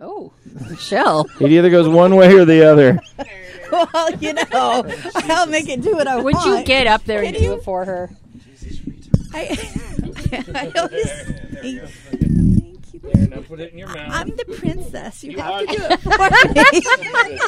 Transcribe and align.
Oh, 0.00 0.32
Michelle. 0.68 1.26
It 1.40 1.52
either 1.52 1.70
goes 1.70 1.88
one 1.88 2.16
way 2.16 2.32
or 2.34 2.44
the 2.44 2.64
other. 2.70 3.00
well, 3.72 4.10
you 4.16 4.32
know, 4.34 4.84
I'll 5.14 5.46
make 5.46 5.68
it 5.68 5.80
do 5.80 5.92
what 5.94 6.06
I 6.06 6.16
Would 6.16 6.34
want. 6.34 6.46
you 6.46 6.64
get 6.64 6.86
up 6.86 7.04
there 7.04 7.22
and 7.22 7.34
Can 7.34 7.42
do 7.42 7.48
you? 7.48 7.54
it 7.54 7.64
for 7.64 7.84
her? 7.84 8.10
I, 9.34 9.40
I 10.54 10.72
always 10.76 11.12
think, 11.60 11.82
thank 11.82 12.94
you. 12.94 13.26
Now 13.28 13.40
put 13.42 13.60
it 13.60 13.72
in 13.72 13.78
your 13.78 13.88
mouth. 13.88 14.10
I'm 14.12 14.28
the 14.30 14.44
princess. 14.44 15.22
You 15.24 15.38
have 15.38 15.60
to 15.60 15.66
do 15.66 15.72
it 15.78 16.00
for 16.00 16.10
me. 16.10 17.38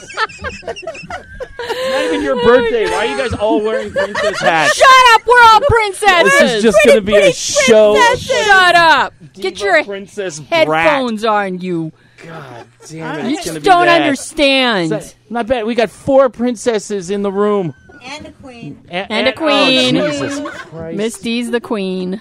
not 1.93 2.05
even 2.05 2.23
your 2.23 2.37
birthday. 2.43 2.85
Why 2.91 2.97
are 2.97 3.07
you 3.07 3.17
guys 3.19 3.33
all 3.35 3.63
wearing 3.63 3.91
princess 3.91 4.41
hats? 4.41 4.75
Shut 4.75 4.89
up! 5.15 5.23
We're 5.27 5.43
all 5.43 5.61
princesses. 5.67 6.41
This 6.41 6.53
is 6.55 6.63
just 6.63 6.79
going 6.85 6.97
to 6.99 7.03
be 7.03 7.17
a 7.17 7.33
show. 7.33 7.97
Shut 8.17 8.75
up! 8.75 9.15
Get 9.35 9.55
Diva 9.57 9.65
your 9.65 9.85
princess 9.85 10.39
headphones 10.39 11.25
on, 11.25 11.59
you. 11.61 11.93
Brat. 12.29 12.67
Damn 12.89 13.27
it! 13.27 13.31
You 13.31 13.37
It's 13.37 13.45
going 13.45 13.45
to 13.45 13.45
just 13.45 13.55
be 13.55 13.61
don't 13.61 13.87
that. 13.87 14.01
understand. 14.03 14.89
So- 14.91 15.11
Not 15.31 15.47
bad. 15.47 15.67
We 15.67 15.75
got 15.75 15.91
four 15.91 16.29
princesses 16.29 17.11
in 17.11 17.23
the 17.23 17.33
room. 17.33 17.75
And 18.03 18.27
a 18.27 18.33
queen. 18.33 18.85
And 18.89 19.27
a 19.27 19.35
oh, 19.35 19.37
queen. 19.37 19.97
Oh, 19.97 20.11
Jesus 20.11 20.41
Christ. 20.51 20.97
Misty's 20.97 21.51
the 21.51 21.61
queen. 21.61 22.21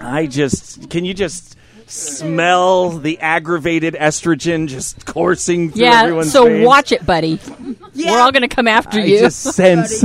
I 0.00 0.26
just 0.26 0.88
can 0.90 1.04
you 1.04 1.12
just 1.14 1.56
smell 1.86 2.90
the 2.90 3.18
aggravated 3.20 3.94
estrogen 3.94 4.68
just 4.68 5.04
coursing 5.06 5.70
through 5.70 5.84
everyone's. 5.84 5.94
Yeah, 5.94 6.02
everyone's 6.02 6.32
so 6.32 6.44
veins? 6.46 6.66
watch 6.66 6.92
it, 6.92 7.04
buddy. 7.04 7.38
We're 7.94 8.18
all 8.18 8.32
going 8.32 8.42
to 8.42 8.48
come 8.48 8.68
after 8.68 8.98
you. 8.98 9.04
I 9.04 9.06
you. 9.06 9.18
just 9.20 9.42
sense 9.42 10.04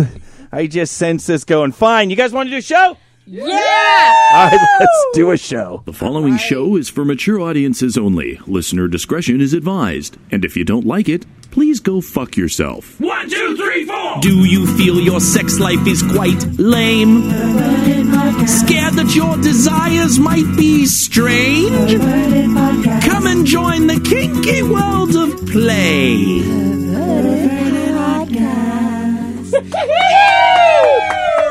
I 0.52 0.67
just 0.67 0.95
sense 0.98 1.26
this 1.26 1.45
going 1.45 1.72
fine. 1.72 2.09
You 2.09 2.16
guys 2.16 2.31
want 2.31 2.48
to 2.48 2.52
do 2.52 2.58
a 2.58 2.62
show? 2.62 2.98
Yeah! 3.26 4.32
All 4.34 4.48
right, 4.48 4.68
let's 4.80 5.05
do 5.13 5.31
a 5.31 5.38
show. 5.38 5.84
The 5.86 5.94
following 5.94 6.38
show 6.38 6.76
is 6.76 6.90
for 6.90 7.05
mature 7.05 7.40
audiences 7.40 7.98
only. 7.98 8.40
Listener 8.48 8.88
discretion 8.88 9.41
is 9.41 9.54
advised. 9.54 10.18
And 10.31 10.44
if 10.44 10.58
you 10.58 10.66
don't 10.66 10.86
like 10.86 11.08
it, 11.08 11.26
please 11.52 11.80
go 11.80 12.02
fuck 12.02 12.36
yourself. 12.36 13.00
One, 13.00 13.30
two, 13.30 13.56
three, 13.56 13.86
four. 13.86 14.20
Do 14.22 14.44
you 14.45 14.66
feel 14.78 15.00
your 15.00 15.20
sex 15.20 15.59
life 15.59 15.86
is 15.88 16.02
quite 16.02 16.44
lame? 16.58 17.22
Scared 18.48 18.95
that 18.95 19.14
your 19.16 19.38
desires 19.38 20.20
might 20.20 20.58
be 20.58 20.86
strange? 20.86 22.02
Come 23.05 23.28
and 23.28 23.45
join 23.45 23.88
the 23.88 24.02
kinky 24.02 24.64
world 24.64 25.16
of 25.16 25.48
play. 25.48 26.44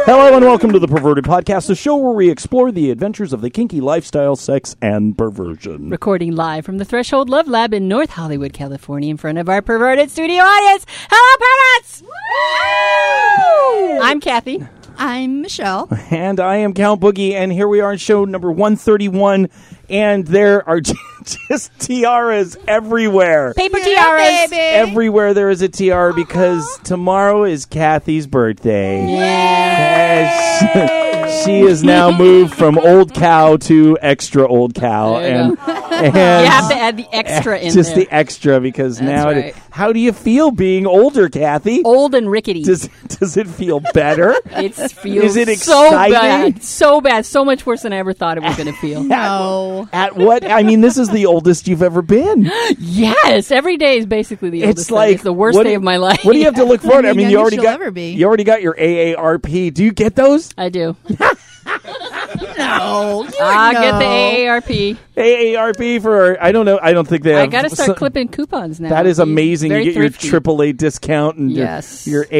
Hello 0.04 0.34
and 0.34 0.44
welcome 0.44 0.72
to 0.72 0.78
the 0.78 0.88
Perverted 0.88 1.24
Podcast, 1.24 1.68
the 1.68 1.74
show 1.74 1.96
where 1.96 2.12
we 2.12 2.28
explore 2.28 2.72
the 2.72 2.90
adventures 2.90 3.32
of 3.32 3.40
the 3.40 3.50
kinky 3.50 3.80
lifestyle, 3.80 4.34
sex, 4.34 4.74
and 4.82 5.16
perversion. 5.16 5.90
Recording 5.90 6.34
live 6.34 6.64
from 6.64 6.78
the 6.78 6.84
Threshold 6.84 7.30
Love 7.30 7.46
Lab 7.46 7.72
in 7.72 7.86
North 7.88 8.10
Hollywood, 8.10 8.52
California, 8.52 9.10
in 9.10 9.16
front 9.16 9.38
of 9.38 9.48
our 9.48 9.62
perverted 9.62 10.10
studio 10.10 10.42
audience. 10.42 10.86
Hello, 11.08 11.46
perverts! 11.78 12.02
I'm 14.04 14.20
Kathy. 14.20 14.66
I'm 14.98 15.42
Michelle. 15.42 15.88
And 16.10 16.40
I 16.40 16.56
am 16.56 16.74
Count 16.74 17.00
Boogie, 17.00 17.32
and 17.32 17.52
here 17.52 17.68
we 17.68 17.80
are 17.80 17.92
in 17.92 17.98
show 17.98 18.24
number 18.24 18.50
131, 18.50 19.48
and 19.88 20.26
there 20.26 20.68
are 20.68 20.80
just 21.48 21.76
tiaras 21.78 22.56
everywhere. 22.68 23.54
Paper 23.54 23.78
Yeah, 23.78 23.84
tiaras. 23.84 24.50
baby. 24.50 24.56
Everywhere 24.56 25.34
there 25.34 25.50
is 25.50 25.62
a 25.62 25.68
tiara 25.68 26.14
because 26.14 26.78
tomorrow 26.84 27.44
is 27.44 27.66
Kathy's 27.66 28.26
birthday. 28.26 29.06
Yes. 29.06 31.02
she 31.44 31.60
is 31.60 31.82
now 31.82 32.10
moved 32.16 32.54
from 32.54 32.78
old 32.78 33.14
cow 33.14 33.56
to 33.58 33.98
extra 34.00 34.46
old 34.46 34.74
cow, 34.74 35.18
you 35.18 35.24
and, 35.24 35.58
and 35.68 36.14
You 36.14 36.50
have 36.50 36.68
to 36.70 36.76
add 36.76 36.96
the 36.96 37.06
extra 37.12 37.58
in 37.58 37.72
just 37.72 37.94
there. 37.94 38.04
the 38.04 38.12
extra 38.14 38.60
because 38.60 39.00
now. 39.00 39.28
it- 39.30 39.54
how 39.72 39.90
do 39.90 40.00
you 40.00 40.12
feel 40.12 40.50
being 40.50 40.86
older, 40.86 41.30
Kathy? 41.30 41.82
Old 41.82 42.14
and 42.14 42.30
rickety. 42.30 42.62
Does 42.62 42.90
does 43.08 43.38
it 43.38 43.48
feel 43.48 43.80
better? 43.94 44.34
it 44.46 44.74
feels 44.74 45.24
Is 45.24 45.36
it 45.36 45.58
so 45.60 45.90
bad. 45.90 46.62
So 46.62 47.00
bad. 47.00 47.24
So 47.24 47.42
much 47.42 47.64
worse 47.64 47.80
than 47.80 47.94
I 47.94 47.96
ever 47.96 48.12
thought 48.12 48.36
it 48.36 48.42
was 48.42 48.54
going 48.56 48.66
to 48.66 48.78
feel. 48.78 49.02
No. 49.12 49.88
At 49.92 50.16
what? 50.16 50.44
I 50.44 50.62
mean, 50.62 50.80
this 50.82 50.98
is 50.98 51.08
the 51.08 51.24
oldest 51.26 51.68
you've 51.68 51.82
ever 51.82 52.02
been. 52.02 52.50
yes. 52.78 53.50
Every 53.50 53.76
day 53.78 53.96
is 53.96 54.04
basically 54.06 54.50
the 54.50 54.64
oldest 54.64 54.80
It's 54.80 54.88
day. 54.88 54.94
like 54.94 55.14
It's 55.14 55.22
the 55.22 55.32
worst 55.32 55.56
what 55.56 55.64
day 55.64 55.74
of 55.74 55.82
my 55.82 55.96
life. 55.96 56.22
What 56.24 56.32
do 56.34 56.38
you 56.38 56.44
have 56.46 56.54
to 56.56 56.64
look 56.64 56.82
forward? 56.82 57.02
to? 57.02 57.08
I 57.08 57.12
mean, 57.14 57.30
you 57.30 57.38
already 57.38 57.56
got 57.56 57.74
ever 57.80 57.90
be. 57.90 58.10
you 58.12 58.26
already 58.26 58.44
got 58.44 58.60
your 58.62 58.74
AARP. 58.74 59.72
Do 59.72 59.82
you 59.84 59.92
get 59.92 60.14
those? 60.16 60.50
I 60.58 60.68
do. 60.68 60.96
No. 62.58 63.26
I 63.40 63.72
get 63.72 63.98
the 63.98 64.04
AARP. 64.04 64.96
AARP 65.16 66.02
for 66.02 66.42
I 66.42 66.52
don't 66.52 66.64
know. 66.66 66.78
I 66.82 66.92
don't 66.92 67.06
think 67.06 67.22
they 67.22 67.32
have. 67.32 67.42
I 67.42 67.46
got 67.46 67.62
to 67.62 67.70
start 67.70 67.88
so- 67.88 67.94
clipping 67.94 68.28
coupons 68.28 68.80
now. 68.80 68.88
That 68.90 69.06
is 69.06 69.18
amazing. 69.18 69.72
You 69.72 69.84
get 69.84 69.94
thrifty. 69.94 70.28
your 70.28 70.40
AAA 70.40 70.76
discount 70.76 71.36
and 71.38 71.50
your- 71.52 71.64
Yes. 71.66 72.06
your, 72.06 72.24
All 72.24 72.30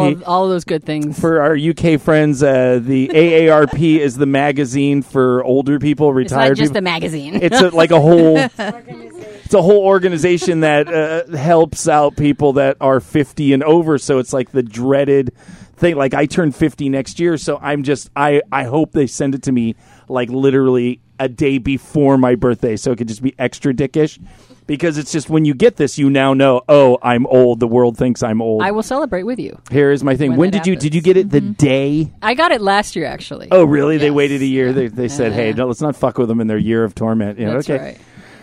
AARP. 0.00 0.12
of, 0.12 0.22
all 0.26 0.44
of 0.44 0.50
those 0.50 0.64
good 0.64 0.84
things. 0.84 1.18
for 1.18 1.40
our 1.40 1.56
UK 1.56 2.00
friends, 2.00 2.42
uh, 2.42 2.80
the 2.82 3.08
AARP 3.08 3.98
is 4.00 4.16
the 4.16 4.26
magazine 4.26 5.02
for 5.02 5.42
older 5.44 5.78
people, 5.78 6.08
it's 6.10 6.32
retired 6.32 6.50
not 6.50 6.56
just 6.56 6.70
people. 6.72 6.78
a 6.78 6.82
magazine. 6.82 7.34
it's 7.42 7.60
a, 7.60 7.68
like 7.70 7.90
a 7.90 8.00
whole 8.00 8.36
it's 8.38 9.54
a 9.54 9.62
whole 9.62 9.84
organization 9.84 10.60
that 10.60 10.88
uh, 10.88 11.36
helps 11.36 11.88
out 11.88 12.16
people 12.16 12.54
that 12.54 12.76
are 12.80 13.00
50 13.00 13.52
and 13.52 13.62
over 13.64 13.98
so 13.98 14.18
it's 14.18 14.32
like 14.32 14.52
the 14.52 14.62
dreaded 14.62 15.32
thing 15.80 15.96
like 15.96 16.14
i 16.14 16.26
turn 16.26 16.52
50 16.52 16.88
next 16.90 17.18
year 17.18 17.36
so 17.38 17.58
i'm 17.62 17.82
just 17.82 18.10
i 18.14 18.42
i 18.52 18.64
hope 18.64 18.92
they 18.92 19.06
send 19.06 19.34
it 19.34 19.42
to 19.44 19.52
me 19.52 19.74
like 20.08 20.28
literally 20.28 21.00
a 21.18 21.28
day 21.28 21.58
before 21.58 22.16
my 22.18 22.34
birthday 22.34 22.76
so 22.76 22.92
it 22.92 22.96
could 22.96 23.08
just 23.08 23.22
be 23.22 23.34
extra 23.38 23.72
dickish 23.74 24.18
because 24.66 24.98
it's 24.98 25.10
just 25.10 25.28
when 25.30 25.44
you 25.44 25.54
get 25.54 25.76
this 25.76 25.98
you 25.98 26.08
now 26.10 26.32
know 26.34 26.60
oh 26.68 26.98
i'm 27.02 27.26
old 27.26 27.60
the 27.60 27.66
world 27.66 27.96
thinks 27.96 28.22
i'm 28.22 28.40
old 28.42 28.62
I 28.62 28.70
will 28.70 28.82
celebrate 28.82 29.24
with 29.24 29.38
you. 29.38 29.58
here 29.70 29.90
is 29.90 30.04
my 30.04 30.16
thing 30.16 30.30
when 30.32 30.38
when, 30.38 30.50
that 30.52 30.58
did 30.58 30.66
you 30.66 30.72
happens. 30.74 30.82
did 30.84 30.94
you 30.94 31.00
get 31.02 31.16
it 31.16 31.30
the 31.30 31.40
mm-hmm. 31.40 31.52
day 31.52 32.12
I 32.22 32.34
got 32.34 32.52
it 32.52 32.60
last 32.60 32.94
year, 32.94 33.06
actually. 33.06 33.48
oh 33.50 33.64
really 33.64 33.96
they 33.98 34.06
Yes. 34.06 34.14
waited 34.14 34.42
a 34.42 34.46
year 34.46 34.72
they, 34.72 34.88
they 34.88 35.08
said 35.08 35.32
hey 35.32 35.52
no, 35.52 35.66
let's 35.66 35.80
not 35.80 35.96
fuck 35.96 36.18
with 36.18 36.28
them 36.28 36.40
in 36.40 36.46
their 36.46 36.58
year 36.58 36.84
of 36.84 36.94
torment 36.94 37.38
yeah, 37.38 37.52
That's 37.54 37.68
okay 37.68 37.82
right. 37.82 37.98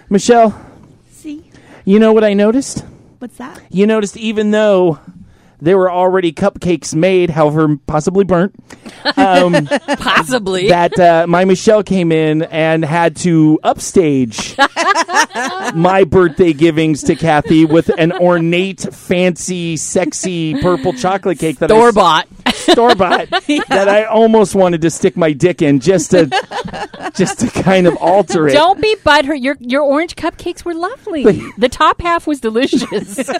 michelle 0.09 0.59
See? 1.12 1.50
you 1.86 2.00
know 2.00 2.14
what 2.14 2.24
i 2.24 2.34
noticed 2.34 2.84
What's 3.20 3.38
that? 3.38 3.62
you 3.70 3.86
noticed 3.88 4.18
even 4.18 4.52
though 4.52 5.00
there 5.59 5.78
were 5.78 5.91
already 5.91 6.31
cupcakes 6.34 6.94
made, 6.94 7.29
however 7.29 7.78
possibly 7.88 8.23
burnt, 8.23 8.56
um, 9.16 9.66
Possibly. 10.00 10.69
that 10.69 10.97
uh, 11.00 11.25
my 11.28 11.45
Michelle 11.45 11.84
came 11.84 12.12
in 12.12 12.44
and 12.44 12.84
had 12.85 13.16
to 13.18 13.59
upstage 13.63 14.56
my 15.73 16.03
birthday 16.07 16.53
givings 16.53 17.03
to 17.03 17.16
Kathy 17.16 17.66
with 17.66 17.90
an 17.97 18.12
ornate, 18.12 18.81
fancy, 18.94 19.78
sexy 19.78 20.62
purple 20.62 20.94
chocolate 20.94 21.40
cake 21.40 21.59
that 21.59 21.72
I 21.72 21.75
Store 21.75 21.91
bought. 21.91 22.28
Store 22.57 22.95
bought 22.95 23.29
that 23.69 23.88
I 23.90 24.06
almost 24.06 24.56
wanted 24.56 24.81
to 24.81 24.90
stick 24.90 25.16
my 25.18 25.31
dick 25.34 25.62
in 25.62 25.79
just 25.79 26.12
to 26.12 26.25
just 27.16 27.40
to 27.40 27.47
kind 27.63 27.88
of 27.88 27.95
alter 27.97 28.47
it. 28.47 28.53
Don't 28.53 28.81
be 28.81 28.95
butthurt. 28.97 29.41
Your 29.41 29.57
your 29.59 29.81
orange 29.81 30.16
cupcakes 30.16 30.66
were 30.66 30.73
lovely. 30.73 31.23
the 31.57 31.69
top 31.69 32.01
half 32.01 32.28
was 32.28 32.40
delicious. 32.40 33.19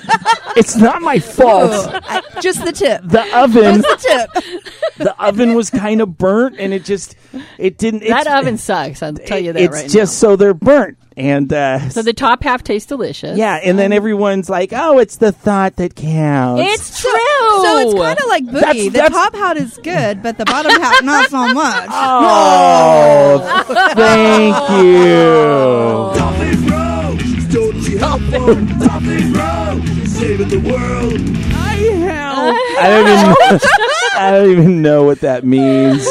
It's 0.56 0.76
not 0.76 1.02
my 1.04 1.20
fault. 1.20 1.72
I- 1.94 2.24
just 2.42 2.66
the 2.66 2.72
tip. 2.72 3.02
The 3.04 3.22
oven, 3.38 3.82
the 3.82 3.98
tip. 4.00 4.64
the 4.98 5.16
oven 5.24 5.54
was 5.54 5.70
kind 5.70 6.02
of 6.02 6.18
burnt, 6.18 6.56
and 6.60 6.74
it 6.74 6.84
just 6.84 7.16
it 7.60 7.78
didn't. 7.78 8.00
that 8.00 8.22
it's- 8.22 8.40
oven 8.40 8.58
sucks. 8.58 9.04
I'll 9.04 9.14
tell 9.14 9.38
you 9.40 9.54
that 9.54 9.62
it's 9.62 9.72
right 9.84 9.90
just 9.90 10.18
so 10.18 10.36
they're 10.36 10.56
burnt, 10.56 10.98
and 11.18 11.52
uh. 11.52 11.90
So 11.90 12.02
the 12.04 12.14
top 12.14 12.44
half 12.44 12.64
tastes 12.64 12.88
delicious. 12.88 13.38
yeah, 13.38 13.56
and 13.62 13.78
then 13.78 13.92
everyone's 13.92 14.50
like, 14.50 14.72
"Oh, 14.74 15.00
it's 15.00 15.18
the 15.18 15.32
thought 15.34 15.76
that 15.78 15.96
counts." 15.96 16.62
It's 16.64 17.02
true. 17.02 17.12
So 17.12 17.78
it's 17.80 17.94
kind 17.96 18.20
of 18.20 18.28
like 18.28 18.44
Boogie. 18.46 18.52
That's- 18.62 18.84
the 18.86 18.90
that's- 18.92 19.12
top 19.12 19.36
half 19.36 19.58
is 19.58 19.78
good, 19.84 20.24
but 20.24 20.38
the 20.38 20.46
bottom 20.46 20.72
half 20.80 21.04
not 21.04 21.30
so 21.30 21.54
much. 21.54 21.90
oh, 21.92 23.64
thank 23.96 24.56
you. 24.84 26.14
Dolphin 26.18 26.66
Road, 26.68 27.20
totally 27.52 27.98
helpful. 27.98 28.56
Dolphin 28.88 29.34
Road, 29.34 30.08
saving 30.08 30.50
the 30.50 30.60
world. 30.60 31.22
I 32.80 32.88
don't 32.90 33.08
even. 33.08 33.60
I 34.20 34.32
don't 34.32 34.52
even 34.52 34.82
know 34.82 35.04
what 35.04 35.20
that 35.22 35.44
means. 35.44 36.06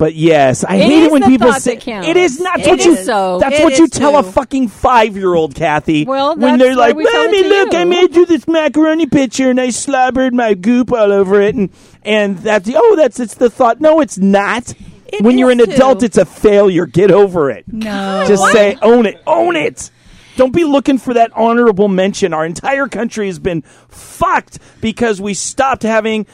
But 0.00 0.14
yes, 0.14 0.64
I 0.64 0.76
It 0.76 0.84
hate 0.84 0.92
is 1.00 1.06
it 1.08 1.12
when 1.12 1.20
the 1.20 1.28
people 1.28 1.52
thought 1.52 1.60
say 1.60 1.74
that 1.74 1.82
counts. 1.84 2.08
it 2.08 2.16
is 2.16 2.40
not. 2.40 2.58
It 2.60 2.66
what 2.68 2.82
you. 2.86 2.92
is 2.94 3.04
so. 3.04 3.38
That's 3.38 3.58
It 3.58 3.64
what 3.64 3.76
you 3.76 3.84
is 3.84 3.90
tell 3.90 4.16
a 4.18 4.22
too. 4.22 4.30
fucking 4.30 4.68
five-year-old, 4.68 5.54
Kathy. 5.54 6.06
Well, 6.06 6.36
when 6.36 6.58
that's 6.58 6.62
they're 6.62 6.70
why 6.70 6.86
like, 6.86 6.96
we 6.96 7.04
tell 7.04 7.22
it 7.24 7.26
"Mommy, 7.26 7.42
to 7.42 7.48
look, 7.50 7.74
I 7.74 7.80
you." 7.82 7.86
made 7.86 8.16
you 8.16 8.24
this 8.24 8.48
macaroni 8.48 9.04
picture, 9.04 9.50
and 9.50 9.60
I 9.60 9.68
slobbered 9.68 10.32
my 10.32 10.54
goop 10.54 10.90
all 10.90 11.12
over 11.12 11.42
it," 11.42 11.54
and 11.54 11.68
and 12.02 12.38
that's 12.38 12.66
the 12.66 12.76
oh, 12.78 12.96
that's 12.96 13.20
it's 13.20 13.34
the 13.34 13.50
thought. 13.50 13.82
No, 13.82 14.00
it's 14.00 14.16
not. 14.16 14.72
It 15.12 15.22
when 15.22 15.36
you're 15.36 15.50
is 15.50 15.58
an 15.58 15.70
adult, 15.70 16.00
too. 16.00 16.06
it's 16.06 16.16
a 16.16 16.24
failure. 16.24 16.86
Get 16.86 17.10
over 17.10 17.50
it. 17.50 17.64
No. 17.68 18.24
Just 18.26 18.50
say, 18.52 18.78
own 18.80 19.04
it, 19.04 19.20
own 19.26 19.54
it. 19.54 19.90
Don't 20.36 20.54
be 20.54 20.64
looking 20.64 20.96
for 20.96 21.12
that 21.12 21.30
honorable 21.34 21.88
mention. 21.88 22.32
Our 22.32 22.46
entire 22.46 22.88
country 22.88 23.26
has 23.26 23.38
been 23.38 23.60
fucked 23.88 24.60
because 24.80 25.20
we 25.20 25.34
stopped 25.34 25.82
having 25.82 26.26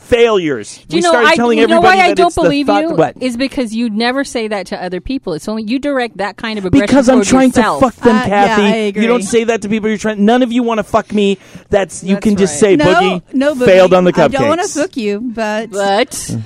failures. 0.00 0.78
Do 0.88 0.96
you 0.96 0.98
we 0.98 1.02
know, 1.02 1.10
started 1.10 1.28
I, 1.28 1.36
telling 1.36 1.58
you 1.58 1.66
know 1.66 1.76
everybody 1.76 1.98
why 1.98 2.04
I 2.06 2.14
don't 2.14 2.34
believe 2.34 2.66
thought- 2.66 2.82
you 2.82 2.90
What? 2.90 3.22
is 3.22 3.36
because 3.36 3.74
you 3.74 3.90
never 3.90 4.24
say 4.24 4.48
that 4.48 4.66
to 4.68 4.82
other 4.82 5.00
people. 5.00 5.34
It's 5.34 5.48
only 5.48 5.62
you 5.64 5.78
direct 5.78 6.16
that 6.16 6.36
kind 6.36 6.58
of 6.58 6.64
aggression 6.64 6.86
because 6.86 7.08
I'm 7.08 7.22
trying 7.22 7.50
yourself. 7.50 7.80
to 7.80 7.90
fuck 7.90 8.04
them, 8.04 8.16
Uh, 8.16 8.18
yeah, 8.26 8.46
Kathy. 8.46 8.62
I 8.62 8.86
You 9.00 9.06
don't 9.06 9.22
say 9.22 9.44
that 9.44 9.62
to 9.62 9.68
people 9.68 9.88
you're 9.88 9.98
trying. 9.98 10.24
None 10.24 10.42
of 10.42 10.50
you 10.52 10.62
want 10.62 10.78
to 10.78 10.84
fuck 10.84 11.12
me. 11.12 11.38
That's 11.68 12.02
you 12.02 12.14
That's 12.14 12.24
can 12.24 12.36
just 12.36 12.54
right. 12.62 12.70
say 12.70 12.76
no, 12.76 12.84
Boogie 12.86 13.22
no, 13.34 13.54
Boogie. 13.54 13.64
failed 13.66 13.94
on 13.94 14.04
the 14.04 14.12
cupcakes. 14.12 14.24
I 14.36 14.38
don't 14.38 14.48
want 14.48 14.60
to 14.62 14.68
fuck 14.68 14.96
you, 14.96 15.20
but, 15.20 15.70
But 15.70 16.36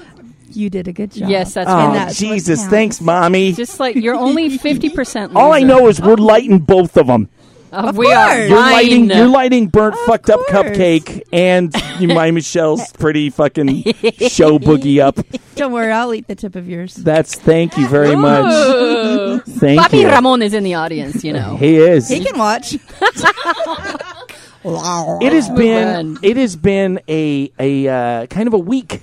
you 0.52 0.70
did 0.70 0.86
a 0.88 0.92
good 0.92 1.12
job. 1.12 1.28
yes, 1.30 1.54
that's 1.54 1.68
Oh 1.70 1.74
right. 1.74 1.94
that's 1.94 2.20
what 2.20 2.28
Jesus! 2.30 2.64
Thanks, 2.66 3.00
mommy. 3.00 3.52
Just 3.54 3.80
like 3.80 3.96
you're 3.96 4.14
only 4.14 4.56
fifty 4.58 4.88
percent. 4.90 5.34
All 5.34 5.52
I 5.52 5.60
know 5.62 5.88
is 5.88 6.00
we're 6.00 6.14
lighting 6.16 6.58
both 6.58 6.96
of 6.96 7.06
them. 7.06 7.28
Of 7.74 7.96
we 7.96 8.12
are. 8.12 8.46
You're 8.46 8.56
lighting, 8.58 9.10
you're 9.10 9.26
lighting 9.26 9.66
burnt, 9.68 9.94
Of 9.94 10.00
fucked 10.06 10.30
up 10.30 10.40
cupcake, 10.48 11.22
and 11.32 11.74
you- 11.98 12.08
my 12.08 12.30
Michelle's 12.30 12.92
pretty 12.92 13.30
fucking 13.30 13.82
show 14.28 14.58
boogie 14.58 15.00
up. 15.00 15.18
Don't 15.56 15.72
worry, 15.72 15.90
I'll 15.92 16.14
eat 16.14 16.26
the 16.28 16.34
tip 16.34 16.54
of 16.56 16.68
yours. 16.68 16.94
That's 16.94 17.34
thank 17.34 17.76
you 17.76 17.88
very 17.88 18.14
much. 18.16 19.42
Thank 19.48 19.80
Papi 19.80 20.00
you. 20.02 20.08
Ramon 20.08 20.42
is 20.42 20.54
in 20.54 20.62
the 20.64 20.74
audience. 20.74 21.24
You 21.24 21.32
know. 21.32 21.56
He 21.56 21.76
is. 21.76 22.08
He 22.08 22.24
can 22.24 22.38
watch. 22.38 22.76
It 24.66 25.32
has 25.34 25.50
been 25.50 26.18
it 26.22 26.38
has 26.38 26.56
been 26.56 26.98
a 27.06 27.52
a 27.58 27.86
uh, 27.86 28.26
kind 28.28 28.46
of 28.46 28.54
a 28.54 28.58
week 28.58 29.02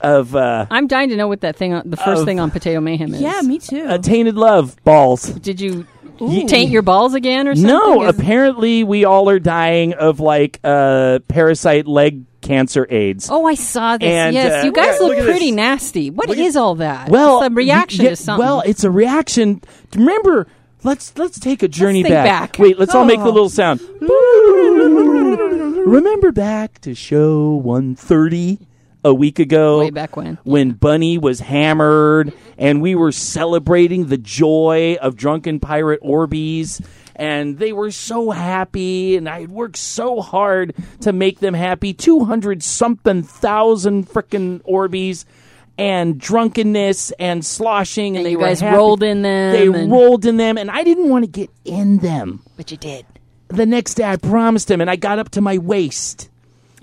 of 0.00 0.36
uh, 0.36 0.66
I'm 0.70 0.86
dying 0.86 1.08
to 1.08 1.16
know 1.16 1.26
what 1.26 1.40
that 1.40 1.56
thing, 1.56 1.72
on, 1.72 1.90
the 1.90 1.96
first 1.96 2.20
Of- 2.20 2.26
thing 2.26 2.38
on 2.38 2.50
Potato 2.52 2.80
Mayhem 2.80 3.12
is. 3.14 3.20
yeah, 3.20 3.40
me 3.42 3.58
too. 3.58 3.86
a 3.88 3.98
tainted 3.98 4.36
love 4.36 4.76
balls. 4.84 5.24
Did 5.24 5.60
you 5.60 5.86
Ooh. 6.22 6.46
taint 6.46 6.70
your 6.70 6.82
balls 6.82 7.14
again 7.14 7.48
or 7.48 7.54
something? 7.54 7.68
No, 7.70 8.02
Is- 8.04 8.18
apparently 8.18 8.84
we 8.84 9.04
all 9.04 9.28
are 9.28 9.38
dying 9.38 9.94
of 9.94 10.20
like 10.20 10.60
uh, 10.64 11.18
parasite 11.28 11.86
leg 11.86 12.24
cancer 12.40 12.86
AIDS. 12.90 13.28
Oh, 13.30 13.46
I 13.46 13.54
saw 13.54 13.96
this. 13.96 14.06
And, 14.08 14.34
yes, 14.34 14.62
uh, 14.62 14.66
you 14.66 14.72
guys 14.72 15.00
look, 15.00 15.16
look 15.16 15.24
pretty 15.24 15.50
nasty. 15.50 16.10
What 16.10 16.28
Look 16.28 16.36
is 16.38 16.56
at- 16.56 16.60
all 16.60 16.74
that? 16.76 17.08
well, 17.08 17.42
it's 17.42 17.50
a 17.50 17.54
reaction 17.54 18.04
y- 18.04 18.10
to 18.10 18.16
something. 18.16 18.44
Well, 18.44 18.60
it's 18.66 18.84
a 18.84 18.90
reaction. 18.90 19.62
Remember, 19.94 20.46
let's 20.82 21.16
let's 21.16 21.38
take 21.40 21.62
a 21.62 21.68
journey 21.68 22.02
think 22.02 22.12
back. 22.14 22.56
Wait, 22.58 22.78
let's 22.78 22.94
all 22.94 23.04
make 23.06 23.18
the 23.20 23.24
Oh. 23.26 23.30
little 23.30 23.48
sound. 23.48 23.80
Remember 25.86 26.32
back 26.32 26.80
to 26.80 26.94
show 26.94 27.50
130 27.54 28.58
a 29.04 29.12
week 29.14 29.38
ago? 29.38 29.80
way 29.80 29.90
back 29.90 30.16
when. 30.16 30.38
when 30.44 30.72
Bunny 30.72 31.18
was 31.18 31.40
hammered 31.40 32.32
and 32.58 32.80
we 32.80 32.94
were 32.94 33.12
celebrating 33.12 34.06
the 34.06 34.16
joy 34.18 34.96
of 35.00 35.16
drunken 35.16 35.60
pirate 35.60 36.00
Orbeez 36.02 36.84
and 37.16 37.58
they 37.58 37.72
were 37.72 37.90
so 37.90 38.30
happy 38.30 39.16
and 39.16 39.28
I 39.28 39.42
had 39.42 39.50
worked 39.50 39.76
so 39.76 40.20
hard 40.20 40.74
to 41.02 41.12
make 41.12 41.38
them 41.40 41.54
happy 41.54 41.92
200 41.92 42.62
something 42.62 43.22
thousand 43.22 44.08
freaking 44.08 44.62
Orbeez 44.62 45.24
and 45.76 46.18
drunkenness 46.20 47.10
and 47.18 47.44
sloshing 47.44 48.16
and, 48.16 48.26
And 48.26 48.34
they 48.36 48.40
guys 48.40 48.60
happy. 48.60 48.76
rolled 48.76 49.02
in 49.02 49.22
them 49.22 49.52
they 49.52 49.66
and- 49.80 49.90
rolled 49.92 50.24
in 50.24 50.36
them 50.38 50.56
and 50.56 50.70
I 50.70 50.82
didn't 50.84 51.08
want 51.10 51.24
to 51.24 51.30
get 51.30 51.50
in 51.64 51.98
them 51.98 52.42
But 52.56 52.70
you 52.70 52.76
did. 52.76 53.04
the 53.48 53.66
next 53.66 53.94
day 53.94 54.04
I 54.04 54.16
promised 54.16 54.70
him 54.70 54.80
and 54.80 54.88
I 54.88 54.96
got 54.96 55.18
up 55.18 55.30
to 55.30 55.40
my 55.40 55.58
waist. 55.58 56.30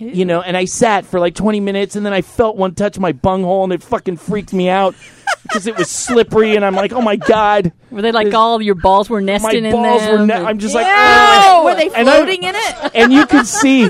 You 0.02 0.26
know, 0.26 0.42
and 0.42 0.58
I 0.58 0.66
sat 0.66 1.06
for 1.06 1.20
like 1.20 1.36
20 1.36 1.60
minutes 1.60 1.96
and 1.96 2.04
then 2.06 2.12
I 2.14 2.22
felt 2.22 2.58
one 2.58 2.74
touch 2.74 2.98
my 2.98 3.12
bunghole 3.12 3.64
and 3.64 3.72
it 3.72 3.84
fucking 3.84 4.18
freaked 4.18 4.52
me 4.52 4.68
out 4.68 4.96
because 5.44 5.68
it 5.68 5.78
was 5.78 5.90
slippery 5.90 6.56
and 6.56 6.66
I'm 6.66 6.74
like, 6.76 6.92
"Oh 6.92 7.02
my 7.02 7.16
god." 7.18 7.72
Were 7.92 8.02
they 8.02 8.12
like 8.12 8.26
This- 8.28 8.34
all 8.34 8.62
your 8.62 8.76
balls 8.76 9.10
were 9.10 9.20
My 9.22 9.26
nesting 9.26 9.66
in 9.66 9.72
balls 9.72 10.02
them? 10.02 10.22
were 10.22 10.26
ne- 10.26 10.34
I'm 10.34 10.58
just 10.60 10.74
like! 10.74 10.88
"Oh." 10.90 11.62
Were 11.66 11.76
they 11.76 11.90
floating 11.90 12.44
in 12.44 12.56
it? 12.56 12.92
and 12.96 13.14
you 13.14 13.26
could 13.28 13.46
see, 13.62 13.88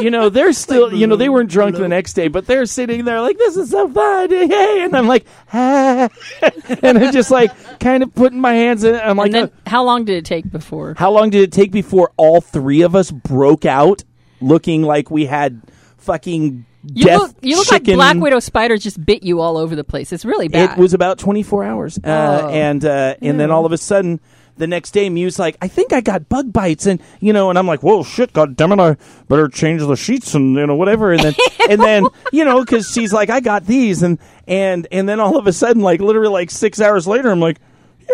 you 0.00 0.10
know, 0.10 0.28
they're 0.28 0.52
still, 0.52 0.92
you 0.92 1.06
know, 1.06 1.14
they 1.16 1.28
weren't 1.28 1.50
drunk 1.50 1.76
the 1.76 1.88
next 1.88 2.14
day, 2.14 2.28
but 2.28 2.46
they're 2.46 2.66
sitting 2.66 3.04
there 3.04 3.20
like, 3.20 3.38
this 3.38 3.56
is 3.56 3.70
so 3.70 3.88
fun, 3.88 4.30
hey, 4.30 4.82
and 4.82 4.96
I'm 4.96 5.06
like, 5.06 5.24
ah, 5.52 6.08
and 6.82 6.98
I'm 6.98 7.12
just 7.12 7.30
like, 7.30 7.50
kind 7.78 8.02
of 8.02 8.12
putting 8.14 8.40
my 8.40 8.54
hands 8.54 8.82
in 8.84 8.94
it. 8.96 8.98
I'm 8.98 9.16
like, 9.16 9.26
and 9.26 9.34
then, 9.34 9.44
uh, 9.44 9.70
how 9.70 9.84
long 9.84 10.04
did 10.04 10.16
it 10.16 10.24
take 10.24 10.50
before? 10.50 10.94
how 10.98 11.10
long 11.12 11.30
did 11.30 11.42
it 11.42 11.52
take 11.52 11.70
before 11.70 12.10
all 12.16 12.40
three 12.40 12.82
of 12.82 12.96
us 12.96 13.10
broke 13.10 13.64
out, 13.64 14.02
looking 14.42 14.82
like 14.82 15.10
we 15.10 15.26
had 15.26 15.62
fucking 15.98 16.66
You 16.84 17.04
death 17.04 17.20
look, 17.20 17.36
you 17.42 17.56
look 17.56 17.66
chicken? 17.68 17.96
like 17.96 18.14
black 18.14 18.22
widow 18.22 18.40
spiders 18.40 18.82
just 18.82 19.04
bit 19.04 19.22
you 19.22 19.40
all 19.40 19.56
over 19.56 19.76
the 19.76 19.84
place. 19.84 20.12
It's 20.12 20.24
really 20.24 20.48
bad. 20.48 20.76
It 20.76 20.80
was 20.80 20.94
about 20.94 21.18
24 21.18 21.64
hours, 21.64 21.98
uh, 21.98 22.00
Oh. 22.44 22.48
and 22.48 22.84
uh, 22.84 23.14
and 23.22 23.38
then 23.38 23.50
all 23.50 23.64
of 23.66 23.72
a 23.72 23.78
sudden. 23.78 24.20
The 24.54 24.66
next 24.66 24.90
day, 24.90 25.08
Mew's 25.08 25.38
like, 25.38 25.56
I 25.62 25.66
think 25.66 25.94
I 25.94 26.02
got 26.02 26.28
bug 26.28 26.52
bites, 26.52 26.84
and 26.84 27.00
you 27.20 27.32
know, 27.32 27.48
and 27.48 27.58
I'm 27.58 27.66
like, 27.66 27.82
whoa, 27.82 28.02
shit, 28.04 28.34
god 28.34 28.54
damn 28.54 28.70
it, 28.72 28.78
I 28.78 28.96
better 29.26 29.48
change 29.48 29.80
the 29.80 29.96
sheets 29.96 30.34
and 30.34 30.54
you 30.56 30.66
know 30.66 30.74
whatever, 30.74 31.10
and 31.10 31.20
then 31.22 31.34
and 31.70 31.80
then 31.80 32.04
you 32.32 32.44
know, 32.44 32.60
because 32.62 32.92
she's 32.92 33.14
like, 33.14 33.30
I 33.30 33.40
got 33.40 33.64
these, 33.64 34.02
and 34.02 34.18
and 34.46 34.86
and 34.92 35.08
then 35.08 35.20
all 35.20 35.38
of 35.38 35.46
a 35.46 35.54
sudden, 35.54 35.80
like 35.80 36.02
literally 36.02 36.28
like 36.28 36.50
six 36.50 36.82
hours 36.82 37.06
later, 37.08 37.30
I'm 37.30 37.40
like, 37.40 37.60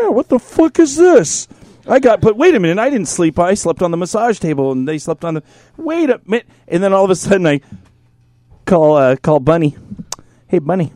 yeah, 0.00 0.10
what 0.10 0.28
the 0.28 0.38
fuck 0.38 0.78
is 0.78 0.94
this? 0.94 1.48
I 1.88 1.98
got, 2.00 2.20
but 2.20 2.36
wait 2.36 2.54
a 2.54 2.60
minute, 2.60 2.78
I 2.78 2.90
didn't 2.90 3.08
sleep. 3.08 3.38
I 3.38 3.54
slept 3.54 3.82
on 3.82 3.90
the 3.90 3.96
massage 3.96 4.38
table, 4.38 4.72
and 4.72 4.86
they 4.86 4.98
slept 4.98 5.24
on 5.24 5.34
the. 5.34 5.42
Wait 5.76 6.10
a 6.10 6.20
minute, 6.26 6.46
and 6.66 6.82
then 6.82 6.92
all 6.92 7.04
of 7.04 7.10
a 7.10 7.16
sudden, 7.16 7.46
I 7.46 7.60
call 8.66 8.96
uh, 8.96 9.16
call 9.16 9.40
Bunny. 9.40 9.76
Hey, 10.46 10.58
Bunny. 10.58 10.92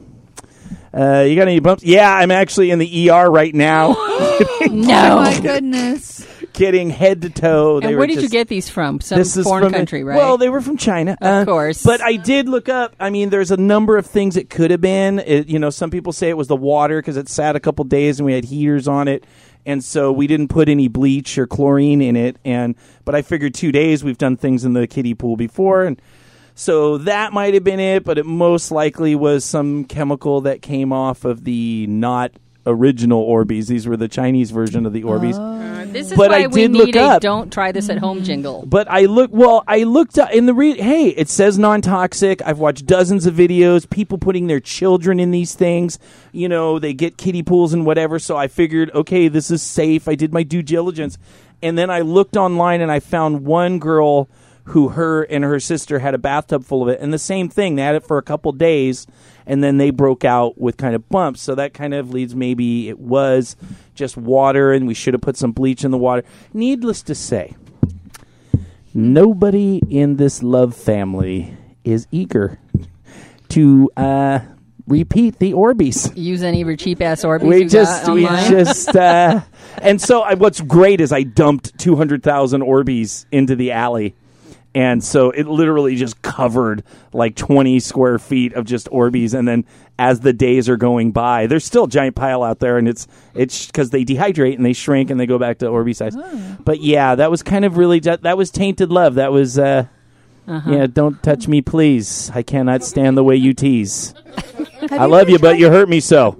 Uh, 0.94 1.24
you 1.26 1.36
got 1.36 1.48
any 1.48 1.58
bumps? 1.60 1.82
Yeah, 1.82 2.12
I'm 2.14 2.30
actually 2.30 2.70
in 2.70 2.78
the 2.78 3.10
ER 3.10 3.30
right 3.30 3.54
now. 3.54 3.96
Oh 4.62 4.66
no. 4.70 5.16
my 5.16 5.38
goodness. 5.40 6.26
Getting 6.52 6.90
head 6.90 7.22
to 7.22 7.30
toe. 7.30 7.78
And 7.78 7.90
were 7.90 7.98
where 7.98 8.06
did 8.06 8.22
you 8.22 8.28
get 8.28 8.48
these 8.48 8.68
from? 8.68 9.00
Some 9.00 9.18
this 9.18 9.36
is 9.36 9.44
foreign 9.44 9.64
from 9.64 9.72
country, 9.72 10.04
right? 10.04 10.16
Well, 10.16 10.38
they 10.38 10.48
were 10.48 10.60
from 10.60 10.76
China, 10.76 11.16
Of 11.20 11.26
uh, 11.26 11.44
course. 11.44 11.82
But 11.82 12.00
I 12.00 12.16
did 12.16 12.48
look 12.48 12.68
up. 12.68 12.94
I 12.98 13.10
mean, 13.10 13.30
there's 13.30 13.50
a 13.50 13.56
number 13.56 13.96
of 13.96 14.06
things 14.06 14.36
it 14.36 14.50
could 14.50 14.70
have 14.70 14.80
been. 14.80 15.18
It, 15.18 15.48
you 15.48 15.58
know, 15.58 15.70
some 15.70 15.90
people 15.90 16.12
say 16.12 16.28
it 16.28 16.36
was 16.36 16.48
the 16.48 16.56
water 16.56 17.00
because 17.00 17.16
it 17.16 17.28
sat 17.28 17.56
a 17.56 17.60
couple 17.60 17.84
days 17.84 18.18
and 18.20 18.26
we 18.26 18.32
had 18.32 18.44
heaters 18.44 18.88
on 18.88 19.08
it, 19.08 19.24
and 19.64 19.82
so 19.84 20.12
we 20.12 20.26
didn't 20.26 20.48
put 20.48 20.68
any 20.68 20.88
bleach 20.88 21.38
or 21.38 21.46
chlorine 21.46 22.02
in 22.02 22.16
it. 22.16 22.36
And 22.44 22.74
but 23.04 23.14
I 23.14 23.22
figured 23.22 23.54
two 23.54 23.72
days. 23.72 24.02
We've 24.02 24.18
done 24.18 24.36
things 24.36 24.64
in 24.64 24.72
the 24.72 24.86
kiddie 24.86 25.14
pool 25.14 25.36
before, 25.36 25.84
and 25.84 26.00
so 26.54 26.98
that 26.98 27.32
might 27.32 27.54
have 27.54 27.64
been 27.64 27.80
it. 27.80 28.04
But 28.04 28.18
it 28.18 28.26
most 28.26 28.70
likely 28.70 29.14
was 29.14 29.44
some 29.44 29.84
chemical 29.84 30.42
that 30.42 30.62
came 30.62 30.92
off 30.92 31.24
of 31.24 31.44
the 31.44 31.86
not 31.86 32.32
original 32.66 33.26
Orbeez. 33.26 33.66
These 33.68 33.86
were 33.86 33.96
the 33.96 34.08
Chinese 34.08 34.50
version 34.50 34.86
of 34.86 34.92
the 34.92 35.02
Orbeez. 35.02 35.34
Uh, 35.34 35.84
this 35.92 36.10
is 36.12 36.16
but 36.16 36.30
why 36.30 36.42
I 36.42 36.46
we 36.46 36.62
did 36.62 36.70
need 36.72 36.78
look 36.78 36.96
a 36.96 37.00
up- 37.02 37.22
"Don't 37.22 37.52
try 37.52 37.72
this 37.72 37.88
at 37.90 37.98
home" 37.98 38.22
jingle. 38.22 38.64
But 38.66 38.90
I 38.90 39.02
look 39.06 39.30
well. 39.32 39.64
I 39.66 39.82
looked 39.82 40.18
up 40.18 40.30
in 40.32 40.46
the 40.46 40.54
re- 40.54 40.80
hey. 40.80 41.08
It 41.08 41.28
says 41.28 41.58
non-toxic. 41.58 42.40
I've 42.46 42.58
watched 42.58 42.86
dozens 42.86 43.26
of 43.26 43.34
videos. 43.34 43.88
People 43.90 44.18
putting 44.18 44.46
their 44.46 44.60
children 44.60 45.18
in 45.20 45.30
these 45.32 45.54
things. 45.54 45.98
You 46.32 46.48
know, 46.48 46.78
they 46.78 46.94
get 46.94 47.16
kiddie 47.16 47.42
pools 47.42 47.72
and 47.74 47.84
whatever. 47.84 48.18
So 48.18 48.36
I 48.36 48.48
figured, 48.48 48.90
okay, 48.94 49.28
this 49.28 49.50
is 49.50 49.62
safe. 49.62 50.08
I 50.08 50.14
did 50.14 50.32
my 50.32 50.42
due 50.44 50.62
diligence, 50.62 51.18
and 51.62 51.76
then 51.76 51.90
I 51.90 52.00
looked 52.00 52.36
online 52.36 52.80
and 52.80 52.90
I 52.92 53.00
found 53.00 53.44
one 53.44 53.78
girl 53.78 54.28
who 54.66 54.90
her 54.90 55.24
and 55.24 55.42
her 55.42 55.58
sister 55.58 55.98
had 55.98 56.14
a 56.14 56.18
bathtub 56.18 56.64
full 56.64 56.82
of 56.84 56.88
it, 56.88 57.00
and 57.00 57.12
the 57.12 57.18
same 57.18 57.48
thing. 57.48 57.74
They 57.74 57.82
had 57.82 57.96
it 57.96 58.06
for 58.06 58.16
a 58.16 58.22
couple 58.22 58.52
days, 58.52 59.08
and 59.46 59.62
then 59.62 59.78
they 59.78 59.90
broke 59.90 60.24
out 60.24 60.58
with 60.58 60.76
kind 60.76 60.94
of 60.94 61.08
bumps. 61.08 61.40
So 61.40 61.54
that 61.54 61.74
kind 61.74 61.94
of 61.94 62.12
leads 62.12 62.34
maybe 62.34 62.88
it 62.88 62.98
was 62.98 63.56
just 63.94 64.16
water, 64.16 64.72
and 64.72 64.86
we 64.86 64.94
should 64.94 65.14
have 65.14 65.20
put 65.20 65.36
some 65.36 65.52
bleach 65.52 65.84
in 65.84 65.90
the 65.90 65.98
water. 65.98 66.24
Needless 66.52 67.02
to 67.02 67.14
say 67.14 67.54
nobody 68.94 69.80
in 69.88 70.16
this 70.16 70.42
love 70.42 70.74
family 70.74 71.56
is 71.84 72.06
eager 72.10 72.58
to 73.48 73.90
uh, 73.96 74.40
repeat 74.86 75.38
the 75.38 75.52
Orbeez. 75.52 76.12
Use 76.16 76.42
any 76.42 76.60
of 76.62 76.68
your 76.68 76.76
cheap 76.76 77.00
ass 77.00 77.22
Orbeez 77.22 77.42
We 77.42 77.64
just, 77.66 78.08
we 78.08 78.24
just, 78.24 78.94
uh, 78.94 79.40
and 79.78 80.00
so 80.00 80.22
I, 80.22 80.34
what's 80.34 80.60
great 80.60 81.00
is 81.00 81.12
I 81.12 81.22
dumped 81.22 81.78
two 81.78 81.96
hundred 81.96 82.22
thousand 82.22 82.62
Orbeez 82.62 83.26
into 83.32 83.56
the 83.56 83.72
alley, 83.72 84.14
and 84.74 85.02
so 85.04 85.30
it 85.30 85.46
literally 85.46 85.96
just 85.96 86.22
covered 86.22 86.82
like 87.12 87.36
twenty 87.36 87.80
square 87.80 88.18
feet 88.18 88.54
of 88.54 88.64
just 88.64 88.88
Orbeez, 88.90 89.34
and 89.34 89.46
then 89.46 89.64
as 89.98 90.20
the 90.20 90.32
days 90.32 90.68
are 90.68 90.76
going 90.76 91.12
by, 91.12 91.46
there's 91.46 91.64
still 91.64 91.84
a 91.84 91.88
giant 91.88 92.16
pile 92.16 92.42
out 92.42 92.58
there, 92.58 92.78
and 92.78 92.88
it's 92.88 93.06
it's 93.34 93.66
because 93.66 93.90
they 93.90 94.04
dehydrate 94.04 94.56
and 94.56 94.64
they 94.64 94.72
shrink 94.72 95.10
and 95.10 95.20
they 95.20 95.26
go 95.26 95.38
back 95.38 95.58
to 95.58 95.66
Orbeez 95.66 95.96
size. 95.96 96.16
But 96.60 96.80
yeah, 96.80 97.14
that 97.14 97.30
was 97.30 97.42
kind 97.42 97.64
of 97.64 97.76
really 97.76 98.00
that 98.00 98.36
was 98.36 98.50
tainted 98.50 98.90
love. 98.90 99.14
That 99.16 99.32
was. 99.32 99.58
Uh, 99.58 99.86
Uh-huh. 100.48 100.72
Yeah, 100.72 100.86
don't 100.88 101.22
touch 101.22 101.46
me, 101.46 101.62
please. 101.62 102.28
I 102.34 102.42
cannot 102.42 102.82
stand 102.82 103.16
the 103.16 103.22
way 103.22 103.36
you 103.36 103.54
tease. 103.54 104.12
I 104.90 105.04
love 105.06 105.30
you, 105.30 105.38
but 105.38 105.56
you 105.56 105.70
hurt 105.70 105.88
me 105.88 106.00
so. 106.00 106.36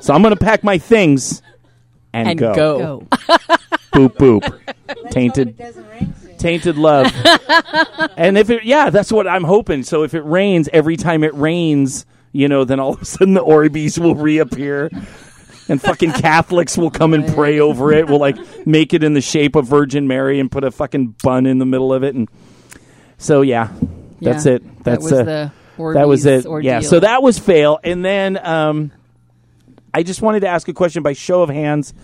So 0.00 0.12
I'm 0.12 0.22
going 0.22 0.34
to 0.34 0.44
pack 0.44 0.64
my 0.64 0.76
things 0.76 1.40
and, 2.12 2.30
and 2.30 2.38
go. 2.38 2.52
go. 2.52 2.78
Go. 2.78 3.06
Boop 3.92 4.16
boop. 4.16 5.10
Tainted, 5.12 5.56
tainted 6.44 6.76
love. 6.76 7.06
and 8.16 8.36
if 8.36 8.50
it, 8.50 8.64
yeah, 8.64 8.90
that's 8.90 9.10
what 9.10 9.26
I'm 9.26 9.44
hoping. 9.44 9.82
So 9.82 10.02
if 10.02 10.12
it 10.12 10.20
rains 10.20 10.68
every 10.72 10.96
time 10.96 11.24
it 11.24 11.34
rains, 11.34 12.04
you 12.32 12.48
know, 12.48 12.64
then 12.64 12.78
all 12.80 12.94
of 12.94 13.02
a 13.02 13.04
sudden 13.06 13.32
the 13.32 13.42
Orbeez 13.42 13.98
will 13.98 14.14
reappear. 14.14 14.90
And 15.68 15.80
fucking 15.80 16.12
Catholics 16.20 16.76
will 16.76 16.90
come 16.90 17.14
and 17.14 17.26
pray 17.34 17.60
over 17.60 17.92
it. 17.92 18.06
We'll 18.06 18.20
like 18.20 18.36
make 18.66 18.92
it 18.92 19.02
in 19.02 19.14
the 19.14 19.22
shape 19.22 19.56
of 19.56 19.66
Virgin 19.66 20.06
Mary 20.06 20.38
and 20.38 20.50
put 20.50 20.64
a 20.64 20.70
fucking 20.70 21.16
bun 21.22 21.46
in 21.46 21.58
the 21.58 21.64
middle 21.64 21.94
of 21.94 22.04
it. 22.04 22.14
And 22.14 22.28
so 23.16 23.40
yeah, 23.40 23.72
that's 24.20 24.44
Yeah, 24.44 24.52
it. 24.52 24.84
That's 24.84 24.84
that 24.84 25.00
was 25.02 25.12
uh, 25.12 25.24
the 25.24 25.92
that 25.94 26.06
was 26.06 26.26
it. 26.26 26.44
Orbeez 26.44 26.64
Yeah, 26.64 26.80
so 26.80 27.00
that 27.00 27.22
was 27.22 27.38
fail. 27.38 27.78
And 27.82 28.04
then 28.04 28.38
um, 28.46 28.92
I 29.94 30.02
just 30.02 30.20
wanted 30.20 30.40
to 30.40 30.48
ask 30.48 30.68
a 30.68 30.74
question 30.74 31.02
by 31.02 31.14
show 31.14 31.40
of 31.40 31.48
hands 31.48 31.94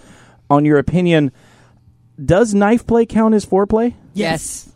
on 0.49 0.65
your 0.65 0.79
opinion. 0.79 1.33
Does 2.25 2.55
knife 2.55 2.87
play 2.87 3.07
count 3.07 3.35
as 3.35 3.47
foreplay? 3.47 3.95
yes. 4.15 4.67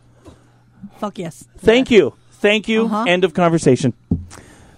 Fuck 0.97 1.19
yes. 1.19 1.45
Thank 1.57 1.91
you. 1.91 2.13
Thank 2.31 2.69
you. 2.69 2.85
Uh-huh. 2.85 3.03
End 3.07 3.23
of 3.25 3.33
conversation. 3.33 3.93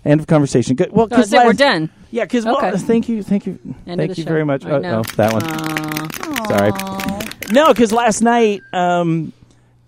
End 0.03 0.19
of 0.19 0.25
conversation. 0.27 0.75
Good. 0.75 0.91
Well, 0.91 1.07
because. 1.07 1.31
We're 1.31 1.53
done. 1.53 1.91
Yeah, 2.11 2.23
because 2.23 2.47
Okay. 2.47 2.71
thank 2.77 3.09
you, 3.09 3.21
thank 3.21 3.45
you, 3.45 3.59
End 3.85 3.99
thank 3.99 4.11
the 4.11 4.17
you 4.17 4.23
show. 4.23 4.29
very 4.29 4.45
much. 4.45 4.63
Right 4.63 4.73
oh, 4.75 4.79
now. 4.79 4.99
oh, 4.99 5.03
that 5.15 5.33
one. 5.33 5.43
Aw. 5.43 6.47
Sorry. 6.47 7.53
No, 7.53 7.67
because 7.73 7.91
last 7.91 8.21
night, 8.21 8.61
um, 8.73 9.33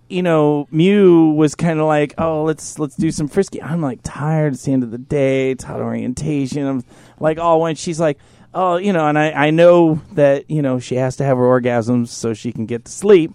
you 0.09 0.21
know, 0.21 0.67
Mew 0.71 1.31
was 1.31 1.55
kind 1.55 1.79
of 1.79 1.85
like, 1.87 2.13
"Oh, 2.17 2.43
let's 2.43 2.77
let's 2.77 2.95
do 2.95 3.11
some 3.11 3.27
frisky." 3.27 3.61
I'm 3.61 3.81
like 3.81 3.99
tired. 4.03 4.53
It's 4.53 4.63
the 4.65 4.73
end 4.73 4.83
of 4.83 4.91
the 4.91 4.97
day. 4.97 5.55
Taught 5.55 5.79
orientation. 5.79 6.67
I'm 6.67 6.83
like, 7.19 7.37
"Oh," 7.39 7.59
when 7.59 7.75
she's 7.75 7.99
like, 7.99 8.17
"Oh, 8.53 8.77
you 8.77 8.93
know," 8.93 9.07
and 9.07 9.17
I 9.17 9.31
I 9.31 9.49
know 9.51 10.01
that 10.13 10.49
you 10.49 10.61
know 10.61 10.79
she 10.79 10.95
has 10.95 11.15
to 11.17 11.23
have 11.23 11.37
her 11.37 11.43
orgasms 11.43 12.07
so 12.07 12.33
she 12.33 12.51
can 12.51 12.65
get 12.65 12.85
to 12.85 12.91
sleep, 12.91 13.33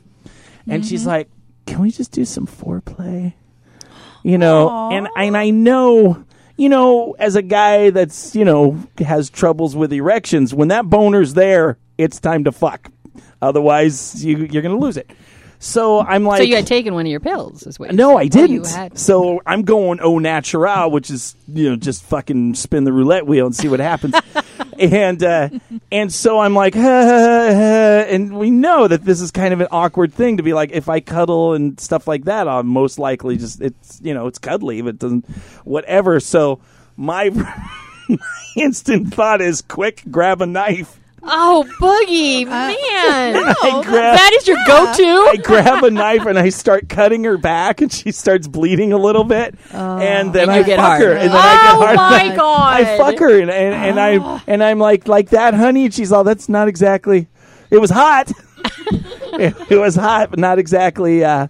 and 0.68 0.84
she's 0.84 1.02
mm-hmm. 1.02 1.10
like, 1.10 1.30
"Can 1.66 1.80
we 1.80 1.90
just 1.90 2.12
do 2.12 2.24
some 2.24 2.46
foreplay?" 2.46 3.34
You 4.22 4.38
know, 4.38 4.90
and 4.90 5.08
and 5.16 5.36
I 5.36 5.50
know. 5.50 6.24
You 6.56 6.68
know, 6.68 7.16
as 7.18 7.34
a 7.34 7.42
guy 7.42 7.90
that's, 7.90 8.36
you 8.36 8.44
know, 8.44 8.78
has 8.98 9.28
troubles 9.28 9.74
with 9.74 9.92
erections, 9.92 10.54
when 10.54 10.68
that 10.68 10.88
boner's 10.88 11.34
there, 11.34 11.78
it's 11.98 12.20
time 12.20 12.44
to 12.44 12.52
fuck. 12.52 12.92
Otherwise, 13.42 14.24
you, 14.24 14.36
you're 14.36 14.62
going 14.62 14.74
to 14.74 14.78
lose 14.78 14.96
it. 14.96 15.10
So 15.64 16.00
I'm 16.00 16.24
like, 16.24 16.38
So 16.38 16.42
you 16.44 16.56
had 16.56 16.66
taken 16.66 16.92
one 16.92 17.06
of 17.06 17.10
your 17.10 17.20
pills, 17.20 17.66
is 17.66 17.78
what? 17.78 17.94
no. 17.94 18.18
I 18.18 18.24
Oh, 18.24 18.28
didn't. 18.28 18.66
had. 18.66 18.98
So 18.98 19.40
I'm 19.46 19.62
going 19.62 19.98
au 20.00 20.18
natural, 20.18 20.90
which 20.90 21.10
is 21.10 21.34
you 21.48 21.70
know 21.70 21.76
just 21.76 22.04
fucking 22.04 22.54
spin 22.54 22.84
the 22.84 22.92
roulette 22.92 23.26
wheel 23.26 23.46
and 23.46 23.56
see 23.56 23.68
what 23.68 23.80
happens. 23.80 24.14
and 24.78 25.22
uh, 25.24 25.48
and 25.90 26.12
so 26.12 26.38
I'm 26.38 26.54
like, 26.54 26.76
and 26.76 28.36
we 28.36 28.50
know 28.50 28.86
that 28.88 29.04
this 29.04 29.22
is 29.22 29.30
kind 29.30 29.54
of 29.54 29.60
an 29.60 29.68
awkward 29.70 30.12
thing 30.12 30.36
to 30.36 30.42
be 30.42 30.52
like. 30.52 30.70
If 30.72 30.88
I 30.90 31.00
cuddle 31.00 31.54
and 31.54 31.80
stuff 31.80 32.06
like 32.06 32.24
that, 32.24 32.46
I'm 32.46 32.66
most 32.66 32.98
likely 32.98 33.36
just 33.38 33.62
it's 33.62 34.00
you 34.02 34.12
know 34.12 34.26
it's 34.26 34.38
cuddly, 34.38 34.82
but 34.82 34.90
it 34.90 34.98
doesn't 34.98 35.24
whatever. 35.64 36.20
So 36.20 36.60
my. 36.96 37.30
my 38.06 38.18
instant 38.56 39.14
thought 39.14 39.40
is 39.40 39.62
quick 39.62 40.02
grab 40.10 40.42
a 40.42 40.46
knife 40.46 41.00
Oh, 41.26 41.64
Boogie, 41.80 42.46
Uh, 42.46 42.50
man. 42.50 42.76
I 43.62 43.82
grab, 43.84 44.16
that 44.16 44.30
is 44.34 44.46
your 44.46 44.56
go-to? 44.66 45.02
I 45.32 45.36
grab 45.36 45.82
a 45.84 45.90
knife 45.90 46.26
and 46.26 46.38
I 46.38 46.48
start 46.50 46.88
cutting 46.88 47.24
her 47.24 47.36
back, 47.38 47.80
and 47.80 47.92
she 47.92 48.12
starts 48.12 48.46
bleeding 48.46 48.92
a 48.92 48.98
little 48.98 49.24
bit. 49.24 49.54
and 49.72 50.32
then 50.32 50.42
And 50.44 50.50
I 50.50 50.62
get 50.62 50.76
fuck 50.78 50.86
hard. 50.86 51.02
her, 51.02 51.12
and 51.12 51.30
then 51.30 51.32
oh, 51.32 51.38
I 51.38 51.54
get 51.88 51.96
hard. 51.96 51.96
my 52.30 52.36
God. 52.36 52.74
I 52.82 52.98
fuck 52.98 53.18
her, 53.20 53.40
and 53.40 53.50
and, 53.50 53.74
and 53.74 54.00
I 54.00 54.42
and 54.46 54.62
I'm 54.62 54.78
like 54.78 55.08
like 55.08 55.30
that, 55.30 55.54
honey. 55.54 55.86
And 55.86 55.94
she's 55.94 56.12
all 56.12 56.24
that's 56.24 56.48
not 56.48 56.68
exactly. 56.68 57.26
It 57.70 57.78
was 57.78 57.90
hot. 57.90 58.30
it, 59.34 59.54
it 59.70 59.76
was 59.78 59.94
hot, 59.96 60.30
but 60.30 60.38
not 60.38 60.58
exactly 60.58 61.24
uh, 61.24 61.48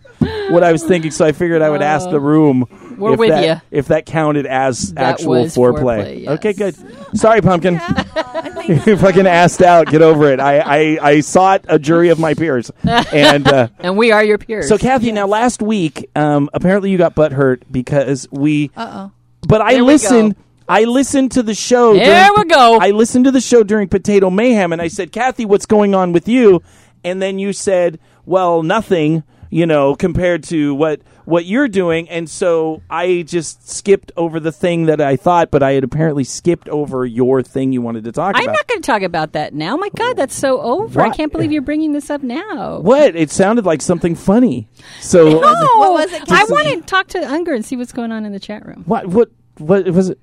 what 0.50 0.62
I 0.64 0.72
was 0.72 0.82
thinking. 0.84 1.10
So 1.10 1.24
I 1.24 1.32
figured 1.32 1.62
I 1.62 1.70
would 1.70 1.82
ask 1.82 2.08
the 2.10 2.20
room. 2.20 2.66
We're 2.98 3.14
if 3.14 3.18
with 3.18 3.28
that, 3.30 3.44
ya. 3.44 3.60
If 3.70 3.88
that 3.88 4.06
counted 4.06 4.46
as 4.46 4.92
That 4.94 5.14
actual 5.14 5.42
was 5.42 5.54
foreplay. 5.54 5.80
foreplay, 6.04 6.20
yes. 6.22 6.30
Okay, 6.38 6.52
good. 6.52 6.76
Sorry, 7.18 7.40
pumpkin. 7.40 7.78
I 7.80 8.82
you 8.86 8.96
fucking 8.96 9.26
asked 9.26 9.62
out. 9.62 9.86
Get 9.88 10.02
over 10.02 10.30
it. 10.32 10.40
I, 10.40 10.58
I, 10.58 10.98
I 11.10 11.20
sought 11.20 11.64
a 11.68 11.78
jury 11.78 12.08
of 12.08 12.18
my 12.18 12.34
peers, 12.34 12.70
and 12.84 13.46
uh, 13.46 13.68
And 13.78 13.96
we 13.96 14.12
are 14.12 14.24
your 14.24 14.38
peers. 14.38 14.68
so 14.68 14.78
Kathy. 14.78 15.12
Now, 15.12 15.26
last 15.26 15.60
week, 15.62 16.10
um, 16.16 16.48
apparently 16.52 16.90
you 16.90 16.98
got 16.98 17.14
butt 17.14 17.32
hurt 17.32 17.62
because 17.70 18.26
we. 18.30 18.70
Uh 18.76 18.90
oh. 19.08 19.12
But 19.46 19.60
I 19.60 19.74
There 19.74 19.84
we 19.84 19.92
listened. 19.92 20.34
go. 20.34 20.40
I 20.66 20.84
listened 20.84 21.32
to 21.32 21.42
the 21.42 21.54
show. 21.54 21.92
There 21.94 22.04
during- 22.30 22.32
we 22.38 22.44
go. 22.54 22.78
I 22.80 22.90
listened 22.92 23.26
to 23.26 23.30
the 23.30 23.40
show 23.40 23.62
during 23.62 23.88
Potato 23.88 24.30
Mayhem, 24.30 24.72
and 24.72 24.80
I 24.80 24.88
said, 24.88 25.12
"Kathy, 25.12 25.44
what's 25.44 25.66
going 25.66 25.94
on 25.94 26.12
with 26.12 26.26
you?" 26.26 26.62
And 27.04 27.20
then 27.20 27.38
you 27.38 27.52
said, 27.52 27.98
"Well, 28.24 28.62
nothing." 28.62 29.22
You 29.50 29.66
know, 29.66 29.94
compared 29.94 30.42
to 30.44 30.74
what 30.74 31.00
what 31.24 31.44
you're 31.46 31.68
doing, 31.68 32.08
and 32.08 32.28
so 32.28 32.82
I 32.90 33.22
just 33.26 33.68
skipped 33.68 34.12
over 34.16 34.38
the 34.40 34.52
thing 34.52 34.86
that 34.86 35.00
I 35.00 35.16
thought, 35.16 35.50
but 35.50 35.62
I 35.62 35.72
had 35.72 35.84
apparently 35.84 36.24
skipped 36.24 36.68
over 36.68 37.06
your 37.06 37.42
thing 37.42 37.72
you 37.72 37.80
wanted 37.82 38.04
to 38.04 38.12
talk 38.12 38.30
about. 38.34 38.40
I'm 38.46 38.52
not 38.52 38.66
going 38.68 38.82
to 38.82 38.86
talk 38.86 39.02
about 39.02 39.32
that 39.32 39.54
now. 39.54 39.76
My 39.76 39.88
God, 39.96 40.14
that's 40.16 40.34
so 40.34 40.60
over. 40.60 41.00
Why? 41.00 41.08
I 41.08 41.10
can't 41.16 41.32
believe 41.32 41.50
you're 41.52 41.62
bringing 41.62 41.92
this 41.92 42.10
up 42.10 42.22
now. 42.22 42.80
What? 42.80 43.16
It 43.16 43.30
sounded 43.30 43.64
like 43.64 43.80
something 43.82 44.14
funny. 44.14 44.68
So 45.00 45.24
No, 45.28 45.38
What 45.40 45.92
was 45.94 46.12
it, 46.12 46.22
I 46.30 46.40
Casey? 46.40 46.52
want 46.52 46.68
to 46.68 46.80
talk 46.82 47.06
to 47.08 47.18
Unger 47.30 47.54
and 47.54 47.64
see 47.64 47.76
what's 47.76 47.92
going 47.92 48.12
on 48.12 48.24
in 48.26 48.32
the 48.32 48.40
chat 48.40 48.64
room. 48.66 48.84
what? 48.86 49.06
What? 49.06 49.30
What 49.58 49.86
was 49.88 50.10
it, 50.10 50.18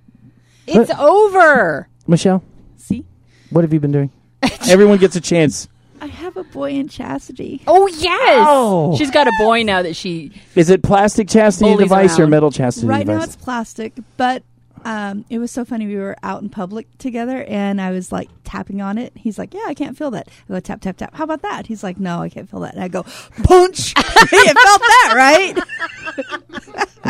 It's 0.67 0.91
over. 0.99 1.87
Michelle? 2.07 2.43
See, 2.77 3.05
What 3.49 3.63
have 3.63 3.73
you 3.73 3.79
been 3.79 3.91
doing? 3.91 4.11
Everyone 4.69 4.97
gets 4.97 5.15
a 5.15 5.21
chance. 5.21 5.67
I 6.01 6.07
have 6.07 6.35
a 6.35 6.43
boy 6.43 6.71
in 6.71 6.87
chastity. 6.87 7.61
Oh 7.67 7.85
yes, 7.87 8.45
Oh. 8.49 8.97
she's 8.97 9.11
got 9.11 9.27
a 9.27 9.31
boy 9.37 9.61
now 9.63 9.83
that 9.83 9.95
she. 9.95 10.31
Is 10.55 10.69
it 10.71 10.81
plastic 10.81 11.29
chastity 11.29 11.71
Bullies 11.71 11.85
device 11.85 12.17
or 12.17 12.23
around. 12.23 12.31
metal 12.31 12.51
chastity 12.51 12.87
device? 12.87 12.97
Right 12.97 13.07
now 13.07 13.13
device? 13.19 13.27
it's 13.35 13.35
plastic, 13.43 13.93
but 14.17 14.43
um, 14.85 15.25
it 15.29 15.39
was 15.39 15.51
so 15.51 15.63
funny. 15.65 15.85
We 15.87 15.95
were 15.97 16.15
out 16.23 16.41
in 16.41 16.49
public 16.49 16.97
together, 16.97 17.43
and 17.47 17.79
I 17.81 17.91
was 17.91 18.11
like 18.11 18.29
tapping 18.43 18.81
on 18.81 18.97
it. 18.97 19.13
He's 19.15 19.37
like, 19.37 19.53
"Yeah, 19.53 19.65
I 19.67 19.73
can't 19.73 19.97
feel 19.97 20.11
that." 20.11 20.27
I 20.49 20.53
go 20.53 20.59
tap 20.59 20.81
tap 20.81 20.97
tap. 20.97 21.13
How 21.15 21.23
about 21.23 21.41
that? 21.43 21.67
He's 21.67 21.83
like, 21.83 21.99
"No, 21.99 22.21
I 22.21 22.29
can't 22.29 22.49
feel 22.49 22.59
that." 22.61 22.73
And 22.73 22.83
I 22.83 22.87
go, 22.87 23.03
"Punch!" 23.43 23.93
you 23.97 24.03
felt 24.03 24.55
that, 24.55 25.13
right? 25.15 25.57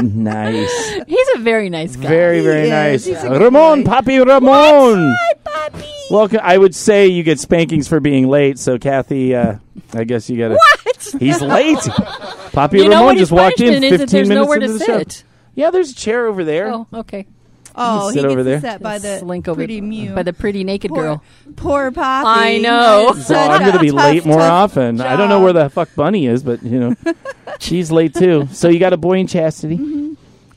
nice. 0.04 0.94
He's 1.08 1.28
a 1.36 1.40
very 1.40 1.70
nice 1.70 1.96
guy. 1.96 2.08
Very, 2.08 2.42
very 2.42 2.64
He 2.66 2.70
nice. 2.70 3.02
is. 3.02 3.06
He's 3.08 3.24
a 3.24 3.30
good 3.30 3.42
Ramon, 3.42 3.84
boy. 3.84 3.92
Papi 3.92 4.26
Ramon. 4.26 5.16
Hi, 5.18 5.34
puppy. 5.44 5.88
Welcome. 6.10 6.40
I 6.44 6.58
would 6.58 6.76
say 6.76 7.08
you 7.08 7.24
get 7.24 7.40
spankings 7.40 7.88
for 7.88 8.00
being 8.00 8.28
late. 8.28 8.60
So, 8.60 8.78
Kathy, 8.78 9.36
uh, 9.36 9.56
I 9.94 10.04
guess 10.04 10.30
you 10.30 10.38
got 10.38 10.50
to. 10.50 10.54
What? 10.56 11.16
He's 11.20 11.42
late. 11.42 11.78
Papi 11.78 12.84
You 12.84 12.90
Ramon 12.92 13.18
just 13.18 13.32
walked 13.32 13.60
in 13.62 13.82
15 13.82 13.94
is 13.94 14.00
that 14.00 14.10
there's 14.10 14.30
minutes 14.30 14.54
into 14.54 14.68
to 14.68 14.74
the 14.78 14.86
show. 14.86 15.24
Yeah, 15.56 15.70
there's 15.72 15.92
a 15.92 15.96
chair 15.96 16.28
over 16.28 16.44
there. 16.44 16.72
Oh, 16.74 16.88
okay. 16.94 17.28
Oh, 17.76 18.12
sit 18.12 18.20
he 18.24 18.26
over 18.30 18.44
there. 18.44 18.58
upset 18.58 18.82
by 18.82 18.98
the 18.98 19.20
Slink 19.20 19.48
over 19.48 19.56
pretty 19.60 19.80
Mew. 19.82 20.14
by 20.14 20.24
the 20.24 20.34
pretty 20.34 20.64
naked 20.64 20.90
poor, 20.90 21.02
girl. 21.02 21.24
Poor 21.56 21.92
Poppy. 21.92 22.28
I 22.28 22.58
know. 22.58 23.14
It's 23.16 23.28
So 23.28 23.36
I'm 23.36 23.62
going 23.62 23.74
to 23.74 23.80
be 23.80 23.90
tough, 23.92 23.98
late 24.00 24.26
more 24.26 24.40
tough 24.40 24.72
often. 24.78 25.00
I 25.02 25.16
don't 25.16 25.30
know 25.30 25.40
where 25.42 25.54
the 25.54 25.70
fuck 25.70 25.90
Bunny 25.96 26.26
is, 26.28 26.44
but 26.44 26.62
you 26.64 26.80
know, 26.80 26.96
she's 27.60 27.92
late 27.92 28.14
too. 28.14 28.48
So 28.52 28.68
you 28.68 28.80
got 28.80 28.94
a 28.94 28.98
boy 28.98 29.20
in 29.20 29.28
chastity, 29.28 29.78
Mm-hmm. 29.78 30.14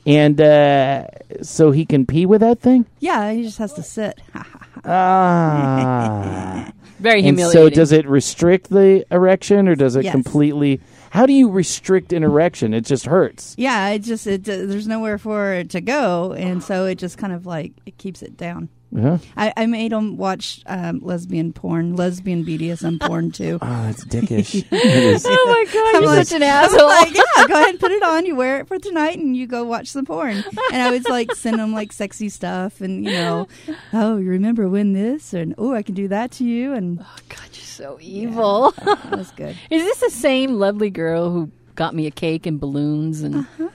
and 0.07 0.41
uh, 0.41 1.07
so 1.41 1.71
he 1.71 1.85
can 1.85 2.05
pee 2.05 2.25
with 2.25 2.41
that 2.41 2.59
thing. 2.59 2.85
Yeah, 2.99 3.31
he 3.31 3.43
just 3.43 3.57
has 3.59 3.73
to 3.73 3.83
sit. 3.83 4.19
Ah. 4.87 6.71
Very 6.99 7.25
and 7.27 7.39
so 7.39 7.69
does 7.69 7.91
it 7.91 8.07
restrict 8.07 8.69
the 8.69 9.05
erection, 9.11 9.67
or 9.67 9.75
does 9.75 9.95
it 9.95 10.05
Yes. 10.05 10.11
completely? 10.11 10.79
How 11.15 11.25
do 11.25 11.33
you 11.33 11.49
restrict 11.49 12.11
an 12.11 12.23
erection? 12.23 12.73
It 12.73 12.85
just 12.85 13.05
hurts. 13.05 13.55
yeah, 13.57 13.89
it 13.89 13.99
just 13.99 14.27
it, 14.27 14.41
uh, 14.49 14.65
there's 14.65 14.87
nowhere 14.87 15.17
for 15.17 15.53
it 15.53 15.69
to 15.71 15.81
go, 15.81 16.33
and 16.33 16.61
so 16.61 16.85
it 16.85 16.95
just 16.95 17.17
kind 17.17 17.31
of 17.31 17.45
like 17.45 17.71
it 17.85 17.97
keeps 17.97 18.21
it 18.21 18.35
down. 18.35 18.67
Huh? 18.95 19.17
I, 19.35 19.51
I 19.57 19.65
made 19.65 19.91
him 19.91 20.15
watch 20.15 20.61
um, 20.67 20.99
lesbian 21.01 21.51
porn, 21.51 21.95
lesbian 21.97 22.45
BDSM 22.45 23.01
porn 23.01 23.31
too. 23.31 23.59
Oh, 23.61 23.65
that's 23.83 24.05
dickish. 24.05 24.55
it 24.71 24.85
is. 24.85 25.25
Oh 25.27 25.45
my 25.47 25.73
god, 25.73 25.95
I'm 25.95 26.01
you're 26.03 26.11
like- 26.15 26.27
such 26.27 26.35
an 26.35 26.43
asshole. 26.43 26.87
like, 26.87 27.13
yeah, 27.13 27.47
go 27.47 27.53
ahead 27.55 27.69
and 27.69 27.79
put 27.79 27.91
it 27.91 28.03
on. 28.03 28.25
You 28.25 28.35
wear 28.35 28.59
it 28.59 28.67
for 28.67 28.77
tonight, 28.77 29.17
and 29.17 29.35
you 29.35 29.47
go 29.47 29.63
watch 29.63 29.87
some 29.87 30.05
porn. 30.05 30.43
And 30.71 30.81
I 30.81 30.91
was 30.91 31.05
like, 31.07 31.33
send 31.35 31.59
him 31.59 31.73
like 31.73 31.91
sexy 31.93 32.29
stuff, 32.29 32.81
and 32.81 33.05
you 33.05 33.11
know, 33.11 33.47
oh, 33.93 34.17
you 34.17 34.29
remember 34.29 34.67
when 34.69 34.93
this, 34.93 35.33
and 35.33 35.55
oh, 35.57 35.73
I 35.73 35.81
can 35.81 35.95
do 35.95 36.07
that 36.09 36.31
to 36.31 36.43
you, 36.43 36.73
and 36.73 36.99
oh 37.01 37.15
god, 37.29 37.47
you're 37.53 37.54
so 37.75 37.97
evil. 38.01 38.71
that 38.83 39.11
was 39.17 39.31
good. 39.31 39.55
Is 39.69 39.83
this 39.83 39.99
the 39.99 40.09
same 40.09 40.53
lovely 40.59 40.89
girl 40.89 41.29
who 41.31 41.51
got 41.75 41.93
me 41.93 42.07
a 42.07 42.11
cake 42.11 42.45
and 42.45 42.59
balloons 42.59 43.21
and 43.21 43.35
Uh-huh. 43.35 43.69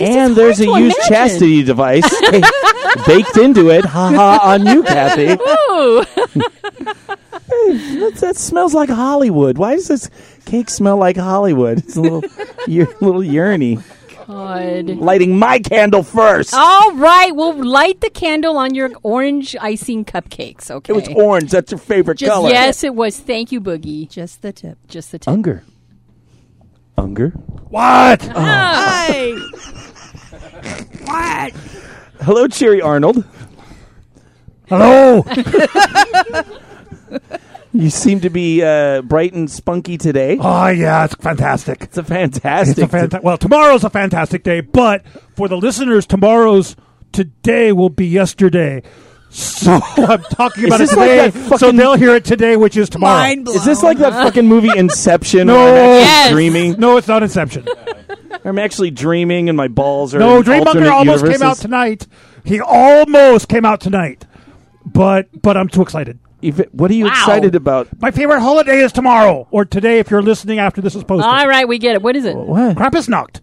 and 0.00 0.34
there's 0.36 0.60
a 0.60 0.64
used 0.66 0.76
imagine. 0.78 1.02
chastity 1.08 1.62
device 1.62 2.08
baked 3.06 3.36
into 3.36 3.70
it. 3.70 3.84
Ha 3.84 4.12
ha 4.12 4.40
on 4.42 4.66
you, 4.66 4.82
Kathy. 4.82 5.32
Ooh. 5.70 6.04
That, 7.48 8.14
that 8.20 8.36
smells 8.36 8.74
like 8.74 8.88
Hollywood. 8.88 9.58
Why 9.58 9.74
does 9.74 9.88
this 9.88 10.10
cake 10.44 10.70
smell 10.70 10.96
like 10.96 11.16
Hollywood? 11.16 11.78
It's 11.78 11.96
a 11.96 12.00
little, 12.00 12.22
u- 12.66 12.92
little 13.00 13.22
uriny. 13.22 13.82
God. 14.28 14.90
Lighting 14.90 15.38
my 15.38 15.58
candle 15.58 16.02
first. 16.02 16.52
All 16.52 16.92
right, 16.96 17.34
we'll 17.34 17.64
light 17.64 18.02
the 18.02 18.10
candle 18.10 18.58
on 18.58 18.74
your 18.74 18.90
orange 19.02 19.56
icing 19.58 20.04
cupcakes. 20.04 20.70
Okay. 20.70 20.92
It 20.92 20.96
was 20.96 21.08
orange. 21.16 21.50
That's 21.50 21.72
your 21.72 21.78
favorite 21.78 22.18
Just- 22.18 22.30
color. 22.30 22.50
Yes, 22.50 22.84
it 22.84 22.94
was. 22.94 23.18
Thank 23.18 23.52
you, 23.52 23.60
Boogie. 23.60 24.06
Just 24.10 24.42
the 24.42 24.52
tip. 24.52 24.76
Just 24.86 25.12
the 25.12 25.18
tip. 25.18 25.32
Unger. 25.32 25.64
Unger. 26.98 27.30
What? 27.70 28.22
Oh. 28.28 28.40
Hi. 28.40 29.34
What? 31.04 31.52
Hello, 32.20 32.46
Cherry 32.48 32.82
Arnold. 32.82 33.24
Hello. 34.68 35.24
You 37.72 37.90
seem 37.90 38.20
to 38.20 38.30
be 38.30 38.62
uh, 38.62 39.02
bright 39.02 39.34
and 39.34 39.50
spunky 39.50 39.98
today. 39.98 40.38
Oh 40.40 40.68
yeah, 40.68 41.04
it's 41.04 41.14
fantastic. 41.16 41.82
It's 41.82 41.98
a 41.98 42.02
fantastic. 42.02 42.78
It's 42.78 42.92
a 42.94 42.96
fanta- 42.96 43.22
well, 43.22 43.36
tomorrow's 43.36 43.84
a 43.84 43.90
fantastic 43.90 44.42
day, 44.42 44.60
but 44.62 45.04
for 45.36 45.48
the 45.48 45.56
listeners, 45.56 46.06
tomorrow's 46.06 46.76
today 47.12 47.72
will 47.72 47.90
be 47.90 48.06
yesterday. 48.06 48.82
So 49.30 49.72
I'm 49.98 50.22
talking 50.22 50.64
about 50.64 50.76
it 50.80 50.88
this 50.88 50.96
like 50.96 51.10
today, 51.10 51.28
that 51.28 51.32
fucking- 51.34 51.58
so 51.58 51.72
they'll 51.72 51.94
hear 51.96 52.14
it 52.14 52.24
today, 52.24 52.56
which 52.56 52.76
is 52.78 52.88
tomorrow. 52.88 53.18
Mind 53.18 53.44
blown. 53.44 53.56
Is 53.56 53.64
this 53.66 53.82
like 53.82 53.98
that 53.98 54.14
fucking 54.14 54.46
movie 54.46 54.70
Inception? 54.76 55.48
No. 55.48 55.54
where 55.54 55.68
I'm 55.74 55.76
actually 55.76 56.00
Yes. 56.00 56.32
dreaming. 56.32 56.72
No, 56.80 56.96
it's 56.96 57.08
not 57.08 57.22
Inception. 57.22 57.68
I'm 58.44 58.58
actually 58.58 58.90
dreaming, 58.92 59.50
and 59.50 59.56
my 59.58 59.68
balls 59.68 60.14
are. 60.14 60.18
No, 60.20 60.38
in 60.38 60.42
Dream 60.44 60.64
Bunker 60.64 60.88
almost 60.90 61.22
universes. 61.22 61.38
came 61.42 61.46
out 61.50 61.56
tonight. 61.58 62.06
He 62.44 62.60
almost 62.60 63.48
came 63.48 63.66
out 63.66 63.80
tonight, 63.82 64.24
but 64.86 65.28
but 65.42 65.58
I'm 65.58 65.68
too 65.68 65.82
excited. 65.82 66.18
If 66.40 66.60
it- 66.60 66.74
what 66.74 66.90
are 66.90 66.94
you 66.94 67.04
Wow. 67.06 67.10
excited 67.10 67.54
about? 67.54 67.88
My 68.00 68.10
favorite 68.10 68.40
holiday 68.40 68.80
is 68.80 68.92
tomorrow 68.92 69.46
or 69.50 69.64
today 69.64 69.98
if 69.98 70.10
you're 70.10 70.22
listening 70.22 70.58
after 70.58 70.80
this 70.80 70.94
is 70.94 71.02
posted. 71.04 71.26
All 71.28 71.48
right, 71.48 71.66
we 71.66 71.78
get 71.78 71.94
it. 71.94 72.02
What 72.02 72.14
is 72.16 72.24
it? 72.24 72.36
What? 72.36 72.76
Krampusnacht. 72.76 73.40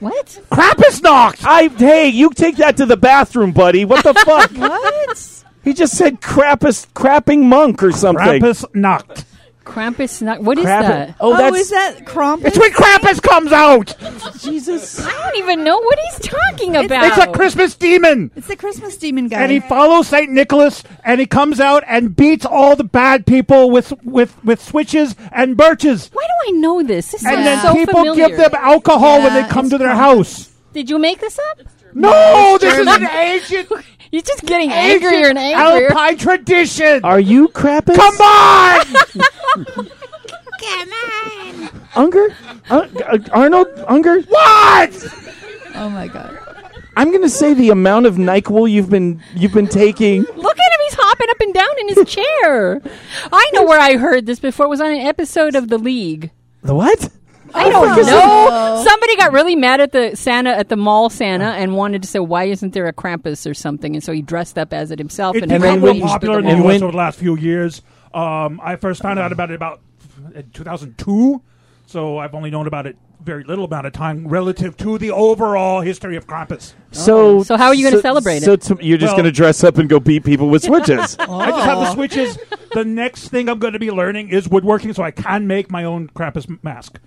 What? 0.00 0.38
Krampusnacht. 0.50 1.44
I 1.44 1.68
hey, 1.76 2.08
you 2.08 2.30
take 2.30 2.56
that 2.56 2.76
to 2.76 2.86
the 2.86 2.96
bathroom, 2.96 3.50
buddy. 3.52 3.84
What 3.84 4.04
the 4.04 4.14
fuck? 4.24 4.50
What? 4.52 5.18
He 5.64 5.74
just 5.74 5.96
said 5.96 6.20
Krampus, 6.20 6.86
crapping 6.94 7.42
monk 7.42 7.82
or 7.82 7.90
something. 7.92 8.24
Krampusnacht. 8.40 9.24
Krampus? 9.68 10.22
Not, 10.22 10.40
what 10.42 10.58
is 10.58 10.64
Krampus- 10.64 10.80
that? 10.88 11.14
Oh, 11.20 11.34
Oh, 11.34 11.36
that's 11.36 11.56
is 11.58 11.70
that 11.70 12.04
Krampus? 12.06 12.46
It's 12.46 12.58
when 12.58 12.72
Krampus 12.72 13.22
comes 13.22 13.52
out. 13.52 13.94
Jesus. 14.40 15.04
I 15.04 15.10
don't 15.12 15.36
even 15.36 15.62
know 15.64 15.78
what 15.78 15.98
he's 16.06 16.18
talking 16.28 16.74
about. 16.76 17.04
It's 17.06 17.18
a 17.18 17.30
Christmas 17.32 17.74
demon. 17.74 18.30
It's 18.34 18.46
the 18.48 18.56
Christmas 18.56 18.96
demon 18.96 19.28
guy. 19.28 19.42
And 19.42 19.52
he 19.52 19.60
follows 19.60 20.08
Saint 20.08 20.30
Nicholas, 20.30 20.82
and 21.04 21.20
he 21.20 21.26
comes 21.26 21.60
out 21.60 21.84
and 21.86 22.16
beats 22.16 22.46
all 22.46 22.76
the 22.76 22.84
bad 22.84 23.26
people 23.26 23.70
with 23.70 23.92
with 24.04 24.42
with 24.44 24.62
switches 24.62 25.14
and 25.32 25.56
birches. 25.56 26.10
Why 26.12 26.22
do 26.26 26.54
I 26.56 26.58
know 26.58 26.82
this? 26.82 27.12
This 27.12 27.24
And 27.24 27.34
sounds 27.34 27.44
then 27.44 27.62
so 27.62 27.74
people 27.74 27.94
familiar. 28.00 28.28
give 28.28 28.36
them 28.38 28.50
alcohol 28.54 29.18
when 29.22 29.34
Yeah, 29.34 29.42
they 29.42 29.48
come 29.48 29.66
it's 29.66 29.72
to 29.74 29.78
their 29.78 29.88
Krampus. 29.88 29.96
house. 29.96 30.50
Did 30.72 30.90
you 30.90 30.98
make 30.98 31.20
this 31.20 31.38
up? 31.50 31.60
No, 31.94 32.58
this 32.60 32.78
is 32.78 32.86
an 32.86 33.04
ancient, 33.06 33.68
You're 34.10 34.22
just 34.22 34.44
getting 34.46 34.70
angrier 34.72 35.28
and 35.28 35.38
ancient 35.38 35.60
angrier. 35.60 35.88
Alpine 35.90 36.16
tradition. 36.16 37.04
Are 37.04 37.20
you 37.20 37.48
Krampus? 37.48 37.96
Come 37.96 38.20
on! 38.20 38.86
Unger? 41.94 42.28
Uh, 42.70 42.86
uh, 43.06 43.18
Arnold 43.32 43.66
Unger? 43.86 44.20
what? 44.22 45.06
oh 45.74 45.90
my 45.90 46.06
god. 46.08 46.38
I'm 46.96 47.12
gonna 47.12 47.28
say 47.28 47.54
the 47.54 47.70
amount 47.70 48.06
of 48.06 48.16
Nyquil 48.16 48.70
you've 48.70 48.90
been 48.90 49.22
you've 49.34 49.52
been 49.52 49.68
taking. 49.68 50.22
Look 50.22 50.58
at 50.58 50.72
him. 50.72 50.80
He's 50.84 50.94
hopping 50.94 51.28
up 51.30 51.40
and 51.40 51.54
down 51.54 51.78
in 51.80 51.88
his 51.88 52.08
chair. 52.08 52.82
I 53.32 53.50
know 53.52 53.64
where 53.64 53.78
I 53.80 53.96
heard 53.96 54.26
this 54.26 54.40
before. 54.40 54.66
It 54.66 54.70
was 54.70 54.80
on 54.80 54.90
an 54.90 55.00
episode 55.00 55.54
of 55.54 55.68
The 55.68 55.78
League. 55.78 56.30
The 56.62 56.74
what? 56.74 57.10
I 57.54 57.68
don't 57.70 58.06
know. 58.06 58.84
Somebody 58.86 59.16
got 59.16 59.32
really 59.32 59.56
mad 59.56 59.80
at 59.80 59.92
the 59.92 60.14
Santa 60.16 60.50
at 60.50 60.68
the 60.68 60.76
mall 60.76 61.10
Santa 61.10 61.52
and 61.52 61.76
wanted 61.76 62.02
to 62.02 62.08
say, 62.08 62.18
"Why 62.18 62.44
isn't 62.44 62.72
there 62.74 62.86
a 62.86 62.92
Krampus 62.92 63.48
or 63.50 63.54
something?" 63.54 63.94
And 63.94 64.02
so 64.02 64.12
he 64.12 64.22
dressed 64.22 64.58
up 64.58 64.72
as 64.72 64.90
it 64.90 64.98
himself 64.98 65.36
It's 65.36 65.42
and, 65.42 65.52
And 65.52 65.62
become 65.62 65.80
then 65.80 65.96
real 65.98 66.06
popular 66.06 66.38
in 66.40 66.44
the 66.46 66.56
U.S. 66.56 66.82
over 66.82 66.92
the 66.92 66.98
last 66.98 67.18
few 67.18 67.36
years. 67.36 67.82
Um, 68.14 68.60
I 68.62 68.76
first 68.76 69.02
found 69.02 69.18
out 69.18 69.32
about 69.32 69.50
it 69.50 69.54
about 69.54 69.80
in 70.34 70.50
2002, 70.50 71.42
so 71.86 72.18
I've 72.18 72.34
only 72.34 72.50
known 72.50 72.66
about 72.66 72.86
it 72.86 72.96
very 73.22 73.44
little 73.44 73.64
amount 73.64 73.86
of 73.86 73.92
time 73.92 74.26
relative 74.28 74.76
to 74.76 74.96
the 74.96 75.10
overall 75.10 75.80
history 75.80 76.16
of 76.16 76.26
Krampus. 76.26 76.74
So 76.92 77.42
So 77.42 77.56
how 77.56 77.66
are 77.66 77.74
you 77.74 77.88
gonna 77.90 78.00
celebrate 78.00 78.40
so 78.40 78.52
it? 78.52 78.62
So 78.62 78.78
you're 78.80 78.96
just 78.96 79.10
Well- 79.10 79.18
gonna 79.18 79.32
dress 79.32 79.64
up 79.64 79.76
and 79.78 79.88
go 79.88 80.00
beat 80.00 80.24
people 80.24 80.48
with 80.48 80.62
switches. 80.62 81.16
I 81.20 81.50
just 81.50 81.64
have 81.64 81.78
the 81.78 81.92
switches. 81.92 82.38
the 82.72 82.84
next 82.84 83.28
thing 83.28 83.48
I'm 83.48 83.58
going 83.58 83.72
to 83.72 83.78
be 83.78 83.90
learning 83.90 84.28
is 84.30 84.48
woodworking, 84.48 84.92
so 84.92 85.02
I 85.02 85.10
can 85.10 85.46
make 85.46 85.70
my 85.70 85.84
own 85.84 86.08
Krampus 86.08 86.46
mask. 86.62 87.00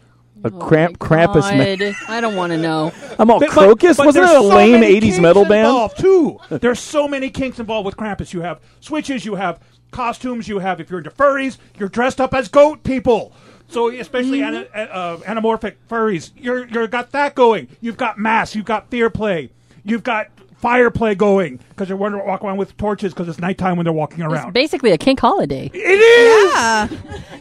A 0.43 0.49
cramp 0.51 0.97
Krampus 0.99 1.55
man. 1.55 1.95
I 2.07 2.19
don't 2.21 2.35
want 2.35 2.51
to 2.51 2.57
know. 2.57 2.91
I'm 3.19 3.29
all 3.29 3.39
But- 3.39 3.49
crocus. 3.49 3.97
but 3.97 4.07
Wasn't 4.07 4.25
it 4.25 4.29
a 4.29 4.33
so 4.33 4.47
lame 4.47 4.79
many 4.81 4.99
80s 4.99 5.19
metal 5.19 5.45
band? 5.45 5.91
too. 5.97 6.39
There's 6.49 6.79
so 6.79 7.07
many 7.07 7.29
kinks 7.29 7.59
involved 7.59 7.85
with 7.85 7.95
Krampus. 7.97 8.33
You 8.33 8.41
have 8.41 8.59
switches, 8.79 9.25
you 9.25 9.35
have 9.35 9.59
costumes, 9.91 10.47
you 10.47 10.59
have 10.59 10.79
if 10.79 10.89
you're 10.89 10.99
into 10.99 11.11
furries, 11.11 11.57
you're 11.77 11.89
dressed 11.89 12.19
up 12.21 12.33
as 12.33 12.47
goat 12.47 12.83
people. 12.83 13.33
So 13.67 13.89
especially 13.89 14.41
ana- 14.41 14.65
uh, 14.73 15.17
anamorphic 15.17 15.75
furries, 15.89 16.31
you're 16.35 16.67
you're 16.67 16.87
got 16.87 17.11
that 17.11 17.35
going. 17.35 17.67
You've 17.79 17.97
got 17.97 18.17
mass, 18.17 18.55
you've 18.55 18.65
got 18.65 18.89
fear 18.89 19.09
play, 19.09 19.51
you've 19.83 20.03
got 20.03 20.27
fire 20.61 20.91
play 20.91 21.15
going 21.15 21.57
because 21.69 21.87
they're 21.87 21.97
wondering 21.97 22.25
walk 22.25 22.43
around 22.43 22.57
with 22.57 22.77
torches 22.77 23.13
because 23.13 23.27
it's 23.27 23.39
nighttime 23.39 23.75
when 23.77 23.83
they're 23.83 23.91
walking 23.91 24.21
around. 24.23 24.49
It's 24.49 24.53
basically 24.53 24.91
a 24.91 24.97
kink 24.97 25.19
holiday. 25.19 25.69
it 25.73 25.77
is. 25.77 26.53
Yeah. 26.53 26.87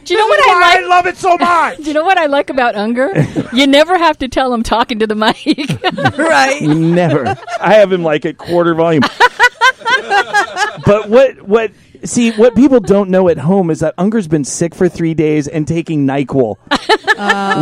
Do 0.03 0.13
you 0.13 0.19
know 0.19 0.27
what 0.27 0.37
This 0.37 0.45
is 0.47 0.51
I 0.51 0.59
like? 0.59 0.77
I 0.79 0.87
love 0.87 1.05
it 1.05 1.17
so 1.17 1.37
much. 1.39 1.77
Do 1.77 1.83
you 1.83 1.93
know 1.93 2.03
what 2.03 2.17
I 2.17 2.25
like 2.25 2.49
about 2.49 2.75
Unger? 2.75 3.11
you 3.53 3.67
never 3.67 3.97
have 3.97 4.17
to 4.19 4.27
tell 4.27 4.51
him 4.53 4.63
talking 4.63 4.99
to 4.99 5.07
the 5.07 5.15
mic. 5.15 5.37
right. 6.17 6.61
Never. 6.63 7.37
I 7.59 7.75
have 7.75 7.91
him 7.91 8.01
like 8.03 8.25
at 8.25 8.37
quarter 8.37 8.73
volume. 8.73 9.03
but 10.85 11.09
what 11.09 11.41
what 11.43 11.71
see 12.03 12.31
what 12.31 12.55
people 12.55 12.79
don't 12.79 13.09
know 13.09 13.29
at 13.29 13.37
home 13.37 13.69
is 13.69 13.79
that 13.81 13.93
Unger's 13.97 14.27
been 14.27 14.43
sick 14.43 14.73
for 14.75 14.89
three 14.89 15.13
days 15.13 15.47
and 15.47 15.67
taking 15.67 16.05
Nyquil, 16.07 16.57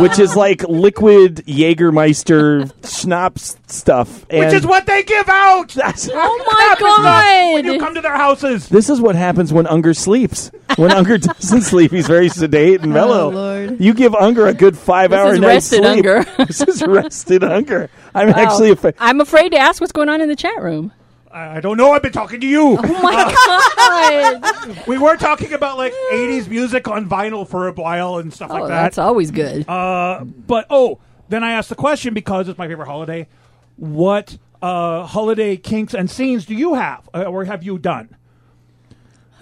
which 0.02 0.18
is 0.18 0.36
like 0.36 0.62
liquid 0.64 1.36
Jägermeister 1.46 2.70
schnapps 2.86 3.56
stuff. 3.66 4.26
Which 4.30 4.52
is 4.52 4.66
what 4.66 4.86
they 4.86 5.02
give 5.02 5.28
out. 5.28 5.68
that's- 5.74 6.08
oh 6.12 6.44
my 6.46 6.74
Krampus 6.78 7.02
nuts 7.02 7.54
When 7.54 7.64
you 7.74 7.78
come 7.80 7.94
to 7.94 8.00
their 8.00 8.16
houses. 8.16 8.68
This 8.68 8.88
is 8.90 9.00
what 9.00 9.16
happens 9.16 9.52
when 9.52 9.66
Unger 9.66 9.94
sleeps. 9.94 10.50
When 10.76 10.92
Unger 10.92 11.18
doesn't 11.18 11.62
sleep, 11.62 11.90
he's 11.90 12.06
very 12.06 12.28
sedate 12.28 12.80
and 12.82 12.92
oh, 12.92 12.94
mellow. 12.94 13.26
Oh, 13.26 13.28
Lord. 13.30 13.80
You 13.80 13.94
give 13.94 14.14
Unger 14.14 14.46
a 14.46 14.54
good 14.54 14.76
five 14.78 15.12
hour 15.12 15.32
is 15.34 15.38
night's 15.40 15.72
rested 15.72 15.76
sleep. 15.84 16.06
Unger. 16.06 16.24
this 16.46 16.60
is 16.62 16.82
rested 16.86 17.44
Unger. 17.44 17.90
I'm 18.14 18.28
Wow. 18.28 18.34
actually 18.36 18.70
afraid. 18.70 18.94
I'm 18.98 19.20
afraid 19.20 19.50
to 19.50 19.58
ask 19.58 19.80
what's 19.80 19.92
going 19.92 20.08
on 20.08 20.20
in 20.20 20.28
the 20.28 20.36
chat 20.36 20.62
room. 20.62 20.92
I 21.30 21.56
I 21.56 21.60
don't 21.60 21.76
know. 21.76 21.92
I've 21.92 22.02
been 22.02 22.12
talking 22.12 22.40
to 22.40 22.46
you. 22.46 22.78
Oh 22.78 23.02
my 23.02 24.40
god! 24.42 24.86
We 24.86 24.98
were 24.98 25.16
talking 25.16 25.52
about 25.52 25.76
like 25.78 25.92
80s 26.12 26.48
music 26.48 26.88
on 26.88 27.08
vinyl 27.08 27.46
for 27.46 27.68
a 27.68 27.72
while 27.72 28.18
and 28.18 28.32
stuff 28.32 28.50
Oh, 28.50 28.60
like 28.60 28.68
that's 28.68 28.98
always 28.98 29.30
good. 29.30 29.68
Uh, 29.68 30.24
but 30.24 30.66
oh, 30.70 30.98
then 31.28 31.42
I 31.44 31.52
asked 31.52 31.68
the 31.68 31.74
question 31.74 32.14
because 32.14 32.48
it's 32.48 32.58
my 32.58 32.68
favorite 32.68 32.86
holiday. 32.86 33.28
What 33.76 34.38
uh, 34.62 35.04
holiday 35.06 35.56
kinks 35.56 35.94
and 35.94 36.10
scenes 36.10 36.44
do 36.44 36.54
you 36.54 36.74
have, 36.74 37.08
uh, 37.14 37.22
or 37.24 37.44
have 37.44 37.62
you 37.62 37.78
done? 37.78 38.16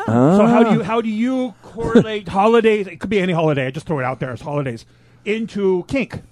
So 0.06 0.46
how 0.46 0.62
do 0.62 0.74
you 0.74 0.82
how 0.84 1.00
do 1.00 1.08
you 1.08 1.54
correlate 1.62 2.28
holidays? 2.28 2.86
It 2.86 3.00
could 3.00 3.10
be 3.10 3.18
any 3.18 3.32
holiday. 3.32 3.66
I 3.66 3.70
just 3.72 3.86
throw 3.86 3.98
it 3.98 4.04
out 4.04 4.20
there 4.20 4.30
as 4.30 4.40
holidays 4.40 4.86
into 5.24 5.84
kink. 5.88 6.22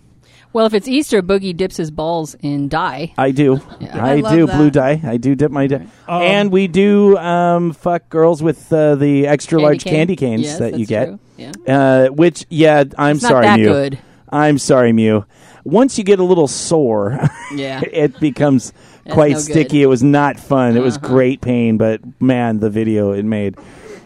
Well, 0.57 0.65
if 0.65 0.73
it's 0.73 0.89
Easter, 0.89 1.21
Boogie 1.23 1.55
dips 1.55 1.77
his 1.77 1.91
balls 1.91 2.35
in 2.41 2.69
dye. 2.69 3.13
I 3.19 3.31
do. 3.31 3.61
I, 3.93 4.13
I 4.13 4.21
do. 4.23 4.47
that. 4.47 4.57
Blue 4.57 4.71
dye. 4.71 5.03
I 5.05 5.19
do 5.19 5.35
dip 5.35 5.51
my 5.51 5.67
dye. 5.67 5.87
Um, 6.09 6.23
and 6.23 6.51
we 6.51 6.67
do 6.67 7.15
um, 7.19 7.75
fuck 7.75 8.09
girls 8.09 8.43
with 8.43 8.73
uh, 8.73 8.95
the 8.95 9.27
extra 9.27 9.61
large 9.61 9.85
cane. 9.85 9.93
candy 9.93 10.17
canes 10.17 10.45
Yes, 10.45 10.59
that 10.61 10.79
you 10.79 10.87
get. 10.87 11.09
true. 11.09 11.19
Yeah. 11.37 11.53
Uh, 11.69 12.07
which, 12.09 12.47
yeah, 12.49 12.85
I'm 12.97 13.17
It's 13.17 13.23
not 13.25 13.29
sorry, 13.29 13.45
that 13.45 13.59
Mew. 13.59 13.67
good. 13.67 13.99
I'm 14.31 14.57
sorry, 14.57 14.95
Mew. 14.95 15.27
Once 15.65 15.99
you 15.99 16.05
get 16.05 16.21
a 16.21 16.25
little 16.25 16.49
sore, 16.49 17.21
Yeah. 17.55 17.83
it 17.93 18.19
becomes 18.19 18.73
quite 19.11 19.33
no 19.33 19.37
good. 19.37 19.43
sticky. 19.45 19.83
It 19.83 19.89
was 19.89 20.03
not 20.03 20.41
fun. 20.41 20.75
It 20.75 20.81
was 20.81 20.97
Uh-huh. 20.97 21.07
great 21.07 21.43
pain, 21.43 21.77
but 21.77 22.01
man, 22.19 22.61
the 22.61 22.71
video 22.71 23.13
it 23.13 23.27
made. 23.27 23.57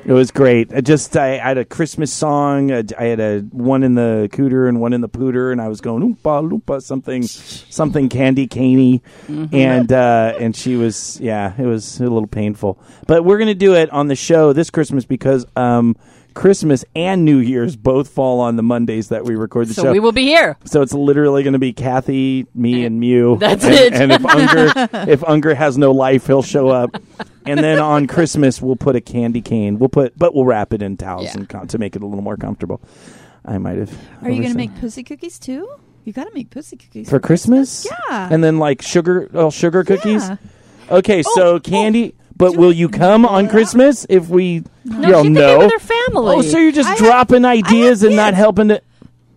It 0.05 0.13
was 0.13 0.31
great. 0.31 0.73
I 0.73 0.81
just 0.81 1.17
I, 1.17 1.35
I 1.35 1.49
had 1.49 1.59
a 1.59 1.65
Christmas 1.65 2.13
song. 2.13 2.73
I 2.73 3.05
had 3.05 3.21
a 3.21 3.41
one 3.41 3.83
in 3.83 3.95
the 3.95 4.29
cooter 4.33 4.69
and 4.69 4.81
one 4.81 4.93
in 4.93 5.03
the 5.03 5.09
pooter, 5.09 5.53
and 5.53 5.61
I 5.61 5.69
was 5.69 5.81
going 5.81 6.03
oompa 6.03 6.49
loompa 6.49 6.83
something, 6.83 7.23
something 7.23 8.09
candy 8.09 8.47
caney, 8.47 9.03
Mm-hmm. 9.29 9.55
and 9.55 9.93
uh, 9.93 10.35
and 10.41 10.57
she 10.57 10.77
was 10.77 11.21
yeah, 11.21 11.53
it 11.59 11.67
was 11.67 12.01
a 12.01 12.05
little 12.05 12.27
painful. 12.27 12.79
But 13.07 13.25
we're 13.25 13.39
gonna 13.39 13.55
do 13.55 13.75
it 13.75 13.91
on 13.91 14.07
the 14.09 14.17
show 14.17 14.53
this 14.53 14.71
Christmas 14.71 15.05
because 15.05 15.45
um, 15.55 15.97
Christmas 16.35 16.85
and 16.95 17.25
New 17.25 17.39
Year's 17.39 17.77
both 17.77 18.09
fall 18.09 18.41
on 18.41 18.57
the 18.57 18.63
Mondays 18.63 19.09
that 19.09 19.25
we 19.25 19.35
record 19.37 19.69
the 19.69 19.75
So 19.75 19.83
show. 19.85 19.93
we 19.93 20.01
will 20.01 20.13
be 20.13 20.25
here. 20.25 20.57
So 20.65 20.83
it's 20.83 20.93
literally 20.93 21.43
going 21.43 21.53
to 21.55 21.59
be 21.59 21.73
Kathy, 21.73 22.47
me, 22.55 22.85
and 22.85 23.01
Mew. 23.01 23.37
That's 23.41 23.65
and, 23.65 23.75
it. 23.75 23.93
And 23.95 24.13
if 24.13 24.25
Unger, 24.25 24.89
if 25.11 25.25
Unger 25.25 25.55
has 25.55 25.77
no 25.79 25.93
life, 25.93 26.27
he'll 26.27 26.43
show 26.43 26.69
up. 26.69 26.97
And 27.47 27.59
then 27.61 27.79
on 27.79 28.07
Christmas, 28.07 28.61
we'll 28.61 28.77
put 28.77 28.97
a 28.97 29.01
candy 29.01 29.41
cane. 29.43 29.79
We'll 29.79 29.89
put, 29.89 30.17
but 30.19 30.35
we'll 30.35 30.45
wrap 30.45 30.73
it 30.73 30.83
in 30.83 30.97
towels 30.97 31.25
Yeah. 31.25 31.37
and 31.39 31.49
com- 31.49 31.67
to 31.69 31.79
make 31.79 31.97
it 31.97 32.03
a 32.03 32.07
little 32.07 32.23
more 32.23 32.37
comfortable. 32.37 32.81
I 33.45 33.59
might 33.59 33.79
have. 33.79 33.91
Are 34.23 34.31
you 34.31 34.41
going 34.41 34.53
to 34.53 34.57
make 34.57 34.75
pussy 34.81 35.03
cookies 35.03 35.39
too? 35.39 35.69
You 36.05 36.13
got 36.13 36.25
to 36.29 36.35
make 36.35 36.51
pussy 36.51 36.77
cookies 36.77 37.09
for 37.11 37.19
Christmas? 37.21 37.87
Yeah. 38.09 38.29
And 38.31 38.43
then 38.43 38.59
like 38.59 38.83
sugar, 38.83 39.29
oh, 39.35 39.51
sugar 39.51 39.85
cookies. 39.85 40.29
Yeah. 40.29 40.37
Okay, 40.91 41.23
oh, 41.27 41.33
so 41.35 41.61
candy. 41.61 42.15
Oh. 42.19 42.20
But 42.41 42.57
will 42.57 42.73
you 42.73 42.89
come 42.89 43.25
on 43.25 43.49
Christmas 43.49 44.05
if 44.09 44.29
we? 44.29 44.65
No, 44.85 45.09
You'll 45.09 45.23
she's 45.23 45.31
know. 45.31 45.59
with 45.59 45.73
her 45.73 45.79
family. 45.79 46.35
Oh, 46.37 46.43
so 46.43 46.59
you're 46.59 46.73
just 46.73 46.89
I 46.89 46.93
have- 46.93 46.99
dropping 46.99 47.43
have 47.45 47.53
ideas 47.59 48.03
and 48.03 48.17
not 48.17 48.31
kids. 48.31 48.39
helping 48.39 48.69
to. 48.69 48.83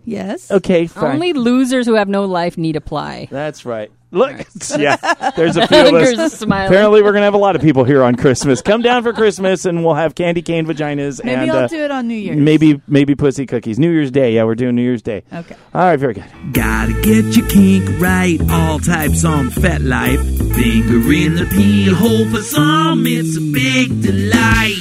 Yes. 0.05 0.49
Okay, 0.49 0.87
fine. 0.87 1.13
Only 1.15 1.33
losers 1.33 1.85
who 1.85 1.93
have 1.93 2.07
no 2.09 2.25
life 2.25 2.57
need 2.57 2.75
apply. 2.75 3.27
That's 3.29 3.65
right. 3.65 3.91
Look, 4.13 4.45
yeah, 4.77 5.31
there's 5.35 5.57
a 5.57 5.67
few 5.69 5.87
of 5.87 5.93
us. 5.95 6.15
There's 6.15 6.33
a 6.33 6.37
smile. 6.37 6.67
Apparently, 6.67 7.01
we're 7.01 7.13
gonna 7.13 7.25
have 7.25 7.33
a 7.33 7.39
lot 7.39 7.55
of 7.55 7.63
people 7.63 7.83
here 7.83 8.03
on 8.03 8.15
Christmas. 8.15 8.61
Come 8.61 8.83
down 8.83 9.01
for 9.01 9.11
Christmas, 9.11 9.65
and 9.65 9.83
we'll 9.83 9.95
have 9.95 10.13
candy 10.13 10.43
cane 10.43 10.67
vaginas 10.67 11.23
Maybe 11.23 11.41
and 11.41 11.51
I'll 11.51 11.65
uh, 11.65 11.67
do 11.67 11.79
it 11.79 11.89
on 11.89 12.07
New 12.07 12.13
Year's. 12.13 12.37
maybe 12.37 12.79
maybe 12.87 13.15
pussy 13.15 13.47
cookies. 13.47 13.79
New 13.79 13.89
Year's 13.89 14.11
Day. 14.11 14.35
Yeah, 14.35 14.43
we're 14.43 14.53
doing 14.53 14.75
New 14.75 14.83
Year's 14.83 15.01
Day. 15.01 15.23
Okay. 15.33 15.55
All 15.73 15.81
right, 15.81 15.97
very 15.97 16.13
good. 16.13 16.25
Gotta 16.51 16.93
get 17.01 17.35
your 17.35 17.47
kink 17.47 17.89
right. 17.99 18.37
All 18.51 18.77
types 18.77 19.25
on 19.25 19.47
FetLife. 19.47 20.53
Finger 20.53 21.11
in 21.11 21.33
the 21.33 21.47
pee 21.51 21.91
hole 21.91 22.29
for 22.29 22.43
some. 22.43 23.05
It's 23.07 23.35
a 23.35 23.41
big 23.51 23.99
delight. 24.03 24.75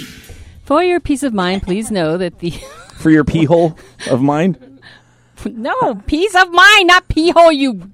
For 0.65 0.83
your 0.83 1.01
peace 1.01 1.23
of 1.23 1.33
mind, 1.33 1.63
please 1.63 1.91
know 1.91 2.19
that 2.19 2.41
the 2.41 2.51
For 2.97 3.09
your 3.09 3.25
pee 3.25 3.45
hole 3.45 3.79
of 4.11 4.21
mine. 4.21 4.59
no 5.47 5.95
peace 6.07 6.35
of 6.35 6.51
mind, 6.53 6.89
not 6.89 7.09
pee 7.09 7.31
hole. 7.31 7.51
You 7.51 7.91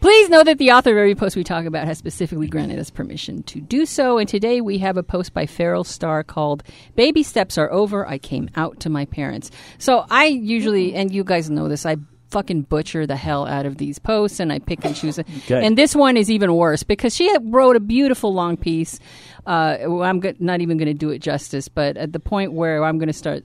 please 0.00 0.28
know 0.28 0.44
that 0.44 0.58
the 0.58 0.72
author 0.72 0.90
of 0.92 0.98
every 0.98 1.14
post 1.14 1.36
we 1.36 1.44
talk 1.44 1.64
about 1.66 1.86
has 1.86 1.98
specifically 1.98 2.46
granted 2.46 2.78
us 2.78 2.90
permission 2.90 3.42
to 3.44 3.60
do 3.60 3.86
so. 3.86 4.18
And 4.18 4.28
today 4.28 4.60
we 4.60 4.78
have 4.78 4.96
a 4.96 5.02
post 5.02 5.34
by 5.34 5.46
Feral 5.46 5.84
Star 5.84 6.22
called 6.22 6.62
"Baby 6.94 7.22
Steps 7.22 7.58
Are 7.58 7.70
Over." 7.72 8.06
I 8.06 8.18
came 8.18 8.50
out 8.56 8.80
to 8.80 8.90
my 8.90 9.04
parents. 9.04 9.50
So 9.78 10.06
I 10.10 10.26
usually, 10.26 10.94
and 10.94 11.12
you 11.12 11.24
guys 11.24 11.50
know 11.50 11.68
this, 11.68 11.86
I. 11.86 11.96
Fucking 12.30 12.62
butcher 12.62 13.06
the 13.06 13.14
hell 13.14 13.46
out 13.46 13.66
of 13.66 13.78
these 13.78 14.00
posts, 14.00 14.40
and 14.40 14.52
I 14.52 14.58
pick 14.58 14.84
and 14.84 14.96
choose. 14.96 15.20
Good. 15.46 15.62
And 15.62 15.78
this 15.78 15.94
one 15.94 16.16
is 16.16 16.28
even 16.28 16.52
worse 16.54 16.82
because 16.82 17.14
she 17.14 17.32
wrote 17.40 17.76
a 17.76 17.80
beautiful 17.80 18.34
long 18.34 18.56
piece. 18.56 18.98
Uh, 19.46 19.78
I'm 20.02 20.20
not 20.40 20.60
even 20.60 20.76
going 20.76 20.88
to 20.88 20.92
do 20.92 21.10
it 21.10 21.20
justice, 21.20 21.68
but 21.68 21.96
at 21.96 22.12
the 22.12 22.18
point 22.18 22.52
where 22.52 22.82
I'm 22.82 22.98
going 22.98 23.06
to 23.06 23.12
start 23.12 23.44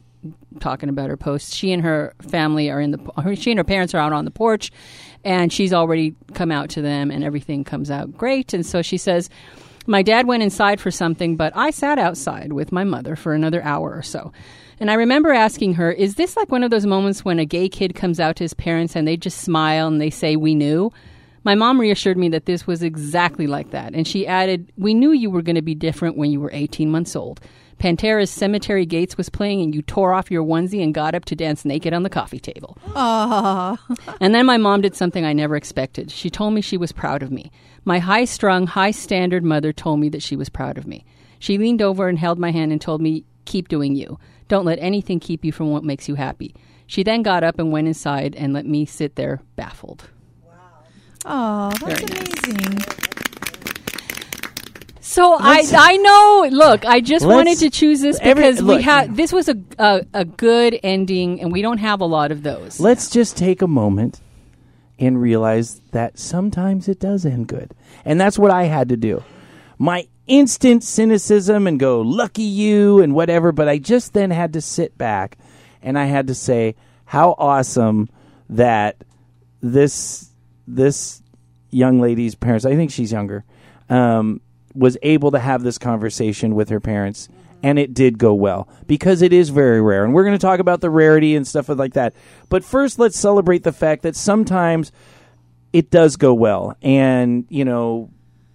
talking 0.60 0.90
about 0.90 1.10
her 1.10 1.16
post. 1.16 1.54
She 1.54 1.72
and 1.72 1.84
her 1.84 2.16
family 2.22 2.72
are 2.72 2.82
in 2.82 2.92
the. 2.92 3.36
She 3.36 3.52
and 3.52 3.60
her 3.60 3.64
parents 3.64 3.94
are 3.94 4.00
out 4.00 4.14
on 4.14 4.26
the 4.26 4.32
porch, 4.32 4.72
and 5.24 5.52
she's 5.52 5.74
already 5.74 6.16
come 6.34 6.52
out 6.52 6.70
to 6.72 6.82
them, 6.82 7.12
and 7.12 7.24
everything 7.24 7.64
comes 7.64 7.92
out 7.92 8.18
great. 8.18 8.54
And 8.54 8.66
so 8.66 8.82
she 8.82 8.98
says, 8.98 9.30
"My 9.88 10.02
dad 10.02 10.28
went 10.28 10.44
inside 10.44 10.80
for 10.80 10.92
something, 10.92 11.36
but 11.36 11.52
I 11.56 11.72
sat 11.72 12.00
outside 12.00 12.54
with 12.54 12.72
my 12.72 12.84
mother 12.84 13.16
for 13.16 13.34
another 13.34 13.62
hour 13.64 13.94
or 13.94 14.04
so." 14.04 14.32
And 14.80 14.90
I 14.90 14.96
remember 14.96 15.32
asking 15.32 15.76
her, 15.76 15.92
"Is 15.92 16.16
this 16.16 16.36
like 16.36 16.52
one 16.52 16.64
of 16.64 16.72
those 16.72 16.86
moments 16.86 17.24
when 17.24 17.40
a 17.40 17.46
gay 17.46 17.70
kid 17.70 17.94
comes 17.94 18.20
out 18.20 18.36
to 18.38 18.44
his 18.44 18.54
parents 18.54 18.96
and 18.96 19.08
they 19.08 19.18
just 19.18 19.40
smile 19.40 19.88
and 19.88 20.02
they 20.02 20.10
say 20.10 20.36
we 20.36 20.56
knew?" 20.56 20.92
My 21.44 21.56
mom 21.56 21.80
reassured 21.80 22.18
me 22.18 22.30
that 22.30 22.46
this 22.46 22.68
was 22.68 22.84
exactly 22.84 23.48
like 23.48 23.72
that, 23.72 23.94
and 23.94 24.08
she 24.08 24.28
added, 24.28 24.72
"We 24.78 24.94
knew 24.94 25.12
you 25.12 25.32
were 25.32 25.42
going 25.42 25.56
to 25.56 25.62
be 25.62 25.76
different 25.76 26.18
when 26.18 26.32
you 26.32 26.40
were 26.40 26.52
18 26.54 26.92
months 26.92 27.16
old." 27.16 27.40
Pantera's 27.82 28.30
Cemetery 28.30 28.86
Gates 28.86 29.18
was 29.18 29.30
playing, 29.30 29.60
and 29.64 29.74
you 29.74 29.82
tore 29.82 30.14
off 30.14 30.30
your 30.30 30.44
onesie 30.44 30.84
and 30.84 30.94
got 30.94 31.16
up 31.16 31.26
to 31.26 31.36
dance 31.36 31.66
naked 31.66 31.94
on 31.94 32.04
the 32.04 32.12
coffee 32.12 32.40
table. 32.40 32.78
Aww. 32.90 33.76
and 34.22 34.36
then 34.36 34.46
my 34.46 34.58
mom 34.58 34.82
did 34.82 34.96
something 34.96 35.26
I 35.26 35.34
never 35.34 35.56
expected. 35.56 36.12
She 36.12 36.30
told 36.30 36.54
me 36.54 36.62
she 36.62 36.78
was 36.78 36.92
proud 36.92 37.24
of 37.24 37.32
me. 37.32 37.52
My 37.84 37.98
high 37.98 38.26
strung, 38.26 38.68
high 38.68 38.92
standard 38.92 39.44
mother 39.44 39.74
told 39.74 40.00
me 40.00 40.10
that 40.10 40.22
she 40.22 40.36
was 40.36 40.48
proud 40.48 40.78
of 40.78 40.86
me. 40.86 41.04
She 41.40 41.58
leaned 41.58 41.82
over 41.82 42.08
and 42.08 42.20
held 42.20 42.38
my 42.38 42.52
hand 42.52 42.72
and 42.72 42.80
told 42.80 43.02
me, 43.02 43.26
Keep 43.46 43.68
doing 43.68 43.96
you. 43.96 44.20
Don't 44.48 44.66
let 44.66 44.78
anything 44.78 45.20
keep 45.20 45.44
you 45.44 45.52
from 45.52 45.72
what 45.72 45.84
makes 45.84 46.08
you 46.08 46.14
happy. 46.14 46.54
She 46.86 47.02
then 47.02 47.24
got 47.24 47.44
up 47.44 47.58
and 47.58 47.72
went 47.72 47.88
inside 47.88 48.36
and 48.36 48.54
let 48.54 48.68
me 48.68 48.86
sit 48.86 49.16
there 49.16 49.42
baffled. 49.56 50.08
Wow. 50.46 51.72
Oh, 51.74 51.88
that's 51.88 52.04
nice. 52.04 52.48
amazing. 52.48 53.11
So 55.12 55.34
I 55.38 55.64
I 55.74 55.98
know. 55.98 56.48
Look, 56.56 56.86
I 56.86 57.02
just 57.02 57.26
wanted 57.26 57.58
to 57.60 57.70
choose 57.70 58.00
this 58.00 58.18
every- 58.22 58.44
because 58.44 58.62
we 58.62 58.76
look. 58.76 58.82
have 58.82 59.16
this 59.16 59.34
was 59.34 59.50
a, 59.50 59.58
a 59.78 60.06
a 60.14 60.26
good 60.26 60.80
ending, 60.84 61.42
and 61.42 61.52
we 61.52 61.62
don't 61.62 61.80
have 61.80 62.00
a 62.00 62.06
lot 62.06 62.32
of 62.32 62.44
those. 62.44 62.80
Let's 62.80 63.10
just 63.10 63.36
take 63.36 63.62
a 63.62 63.68
moment 63.68 64.22
and 64.98 65.22
realize 65.22 65.82
that 65.92 66.18
sometimes 66.18 66.88
it 66.88 67.00
does 67.00 67.26
end 67.26 67.48
good. 67.48 67.74
And 68.06 68.22
that's 68.22 68.40
what 68.40 68.52
I 68.52 68.66
had 68.66 68.88
to 68.90 68.96
do. 68.96 69.22
My 69.78 70.08
instant 70.28 70.84
cynicism 70.84 71.68
and 71.68 71.78
go, 71.80 72.00
lucky 72.02 72.44
you, 72.44 73.02
and 73.02 73.14
whatever, 73.14 73.52
but 73.52 73.68
I 73.68 73.80
just 73.80 74.14
then 74.14 74.32
had 74.32 74.54
to 74.54 74.62
sit 74.62 74.98
back 74.98 75.38
and 75.82 75.98
I 76.00 76.06
had 76.06 76.28
to 76.28 76.36
say, 76.36 76.76
how 77.04 77.36
awesome 77.38 78.10
that 78.50 78.96
this 79.60 80.30
this 80.68 81.22
young 81.70 82.00
lady's 82.00 82.36
parents, 82.36 82.66
I 82.66 82.76
think 82.76 82.92
she's 82.92 83.12
younger, 83.12 83.44
um, 83.90 84.40
was 84.76 84.98
able 85.02 85.32
to 85.32 85.40
have 85.40 85.64
this 85.64 85.78
conversation 85.78 86.56
with 86.56 86.70
her 86.70 86.80
parents, 86.80 87.30
and 87.64 87.78
it 87.78 87.94
did 87.94 88.18
go 88.18 88.34
well 88.34 88.68
because 88.88 89.22
it 89.22 89.34
is 89.34 89.50
very 89.50 89.82
rare. 89.82 90.04
And 90.04 90.14
we're 90.14 90.24
going 90.24 90.38
to 90.38 90.46
talk 90.46 90.60
about 90.60 90.82
the 90.82 90.90
rarity 90.90 91.36
and 91.36 91.48
stuff 91.48 91.70
like 91.70 91.94
that. 91.94 92.14
But 92.50 92.64
first, 92.64 93.00
let's 93.00 93.20
celebrate 93.20 93.64
the 93.64 93.72
fact 93.72 94.04
that 94.04 94.16
sometimes 94.16 94.92
it 95.74 95.90
does 95.90 96.16
go 96.16 96.34
well, 96.34 96.76
and 96.82 97.46
you 97.50 97.66
know. 97.66 98.10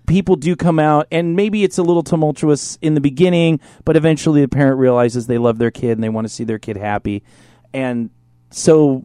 People 0.06 0.36
do 0.36 0.54
come 0.54 0.78
out, 0.78 1.08
and 1.10 1.34
maybe 1.34 1.64
it's 1.64 1.78
a 1.78 1.82
little 1.82 2.04
tumultuous 2.04 2.78
in 2.80 2.94
the 2.94 3.00
beginning, 3.00 3.58
but 3.84 3.96
eventually 3.96 4.40
the 4.40 4.46
parent 4.46 4.78
realizes 4.78 5.26
they 5.26 5.36
love 5.36 5.58
their 5.58 5.72
kid 5.72 5.90
and 5.98 6.04
they 6.04 6.08
want 6.08 6.24
to 6.24 6.32
see 6.32 6.44
their 6.44 6.60
kid 6.60 6.76
happy. 6.76 7.24
And 7.74 8.10
so 8.52 9.04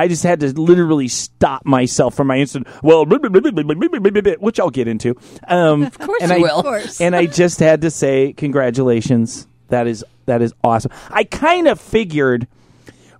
I 0.00 0.08
just 0.08 0.22
had 0.22 0.40
to 0.40 0.58
literally 0.58 1.08
stop 1.08 1.66
myself 1.66 2.14
from 2.14 2.26
my 2.26 2.38
instant, 2.38 2.66
well, 2.82 3.04
which 3.04 4.58
I'll 4.58 4.70
get 4.70 4.88
into. 4.88 5.14
Um, 5.46 5.82
of 5.82 5.98
course 5.98 6.22
and 6.22 6.32
I, 6.32 6.38
will. 6.38 6.60
Of 6.60 6.64
course. 6.64 7.02
And 7.02 7.14
I 7.14 7.26
just 7.26 7.60
had 7.60 7.82
to 7.82 7.90
say, 7.90 8.32
congratulations. 8.32 9.46
That 9.68 9.86
is 9.86 10.02
that 10.24 10.40
is 10.40 10.54
awesome. 10.64 10.90
I 11.10 11.24
kind 11.24 11.68
of 11.68 11.78
figured 11.78 12.48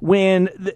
when 0.00 0.44
the, 0.58 0.74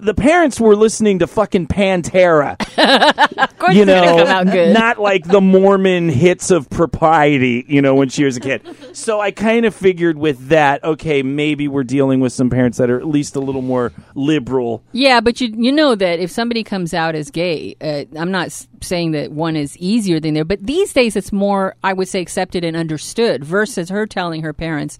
the 0.00 0.14
parents 0.14 0.60
were 0.60 0.76
listening 0.76 1.20
to 1.20 1.26
fucking 1.26 1.66
Pantera, 1.66 2.56
of 3.38 3.58
course 3.58 3.74
you 3.74 3.84
know, 3.84 4.16
come 4.18 4.26
out 4.26 4.46
good. 4.46 4.72
not 4.74 4.98
like 4.98 5.24
the 5.26 5.40
Mormon 5.40 6.08
hits 6.08 6.50
of 6.50 6.68
propriety, 6.70 7.64
you 7.68 7.82
know, 7.82 7.94
when 7.94 8.08
she 8.08 8.24
was 8.24 8.36
a 8.36 8.40
kid. 8.40 8.62
So 8.98 9.20
I 9.20 9.30
kind 9.30 9.64
of 9.64 9.74
figured 9.74 10.18
with 10.18 10.48
that, 10.48 10.82
okay, 10.82 11.22
maybe 11.22 11.68
we're 11.68 11.84
dealing 11.84 12.20
with 12.20 12.32
some 12.32 12.50
parents 12.50 12.78
that 12.78 12.90
are 12.90 12.98
at 12.98 13.06
least 13.06 13.36
a 13.36 13.40
little 13.40 13.62
more 13.62 13.92
liberal. 14.14 14.82
Yeah, 14.92 15.20
but 15.20 15.40
you 15.40 15.54
you 15.56 15.70
know 15.70 15.94
that 15.94 16.18
if 16.18 16.30
somebody 16.30 16.64
comes 16.64 16.92
out 16.92 17.14
as 17.14 17.30
gay, 17.30 17.76
uh, 17.80 18.04
I'm 18.18 18.32
not 18.32 18.50
saying 18.80 19.12
that 19.12 19.30
one 19.30 19.56
is 19.56 19.76
easier 19.78 20.18
than 20.18 20.34
the 20.34 20.40
other, 20.40 20.46
but 20.46 20.66
these 20.66 20.92
days 20.92 21.16
it's 21.16 21.32
more, 21.32 21.76
I 21.84 21.92
would 21.92 22.08
say, 22.08 22.20
accepted 22.20 22.64
and 22.64 22.76
understood 22.76 23.44
versus 23.44 23.88
her 23.90 24.06
telling 24.06 24.42
her 24.42 24.52
parents. 24.52 24.98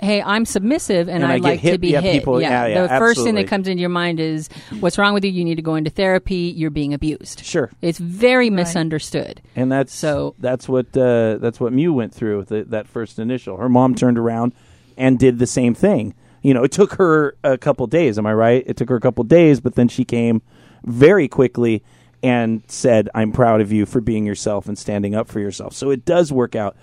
Hey, 0.00 0.20
I'm 0.20 0.44
submissive 0.44 1.08
and, 1.08 1.22
And 1.22 1.32
I 1.32 1.36
I 1.36 1.38
get 1.38 1.44
like 1.44 1.62
to 1.62 1.78
be 1.78 1.88
yeah, 1.90 2.00
hit. 2.00 2.12
people- 2.14 2.40
yeah, 2.42 2.66
yeah, 2.66 2.82
the 2.82 2.88
first 2.98 3.22
thing 3.22 3.36
that 3.36 3.46
comes 3.46 3.68
into 3.68 3.80
your 3.80 3.88
mind 3.90 4.20
is, 4.20 4.48
"What's 4.80 4.98
wrong 4.98 5.14
with 5.14 5.24
you? 5.24 5.30
You 5.30 5.44
need 5.44 5.54
to 5.54 5.62
go 5.62 5.76
into 5.76 5.90
therapy. 5.90 6.52
You're 6.56 6.70
being 6.70 6.92
abused." 6.92 7.44
Sure. 7.44 7.70
It's 7.80 7.98
very 7.98 8.50
misunderstood. 8.50 9.40
And 9.56 9.70
that's 9.70 9.94
So- 9.94 10.34
that's 10.38 10.68
what 10.68 10.96
uh, 10.96 11.36
that's 11.38 11.60
what 11.60 11.72
Mew 11.72 11.92
went 11.92 12.12
through 12.12 12.38
with 12.38 12.48
the, 12.48 12.64
that 12.64 12.86
first 12.88 13.18
initial. 13.18 13.56
Her 13.56 13.68
mom 13.68 13.94
turned 13.94 14.18
around 14.18 14.52
and 14.96 15.18
did 15.18 15.38
the 15.38 15.46
same 15.46 15.74
thing. 15.74 16.14
You 16.42 16.52
know, 16.54 16.64
it 16.64 16.72
took 16.72 16.94
her 16.94 17.36
a 17.42 17.56
couple 17.56 17.86
days. 17.86 18.18
Am 18.18 18.26
I 18.26 18.34
right? 18.34 18.62
It 18.66 18.76
took 18.76 18.88
her 18.90 18.96
a 18.96 19.00
couple 19.00 19.24
days, 19.24 19.60
but 19.60 19.76
then 19.76 19.88
she 19.88 20.04
came 20.04 20.42
very 20.84 21.28
quickly 21.28 21.82
and 22.22 22.62
said, 22.66 23.08
"I'm 23.14 23.32
proud 23.32 23.60
of 23.60 23.72
you 23.72 23.86
for 23.86 24.00
being 24.00 24.26
yourself 24.26 24.66
and 24.68 24.76
standing 24.76 25.14
up 25.14 25.28
for 25.28 25.40
yourself." 25.40 25.72
So 25.72 25.90
it 25.90 26.04
does 26.04 26.32
work 26.32 26.54
out, 26.54 26.76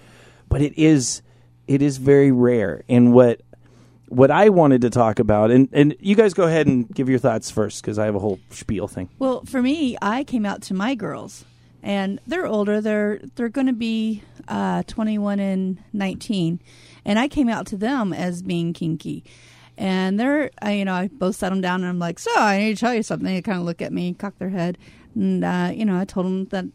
but 0.50 0.62
it 0.62 0.74
is 0.78 1.22
it 1.72 1.82
is 1.82 1.98
very 1.98 2.32
rare. 2.32 2.84
And 2.90 3.14
what 3.14 3.42
what 4.08 4.30
I 4.30 4.50
wanted 4.50 4.82
to 4.82 4.90
talk 4.90 5.20
about, 5.20 5.52
and 5.52 5.70
and 5.72 5.96
you 6.00 6.16
guys 6.16 6.34
go 6.34 6.44
ahead 6.44 6.68
and 6.68 6.88
give 6.94 7.08
your 7.08 7.20
thoughts 7.20 7.50
first 7.50 7.82
because 7.82 7.98
I 7.98 8.06
have 8.06 8.16
a 8.16 8.20
whole 8.20 8.40
spiel 8.50 8.88
thing. 8.90 9.10
Well, 9.20 9.44
for 9.46 9.62
me, 9.62 9.98
I 10.02 10.26
came 10.26 10.46
out 10.46 10.62
to 10.64 10.74
my 10.74 10.96
girls, 10.96 11.46
and 11.82 12.20
they're 12.28 12.46
older. 12.46 12.82
They're 12.82 13.22
they're 13.36 13.50
going 13.50 13.68
to 13.68 13.74
be 13.74 14.22
uh, 14.50 14.84
21 14.84 15.40
and 15.40 15.82
19, 15.94 16.60
and 17.06 17.18
I 17.18 17.30
came 17.30 17.48
out 17.48 17.68
to 17.68 17.78
them 17.78 18.12
as 18.12 18.42
being 18.42 18.74
kinky. 18.74 19.24
And 19.78 20.20
they're, 20.20 20.52
I, 20.62 20.74
you 20.74 20.86
know, 20.86 20.94
I 20.94 21.08
both 21.08 21.38
sat 21.38 21.50
them 21.50 21.62
down, 21.62 21.82
and 21.82 21.90
I'm 21.90 21.98
like, 21.98 22.20
"So, 22.20 22.32
I 22.36 22.60
need 22.60 22.76
to 22.76 22.80
tell 22.80 22.94
you 22.94 23.02
something." 23.02 23.26
They 23.26 23.42
kind 23.42 23.58
of 23.58 23.64
look 23.64 23.82
at 23.82 23.94
me, 23.94 24.14
cock 24.14 24.38
their 24.38 24.50
head, 24.50 24.78
and 25.16 25.46
uh, 25.46 25.72
you 25.74 25.86
know, 25.86 25.98
I 25.98 26.04
told 26.04 26.26
them 26.26 26.46
that 26.48 26.66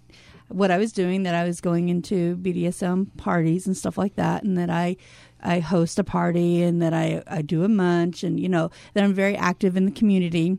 what 0.48 0.70
I 0.70 0.78
was 0.78 0.92
doing, 0.92 1.24
that 1.24 1.35
I 1.35 1.44
was 1.44 1.61
going 1.61 1.88
into 1.88 2.37
BDSM 2.37 3.16
parties 3.16 3.66
and 3.66 3.76
stuff 3.76 3.98
like 3.98 4.16
that, 4.16 4.42
and 4.42 4.56
that 4.59 4.70
I 4.70 4.96
I 5.42 5.61
host 5.61 5.98
a 5.98 6.04
party, 6.04 6.62
and 6.62 6.80
that 6.82 6.92
I 6.94 7.22
I 7.26 7.42
do 7.42 7.64
a 7.64 7.68
munch, 7.68 8.22
and 8.22 8.38
you 8.38 8.48
know, 8.48 8.70
that 8.94 9.04
I'm 9.04 9.14
very 9.14 9.37
active 9.37 9.76
in 9.76 9.85
the 9.85 9.90
community. 9.92 10.59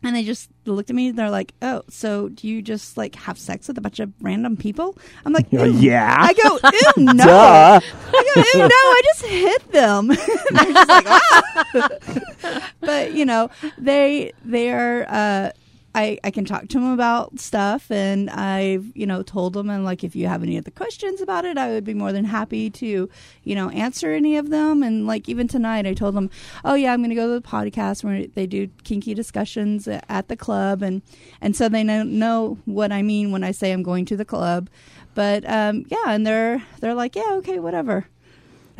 And 0.00 0.14
they 0.14 0.22
just 0.22 0.48
looked 0.64 0.90
at 0.90 0.94
me. 0.96 1.08
and 1.08 1.18
They're 1.18 1.28
like, 1.28 1.54
"Oh, 1.60 1.82
so 1.90 2.28
do 2.28 2.46
you 2.46 2.62
just 2.62 2.96
like 2.96 3.16
have 3.16 3.36
sex 3.36 3.66
with 3.66 3.78
a 3.78 3.80
bunch 3.80 3.98
of 3.98 4.12
random 4.20 4.56
people?" 4.56 4.96
I'm 5.24 5.32
like. 5.32 5.46
"Yeah." 5.50 6.16
I 6.20 6.34
go, 6.34 6.58
"Ew, 6.70 7.04
no." 7.14 7.24
Duh. 7.24 7.80
I 7.82 8.32
go, 8.34 8.40
"Ew, 8.40 8.58
no." 8.60 8.68
I 8.70 9.00
just 9.04 9.24
hit 9.26 9.72
them. 9.72 10.06
They're 10.52 10.72
just 10.72 10.88
like, 10.88 11.06
"Ah." 11.08 12.70
but 12.80 13.12
you 13.12 13.24
know, 13.24 13.50
they 13.76 14.32
they 14.44 14.70
are. 14.72 15.04
Uh, 15.08 15.50
I, 15.98 16.18
I 16.22 16.30
can 16.30 16.44
talk 16.44 16.68
to 16.68 16.78
him 16.78 16.92
about 16.92 17.40
stuff 17.40 17.90
and 17.90 18.30
I've, 18.30 18.86
you 18.94 19.04
know, 19.04 19.22
told 19.24 19.56
him 19.56 19.68
and 19.68 19.84
like 19.84 20.04
if 20.04 20.14
you 20.14 20.28
have 20.28 20.44
any 20.44 20.56
other 20.56 20.70
questions 20.70 21.20
about 21.20 21.44
it, 21.44 21.58
I 21.58 21.70
would 21.70 21.82
be 21.82 21.92
more 21.94 22.12
than 22.12 22.24
happy 22.24 22.70
to, 22.70 23.10
you 23.42 23.54
know, 23.56 23.68
answer 23.70 24.12
any 24.12 24.36
of 24.36 24.50
them. 24.50 24.84
And 24.84 25.08
like 25.08 25.28
even 25.28 25.48
tonight 25.48 25.86
I 25.86 25.94
told 25.94 26.14
him, 26.14 26.30
Oh 26.64 26.74
yeah, 26.74 26.92
I'm 26.92 27.02
gonna 27.02 27.16
go 27.16 27.26
to 27.34 27.40
the 27.40 27.46
podcast 27.46 28.04
where 28.04 28.28
they 28.28 28.46
do 28.46 28.68
kinky 28.84 29.12
discussions 29.12 29.88
at 29.88 30.28
the 30.28 30.36
club 30.36 30.82
and 30.82 31.02
and 31.40 31.56
so 31.56 31.68
they 31.68 31.82
know 31.82 32.04
know 32.04 32.58
what 32.64 32.92
I 32.92 33.02
mean 33.02 33.32
when 33.32 33.42
I 33.42 33.50
say 33.50 33.72
I'm 33.72 33.82
going 33.82 34.04
to 34.06 34.16
the 34.16 34.24
club. 34.24 34.70
But 35.16 35.48
um 35.50 35.84
yeah, 35.88 36.04
and 36.06 36.24
they're 36.24 36.62
they're 36.78 36.94
like, 36.94 37.16
Yeah, 37.16 37.32
okay, 37.38 37.58
whatever. 37.58 38.06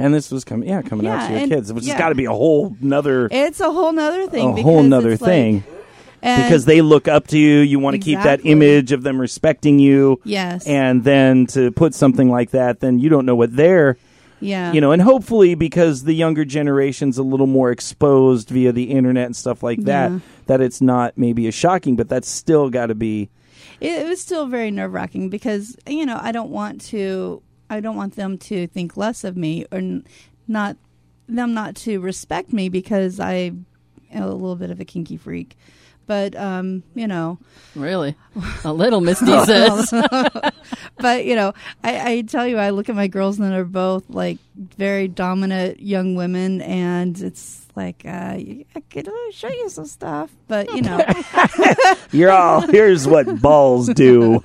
And 0.01 0.15
this 0.15 0.31
was 0.31 0.45
coming, 0.45 0.69
yeah, 0.69 0.83
coming 0.83 1.09
out 1.09 1.27
to 1.27 1.33
your 1.33 1.43
and- 1.43 1.51
kids, 1.51 1.73
which 1.73 1.83
yeah. 1.83 1.95
has 1.95 1.99
got 1.99 2.11
to 2.11 2.15
be 2.15 2.27
a 2.27 2.31
whole 2.31 2.77
nother, 2.81 3.27
It's 3.33 3.59
a 3.59 3.73
whole 3.73 3.91
nother 3.91 4.29
thing 4.29 4.57
a 4.57 4.63
whole 4.63 4.85
nother 4.85 5.11
it's 5.11 5.21
like- 5.23 5.31
thing. 5.31 5.65
And- 6.23 6.43
because 6.43 6.65
they 6.65 6.81
look 6.83 7.09
up 7.09 7.27
to 7.29 7.39
you. 7.39 7.61
You 7.61 7.79
want 7.79 7.95
to 7.95 8.01
keep 8.01 8.19
that 8.21 8.41
image 8.45 8.93
of 8.93 9.03
them 9.03 9.21
respecting 9.21 9.79
you. 9.79 10.21
Yes. 10.25 10.67
And 10.67 11.05
then 11.05 11.47
to 11.49 11.71
put 11.73 11.95
something 11.95 12.31
like 12.31 12.51
that, 12.51 12.81
then 12.81 12.99
you 12.99 13.09
don't 13.09 13.27
know 13.27 13.37
what 13.37 13.55
they're, 13.55 13.97
yeah. 14.41 14.73
you 14.73 14.81
know, 14.81 14.93
and 14.93 15.03
hopefully 15.03 15.55
because 15.55 16.05
the 16.05 16.13
younger 16.15 16.45
generation's 16.45 17.19
a 17.19 17.23
little 17.23 17.47
more 17.47 17.71
exposed 17.71 18.49
via 18.51 18.73
the 18.73 18.85
internet 18.91 19.27
and 19.27 19.37
stuff 19.37 19.63
like 19.63 19.83
that, 19.85 20.11
Yeah. 20.11 20.19
that 20.47 20.61
it's 20.61 20.81
not 20.81 21.17
maybe 21.17 21.47
as 21.47 21.55
shocking, 21.55 21.97
but 21.97 22.09
that's 22.09 22.29
still 22.29 22.71
got 22.71 22.87
to 22.87 22.95
be. 22.95 23.29
it, 23.81 24.03
it 24.03 24.09
was 24.09 24.21
still 24.21 24.47
very 24.47 24.71
nerve 24.71 24.93
wracking 24.93 25.29
because 25.31 25.77
you 25.87 26.05
know 26.07 26.19
I 26.21 26.33
don't 26.33 26.51
want 26.51 26.81
to 26.87 27.43
I 27.71 27.81
don't 27.81 27.97
want 27.97 28.17
them 28.17 28.39
to 28.39 28.67
think 28.67 28.97
less 28.97 29.23
of 29.25 29.37
me 29.37 29.67
or 29.71 29.79
n- 29.79 30.05
not 30.49 30.77
them 31.29 31.53
not 31.55 31.77
to 31.77 32.01
respect 32.01 32.53
me 32.53 32.69
because 32.69 33.21
I 33.21 33.53
am 34.11 34.23
a 34.23 34.27
little 34.33 34.57
bit 34.57 34.71
of 34.71 34.81
a 34.81 34.85
kinky 34.85 35.17
freak. 35.17 35.57
But 36.09 36.35
um, 36.35 36.83
you 36.97 37.07
know, 37.07 37.39
Really? 37.79 38.17
A 38.65 38.73
little, 38.73 39.01
Misty 39.01 39.27
says. 39.45 39.91
but 40.99 41.25
you 41.25 41.37
know, 41.37 41.53
I, 41.85 42.13
I 42.13 42.21
tell 42.23 42.47
you, 42.47 42.59
I 42.59 42.71
look 42.71 42.89
at 42.89 42.97
my 42.97 43.07
girls 43.07 43.39
and 43.39 43.53
they're 43.53 43.65
both 43.65 44.11
like 44.11 44.39
very 44.57 45.07
dominant 45.07 45.81
young 45.81 46.17
women, 46.17 46.61
and 46.63 47.21
it's 47.21 47.67
like 47.77 48.03
uh, 48.05 48.09
I 48.35 48.83
could 48.91 49.09
uh, 49.09 49.13
show 49.31 49.49
you 49.49 49.69
some 49.69 49.87
stuff, 49.87 50.31
but 50.49 50.75
you 50.75 50.83
know, 50.83 51.01
You're 52.13 52.33
all, 52.33 52.63
here's 52.63 53.07
what 53.07 53.41
balls 53.41 53.89
do. 53.89 54.41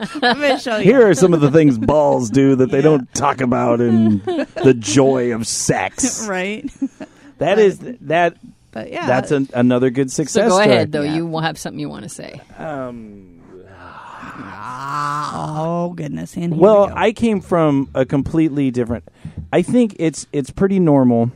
Show 0.59 0.77
you. 0.77 0.83
Here 0.83 1.07
are 1.07 1.15
some 1.15 1.33
of 1.33 1.41
the 1.41 1.49
things 1.49 1.77
balls 1.77 2.29
do 2.29 2.55
that 2.55 2.69
they 2.69 2.81
don't 2.81 3.11
talk 3.15 3.41
about 3.41 3.81
in 3.81 4.19
the 4.19 4.75
joy 4.77 5.33
of 5.33 5.47
sex. 5.47 6.27
right? 6.27 6.69
That 7.39 7.57
is, 7.57 7.79
that, 8.01 8.37
But 8.73 8.91
yeah, 8.91 9.05
that's 9.05 9.31
an, 9.31 9.49
another 9.53 9.89
good 9.91 10.11
success. 10.11 10.33
So 10.33 10.41
success 10.41 10.49
go 10.49 10.61
story. 10.63 10.75
ahead, 10.75 10.91
though. 10.91 11.03
Yeah. 11.03 11.15
You 11.15 11.27
will 11.27 11.41
have 11.41 11.57
something 11.57 11.79
you 11.79 11.89
want 11.89 12.03
to 12.03 12.09
say. 12.09 12.41
Um, 12.57 13.41
ah, 13.69 15.63
oh 15.65 15.93
goodness, 15.93 16.35
and 16.35 16.57
Well, 16.57 16.87
we. 16.87 16.93
I 16.93 17.11
came 17.13 17.39
from 17.39 17.89
a 17.93 18.05
completely 18.05 18.71
different. 18.71 19.07
I 19.51 19.61
think 19.61 19.95
it's 19.99 20.27
it's 20.33 20.49
pretty 20.49 20.79
normal 20.79 21.31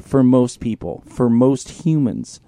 for 0.00 0.22
most 0.22 0.60
people, 0.60 1.02
for 1.06 1.28
most 1.28 1.68
humans. 1.84 2.40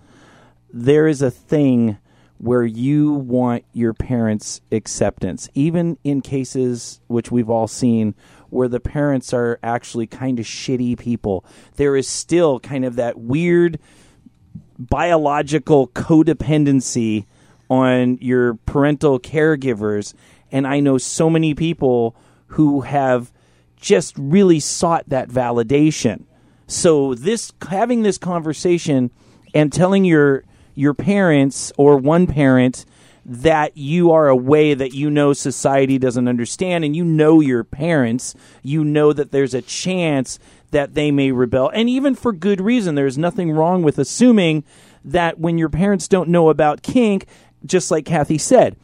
There 0.73 1.09
is 1.09 1.21
a 1.21 1.31
thing 1.31 1.99
where 2.39 2.65
you 2.65 3.13
want 3.13 3.65
your 3.73 3.93
parents' 3.93 4.61
acceptance, 4.73 5.49
even 5.55 5.99
in 6.05 6.23
cases 6.23 7.01
which 7.09 7.31
we've 7.31 7.51
all 7.51 7.69
seen 7.69 8.15
where 8.51 8.69
the 8.69 8.81
parents 8.81 9.33
are 9.33 9.59
actually 9.63 10.07
kind 10.07 10.39
of 10.39 10.47
shitty 10.47 10.99
people. 10.99 11.45
There 11.77 11.97
is 11.97 12.09
still 12.09 12.61
kind 12.61 12.85
of 12.85 12.97
that 12.97 13.19
weird 13.19 13.79
biological 14.79 15.89
codependency 15.89 17.27
on 17.69 18.19
your 18.21 18.55
parental 18.67 19.21
caregivers 19.21 20.15
and 20.53 20.67
I 20.67 20.81
know 20.81 20.99
so 20.99 21.31
many 21.31 21.55
people 21.55 22.17
who 22.49 22.83
have 22.83 23.33
just 23.77 24.15
really 24.19 24.61
sought 24.61 25.09
that 25.09 25.29
validation. 25.29 26.25
So 26.67 27.15
this 27.15 27.53
having 27.69 28.03
this 28.03 28.19
conversation 28.19 29.11
and 29.55 29.73
telling 29.73 30.05
your 30.05 30.45
your 30.75 30.95
parents 30.95 31.73
or 31.77 31.97
one 31.97 32.27
parent 32.27 32.85
that 33.25 33.77
you 33.77 34.11
are 34.11 34.29
a 34.29 34.37
way 34.37 34.75
that 34.75 34.95
you 34.95 35.11
know 35.11 35.33
society 35.33 35.99
doesn't 35.99 36.29
understand 36.29 36.85
and 36.85 36.97
you 36.97 37.05
know 37.05 37.41
your 37.41 37.65
parents, 37.65 38.35
you 38.63 38.85
know 38.85 39.13
that 39.13 39.31
there's 39.31 39.55
a 39.55 39.63
chance 39.63 40.39
that 40.71 40.95
they 40.95 41.11
may 41.11 41.33
rebel 41.33 41.71
and 41.75 41.89
even 41.89 42.15
for 42.15 42.33
good 42.33 42.61
reason. 42.61 42.95
There's 42.95 43.19
nothing 43.19 43.53
wrong 43.53 43.83
with 43.83 43.99
assuming 43.99 44.65
that 45.05 45.39
when 45.39 45.59
your 45.59 45.69
parents 45.69 46.09
don't 46.09 46.29
know 46.29 46.49
about 46.49 46.83
kink, 46.83 47.27
just 47.65 47.91
like 47.91 48.05
Kathy 48.05 48.39
said, 48.39 48.77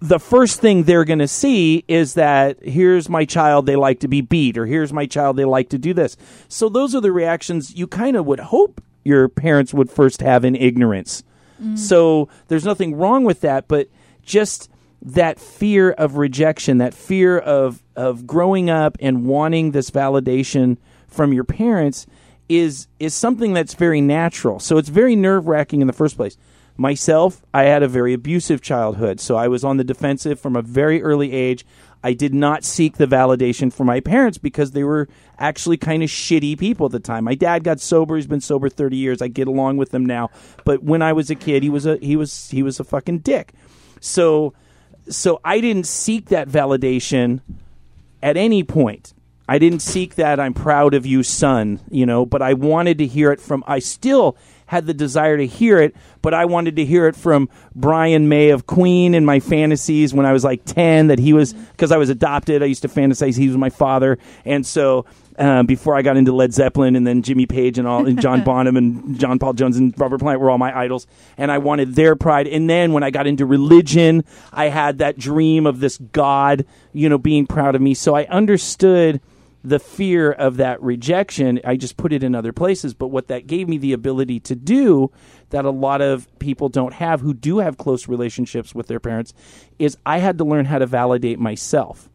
the 0.00 0.20
first 0.20 0.60
thing 0.60 0.82
they're 0.82 1.04
going 1.04 1.18
to 1.18 1.28
see 1.28 1.82
is 1.88 2.14
that 2.14 2.62
here's 2.62 3.08
my 3.08 3.24
child 3.24 3.64
they 3.64 3.76
like 3.76 4.00
to 4.00 4.08
be 4.08 4.20
beat 4.20 4.58
or 4.58 4.66
here's 4.66 4.92
my 4.92 5.06
child 5.06 5.36
they 5.36 5.46
like 5.46 5.70
to 5.70 5.78
do 5.78 5.94
this 5.94 6.16
so 6.46 6.68
those 6.68 6.94
are 6.94 7.00
the 7.00 7.12
reactions 7.12 7.74
you 7.74 7.86
kind 7.86 8.14
of 8.14 8.26
would 8.26 8.40
hope 8.40 8.82
your 9.02 9.28
parents 9.30 9.72
would 9.72 9.90
first 9.90 10.20
have 10.20 10.44
in 10.44 10.54
ignorance 10.56 11.22
Mm. 11.64 11.78
so 11.78 12.28
there's 12.48 12.64
nothing 12.64 12.94
wrong 12.94 13.24
with 13.24 13.40
that 13.40 13.66
but 13.68 13.88
just 14.22 14.70
that 15.00 15.38
fear 15.38 15.90
of 15.92 16.16
rejection 16.16 16.78
that 16.78 16.94
fear 16.94 17.38
of 17.38 17.82
of 17.96 18.26
growing 18.26 18.68
up 18.70 18.96
and 19.00 19.26
wanting 19.26 19.70
this 19.70 19.90
validation 19.90 20.76
from 21.08 21.32
your 21.32 21.44
parents 21.44 22.06
is 22.48 22.88
is 22.98 23.14
something 23.14 23.52
that's 23.52 23.74
very 23.74 24.00
natural. 24.00 24.60
So 24.60 24.78
it's 24.78 24.88
very 24.88 25.16
nerve-wracking 25.16 25.80
in 25.80 25.86
the 25.86 25.92
first 25.92 26.16
place. 26.16 26.36
Myself, 26.76 27.42
I 27.54 27.64
had 27.64 27.82
a 27.82 27.88
very 27.88 28.12
abusive 28.12 28.60
childhood, 28.60 29.20
so 29.20 29.36
I 29.36 29.48
was 29.48 29.62
on 29.64 29.76
the 29.76 29.84
defensive 29.84 30.40
from 30.40 30.56
a 30.56 30.62
very 30.62 31.02
early 31.02 31.32
age. 31.32 31.64
I 32.04 32.12
did 32.12 32.34
not 32.34 32.64
seek 32.64 32.98
the 32.98 33.06
validation 33.06 33.72
from 33.72 33.86
my 33.86 33.98
parents 33.98 34.36
because 34.36 34.72
they 34.72 34.84
were 34.84 35.08
actually 35.38 35.78
kind 35.78 36.02
of 36.02 36.10
shitty 36.10 36.58
people 36.58 36.84
at 36.86 36.92
the 36.92 37.00
time. 37.00 37.24
My 37.24 37.34
dad 37.34 37.64
got 37.64 37.80
sober; 37.80 38.16
he's 38.16 38.26
been 38.26 38.42
sober 38.42 38.68
thirty 38.68 38.98
years. 38.98 39.22
I 39.22 39.28
get 39.28 39.48
along 39.48 39.78
with 39.78 39.92
him 39.94 40.04
now, 40.04 40.28
but 40.64 40.82
when 40.82 41.00
I 41.00 41.14
was 41.14 41.30
a 41.30 41.34
kid, 41.34 41.62
he 41.62 41.70
was 41.70 41.86
a 41.86 41.96
he 41.96 42.14
was 42.14 42.50
he 42.50 42.62
was 42.62 42.78
a 42.78 42.84
fucking 42.84 43.20
dick. 43.20 43.54
So, 44.00 44.52
so 45.08 45.40
I 45.42 45.62
didn't 45.62 45.86
seek 45.86 46.26
that 46.26 46.46
validation 46.46 47.40
at 48.22 48.36
any 48.36 48.62
point. 48.62 49.14
I 49.48 49.58
didn't 49.58 49.80
seek 49.80 50.16
that 50.16 50.38
I'm 50.38 50.52
proud 50.52 50.92
of 50.92 51.06
you, 51.06 51.22
son, 51.22 51.80
you 51.90 52.04
know, 52.04 52.26
but 52.26 52.42
I 52.42 52.52
wanted 52.52 52.98
to 52.98 53.06
hear 53.06 53.32
it 53.32 53.40
from 53.40 53.64
I 53.66 53.78
still 53.78 54.36
had 54.74 54.86
the 54.86 54.94
desire 54.94 55.36
to 55.36 55.46
hear 55.46 55.78
it, 55.78 55.94
but 56.20 56.34
I 56.34 56.46
wanted 56.46 56.74
to 56.76 56.84
hear 56.84 57.06
it 57.06 57.14
from 57.14 57.48
Brian 57.76 58.28
May 58.28 58.50
of 58.50 58.66
Queen 58.66 59.14
in 59.14 59.24
my 59.24 59.38
fantasies 59.38 60.12
when 60.12 60.26
I 60.26 60.32
was 60.32 60.42
like 60.42 60.64
10 60.64 61.06
that 61.06 61.20
he 61.20 61.32
was 61.32 61.52
because 61.52 61.92
I 61.92 61.96
was 61.96 62.10
adopted, 62.10 62.60
I 62.60 62.66
used 62.66 62.82
to 62.82 62.88
fantasize 62.88 63.38
he 63.38 63.46
was 63.46 63.56
my 63.56 63.70
father. 63.70 64.18
And 64.44 64.66
so 64.66 65.06
um, 65.38 65.66
before 65.66 65.94
I 65.94 66.02
got 66.02 66.16
into 66.16 66.32
Led 66.32 66.52
Zeppelin 66.52 66.96
and 66.96 67.06
then 67.06 67.22
Jimmy 67.22 67.46
Page 67.46 67.78
and 67.78 67.86
all 67.86 68.04
and 68.04 68.20
John 68.20 68.42
Bonham 68.44 68.76
and 68.76 69.16
John 69.18 69.38
Paul 69.38 69.52
Jones 69.52 69.76
and 69.76 69.94
Robert 69.96 70.18
Plant 70.18 70.40
were 70.40 70.50
all 70.50 70.58
my 70.58 70.76
idols 70.76 71.06
and 71.38 71.52
I 71.52 71.58
wanted 71.58 71.94
their 71.94 72.16
pride. 72.16 72.48
And 72.48 72.68
then 72.68 72.92
when 72.92 73.04
I 73.04 73.10
got 73.10 73.28
into 73.28 73.46
religion 73.46 74.24
I 74.52 74.70
had 74.70 74.98
that 74.98 75.16
dream 75.16 75.66
of 75.66 75.78
this 75.78 75.98
god 75.98 76.66
you 76.92 77.08
know 77.08 77.18
being 77.18 77.46
proud 77.46 77.76
of 77.76 77.80
me. 77.80 77.94
So 77.94 78.16
I 78.16 78.24
understood 78.24 79.20
the 79.66 79.78
fear 79.78 80.30
of 80.30 80.58
that 80.58 80.80
rejection 80.82 81.58
I 81.64 81.76
just 81.76 81.96
put 81.96 82.12
it 82.12 82.22
in 82.22 82.34
other 82.34 82.52
places 82.52 82.92
but 82.94 83.08
what 83.08 83.28
that 83.28 83.46
gave 83.46 83.68
me 83.68 83.78
the 83.78 83.94
ability 83.94 84.38
to 84.40 84.54
do 84.54 85.10
that 85.50 85.64
a 85.64 85.70
lot 85.70 86.02
of 86.02 86.28
people 86.38 86.68
don't 86.68 86.92
have 86.92 87.22
who 87.22 87.32
do 87.32 87.58
have 87.58 87.78
close 87.78 88.06
relationships 88.06 88.74
with 88.74 88.88
their 88.88 89.00
parents 89.00 89.32
is 89.78 89.96
I 90.04 90.18
had 90.18 90.38
to 90.38 90.44
learn 90.44 90.66
how 90.66 90.78
to 90.78 90.86
validate 90.86 91.38
myself 91.38 92.10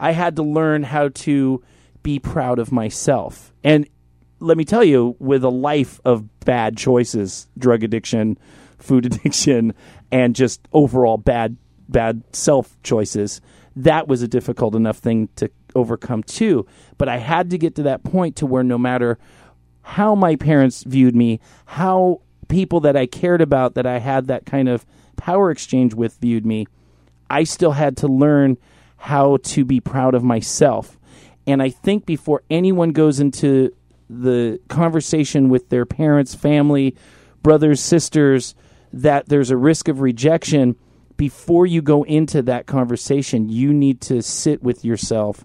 I 0.00 0.12
had 0.12 0.36
to 0.36 0.42
learn 0.42 0.82
how 0.82 1.10
to 1.10 1.62
be 2.02 2.18
proud 2.18 2.58
of 2.58 2.72
myself. 2.72 3.52
And 3.62 3.86
let 4.40 4.56
me 4.56 4.64
tell 4.64 4.82
you, 4.82 5.14
with 5.18 5.44
a 5.44 5.50
life 5.50 6.00
of 6.04 6.40
bad 6.40 6.78
choices, 6.78 7.46
drug 7.58 7.84
addiction, 7.84 8.38
food 8.78 9.04
addiction, 9.04 9.74
and 10.10 10.34
just 10.34 10.66
overall 10.72 11.18
bad 11.18 11.56
bad 11.88 12.22
self 12.32 12.76
choices, 12.82 13.42
that 13.76 14.08
was 14.08 14.22
a 14.22 14.28
difficult 14.28 14.74
enough 14.74 14.98
thing 14.98 15.28
to 15.36 15.50
overcome 15.74 16.22
too. 16.22 16.66
But 16.98 17.08
I 17.08 17.18
had 17.18 17.50
to 17.50 17.58
get 17.58 17.74
to 17.76 17.82
that 17.84 18.02
point 18.02 18.36
to 18.36 18.46
where 18.46 18.62
no 18.62 18.78
matter 18.78 19.18
how 19.82 20.14
my 20.14 20.36
parents 20.36 20.82
viewed 20.84 21.14
me, 21.14 21.40
how 21.66 22.20
people 22.48 22.80
that 22.80 22.96
I 22.96 23.06
cared 23.06 23.40
about 23.40 23.74
that 23.74 23.86
I 23.86 23.98
had 23.98 24.26
that 24.26 24.46
kind 24.46 24.68
of 24.68 24.84
power 25.16 25.50
exchange 25.50 25.94
with 25.94 26.18
viewed 26.18 26.44
me, 26.44 26.66
I 27.28 27.44
still 27.44 27.72
had 27.72 27.96
to 27.98 28.08
learn 28.08 28.58
how 28.96 29.38
to 29.38 29.64
be 29.64 29.80
proud 29.80 30.14
of 30.14 30.22
myself. 30.22 30.98
And 31.46 31.62
I 31.62 31.70
think 31.70 32.06
before 32.06 32.42
anyone 32.50 32.90
goes 32.90 33.20
into 33.20 33.74
the 34.10 34.60
conversation 34.68 35.48
with 35.48 35.68
their 35.68 35.86
parents, 35.86 36.34
family, 36.34 36.96
brothers, 37.42 37.80
sisters, 37.80 38.54
that 38.92 39.28
there's 39.28 39.50
a 39.50 39.56
risk 39.56 39.88
of 39.88 40.00
rejection, 40.00 40.76
before 41.16 41.66
you 41.66 41.82
go 41.82 42.02
into 42.04 42.42
that 42.42 42.66
conversation, 42.66 43.48
you 43.48 43.72
need 43.72 44.00
to 44.00 44.22
sit 44.22 44.62
with 44.62 44.84
yourself 44.84 45.44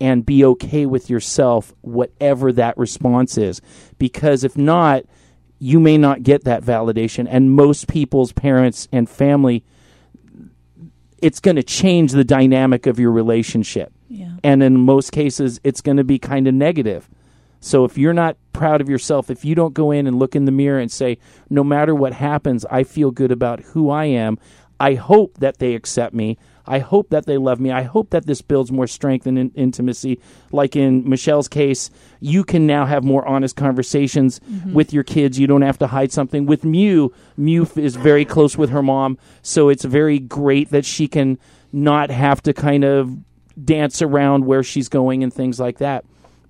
and 0.00 0.24
be 0.24 0.44
okay 0.44 0.86
with 0.86 1.10
yourself, 1.10 1.74
whatever 1.82 2.52
that 2.52 2.76
response 2.78 3.36
is. 3.36 3.60
Because 3.98 4.44
if 4.44 4.56
not, 4.56 5.04
you 5.58 5.78
may 5.78 5.98
not 5.98 6.22
get 6.22 6.44
that 6.44 6.62
validation. 6.62 7.26
And 7.30 7.52
most 7.52 7.86
people's 7.86 8.32
parents 8.32 8.88
and 8.90 9.08
family, 9.08 9.62
it's 11.20 11.40
going 11.40 11.56
to 11.56 11.62
change 11.62 12.12
the 12.12 12.24
dynamic 12.24 12.86
of 12.86 12.98
your 12.98 13.12
relationship. 13.12 13.92
Yeah. 14.08 14.32
And 14.42 14.62
in 14.62 14.78
most 14.78 15.12
cases, 15.12 15.60
it's 15.62 15.82
going 15.82 15.98
to 15.98 16.04
be 16.04 16.18
kind 16.18 16.48
of 16.48 16.54
negative. 16.54 17.08
So 17.60 17.84
if 17.84 17.98
you're 17.98 18.14
not 18.14 18.38
proud 18.54 18.80
of 18.80 18.88
yourself, 18.88 19.30
if 19.30 19.44
you 19.44 19.54
don't 19.54 19.74
go 19.74 19.90
in 19.90 20.06
and 20.06 20.18
look 20.18 20.34
in 20.34 20.46
the 20.46 20.52
mirror 20.52 20.80
and 20.80 20.90
say, 20.90 21.18
no 21.50 21.62
matter 21.62 21.94
what 21.94 22.14
happens, 22.14 22.64
I 22.70 22.84
feel 22.84 23.10
good 23.10 23.30
about 23.30 23.60
who 23.60 23.90
I 23.90 24.06
am, 24.06 24.38
I 24.80 24.94
hope 24.94 25.38
that 25.38 25.58
they 25.58 25.74
accept 25.74 26.14
me. 26.14 26.38
I 26.70 26.78
hope 26.78 27.10
that 27.10 27.26
they 27.26 27.36
love 27.36 27.58
me. 27.58 27.72
I 27.72 27.82
hope 27.82 28.10
that 28.10 28.26
this 28.26 28.42
builds 28.42 28.70
more 28.70 28.86
strength 28.86 29.26
and 29.26 29.36
in- 29.36 29.50
intimacy. 29.56 30.20
Like 30.52 30.76
in 30.76 31.08
Michelle's 31.08 31.48
case, 31.48 31.90
you 32.20 32.44
can 32.44 32.64
now 32.64 32.86
have 32.86 33.02
more 33.02 33.26
honest 33.26 33.56
conversations 33.56 34.38
mm-hmm. 34.38 34.72
with 34.72 34.92
your 34.92 35.02
kids. 35.02 35.36
You 35.36 35.48
don't 35.48 35.62
have 35.62 35.78
to 35.78 35.88
hide 35.88 36.12
something. 36.12 36.46
With 36.46 36.64
Mew, 36.64 37.12
Mew 37.36 37.68
is 37.74 37.96
very 37.96 38.24
close 38.24 38.56
with 38.56 38.70
her 38.70 38.84
mom, 38.84 39.18
so 39.42 39.68
it's 39.68 39.84
very 39.84 40.20
great 40.20 40.70
that 40.70 40.84
she 40.84 41.08
can 41.08 41.40
not 41.72 42.08
have 42.10 42.40
to 42.42 42.52
kind 42.52 42.84
of 42.84 43.16
dance 43.62 44.00
around 44.00 44.44
where 44.44 44.62
she's 44.62 44.88
going 44.88 45.24
and 45.24 45.34
things 45.34 45.58
like 45.58 45.78
that. 45.78 46.04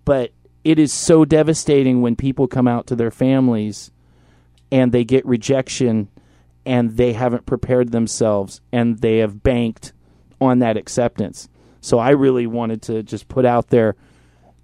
But 0.05 0.33
it 0.65 0.79
is 0.79 0.93
so 0.93 1.25
devastating 1.25 2.03
when 2.03 2.15
people 2.15 2.47
come 2.47 2.69
out 2.69 2.87
to 2.89 2.95
their 2.95 3.11
families 3.11 3.91
and 4.71 4.93
they 4.93 5.05
get 5.05 5.25
rejection 5.25 6.09
and 6.67 6.99
they 6.99 7.15
haven't 7.15 7.47
prepared 7.47 7.91
themselves 7.91 8.61
and 8.71 8.99
they 8.99 9.19
have 9.19 9.43
banked 9.43 9.95
on 10.41 10.61
that 10.61 10.77
acceptance. 10.77 11.49
So 11.81 11.99
I 11.99 12.11
really 12.11 12.47
wanted 12.47 12.83
to 12.83 13.03
just 13.03 13.29
put 13.29 13.45
out 13.45 13.69
there 13.69 13.97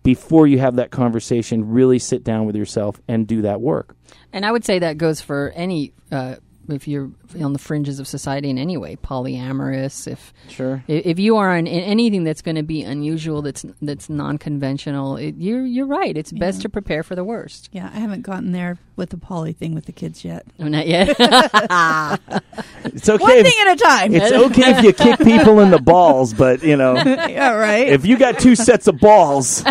before 0.03 0.47
you 0.47 0.59
have 0.59 0.77
that 0.77 0.91
conversation, 0.91 1.69
really 1.71 1.99
sit 1.99 2.23
down 2.23 2.47
with 2.47 2.55
yourself 2.55 3.01
and 3.09 3.27
do 3.27 3.43
that 3.43 3.61
work. 3.61 3.97
And 4.33 4.47
I 4.47 4.53
would 4.53 4.65
say 4.65 4.79
that 4.79 4.99
goes 4.99 5.21
for 5.21 5.53
any, 5.57 5.93
uh, 6.13 6.37
if 6.69 6.87
you're 6.87 7.11
on 7.43 7.53
the 7.53 7.59
fringes 7.59 7.99
of 7.99 8.07
society 8.07 8.51
in 8.51 8.59
any 8.59 8.77
way, 8.77 8.97
polyamorous. 8.97 10.07
If 10.07 10.33
Sure. 10.49 10.83
if 10.87 11.19
you 11.19 11.37
are 11.37 11.57
in, 11.57 11.67
in 11.67 11.81
anything 11.83 12.25
that's 12.25 12.43
going 12.43 12.57
to 12.57 12.63
be 12.63 12.83
unusual, 12.83 13.43
that's 13.43 13.65
that's 13.83 14.09
non-conventional, 14.09 15.17
it, 15.17 15.37
you're 15.39 15.65
you're 15.65 15.87
right. 15.87 16.17
It's 16.17 16.33
best 16.33 16.63
to 16.63 16.69
prepare 16.69 17.03
for 17.03 17.15
the 17.15 17.25
worst. 17.25 17.69
Yeah, 17.73 17.91
I 17.93 17.99
haven't 17.99 18.23
gotten 18.23 18.53
there 18.53 18.79
with 18.97 19.11
the 19.11 19.17
poly 19.19 19.53
thing 19.53 19.75
with 19.75 19.85
the 19.87 19.93
kids 19.93 20.25
yet. 20.25 20.47
Oh, 20.59 20.69
not 20.69 20.87
yet. 20.87 21.09
It's 22.85 23.09
okay. 23.09 23.23
One 23.23 23.33
if- 23.37 23.47
thing 23.47 23.67
at 23.67 23.73
a 23.75 23.77
time. 23.77 24.15
it's 24.15 24.33
okay 24.33 24.71
if 24.79 24.85
you 24.85 24.93
kick 24.93 25.19
people 25.21 25.61
in 25.61 25.71
the 25.71 25.79
balls, 25.81 26.33
but 26.33 26.63
you 26.63 26.77
know, 26.77 26.95
yeah, 27.05 27.53
right. 27.53 27.89
if 27.89 28.07
you 28.07 28.17
got 28.17 28.39
two 28.39 28.55
sets 28.57 28.87
of 28.87 28.99
balls 28.99 29.63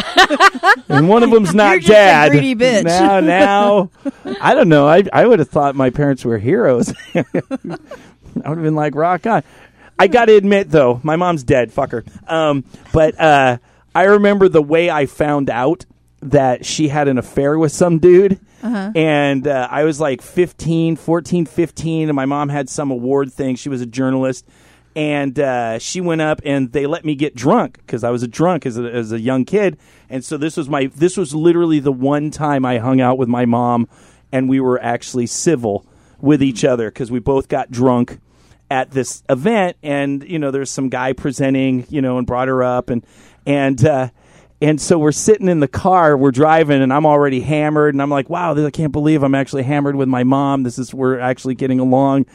and 0.89 1.09
one 1.09 1.23
of 1.23 1.31
them's 1.31 1.55
not 1.55 1.71
You're 1.71 1.79
just 1.79 1.89
a 1.89 1.93
dad, 1.93 2.31
greedy 2.31 2.55
bitch. 2.55 2.83
now, 2.83 3.19
now, 3.21 3.89
I 4.41 4.53
don't 4.53 4.69
know. 4.69 4.87
I 4.87 5.03
I 5.11 5.25
would 5.25 5.39
have 5.39 5.49
thought 5.49 5.75
my 5.75 5.89
parents 5.89 6.23
were 6.23 6.37
heroes. 6.37 6.93
I 7.15 7.23
would 7.23 7.79
have 8.43 8.61
been 8.63 8.75
like, 8.75 8.95
rock 8.95 9.25
on. 9.25 9.43
I 9.97 10.07
got 10.07 10.25
to 10.25 10.35
admit, 10.35 10.69
though, 10.69 10.99
my 11.03 11.15
mom's 11.15 11.43
dead. 11.43 11.71
Fuck 11.71 11.91
her. 11.91 12.03
Um, 12.27 12.65
but 12.91 13.19
uh, 13.19 13.57
I 13.95 14.03
remember 14.03 14.49
the 14.49 14.61
way 14.61 14.89
I 14.91 15.05
found 15.05 15.49
out 15.49 15.85
that 16.31 16.65
she 16.65 16.87
had 16.87 17.07
an 17.07 17.17
affair 17.17 17.57
with 17.57 17.71
some 17.71 17.99
dude. 17.99 18.39
And 18.95 19.47
uh, 19.47 19.67
I 19.69 19.83
was 19.83 19.99
like 19.99 20.21
15, 20.21 20.95
14, 20.95 21.45
15, 21.45 22.09
and 22.09 22.15
my 22.15 22.25
mom 22.25 22.49
had 22.49 22.69
some 22.69 22.91
award 22.91 23.31
thing. 23.31 23.55
She 23.55 23.69
was 23.69 23.81
a 23.81 23.85
journalist. 23.85 24.45
And 24.95 25.37
uh, 25.39 25.77
she 25.79 25.99
went 25.99 26.21
up, 26.21 26.39
and 26.45 26.71
they 26.71 26.85
let 26.87 27.03
me 27.03 27.15
get 27.15 27.35
drunk 27.35 27.79
because 27.79 28.03
I 28.03 28.11
was 28.11 28.23
a 28.23 28.29
drunk 28.29 28.65
as 28.65 28.77
a, 28.77 28.83
as 28.83 29.11
a 29.11 29.19
young 29.19 29.43
kid. 29.43 29.77
And 30.09 30.23
so 30.23 30.37
this 30.37 30.55
was 30.55 30.69
my 30.69 30.85
this 30.87 31.17
was 31.17 31.35
literally 31.35 31.79
the 31.79 31.91
one 31.91 32.31
time 32.31 32.65
I 32.65 32.77
hung 32.77 33.01
out 33.01 33.17
with 33.17 33.27
my 33.27 33.45
mom, 33.45 33.89
and 34.31 34.47
we 34.47 34.61
were 34.61 34.81
actually 34.81 35.27
civil 35.27 35.85
with 36.21 36.41
each 36.41 36.63
other 36.63 36.89
because 36.89 37.11
we 37.11 37.19
both 37.19 37.49
got 37.49 37.71
drunk 37.71 38.19
at 38.71 38.91
this 38.91 39.21
event 39.29 39.77
and 39.83 40.23
you 40.23 40.39
know 40.39 40.49
there's 40.49 40.71
some 40.71 40.89
guy 40.89 41.13
presenting 41.13 41.85
you 41.89 42.01
know 42.01 42.17
and 42.17 42.25
brought 42.25 42.47
her 42.47 42.63
up 42.63 42.89
and 42.89 43.05
and 43.45 43.85
uh 43.85 44.09
and 44.61 44.79
so 44.79 44.97
we're 44.97 45.11
sitting 45.11 45.47
in 45.47 45.59
the 45.59 45.67
car 45.67 46.17
we're 46.17 46.31
driving 46.31 46.81
and 46.81 46.93
i'm 46.93 47.05
already 47.05 47.41
hammered 47.41 47.93
and 47.93 48.01
i'm 48.01 48.09
like 48.09 48.29
wow 48.29 48.55
i 48.55 48.69
can't 48.71 48.91
believe 48.91 49.23
i'm 49.23 49.35
actually 49.35 49.63
hammered 49.63 49.95
with 49.95 50.07
my 50.07 50.23
mom. 50.23 50.63
This 50.63 50.79
is 50.79 50.93
we're 50.93 51.19
actually 51.19 51.55
getting 51.55 51.79
along. 51.79 52.25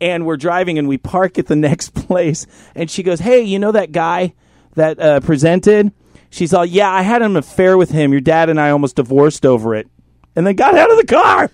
And 0.00 0.24
we're 0.26 0.36
driving 0.36 0.78
and 0.78 0.86
we 0.86 0.96
park 0.96 1.38
at 1.38 1.46
the 1.46 1.56
next 1.68 1.94
place 1.94 2.46
and 2.74 2.90
she 2.90 3.02
goes 3.02 3.20
hey 3.20 3.42
you 3.42 3.58
know 3.58 3.72
that 3.72 3.92
guy 3.92 4.34
that 4.74 5.00
uh, 5.00 5.20
presented? 5.20 5.92
She's 6.30 6.52
all 6.54 6.64
yeah 6.64 6.90
i 6.90 7.02
had 7.02 7.22
an 7.22 7.36
affair 7.36 7.76
with 7.76 7.90
him. 7.90 8.12
Your 8.12 8.20
dad 8.20 8.48
and 8.48 8.60
i 8.60 8.70
almost 8.70 8.96
divorced 8.96 9.44
over 9.46 9.74
it. 9.74 9.88
And 10.36 10.46
then 10.46 10.54
got 10.54 10.76
out 10.76 10.90
of 10.90 10.96
the 10.98 11.06
car. 11.06 11.50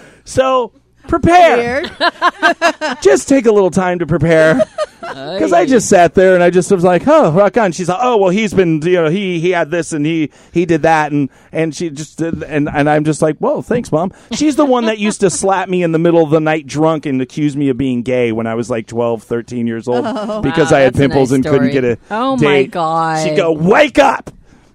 So 0.26 0.72
prepare. 1.08 1.84
Just 3.00 3.28
take 3.28 3.46
a 3.46 3.52
little 3.52 3.70
time 3.70 4.00
to 4.00 4.06
prepare. 4.06 4.60
Because 5.08 5.52
I 5.52 5.66
just 5.66 5.88
sat 5.88 6.14
there 6.14 6.34
and 6.34 6.42
I 6.42 6.50
just 6.50 6.70
was 6.70 6.84
like, 6.84 7.02
"Oh, 7.06 7.30
rock 7.32 7.56
on." 7.56 7.72
She's 7.72 7.88
like, 7.88 7.98
"Oh, 8.00 8.16
well, 8.16 8.30
he's 8.30 8.52
been, 8.52 8.82
you 8.82 8.92
know, 8.94 9.08
he 9.08 9.40
he 9.40 9.50
had 9.50 9.70
this 9.70 9.92
and 9.92 10.04
he 10.04 10.30
he 10.52 10.66
did 10.66 10.82
that 10.82 11.12
and 11.12 11.30
and 11.52 11.74
she 11.74 11.90
just 11.90 12.18
did, 12.18 12.42
and 12.42 12.68
and 12.68 12.88
I'm 12.88 13.04
just 13.04 13.22
like, 13.22 13.38
"Whoa, 13.38 13.62
thanks, 13.62 13.90
mom." 13.92 14.12
She's 14.32 14.56
the 14.56 14.64
one 14.64 14.86
that 14.86 14.98
used 14.98 15.20
to 15.20 15.30
slap 15.30 15.68
me 15.68 15.82
in 15.82 15.92
the 15.92 15.98
middle 15.98 16.22
of 16.22 16.30
the 16.30 16.40
night 16.40 16.66
drunk 16.66 17.06
and 17.06 17.20
accuse 17.22 17.56
me 17.56 17.68
of 17.68 17.76
being 17.76 18.02
gay 18.02 18.32
when 18.32 18.46
I 18.46 18.54
was 18.54 18.68
like 18.68 18.86
12, 18.86 19.22
13 19.22 19.66
years 19.66 19.88
old 19.88 20.04
oh, 20.06 20.42
because 20.42 20.70
Wow, 20.72 20.78
I 20.78 20.80
had 20.80 20.94
pimples 20.94 21.30
nice 21.30 21.36
and 21.36 21.44
couldn't 21.44 21.70
get 21.70 21.84
a 21.84 21.98
Oh, 22.10 22.36
my. 22.36 22.64
God. 22.64 23.24
She'd 23.26 23.36
go, 23.36 23.52
"Wake 23.52 23.98
up," 23.98 24.30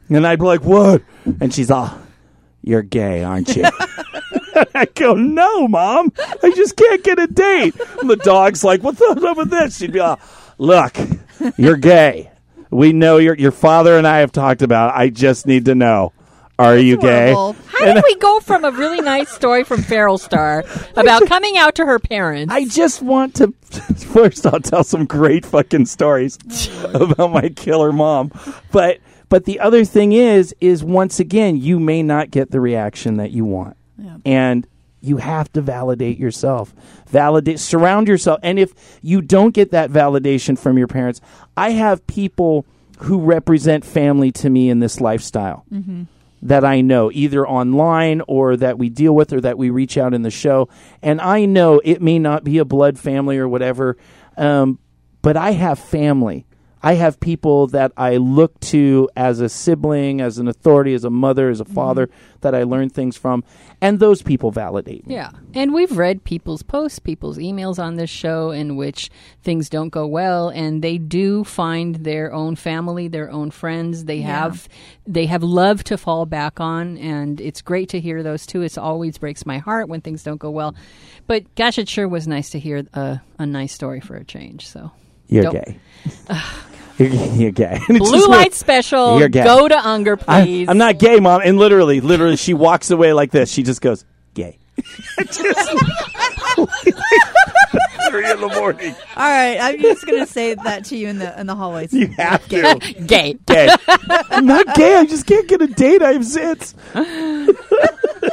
and 0.10 0.26
I'd 0.26 0.40
be 0.40 0.46
like, 0.46 0.64
"What?" 0.64 1.02
And 1.40 1.54
she's 1.54 1.70
all, 1.72 1.92
"You're 2.62 2.82
gay, 2.84 3.24
aren't 3.24 3.56
you?" 3.56 3.66
I 4.76 4.86
go, 4.86 5.14
no, 5.14 5.68
mom, 5.68 6.12
I 6.44 6.52
just 6.56 6.76
can't 6.76 7.04
get 7.04 7.20
a 7.20 7.28
date. 7.28 7.76
And 8.00 8.10
the 8.10 8.18
dog's 8.18 8.64
like, 8.64 8.84
what's 8.84 9.02
up 9.02 9.38
with 9.38 9.50
this? 9.50 9.78
She'd 9.78 9.94
be 9.94 10.00
like, 10.00 10.20
look, 10.58 10.96
you're 11.58 11.78
gay. 11.78 12.32
We 12.70 12.94
know 12.94 13.18
your 13.18 13.36
your 13.36 13.52
father 13.52 13.98
and 13.98 14.08
I 14.08 14.20
have 14.20 14.32
talked 14.32 14.62
about. 14.62 14.96
it. 14.96 15.00
I 15.00 15.10
just 15.10 15.46
need 15.46 15.66
to 15.66 15.76
know, 15.76 16.14
are 16.58 16.78
you 16.78 16.98
gay? 16.98 17.34
Horrible. 17.34 17.62
How 17.68 17.94
did 17.94 18.04
we 18.08 18.16
go 18.16 18.40
from 18.40 18.64
a 18.64 18.72
really 18.72 19.02
nice 19.02 19.30
story 19.30 19.64
from 19.64 19.82
Feral 19.82 20.18
Star 20.18 20.64
about 20.96 21.26
coming 21.26 21.58
out 21.58 21.76
to 21.76 21.86
her 21.86 22.00
parents? 22.00 22.54
I 22.54 22.66
just 22.66 23.02
want 23.02 23.36
to. 23.36 23.54
First, 24.14 24.46
I'll 24.46 24.60
tell 24.60 24.84
some 24.84 25.06
great 25.06 25.46
fucking 25.46 25.88
stories 25.88 26.38
about 26.94 27.32
my 27.32 27.50
killer 27.50 27.92
mom, 27.92 28.32
but 28.72 29.00
but 29.28 29.46
the 29.46 29.60
other 29.60 29.84
thing 29.86 30.12
is, 30.12 30.54
is 30.62 30.84
once 30.84 31.20
again, 31.20 31.58
you 31.58 31.80
may 31.80 32.04
not 32.04 32.32
get 32.32 32.52
the 32.52 32.60
reaction 32.62 33.18
that 33.18 33.32
you 33.32 33.44
want, 33.46 33.76
and 34.26 34.68
you 35.02 35.18
have 35.18 35.52
to 35.54 35.62
validate 35.62 36.20
yourself. 36.20 36.74
Validate, 37.08 37.60
surround 37.60 38.08
yourself, 38.08 38.40
and 38.44 38.60
if 38.60 39.00
you 39.02 39.22
don't 39.22 39.54
get 39.54 39.72
that 39.72 39.90
validation 39.90 40.58
from 40.58 40.78
your 40.78 40.88
parents, 40.88 41.22
I 41.58 41.72
have 41.72 42.06
people 42.08 42.66
who 43.00 43.20
represent 43.20 43.84
family 43.84 44.32
to 44.32 44.50
me 44.50 44.70
in 44.70 44.80
this 44.80 45.02
lifestyle 45.02 45.66
that 46.44 46.66
I 46.66 46.82
know, 46.82 47.12
either 47.14 47.48
online 47.48 48.22
or 48.28 48.56
that 48.58 48.78
we 48.78 48.90
deal 48.90 49.14
with 49.14 49.34
or 49.34 49.42
that 49.42 49.58
we 49.58 49.70
reach 49.70 49.98
out 49.98 50.14
in 50.14 50.22
the 50.22 50.32
show. 50.32 50.70
And 51.02 51.22
I 51.22 51.46
know 51.46 51.82
it 51.84 52.02
may 52.02 52.20
not 52.20 52.44
be 52.44 52.58
a 52.58 52.66
blood 52.66 53.00
family 53.00 53.38
or 53.38 53.48
whatever, 53.48 53.98
um, 54.38 54.80
but 55.22 55.38
I 55.38 55.52
have 55.52 55.80
family. 55.80 56.46
I 56.84 56.94
have 56.96 57.20
people 57.20 57.68
that 57.68 57.92
I 57.96 58.18
look 58.18 58.60
to 58.62 59.10
as 59.16 59.40
a 59.40 59.50
sibling, 59.50 60.20
as 60.22 60.38
an 60.38 60.48
authority, 60.48 60.94
as 60.94 61.04
a 61.04 61.10
mother, 61.10 61.50
as 61.50 61.60
a 61.60 61.64
mm-hmm. 61.64 61.74
father 61.74 62.10
that 62.42 62.56
I 62.56 62.64
learn 62.64 62.90
things 62.90 63.16
from, 63.18 63.44
and 63.82 64.00
those 64.00 64.22
people 64.22 64.52
validate 64.52 65.06
me. 65.06 65.16
Yeah. 65.16 65.32
And 65.54 65.74
we've 65.74 65.96
read 65.96 66.24
people's 66.24 66.64
posts, 66.64 67.00
people's 67.00 67.38
emails 67.38 67.78
on 67.78 67.96
this 67.96 68.10
show 68.10 68.52
in 68.52 68.76
which 68.76 69.12
things 69.44 69.70
don't 69.70 69.90
go 69.90 70.08
well 70.08 70.50
and 70.50 70.82
they 70.82 70.98
do 70.98 71.44
find 71.44 71.96
their 71.98 72.34
own 72.34 72.56
family, 72.56 73.08
their 73.08 73.30
own 73.32 73.52
friends. 73.52 74.06
They 74.06 74.22
have 74.22 74.68
they 75.06 75.26
have 75.28 75.44
love 75.44 75.84
to 75.86 75.98
fall 75.98 76.26
back 76.26 76.60
on 76.60 76.98
and 76.98 77.40
it's 77.40 77.62
great 77.62 77.90
to 77.90 78.00
hear 78.00 78.24
those 78.24 78.46
too. 78.46 78.62
It 78.64 78.78
always 78.78 79.18
breaks 79.18 79.46
my 79.46 79.60
heart 79.60 79.88
when 79.88 80.02
things 80.02 80.24
don't 80.24 80.40
go 80.40 80.50
well. 80.50 80.76
But 81.28 81.54
gosh, 81.56 81.78
it 81.78 81.90
sure 81.90 82.08
was 82.08 82.28
nice 82.28 82.50
to 82.52 82.60
hear 82.60 82.88
a, 82.94 83.22
a 83.38 83.46
nice 83.46 83.74
story 83.74 84.00
for 84.00 84.16
a 84.16 84.24
change. 84.24 84.68
So 84.68 84.92
You're 85.28 85.44
Don't- 85.44 85.54
gay. 85.54 85.80
you're, 87.04 87.36
you're 87.36 87.52
gay. 87.52 87.80
And 87.88 87.98
it's 87.98 88.10
Blue 88.10 88.28
light 88.28 88.38
like- 88.38 88.54
special. 88.54 89.20
You're 89.20 89.30
gay. 89.30 89.44
Go 89.44 89.68
to 89.68 89.88
Unger, 89.88 90.18
I, 90.28 90.44
please. 90.44 90.70
I'm 90.70 90.78
not 90.78 90.98
gay, 91.00 91.20
mom. 91.20 91.42
And 91.44 91.58
literally, 91.58 92.02
literally, 92.02 92.38
she 92.38 92.54
walks 92.54 92.92
away 92.92 93.14
like 93.14 93.32
this. 93.32 93.52
She 93.52 93.64
just 93.64 93.82
goes, 93.82 94.06
gay. 94.34 94.58
Just- 95.26 95.70
Three 98.12 98.30
in 98.30 98.42
the 98.42 98.48
morning. 98.50 98.94
All 99.16 99.24
right, 99.30 99.58
I'm 99.60 99.80
just 99.82 100.06
gonna 100.06 100.28
say 100.28 100.54
that 100.54 100.86
to 100.86 100.98
you 100.98 101.08
in 101.08 101.18
the 101.20 101.40
in 101.40 101.48
the 101.48 101.56
hallways. 101.56 101.94
You 101.94 102.08
have 102.18 102.48
to. 102.50 102.80
gay. 103.06 103.34
gay. 103.46 103.70
I'm 103.88 104.46
not 104.46 104.76
gay. 104.76 104.96
I 104.98 105.06
just 105.06 105.26
can't 105.26 105.48
get 105.48 105.62
a 105.62 105.68
date. 105.68 106.02
I 106.04 106.14
have 106.14 106.22
zits. 106.24 106.74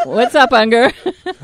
What's 0.04 0.34
up, 0.34 0.52
Unger? 0.52 0.92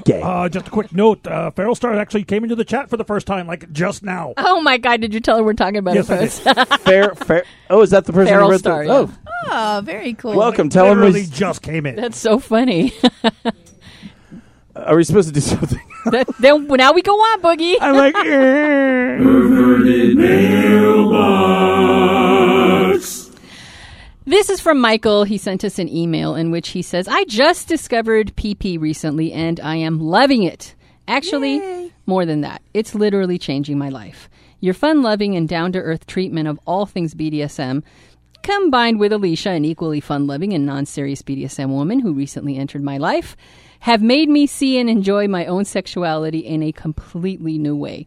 Gay. 0.05 0.21
Uh, 0.23 0.49
just 0.49 0.69
a 0.69 0.71
quick 0.71 0.93
note: 0.93 1.27
uh, 1.27 1.51
Feral 1.53 1.75
Star 1.75 1.95
actually 1.95 2.25
came 2.25 2.43
into 2.43 2.57
the 2.57 2.65
chat 2.65 2.91
for 2.91 2.97
the 2.97 3.05
first 3.05 3.27
time, 3.27 3.47
like 3.47 3.71
just 3.73 4.03
now. 4.03 4.35
oh 4.37 4.61
my 4.61 4.79
God! 4.79 5.01
Did 5.01 5.15
you 5.15 5.21
tell 5.21 5.37
her 5.39 5.45
we're 5.45 5.55
talking 5.55 5.77
about 5.79 5.95
Yes, 5.95 6.11
a 6.11 6.51
I 6.51 6.65
did. 6.65 6.81
fair, 6.81 7.15
fair. 7.15 7.45
Oh, 7.71 7.83
is 7.83 7.91
that 7.91 8.05
the 8.05 8.13
person 8.13 8.29
Feral 8.33 8.47
who 8.47 8.53
read 8.53 8.61
Star, 8.61 8.83
the? 8.85 8.89
yeah. 8.89 8.95
Oh, 8.95 9.11
Oh, 9.47 9.83
very 9.85 10.15
cool. 10.15 10.35
welcome. 10.37 10.69
Tell 10.71 10.87
him. 10.87 10.99
Literally 10.99 11.21
he's- 11.21 11.31
just 11.39 11.63
came 11.63 11.85
in. 11.87 11.97
That's 11.97 12.19
so 12.19 12.39
funny. 12.39 12.93
Are 14.77 14.97
we 14.97 15.05
supposed 15.05 15.29
to 15.29 15.35
do 15.35 15.41
something? 15.55 15.81
That- 16.07 16.27
then 16.39 16.67
now 16.67 16.93
we 16.93 17.03
go 17.03 17.15
on, 17.15 17.41
Boogie. 17.43 17.77
I'm 17.81 17.97
like, 17.97 18.15
"Eh." 18.27 19.45
This 24.27 24.49
is 24.49 24.61
from 24.61 24.81
Michael. 24.81 25.25
He 25.25 25.37
sent 25.37 25.65
us 25.65 25.79
an 25.79 25.89
email 25.89 26.35
in 26.35 26.51
which 26.51 26.71
he 26.71 26.81
says, 26.83 27.07
I 27.09 27.25
just 27.25 27.69
discovered 27.69 28.35
PP 28.37 28.81
recently 28.81 29.33
and 29.33 29.61
I 29.61 29.77
am 29.77 30.01
loving 30.01 30.43
it. 30.45 30.75
Actually, 31.07 31.93
more 32.07 32.25
than 32.25 32.41
that, 32.41 32.63
it's 32.73 32.95
literally 32.95 33.37
changing 33.39 33.77
my 33.79 33.91
life. 33.91 34.31
Your 34.61 34.73
fun 34.73 35.03
loving 35.03 35.37
and 35.37 35.47
down 35.47 35.73
to 35.73 35.79
earth 35.79 36.07
treatment 36.07 36.49
of 36.49 36.59
all 36.67 36.87
things 36.87 37.15
BDSM, 37.15 37.83
combined 38.43 38.99
with 38.99 39.13
Alicia, 39.13 39.51
an 39.51 39.67
equally 39.67 40.01
fun 40.01 40.27
loving 40.27 40.55
and 40.55 40.65
non 40.65 40.87
serious 40.87 41.21
BDSM 41.21 41.69
woman 41.69 42.01
who 42.01 42.15
recently 42.15 42.57
entered 42.57 42.83
my 42.83 42.97
life, 42.97 43.37
have 43.85 44.01
made 44.01 44.31
me 44.31 44.47
see 44.47 44.79
and 44.79 44.89
enjoy 44.89 45.29
my 45.29 45.45
own 45.45 45.63
sexuality 45.67 46.39
in 46.39 46.63
a 46.63 46.73
completely 46.73 47.59
new 47.59 47.77
way. 47.77 48.07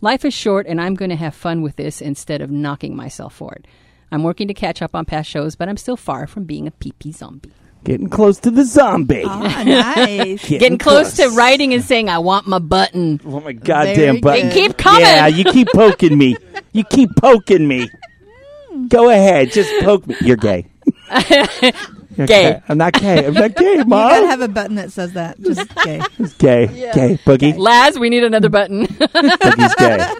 Life 0.00 0.24
is 0.24 0.32
short, 0.32 0.66
and 0.66 0.80
I'm 0.80 0.94
going 0.94 1.10
to 1.10 1.16
have 1.16 1.34
fun 1.34 1.60
with 1.60 1.76
this 1.76 2.00
instead 2.00 2.40
of 2.40 2.50
knocking 2.50 2.96
myself 2.96 3.34
for 3.34 3.52
it. 3.52 3.66
I'm 4.10 4.22
working 4.22 4.48
to 4.48 4.54
catch 4.54 4.80
up 4.80 4.94
on 4.94 5.04
past 5.04 5.28
shows, 5.28 5.54
but 5.54 5.68
I'm 5.68 5.76
still 5.76 5.98
far 5.98 6.26
from 6.26 6.44
being 6.44 6.66
a 6.66 6.70
pee-pee 6.70 7.12
zombie. 7.12 7.52
Getting 7.84 8.08
close 8.08 8.38
to 8.38 8.50
the 8.50 8.64
zombie. 8.64 9.24
Ah, 9.26 9.64
nice. 9.66 10.48
Getting 10.48 10.78
close, 10.78 11.16
to 11.16 11.28
writing 11.36 11.74
and 11.74 11.84
saying, 11.84 12.08
I 12.08 12.20
want 12.20 12.46
my 12.46 12.58
button. 12.58 13.20
Oh 13.26 13.40
my 13.40 13.52
goddamn 13.52 13.96
Very 13.96 14.20
button. 14.22 14.48
good. 14.48 14.52
They 14.52 14.60
keep 14.60 14.78
coming. 14.78 15.02
Yeah, 15.02 15.26
you 15.26 15.44
keep 15.44 15.68
poking 15.74 16.16
me. 16.16 16.38
You 16.72 16.84
keep 16.84 17.10
poking 17.16 17.68
me. 17.68 17.90
Go 18.88 19.10
ahead, 19.10 19.52
just 19.52 19.70
poke 19.84 20.06
me. 20.06 20.16
You're 20.22 20.38
gay. 20.38 20.68
You're 22.18 22.26
Gay. 22.26 22.60
I'm 22.68 22.76
not 22.78 22.94
gay. 22.94 23.24
I'm 23.26 23.32
not 23.34 23.54
gay, 23.54 23.76
mom. 23.86 24.08
You 24.10 24.16
gotta 24.16 24.26
have 24.26 24.40
a 24.40 24.48
button 24.48 24.74
that 24.74 24.90
says 24.90 25.12
that. 25.12 25.40
Just 25.40 25.72
gay. 25.84 26.02
gay. 26.38 26.66
Gay. 26.92 27.18
Boogie. 27.24 27.56
Laz, 27.56 27.96
we 27.96 28.10
need 28.10 28.24
another 28.24 28.48
button. 28.48 28.86
Boogie's 28.88 29.74
gay. 29.76 30.14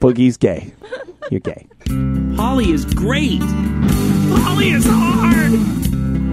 Boogie's 0.00 0.36
gay. 0.36 0.72
You're 1.30 1.38
gay. 1.40 1.68
Holly 2.36 2.72
is 2.72 2.84
great. 2.84 3.40
Holly 3.40 4.70
is 4.70 4.84
hard. 4.88 5.52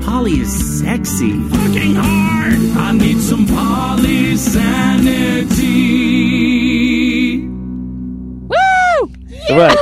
Holly 0.03 0.39
is 0.39 0.79
sexy. 0.81 1.31
Fucking 1.49 1.93
hard. 1.95 2.59
I 2.77 2.91
need 2.93 3.21
some 3.21 3.45
Polly 3.45 4.35
sanity. 4.35 5.73
Woo! 9.49 9.55
What? 9.57 9.77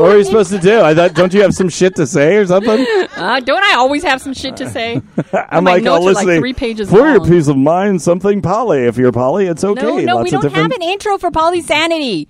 what 0.00 0.12
are 0.12 0.18
you 0.18 0.24
supposed 0.24 0.50
to 0.50 0.58
do? 0.58 0.80
I 0.80 0.94
thought, 0.94 1.14
don't 1.14 1.32
you 1.32 1.42
have 1.42 1.54
some 1.54 1.68
shit 1.68 1.94
to 1.96 2.06
say 2.06 2.36
or 2.36 2.46
something? 2.46 2.86
Uh, 3.16 3.40
don't 3.40 3.62
I 3.64 3.74
always 3.76 4.02
have 4.04 4.20
some 4.20 4.34
shit 4.34 4.56
to 4.58 4.68
say? 4.68 5.00
I'm 5.50 5.64
My 5.64 5.72
like, 5.74 5.82
notes 5.84 6.04
oh, 6.04 6.08
are 6.10 6.12
like 6.14 6.38
three 6.38 6.52
pages 6.54 6.90
For 6.90 6.98
your 7.06 7.18
long. 7.18 7.28
peace 7.28 7.48
of 7.48 7.56
mind, 7.56 8.02
something 8.02 8.42
poly. 8.42 8.84
If 8.84 8.96
you're 8.96 9.12
poly, 9.12 9.46
it's 9.46 9.64
okay. 9.64 9.80
No, 9.82 9.96
no, 9.98 10.14
Lots 10.16 10.24
we 10.30 10.36
of 10.36 10.42
don't 10.42 10.50
different. 10.52 10.72
have 10.72 10.80
an 10.80 10.82
intro 10.88 11.18
for 11.18 11.30
Polysanity. 11.30 12.28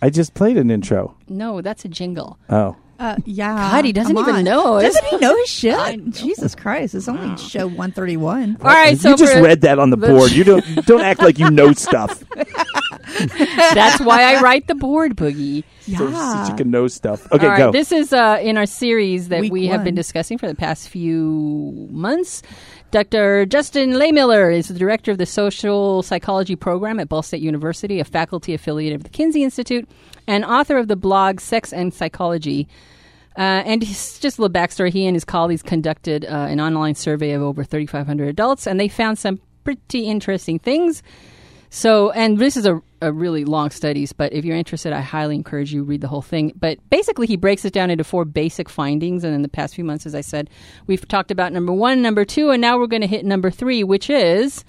I 0.00 0.10
just 0.10 0.34
played 0.34 0.56
an 0.56 0.70
intro. 0.70 1.16
No, 1.28 1.60
that's 1.60 1.84
a 1.84 1.88
jingle. 1.88 2.38
Oh. 2.50 2.76
Uh, 2.98 3.16
yeah. 3.24 3.54
God, 3.72 3.84
he 3.84 3.92
doesn't 3.92 4.14
come 4.14 4.22
even 4.24 4.36
on. 4.36 4.44
know. 4.44 4.80
Doesn't 4.80 5.04
he 5.06 5.16
know 5.16 5.36
his 5.36 5.48
shit? 5.48 6.10
Jesus 6.12 6.54
Christ! 6.54 6.94
It's 6.94 7.08
only 7.08 7.36
show 7.36 7.66
one 7.66 7.90
thirty 7.90 8.16
one. 8.16 8.56
All 8.60 8.68
right, 8.70 8.96
so 8.96 9.10
you 9.10 9.16
just 9.16 9.32
for- 9.34 9.42
read 9.42 9.62
that 9.62 9.80
on 9.80 9.90
the 9.90 9.96
the- 9.96 10.06
board. 10.06 10.30
You 10.30 10.44
don't 10.44 10.64
don't 10.86 11.00
act 11.00 11.20
like 11.20 11.38
you 11.40 11.50
know 11.50 11.72
stuff. 11.72 12.22
That's 13.74 14.00
why 14.00 14.22
I 14.22 14.40
write 14.40 14.66
the 14.66 14.74
board, 14.74 15.16
Boogie. 15.16 15.64
Yeah. 15.86 15.98
so 15.98 16.50
you 16.50 16.56
can 16.56 16.70
know 16.70 16.88
stuff. 16.88 17.30
Okay, 17.32 17.46
right, 17.46 17.58
go. 17.58 17.72
this 17.72 17.92
is 17.92 18.12
uh, 18.12 18.38
in 18.40 18.56
our 18.56 18.66
series 18.66 19.28
that 19.28 19.40
Week 19.40 19.52
we 19.52 19.66
have 19.66 19.84
been 19.84 19.94
discussing 19.94 20.38
for 20.38 20.46
the 20.46 20.54
past 20.54 20.88
few 20.88 21.88
months. 21.90 22.42
Dr. 22.92 23.46
Justin 23.46 23.92
Lehmiller 23.92 24.54
is 24.54 24.68
the 24.68 24.78
director 24.78 25.10
of 25.10 25.18
the 25.18 25.24
social 25.24 26.02
psychology 26.02 26.56
program 26.56 27.00
at 27.00 27.08
Ball 27.08 27.22
State 27.22 27.40
University, 27.40 28.00
a 28.00 28.04
faculty 28.04 28.52
affiliate 28.52 28.94
of 28.94 29.02
the 29.02 29.08
Kinsey 29.08 29.42
Institute, 29.42 29.88
and 30.26 30.44
author 30.44 30.76
of 30.76 30.88
the 30.88 30.96
blog 30.96 31.40
Sex 31.40 31.72
and 31.72 31.92
Psychology. 31.92 32.68
Uh, 33.36 33.64
and 33.64 33.82
just 33.82 34.22
a 34.22 34.26
little 34.26 34.50
backstory. 34.50 34.90
He 34.90 35.06
and 35.06 35.16
his 35.16 35.24
colleagues 35.24 35.62
conducted 35.62 36.26
uh, 36.26 36.28
an 36.50 36.60
online 36.60 36.94
survey 36.94 37.32
of 37.32 37.40
over 37.40 37.64
3,500 37.64 38.28
adults, 38.28 38.66
and 38.66 38.78
they 38.78 38.88
found 38.88 39.18
some 39.18 39.40
pretty 39.64 40.06
interesting 40.06 40.58
things. 40.58 41.02
So, 41.74 42.10
and 42.10 42.36
this 42.36 42.58
is 42.58 42.66
a, 42.66 42.82
a 43.00 43.10
really 43.14 43.46
long 43.46 43.70
studies, 43.70 44.12
but 44.12 44.34
if 44.34 44.44
you're 44.44 44.58
interested, 44.58 44.92
I 44.92 45.00
highly 45.00 45.34
encourage 45.34 45.72
you 45.72 45.84
read 45.84 46.02
the 46.02 46.06
whole 46.06 46.20
thing. 46.20 46.52
But 46.54 46.78
basically, 46.90 47.26
he 47.26 47.38
breaks 47.38 47.64
it 47.64 47.72
down 47.72 47.88
into 47.88 48.04
four 48.04 48.26
basic 48.26 48.68
findings. 48.68 49.24
And 49.24 49.34
in 49.34 49.40
the 49.40 49.48
past 49.48 49.74
few 49.74 49.82
months, 49.82 50.04
as 50.04 50.14
I 50.14 50.20
said, 50.20 50.50
we've 50.86 51.08
talked 51.08 51.30
about 51.30 51.50
number 51.50 51.72
one, 51.72 52.02
number 52.02 52.26
two, 52.26 52.50
and 52.50 52.60
now 52.60 52.76
we're 52.76 52.88
going 52.88 53.00
to 53.00 53.08
hit 53.08 53.24
number 53.24 53.50
three, 53.50 53.82
which 53.82 54.10
is 54.10 54.66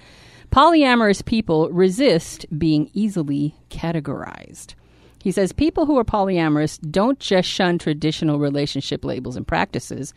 polyamorous 0.49 1.26
people 1.26 1.70
resist 1.72 2.45
being 2.58 2.89
easily 2.93 3.54
categorized. 3.70 4.74
He 5.22 5.34
says 5.34 5.51
people 5.51 5.86
who 5.86 5.97
are 5.99 6.06
polyamorous 6.06 6.80
don't 6.89 7.20
just 7.20 7.49
shun 7.49 7.80
traditional 7.80 8.39
relationship 8.39 9.04
labels 9.04 9.36
and 9.36 9.45
practices. 9.45 10.14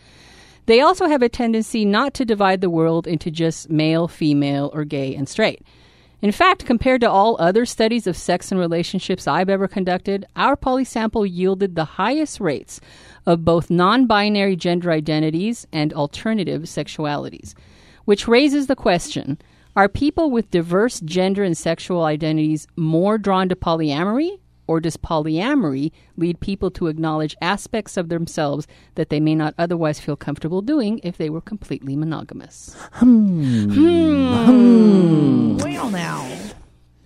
They 0.66 0.82
also 0.82 1.08
have 1.08 1.22
a 1.22 1.28
tendency 1.28 1.84
not 1.84 2.14
to 2.14 2.24
divide 2.24 2.60
the 2.60 2.70
world 2.70 3.08
into 3.08 3.32
just 3.32 3.70
male, 3.70 4.06
female, 4.06 4.70
or 4.72 4.84
gay 4.84 5.16
and 5.16 5.28
straight. 5.28 5.62
In 6.22 6.32
fact, 6.32 6.64
compared 6.64 7.02
to 7.02 7.10
all 7.10 7.36
other 7.38 7.66
studies 7.66 8.06
of 8.06 8.16
sex 8.16 8.50
and 8.50 8.58
relationships 8.58 9.28
I've 9.28 9.50
ever 9.50 9.68
conducted, 9.68 10.24
our 10.34 10.56
poly 10.56 10.84
sample 10.84 11.26
yielded 11.26 11.74
the 11.74 11.84
highest 11.84 12.40
rates 12.40 12.80
of 13.26 13.44
both 13.44 13.70
non 13.70 14.06
binary 14.06 14.56
gender 14.56 14.90
identities 14.90 15.66
and 15.72 15.92
alternative 15.92 16.62
sexualities. 16.62 17.54
Which 18.06 18.26
raises 18.26 18.66
the 18.66 18.76
question 18.76 19.38
are 19.74 19.90
people 19.90 20.30
with 20.30 20.50
diverse 20.50 21.00
gender 21.00 21.44
and 21.44 21.56
sexual 21.56 22.04
identities 22.04 22.66
more 22.76 23.18
drawn 23.18 23.50
to 23.50 23.56
polyamory, 23.56 24.38
or 24.66 24.80
does 24.80 24.96
polyamory 24.96 25.92
lead 26.16 26.40
people 26.40 26.70
to 26.72 26.86
acknowledge 26.88 27.36
aspects 27.40 27.96
of 27.96 28.08
themselves 28.08 28.66
that 28.94 29.10
they 29.10 29.20
may 29.20 29.34
not 29.34 29.54
otherwise 29.58 30.00
feel 30.00 30.16
comfortable 30.16 30.62
doing 30.62 31.00
if 31.02 31.16
they 31.16 31.30
were 31.30 31.40
completely 31.40 31.96
monogamous? 31.96 32.76
Hmm. 32.92 33.70
Hmm. 33.70 35.56
Well, 35.58 35.90
now. 35.90 36.28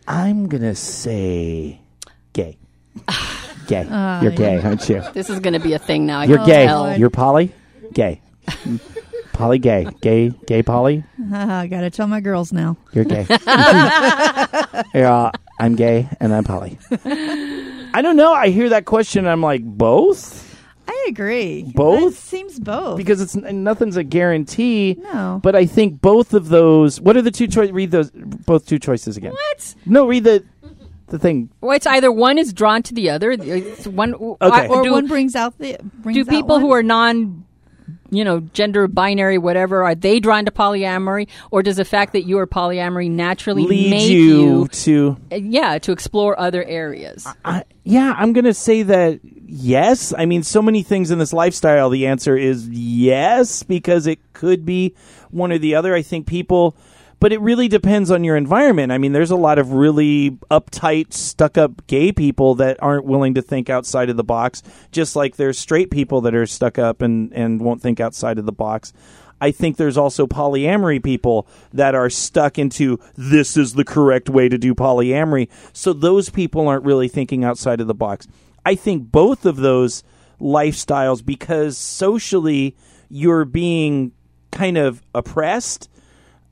I'm 0.08 0.48
gonna 0.48 0.74
say 0.74 1.80
gay. 2.32 2.58
gay. 3.66 3.86
You're 4.22 4.32
gay, 4.32 4.60
aren't 4.60 4.88
you? 4.88 5.02
This 5.14 5.30
is 5.30 5.40
going 5.40 5.52
to 5.54 5.60
be 5.60 5.74
a 5.74 5.78
thing 5.78 6.06
now. 6.06 6.20
I 6.20 6.24
You're 6.24 6.38
can 6.38 6.46
gay. 6.46 6.66
tell. 6.66 6.98
You're 6.98 7.10
poly. 7.10 7.52
Gay. 7.92 8.20
poly 9.32 9.58
gay. 9.58 9.86
Gay. 10.00 10.30
Gay 10.46 10.62
poly. 10.62 11.04
I 11.32 11.66
gotta 11.68 11.90
tell 11.90 12.06
my 12.06 12.20
girls 12.20 12.52
now. 12.52 12.76
You're 12.92 13.04
gay. 13.04 13.26
yeah, 14.94 15.30
I'm 15.60 15.76
gay 15.76 16.08
and 16.20 16.34
I'm 16.34 16.44
poly. 16.44 16.78
I 17.04 18.00
don't 18.02 18.16
know. 18.16 18.32
I 18.32 18.48
hear 18.48 18.70
that 18.70 18.84
question. 18.84 19.26
I'm 19.26 19.42
like 19.42 19.62
both 19.64 20.50
I 20.90 21.06
agree. 21.08 21.62
Both? 21.74 22.12
It 22.12 22.16
seems 22.16 22.58
both. 22.58 22.96
because 22.96 23.20
it's 23.20 23.36
nothing's 23.36 23.96
a 23.96 24.02
guarantee. 24.02 24.96
No. 24.98 25.40
But 25.42 25.54
I 25.54 25.64
think 25.64 26.00
both 26.00 26.34
of 26.34 26.48
those. 26.48 27.00
What 27.00 27.16
are 27.16 27.22
the 27.22 27.30
two 27.30 27.46
choices? 27.46 27.72
Read 27.72 27.92
those 27.92 28.10
both 28.10 28.66
two 28.66 28.78
choices 28.78 29.16
again. 29.16 29.32
What? 29.32 29.74
No, 29.86 30.06
read 30.06 30.24
the 30.24 30.44
the 31.06 31.18
thing. 31.18 31.50
Well, 31.60 31.76
it's 31.76 31.86
either 31.86 32.10
one 32.10 32.38
is 32.38 32.52
drawn 32.52 32.82
to 32.84 32.94
the 32.94 33.10
other. 33.10 33.30
It's 33.30 33.86
one. 33.86 34.14
Okay. 34.14 34.66
or 34.66 34.82
do, 34.82 34.92
one 34.92 35.06
brings 35.06 35.36
out 35.36 35.58
the 35.58 35.78
brings 35.80 36.16
do 36.16 36.22
out 36.22 36.28
people 36.28 36.56
one. 36.56 36.60
who 36.60 36.72
are 36.72 36.82
non, 36.82 37.44
you 38.10 38.24
know, 38.24 38.40
gender 38.40 38.88
binary, 38.88 39.38
whatever, 39.38 39.82
are 39.84 39.94
they 39.94 40.20
drawn 40.20 40.44
to 40.44 40.50
polyamory, 40.50 41.28
or 41.50 41.62
does 41.62 41.76
the 41.76 41.84
fact 41.84 42.12
that 42.12 42.22
you 42.22 42.38
are 42.38 42.46
polyamory 42.46 43.10
naturally 43.10 43.66
Lead 43.66 43.90
make 43.90 44.10
you 44.10 44.68
to. 44.68 45.16
uh, 45.32 45.36
yeah, 45.36 45.78
to 45.78 45.92
explore 45.92 46.38
other 46.38 46.64
areas? 46.64 47.26
I, 47.44 47.64
yeah, 47.84 48.14
I'm 48.16 48.32
going 48.32 48.44
to 48.44 48.54
say 48.54 48.82
that 48.82 49.20
yes. 49.22 50.12
I 50.16 50.26
mean, 50.26 50.42
so 50.42 50.62
many 50.62 50.82
things 50.82 51.10
in 51.10 51.18
this 51.18 51.32
lifestyle, 51.32 51.90
the 51.90 52.06
answer 52.06 52.36
is 52.36 52.68
yes, 52.68 53.62
because 53.62 54.06
it 54.06 54.18
could 54.32 54.64
be 54.64 54.94
one 55.30 55.52
or 55.52 55.58
the 55.58 55.74
other. 55.74 55.94
I 55.94 56.02
think 56.02 56.26
people, 56.26 56.76
but 57.20 57.32
it 57.32 57.40
really 57.40 57.68
depends 57.68 58.10
on 58.10 58.24
your 58.24 58.36
environment. 58.36 58.90
I 58.90 58.98
mean, 58.98 59.12
there's 59.12 59.30
a 59.30 59.36
lot 59.36 59.58
of 59.58 59.72
really 59.72 60.30
uptight, 60.50 61.12
stuck 61.12 61.58
up 61.58 61.86
gay 61.86 62.12
people 62.12 62.54
that 62.56 62.82
aren't 62.82 63.04
willing 63.04 63.34
to 63.34 63.42
think 63.42 63.70
outside 63.70 64.08
of 64.08 64.16
the 64.16 64.24
box, 64.24 64.62
just 64.90 65.14
like 65.14 65.36
there's 65.36 65.58
straight 65.58 65.90
people 65.90 66.22
that 66.22 66.34
are 66.34 66.46
stuck 66.46 66.78
up 66.78 67.02
and, 67.02 67.32
and 67.34 67.60
won't 67.60 67.82
think 67.82 68.00
outside 68.00 68.38
of 68.38 68.46
the 68.46 68.52
box. 68.52 68.92
I 69.40 69.50
think 69.52 69.76
there's 69.76 69.96
also 69.96 70.26
polyamory 70.26 71.02
people 71.02 71.46
that 71.72 71.94
are 71.94 72.10
stuck 72.10 72.58
into 72.58 72.98
this 73.16 73.56
is 73.56 73.74
the 73.74 73.84
correct 73.84 74.28
way 74.28 74.48
to 74.48 74.58
do 74.58 74.74
polyamory. 74.74 75.48
So 75.72 75.92
those 75.92 76.28
people 76.28 76.68
aren't 76.68 76.84
really 76.84 77.08
thinking 77.08 77.44
outside 77.44 77.80
of 77.80 77.86
the 77.86 77.94
box. 77.94 78.28
I 78.64 78.74
think 78.74 79.10
both 79.10 79.46
of 79.46 79.56
those 79.56 80.02
lifestyles, 80.40 81.24
because 81.24 81.78
socially 81.78 82.76
you're 83.08 83.44
being 83.44 84.12
kind 84.52 84.76
of 84.76 85.02
oppressed, 85.14 85.88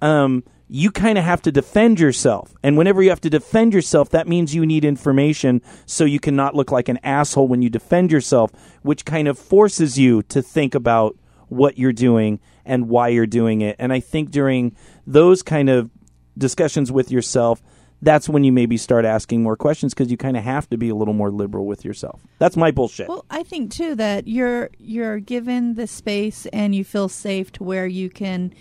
um, 0.00 0.44
you 0.68 0.90
kind 0.90 1.16
of 1.18 1.24
have 1.24 1.42
to 1.42 1.52
defend 1.52 1.98
yourself. 1.98 2.54
And 2.62 2.76
whenever 2.76 3.02
you 3.02 3.08
have 3.08 3.20
to 3.22 3.30
defend 3.30 3.72
yourself, 3.72 4.10
that 4.10 4.28
means 4.28 4.54
you 4.54 4.66
need 4.66 4.84
information 4.84 5.62
so 5.86 6.04
you 6.04 6.20
cannot 6.20 6.54
look 6.54 6.70
like 6.70 6.88
an 6.88 6.98
asshole 7.02 7.48
when 7.48 7.62
you 7.62 7.70
defend 7.70 8.12
yourself, 8.12 8.52
which 8.82 9.04
kind 9.04 9.28
of 9.28 9.38
forces 9.38 9.98
you 9.98 10.22
to 10.24 10.42
think 10.42 10.74
about 10.74 11.16
what 11.48 11.78
you're 11.78 11.92
doing 11.92 12.38
and 12.66 12.88
why 12.88 13.08
you're 13.08 13.26
doing 13.26 13.62
it. 13.62 13.76
And 13.78 13.92
I 13.92 14.00
think 14.00 14.30
during 14.30 14.76
those 15.06 15.42
kind 15.42 15.70
of 15.70 15.90
discussions 16.36 16.92
with 16.92 17.10
yourself, 17.10 17.62
that's 18.02 18.28
when 18.28 18.44
you 18.44 18.52
maybe 18.52 18.76
start 18.76 19.04
asking 19.04 19.42
more 19.42 19.56
questions 19.56 19.92
because 19.94 20.10
you 20.10 20.16
kind 20.16 20.36
of 20.36 20.44
have 20.44 20.68
to 20.70 20.76
be 20.76 20.88
a 20.88 20.94
little 20.94 21.14
more 21.14 21.30
liberal 21.30 21.66
with 21.66 21.84
yourself. 21.84 22.20
That's 22.38 22.56
my 22.56 22.70
bullshit. 22.70 23.08
Well, 23.08 23.24
I 23.30 23.42
think 23.42 23.72
too 23.72 23.94
that 23.96 24.28
you're 24.28 24.70
you're 24.78 25.18
given 25.18 25.74
the 25.74 25.86
space 25.86 26.46
and 26.52 26.74
you 26.74 26.84
feel 26.84 27.08
safe 27.08 27.50
to 27.52 27.64
where 27.64 27.86
you 27.86 28.08
can 28.08 28.54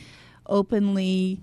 openly 0.47 1.41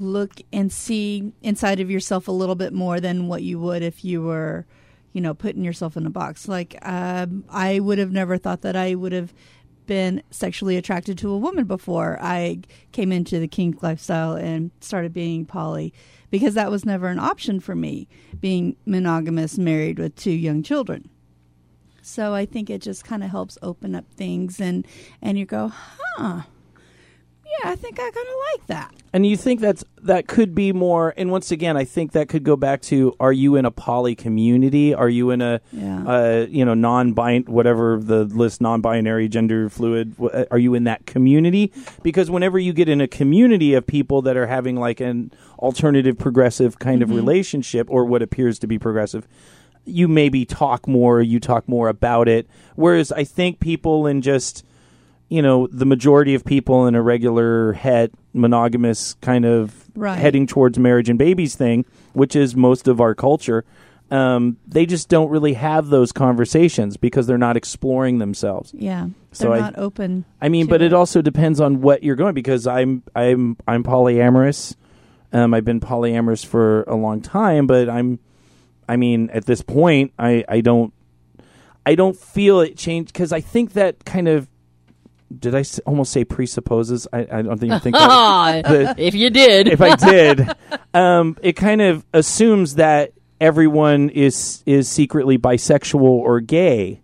look 0.00 0.32
and 0.52 0.72
see 0.72 1.32
inside 1.42 1.80
of 1.80 1.90
yourself 1.90 2.28
a 2.28 2.32
little 2.32 2.54
bit 2.54 2.72
more 2.72 3.00
than 3.00 3.28
what 3.28 3.42
you 3.42 3.58
would 3.60 3.82
if 3.82 4.04
you 4.04 4.22
were, 4.22 4.66
you 5.12 5.20
know, 5.20 5.34
putting 5.34 5.64
yourself 5.64 5.96
in 5.96 6.06
a 6.06 6.10
box. 6.10 6.48
Like 6.48 6.76
um, 6.82 7.44
I 7.48 7.80
would 7.80 7.98
have 7.98 8.12
never 8.12 8.38
thought 8.38 8.62
that 8.62 8.76
I 8.76 8.94
would 8.94 9.12
have 9.12 9.32
been 9.86 10.22
sexually 10.30 10.76
attracted 10.76 11.18
to 11.18 11.30
a 11.30 11.38
woman 11.38 11.64
before 11.64 12.16
I 12.20 12.60
came 12.92 13.10
into 13.10 13.40
the 13.40 13.48
kink 13.48 13.82
lifestyle 13.82 14.34
and 14.34 14.70
started 14.80 15.12
being 15.12 15.44
poly 15.44 15.92
because 16.30 16.54
that 16.54 16.70
was 16.70 16.84
never 16.84 17.08
an 17.08 17.18
option 17.18 17.58
for 17.58 17.74
me 17.74 18.06
being 18.40 18.76
monogamous 18.86 19.58
married 19.58 19.98
with 19.98 20.14
two 20.14 20.30
young 20.30 20.62
children. 20.62 21.08
So 22.02 22.34
I 22.34 22.46
think 22.46 22.70
it 22.70 22.80
just 22.80 23.04
kind 23.04 23.24
of 23.24 23.30
helps 23.30 23.58
open 23.62 23.94
up 23.94 24.04
things 24.14 24.60
and 24.60 24.86
and 25.20 25.38
you 25.38 25.44
go, 25.44 25.72
"Huh. 25.74 26.42
Yeah, 27.58 27.70
I 27.70 27.76
think 27.76 27.98
I 27.98 28.04
kind 28.10 28.16
of 28.16 28.34
like 28.54 28.66
that." 28.68 28.94
And 29.12 29.26
you 29.26 29.36
think 29.36 29.58
that's 29.60 29.84
that 30.02 30.28
could 30.28 30.54
be 30.54 30.72
more? 30.72 31.12
And 31.16 31.30
once 31.32 31.50
again, 31.50 31.76
I 31.76 31.84
think 31.84 32.12
that 32.12 32.28
could 32.28 32.44
go 32.44 32.54
back 32.56 32.80
to: 32.82 33.14
Are 33.18 33.32
you 33.32 33.56
in 33.56 33.64
a 33.64 33.70
poly 33.70 34.14
community? 34.14 34.94
Are 34.94 35.08
you 35.08 35.30
in 35.30 35.42
a, 35.42 35.60
Yeah. 35.72 36.04
uh, 36.06 36.46
you 36.48 36.64
know, 36.64 36.74
non-bin 36.74 37.42
whatever 37.44 37.98
the 38.00 38.24
list, 38.24 38.60
non-binary, 38.60 39.28
gender 39.28 39.68
fluid? 39.68 40.14
uh, 40.20 40.44
Are 40.50 40.58
you 40.58 40.74
in 40.74 40.84
that 40.84 41.06
community? 41.06 41.72
Because 42.02 42.30
whenever 42.30 42.58
you 42.58 42.72
get 42.72 42.88
in 42.88 43.00
a 43.00 43.08
community 43.08 43.74
of 43.74 43.84
people 43.86 44.22
that 44.22 44.36
are 44.36 44.46
having 44.46 44.76
like 44.76 45.00
an 45.00 45.32
alternative, 45.58 46.16
progressive 46.18 46.78
kind 46.78 47.02
of 47.02 47.10
relationship, 47.10 47.88
or 47.90 48.04
what 48.04 48.22
appears 48.22 48.58
to 48.60 48.66
be 48.68 48.78
progressive, 48.78 49.26
you 49.84 50.06
maybe 50.06 50.44
talk 50.44 50.86
more. 50.86 51.20
You 51.20 51.40
talk 51.40 51.68
more 51.68 51.88
about 51.88 52.28
it. 52.28 52.46
Whereas 52.76 53.10
I 53.10 53.24
think 53.24 53.58
people 53.58 54.06
in 54.06 54.22
just 54.22 54.64
you 55.30 55.40
know 55.40 55.66
the 55.70 55.86
majority 55.86 56.34
of 56.34 56.44
people 56.44 56.86
in 56.86 56.94
a 56.94 57.00
regular 57.02 57.72
het 57.72 58.10
monogamous 58.34 59.14
kind 59.22 59.44
of 59.46 59.88
Right. 59.96 60.18
heading 60.18 60.46
towards 60.46 60.78
marriage 60.78 61.08
and 61.08 61.18
babies 61.18 61.54
thing 61.56 61.84
which 62.12 62.34
is 62.36 62.54
most 62.54 62.86
of 62.88 63.00
our 63.00 63.14
culture 63.14 63.64
um, 64.10 64.56
they 64.66 64.86
just 64.86 65.08
don't 65.08 65.30
really 65.30 65.52
have 65.54 65.86
those 65.88 66.10
conversations 66.10 66.96
because 66.96 67.26
they're 67.28 67.38
not 67.38 67.56
exploring 67.56 68.18
themselves 68.18 68.72
Yeah. 68.76 69.06
So 69.32 69.44
They're 69.44 69.52
I- 69.58 69.60
not 69.60 69.78
open. 69.78 70.24
I 70.42 70.48
mean, 70.48 70.66
but 70.66 70.82
it 70.82 70.92
also 70.92 71.22
depends 71.22 71.60
on 71.60 71.80
what 71.80 72.02
you're 72.02 72.16
going 72.16 72.34
because 72.34 72.66
I'm 72.66 73.04
I'm 73.14 73.56
I'm 73.68 73.84
polyamorous. 73.84 74.74
Um, 75.32 75.54
I've 75.54 75.64
been 75.64 75.78
polyamorous 75.78 76.44
for 76.44 76.82
a 76.88 76.96
long 76.96 77.20
time, 77.20 77.68
but 77.68 77.88
I'm 77.88 78.18
I 78.88 78.96
mean, 78.96 79.30
at 79.30 79.44
this 79.46 79.62
point, 79.62 80.12
I 80.18 80.44
I 80.48 80.60
don't 80.60 80.92
I 81.86 81.94
don't 81.94 82.16
feel 82.16 82.58
it 82.58 82.76
changed 82.76 83.12
because 83.12 83.30
I 83.32 83.40
think 83.40 83.74
that 83.74 84.04
kind 84.04 84.26
of 84.26 84.48
did 85.38 85.54
I 85.54 85.60
s- 85.60 85.78
almost 85.80 86.12
say 86.12 86.24
presupposes? 86.24 87.06
I, 87.12 87.20
I 87.30 87.42
don't 87.42 87.58
think 87.58 87.72
I 87.72 87.78
think 87.78 87.96
that, 87.96 88.98
if 88.98 89.14
you 89.14 89.30
did, 89.30 89.68
if 89.68 89.80
I 89.80 89.94
did, 89.96 90.48
um, 90.94 91.36
it 91.42 91.52
kind 91.54 91.80
of 91.80 92.04
assumes 92.12 92.74
that 92.76 93.12
everyone 93.40 94.10
is 94.10 94.62
is 94.66 94.88
secretly 94.88 95.38
bisexual 95.38 96.02
or 96.02 96.40
gay 96.40 97.00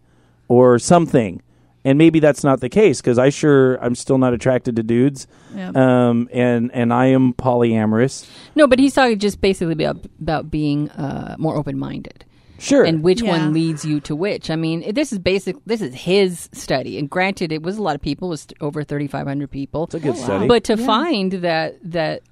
or 0.48 0.78
something, 0.78 1.40
and 1.84 1.96
maybe 1.98 2.20
that's 2.20 2.44
not 2.44 2.60
the 2.60 2.68
case 2.68 3.00
because 3.00 3.18
I 3.18 3.30
sure 3.30 3.76
I'm 3.82 3.94
still 3.94 4.18
not 4.18 4.34
attracted 4.34 4.76
to 4.76 4.82
dudes, 4.82 5.26
Yeah. 5.54 5.70
um, 5.74 6.28
and 6.32 6.70
and 6.74 6.92
I 6.92 7.06
am 7.06 7.32
polyamorous. 7.32 8.28
no, 8.54 8.66
but 8.66 8.78
he's 8.78 8.92
talking 8.94 9.18
just 9.18 9.40
basically 9.40 9.72
about 9.72 10.04
about 10.20 10.50
being 10.50 10.90
uh, 10.90 11.36
more 11.38 11.56
open 11.56 11.78
minded. 11.78 12.24
Sure, 12.59 12.84
and 12.84 13.02
which 13.02 13.22
Yeah. 13.22 13.30
one 13.30 13.52
leads 13.52 13.84
you 13.84 14.00
to 14.00 14.16
which. 14.16 14.50
I 14.50 14.57
mean, 14.57 14.94
this 14.94 15.12
is 15.12 15.18
basic. 15.18 15.57
This 15.66 15.82
is 15.82 15.94
his 15.94 16.48
study, 16.52 16.98
and 16.98 17.09
granted, 17.11 17.52
it 17.52 17.62
was 17.62 17.76
a 17.78 17.82
lot 17.82 17.94
of 17.94 18.00
people. 18.02 18.28
It 18.28 18.30
was 18.30 18.46
over 18.61 18.82
thirty 18.84 19.07
five 19.07 19.26
hundred 19.26 19.50
people. 19.50 19.84
it's 19.84 19.94
a 19.94 20.00
good 20.00 20.16
study. 20.16 20.48
But 20.48 20.64
to 20.64 20.76
find 20.76 21.32
that 21.32 21.76
that 21.82 22.22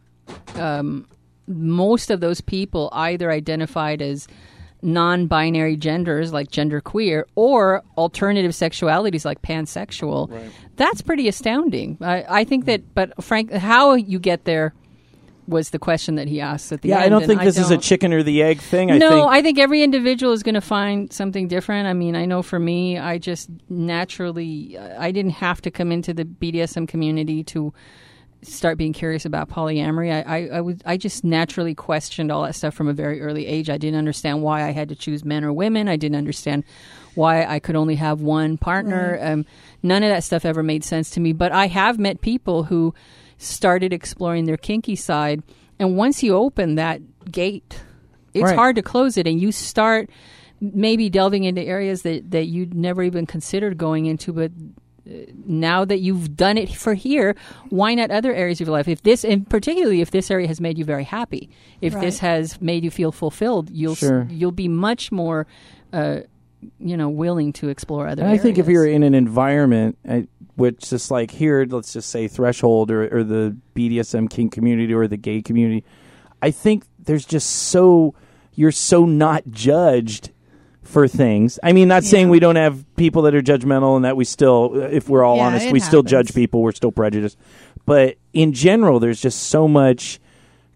um, 0.56 1.06
most 1.46 2.10
of 2.10 2.20
those 2.20 2.40
people 2.40 2.88
either 2.92 3.30
identified 3.30 4.00
as 4.00 4.26
non-binary 4.82 5.76
genders 5.76 6.32
like 6.32 6.50
genderqueer 6.50 7.24
or 7.36 7.82
alternative 7.96 8.50
sexualities 8.52 9.24
like 9.24 9.40
pansexual, 9.42 10.30
that's 10.76 11.00
pretty 11.02 11.26
astounding. 11.26 11.96
I, 12.02 12.24
I 12.28 12.44
think 12.44 12.66
that, 12.66 12.94
but 12.94 13.22
Frank, 13.24 13.50
how 13.52 13.94
you 13.94 14.18
get 14.18 14.44
there 14.44 14.74
was 15.46 15.70
the 15.70 15.78
question 15.78 16.14
that 16.16 16.28
he 16.28 16.40
asked 16.40 16.72
at 16.72 16.82
the 16.82 16.88
yeah, 16.88 16.96
end. 16.96 17.02
Yeah, 17.02 17.06
I 17.06 17.08
don't 17.08 17.26
think 17.26 17.42
this 17.42 17.58
is 17.58 17.70
a 17.70 17.78
chicken 17.78 18.12
or 18.12 18.22
the 18.22 18.42
egg 18.42 18.60
thing. 18.60 18.90
I 18.90 18.98
no, 18.98 19.10
think 19.10 19.28
I 19.28 19.42
think 19.42 19.58
every 19.58 19.82
individual 19.82 20.32
is 20.32 20.42
going 20.42 20.54
to 20.54 20.60
find 20.60 21.12
something 21.12 21.48
different. 21.48 21.86
I 21.86 21.92
mean, 21.92 22.16
I 22.16 22.24
know 22.24 22.42
for 22.42 22.58
me, 22.58 22.98
I 22.98 23.18
just 23.18 23.50
naturally, 23.68 24.78
I 24.78 25.10
didn't 25.10 25.32
have 25.32 25.60
to 25.62 25.70
come 25.70 25.92
into 25.92 26.14
the 26.14 26.24
BDSM 26.24 26.88
community 26.88 27.44
to 27.44 27.72
start 28.42 28.78
being 28.78 28.92
curious 28.92 29.24
about 29.24 29.48
polyamory. 29.48 30.12
I, 30.12 30.38
I, 30.38 30.48
I 30.56 30.60
was, 30.60 30.76
I 30.84 30.96
just 30.96 31.24
naturally 31.24 31.74
questioned 31.74 32.30
all 32.30 32.42
that 32.42 32.54
stuff 32.54 32.74
from 32.74 32.88
a 32.88 32.92
very 32.92 33.20
early 33.20 33.46
age. 33.46 33.70
I 33.70 33.78
didn't 33.78 33.98
understand 33.98 34.42
why 34.42 34.66
I 34.66 34.70
had 34.70 34.88
to 34.90 34.94
choose 34.94 35.24
men 35.24 35.44
or 35.44 35.52
women. 35.52 35.88
I 35.88 35.96
didn't 35.96 36.16
understand 36.16 36.64
why 37.14 37.44
I 37.44 37.58
could 37.58 37.76
only 37.76 37.94
have 37.96 38.20
one 38.20 38.58
partner. 38.58 39.18
Um, 39.20 39.46
none 39.82 40.02
of 40.02 40.10
that 40.10 40.24
stuff 40.24 40.44
ever 40.44 40.62
made 40.62 40.84
sense 40.84 41.10
to 41.10 41.20
me. 41.20 41.32
But 41.32 41.52
I 41.52 41.66
have 41.68 41.98
met 41.98 42.20
people 42.20 42.64
who 42.64 42.94
started 43.44 43.92
exploring 43.92 44.44
their 44.46 44.56
kinky 44.56 44.96
side, 44.96 45.42
and 45.78 45.96
once 45.96 46.22
you 46.22 46.34
open 46.36 46.74
that 46.76 47.00
gate, 47.30 47.82
it's 48.32 48.44
Right. 48.44 48.56
hard 48.56 48.76
to 48.76 48.82
close 48.82 49.16
it, 49.16 49.26
and 49.26 49.40
you 49.40 49.52
start 49.52 50.10
maybe 50.60 51.10
delving 51.10 51.44
into 51.44 51.62
areas 51.62 52.02
that 52.02 52.30
that 52.30 52.46
you'd 52.46 52.74
never 52.74 53.02
even 53.02 53.26
considered 53.26 53.76
going 53.76 54.06
into, 54.06 54.32
but 54.32 54.50
uh, 55.06 55.12
now 55.46 55.84
that 55.84 55.98
you've 56.00 56.34
done 56.36 56.56
it 56.56 56.70
for 56.72 56.94
here, 56.94 57.34
why 57.68 57.94
not 57.94 58.10
other 58.10 58.32
areas 58.32 58.60
of 58.60 58.66
your 58.68 58.72
life? 58.76 58.88
If 58.88 59.02
this, 59.02 59.24
and 59.24 59.48
particularly 59.48 60.00
if 60.00 60.10
this 60.10 60.30
area 60.30 60.46
has 60.48 60.60
made 60.62 60.78
you 60.78 60.84
very 60.84 61.04
happy, 61.04 61.50
if 61.82 61.92
this 62.00 62.20
has 62.20 62.58
made 62.62 62.84
you 62.84 62.90
feel 62.90 63.12
fulfilled, 63.12 63.68
you'll 63.70 63.94
Sure. 63.96 64.26
you'll 64.30 64.52
be 64.52 64.68
much 64.68 65.12
more, 65.12 65.46
uh, 65.92 66.20
you 66.80 66.96
know, 66.96 67.10
willing 67.10 67.52
to 67.54 67.68
explore 67.68 68.08
other. 68.08 68.22
And 68.22 68.30
I 68.32 68.38
think 68.38 68.56
if 68.56 68.66
you're 68.66 68.86
in 68.86 69.02
an 69.02 69.14
environment 69.14 69.98
which 70.56 70.90
just 70.90 71.10
like 71.10 71.30
here, 71.30 71.66
let's 71.68 71.92
just 71.92 72.10
say 72.10 72.28
threshold 72.28 72.90
or, 72.90 73.18
or 73.18 73.24
the 73.24 73.56
BDSM 73.74 74.30
kink 74.30 74.52
community 74.52 74.94
or 74.94 75.08
the 75.08 75.16
gay 75.16 75.42
community, 75.42 75.84
I 76.42 76.50
think 76.50 76.84
there's 76.98 77.24
just 77.24 77.50
so 77.50 78.14
you're 78.54 78.72
so 78.72 79.04
not 79.04 79.50
judged 79.50 80.30
for 80.82 81.08
things. 81.08 81.58
I 81.62 81.72
mean, 81.72 81.88
not 81.88 82.04
saying 82.04 82.28
we 82.28 82.38
don't 82.38 82.56
have 82.56 82.84
people 82.96 83.22
that 83.22 83.34
are 83.34 83.42
judgmental 83.42 83.96
and 83.96 84.04
that 84.04 84.16
we 84.16 84.24
still, 84.24 84.74
if 84.74 85.08
we're 85.08 85.24
all 85.24 85.36
Yeah, 85.36 85.46
honest, 85.46 85.72
we 85.72 85.80
still 85.80 86.02
judge 86.02 86.34
people. 86.34 86.62
We're 86.62 86.72
still 86.72 86.92
prejudiced, 86.92 87.38
but 87.86 88.16
in 88.32 88.52
general, 88.52 89.00
there's 89.00 89.20
just 89.20 89.44
so 89.44 89.66
much 89.66 90.20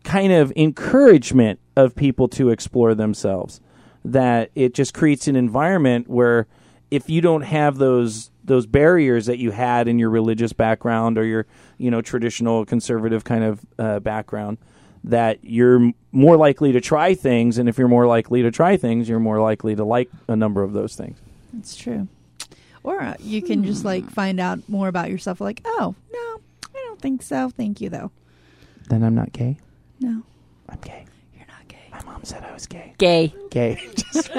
kind 0.05 0.33
of 0.33 0.53
encouragement 0.57 1.61
of 1.77 1.95
people 1.95 2.29
to 2.29 2.49
explore 2.51 2.95
themselves 2.95 3.61
that 4.05 4.51
it 4.55 4.75
just 4.75 4.95
creates 4.95 5.29
an 5.29 5.37
environment 5.37 6.09
where 6.09 6.47
if 6.91 7.11
you 7.11 7.21
don't 7.21 7.43
have 7.43 7.77
those 7.77 8.31
those 8.49 8.67
barriers 8.67 9.27
that 9.27 9.39
you 9.39 9.51
had 9.53 9.87
in 9.89 9.99
your 9.99 10.11
religious 10.11 10.53
background 10.53 11.17
or 11.19 11.25
your 11.25 11.47
you 11.79 11.91
know 11.91 12.01
traditional 12.03 12.65
conservative 12.65 13.23
kind 13.25 13.45
of 13.45 13.61
uh, 13.79 14.01
background 14.01 14.59
that 15.05 15.39
you're 15.43 15.93
more 16.11 16.37
likely 16.37 16.73
to 16.73 16.81
try 16.81 17.15
things 17.15 17.57
and 17.59 17.69
if 17.69 17.79
you're 17.79 17.87
more 17.89 18.07
likely 18.07 18.43
to 18.43 18.51
try 18.51 18.77
things 18.77 19.09
you're 19.09 19.21
more 19.21 19.41
likely 19.41 19.77
to 19.77 19.85
like 19.85 20.11
a 20.27 20.35
number 20.35 20.63
of 20.63 20.73
those 20.73 20.97
things 20.97 21.17
that's 21.53 21.77
true. 21.77 22.09
Or 22.85 23.01
uh, 23.03 23.15
you 23.21 23.43
can 23.43 23.65
just 23.65 23.85
like 23.85 24.09
find 24.11 24.39
out 24.41 24.67
more 24.69 24.87
about 24.89 25.11
yourself. 25.11 25.41
Like, 25.41 25.61
oh 25.65 25.95
no, 26.13 26.41
I 26.75 26.85
don't 26.87 27.01
think 27.01 27.23
so. 27.23 27.51
Thank 27.51 27.81
you 27.81 27.89
though. 27.91 28.11
then 28.89 29.03
i'm 29.03 29.15
not 29.15 29.33
gay 29.33 29.57
No, 30.01 30.23
i'm 30.69 30.79
gay 30.81 31.05
you're 31.37 31.47
not 31.47 31.67
gay. 31.69 31.79
my 32.07 32.08
mom 32.19 32.25
said 32.25 32.43
i 32.45 32.53
was 32.53 32.67
gay 32.67 32.95
gay. 32.99 33.33
gay 33.51 33.81
just, 34.13 34.31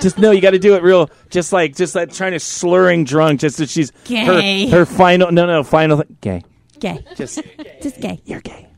just 0.00 0.18
no 0.18 0.30
you 0.30 0.40
got 0.40 0.52
to 0.52 0.58
do 0.58 0.76
it 0.76 0.82
real 0.82 1.10
just 1.30 1.52
like 1.52 1.74
just 1.74 1.94
like 1.96 2.12
trying 2.12 2.30
to 2.32 2.38
slurring 2.40 3.02
drunk 3.04 3.40
just 3.40 3.56
that 3.58 3.68
she's 3.68 3.90
Gay. 4.04 4.68
her, 4.68 4.78
her 4.78 4.86
final 4.86 5.32
no 5.32 5.46
no 5.46 5.64
final 5.64 6.04
gay 6.20 6.42
Gay. 6.78 7.04
just 7.16 7.40
Just 7.82 8.00
gay. 8.00 8.20
you're 8.24 8.40
gay 8.40 8.68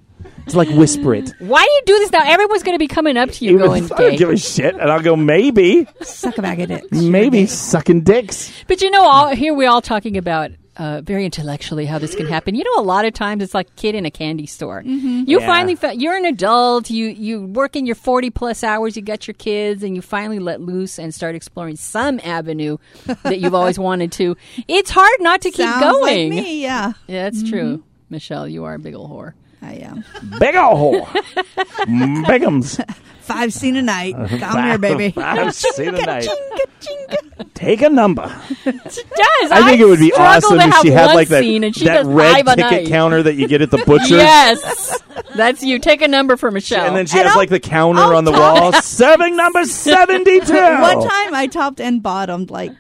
it's 0.46 0.54
like 0.54 0.68
whisper 0.70 1.14
it 1.14 1.32
Why 1.40 1.64
do 1.64 1.70
you 1.70 1.82
do 1.86 1.98
this 1.98 2.12
now? 2.12 2.22
Everyone's 2.24 2.62
going 2.62 2.76
to 2.76 2.78
be 2.78 2.86
coming 2.86 3.16
up 3.16 3.30
to 3.32 3.44
you 3.44 3.59
going 3.59 3.84
I 3.84 3.88
don't 3.88 3.98
gay. 3.98 4.16
give 4.16 4.30
a 4.30 4.36
shit, 4.36 4.74
and 4.76 4.92
I'll 4.92 5.02
go 5.02 5.16
maybe, 5.16 5.88
Suck 6.02 6.38
a 6.38 6.42
bag 6.42 6.61
of 6.61 6.68
dicks. 6.68 6.92
maybe 6.92 7.46
sucking 7.46 8.02
dicks. 8.02 8.52
But 8.68 8.80
you 8.80 8.90
know, 8.92 9.02
all, 9.09 9.34
here 9.34 9.52
we're 9.54 9.68
all 9.68 9.82
talking 9.82 10.16
about 10.16 10.52
uh, 10.79 11.01
very 11.03 11.24
intellectually 11.24 11.87
how 11.87 11.99
this 11.99 12.14
can 12.14 12.27
happen. 12.27 12.55
You 12.55 12.64
know, 12.64 12.81
a 12.81 12.85
lot 12.85 13.05
of 13.05 13.14
times 13.14 13.43
it's 13.43 13.55
like 13.55 13.74
kid 13.77 13.95
in 13.95 14.05
a 14.07 14.11
candy 14.11 14.47
store. 14.47 14.83
Mm-hmm. 14.83 15.24
You 15.27 15.41
Yeah. 15.41 15.47
finally, 15.47 15.74
fa- 15.74 15.97
you're 15.97 16.16
an 16.16 16.24
adult. 16.24 16.91
You 16.91 17.07
you 17.07 17.43
work 17.47 17.77
in 17.77 17.87
your 17.87 17.95
forty 17.97 18.31
plus 18.31 18.62
hours. 18.62 18.97
You 18.97 19.03
got 19.03 19.27
your 19.27 19.35
kids, 19.35 19.83
and 19.83 19.97
you 19.97 20.03
finally 20.03 20.39
let 20.39 20.61
loose 20.61 20.99
and 20.99 21.14
start 21.14 21.35
exploring 21.35 21.77
some 21.77 22.20
avenue 22.22 22.77
that 23.22 23.41
you've 23.41 23.55
always 23.55 23.79
wanted 23.89 24.12
to. 24.12 24.37
It's 24.68 24.91
hard 24.91 25.16
not 25.20 25.41
to 25.43 25.51
keep 25.51 25.66
Sounds 25.66 25.83
going. 25.83 26.31
like 26.35 26.45
me. 26.45 26.62
Yeah, 26.62 26.93
Yeah, 27.07 27.22
that's 27.31 27.43
true. 27.49 27.83
Michelle, 28.11 28.47
you 28.47 28.64
are 28.64 28.74
a 28.74 28.79
big 28.79 28.95
old 28.95 29.11
whore. 29.11 29.33
I 29.62 29.72
am. 29.74 30.05
Big 30.39 30.55
ol' 30.55 30.77
hole. 30.77 31.01
Bigums. 31.87 32.79
Five 33.27 33.53
scene 33.53 33.74
a 33.77 33.83
night. 33.83 34.14
Come 34.14 34.62
here, 34.64 34.79
baby. 34.79 35.12
I've 35.16 35.53
seen 35.55 35.89
a 35.97 36.07
night. 36.07 36.29
Chinga, 36.29 36.66
chinga. 36.81 37.55
Take 37.55 37.83
a 37.83 37.89
number. 37.91 38.29
She 38.64 38.70
does. 38.70 39.51
I 39.51 39.62
think 39.68 39.81
it 39.81 39.87
would 39.87 39.99
be 39.99 40.12
awesome 40.12 40.61
if 40.61 40.77
she 40.83 40.91
had 40.91 41.14
like 41.14 41.29
that, 41.29 41.43
and 41.45 41.74
she 41.74 41.87
that 41.87 42.07
red 42.07 42.47
ticket 42.47 42.87
counter 42.89 43.22
that 43.24 43.35
you 43.35 43.49
get 43.49 43.62
at 43.62 43.70
the 43.72 43.79
butcher. 43.87 44.16
Yes, 44.16 45.03
that's 45.35 45.62
you. 45.64 45.79
Take 45.81 46.03
a 46.03 46.09
number 46.09 46.37
for 46.37 46.51
Michelle. 46.53 46.87
And 46.87 46.95
then 46.97 47.07
she 47.07 47.18
And 47.18 47.24
has 47.27 47.33
I'll- 47.33 47.39
like 47.39 47.49
the 47.51 47.59
counter 47.61 48.01
I'll 48.01 48.16
on 48.16 48.24
the 48.24 48.33
wall. 48.33 48.72
Serving 48.83 49.35
number 49.37 49.64
72. 49.64 50.53
One 50.53 51.01
time 51.09 51.35
I 51.35 51.49
topped 51.51 51.81
and 51.81 52.03
bottomed 52.03 52.51
like 52.51 52.72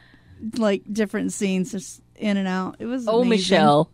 like 0.56 0.82
different 0.92 1.32
scenes 1.32 1.72
just 1.72 2.00
in 2.14 2.36
and 2.36 2.46
out. 2.46 2.76
It 2.78 2.86
was 2.86 3.08
oh, 3.08 3.22
amazing. 3.22 3.30
Michelle, 3.30 3.90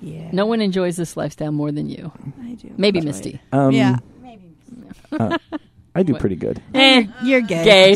Yeah. 0.00 0.30
no 0.32 0.46
one 0.46 0.60
enjoys 0.60 0.96
this 0.96 1.16
lifestyle 1.16 1.52
more 1.52 1.70
than 1.70 1.88
you. 1.88 2.10
I 2.42 2.54
do. 2.54 2.72
Maybe 2.76 3.00
Misty. 3.00 3.40
Um, 3.52 3.70
yeah. 3.72 3.98
I 5.94 6.02
do 6.02 6.14
pretty 6.14 6.36
good. 6.36 6.62
Eh, 6.74 7.06
You're 7.22 7.40
gay. 7.40 7.64
gay. 7.64 7.90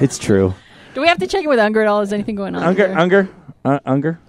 It's 0.00 0.18
true. 0.18 0.54
Do 0.94 1.00
we 1.00 1.08
have 1.08 1.18
to 1.18 1.26
check 1.26 1.42
in 1.44 1.48
with 1.48 1.58
Unger 1.58 1.82
at 1.82 1.88
all? 1.88 2.00
Is 2.00 2.12
anything 2.12 2.34
going 2.34 2.54
on? 2.54 2.62
Unger, 2.62 2.88
here? 2.88 2.98
Unger, 2.98 3.28
uh, 3.64 3.78
Unger, 3.86 4.20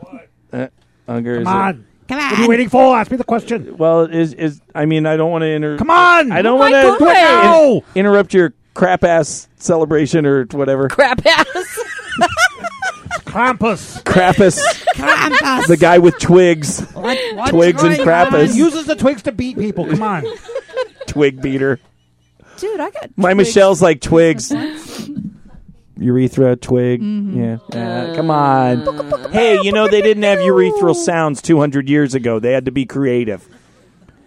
uh, 0.54 0.68
Unger. 1.08 1.40
Is 1.40 1.44
Come 1.46 1.56
it- 1.56 1.60
on. 1.62 1.86
Come 2.08 2.18
What 2.20 2.38
are 2.40 2.42
you 2.44 2.50
waiting 2.50 2.70
for? 2.70 2.96
Ask 2.96 3.10
me 3.10 3.18
the 3.18 3.24
question. 3.24 3.78
well, 3.78 4.02
is 4.02 4.34
is 4.34 4.62
I 4.76 4.86
mean 4.86 5.08
I 5.08 5.18
don't 5.18 5.32
want 5.32 5.42
to 5.42 5.48
inter. 5.48 5.76
Come 5.78 5.90
on. 5.90 6.32
I 6.32 6.44
don't 6.44 6.58
Oh 6.58 6.60
want 6.60 6.76
to 6.76 7.04
goodness. 7.04 7.18
No. 7.18 7.84
interrupt 7.96 8.32
your 8.36 8.54
crap 8.76 9.04
ass 9.04 9.48
celebration 9.58 10.28
or 10.28 10.46
whatever. 10.52 10.88
Crap 10.88 11.26
ass. 11.26 11.80
Krampus. 13.36 14.02
Krampus, 14.04 14.58
Krampus. 14.94 15.68
the 15.68 15.76
guy 15.76 15.98
with 15.98 16.18
twigs, 16.20 16.80
What, 16.94 17.18
what's 17.36 17.52
Twigs 17.52 17.84
and 17.84 17.98
going 17.98 18.08
on? 18.10 18.32
Krampus. 18.32 18.56
Uses 18.56 18.86
the 18.86 18.96
twigs 18.96 19.24
to 19.24 19.34
beat 19.34 19.58
people. 19.58 19.86
Come 19.86 20.02
on. 20.02 20.26
twig 21.08 21.42
beater. 21.42 21.82
Dude, 22.58 22.80
I 22.80 22.90
got 22.92 23.10
My 23.18 23.34
twigs. 23.34 23.50
Michelle's 23.50 23.82
like 23.82 24.00
twigs. 24.00 24.54
Urethra, 25.98 26.56
twig. 26.56 27.02
Mm-hmm. 27.02 27.42
Yeah. 27.74 27.78
Uh, 27.78 28.16
come 28.16 28.32
on. 28.32 29.32
hey, 29.32 29.60
you 29.62 29.74
know, 29.74 29.90
they 29.90 30.02
didn't 30.02 30.24
have 30.24 30.40
urethral 30.40 30.96
sounds 30.96 31.42
200 31.42 31.90
years 31.90 32.16
ago. 32.16 32.40
They 32.40 32.54
had 32.54 32.66
to 32.66 32.72
be 32.72 32.86
creative. 32.86 33.48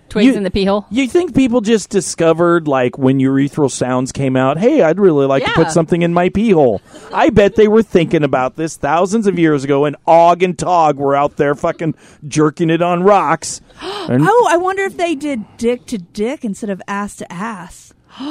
Twigs 0.09 0.27
You- 0.29 0.35
in 0.35 0.43
the 0.43 0.51
pee 0.51 0.65
hole. 0.65 0.87
You 0.91 1.07
think 1.09 1.35
people 1.35 1.61
just 1.61 1.91
discovered, 1.91 2.67
like, 2.67 2.97
when 2.99 3.19
urethral 3.19 3.71
sounds 3.71 4.11
came 4.13 4.37
out, 4.37 4.59
hey, 4.59 4.83
I'd 4.83 4.99
really 4.99 5.27
like 5.27 5.45
to 5.45 5.51
put 5.53 5.71
something 5.71 6.03
in 6.03 6.15
my 6.15 6.29
pee 6.31 6.51
hole? 6.51 6.81
I 7.13 7.31
bet 7.31 7.57
they 7.57 7.69
were 7.69 7.83
thinking 7.83 8.23
about 8.25 8.57
this 8.57 8.77
thousands 8.77 9.27
of 9.27 9.39
years 9.39 9.65
ago, 9.65 9.85
and 9.85 9.97
Og 10.07 10.43
and 10.43 10.59
Tog 10.59 10.97
were 10.99 11.15
out 11.15 11.37
there 11.37 11.55
fucking 11.55 11.95
jerking 12.27 12.71
it 12.71 12.83
on 12.83 13.03
rocks. 13.03 13.61
And- 14.09 14.27
Oh, 14.27 14.49
I 14.51 14.57
wonder 14.57 14.83
if 14.85 14.97
they 14.97 15.15
did 15.15 15.45
dick 15.59 15.85
to 15.87 15.99
dick 15.99 16.45
instead 16.45 16.71
of 16.71 16.81
ass 16.89 17.17
to 17.17 17.31
ass. 17.33 17.93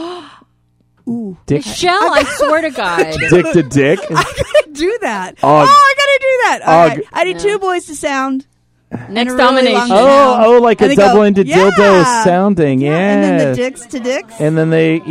Ooh. 1.10 1.38
dick, 1.46 1.66
Michelle, 1.66 2.14
I 2.14 2.24
swear 2.38 2.62
to 2.64 2.70
God. 2.70 3.16
dick 3.30 3.46
to 3.54 3.64
dick. 3.64 4.00
I 4.10 4.14
gotta 4.24 4.70
do 4.74 4.98
that. 5.02 5.36
Og. 5.36 5.38
Oh, 5.44 5.56
I 5.70 5.94
gotta 5.98 6.20
do 6.20 6.38
that. 6.44 6.62
All 6.68 6.84
Og. 6.84 6.90
right. 6.90 7.04
I 7.14 7.24
need 7.24 7.40
two 7.40 7.60
boys 7.60 7.86
to 7.86 7.96
sound. 7.96 8.46
Next 9.10 9.34
really 9.34 9.38
domination. 9.38 9.88
Oh, 9.92 10.44
oh, 10.46 10.62
like 10.62 10.80
a 10.80 10.86
And 10.86 10.92
they 10.92 10.96
go, 10.96 11.08
double 11.08 11.24
ended 11.24 11.48
dildo 11.48 12.24
sounding. 12.24 12.80
Yeah. 12.80 12.98
And 12.98 13.24
then 13.24 13.50
the 13.50 13.56
dicks 13.56 13.86
to 13.88 14.00
dicks. 14.00 14.40
And 14.40 14.58
then 14.58 14.70
they, 14.70 15.02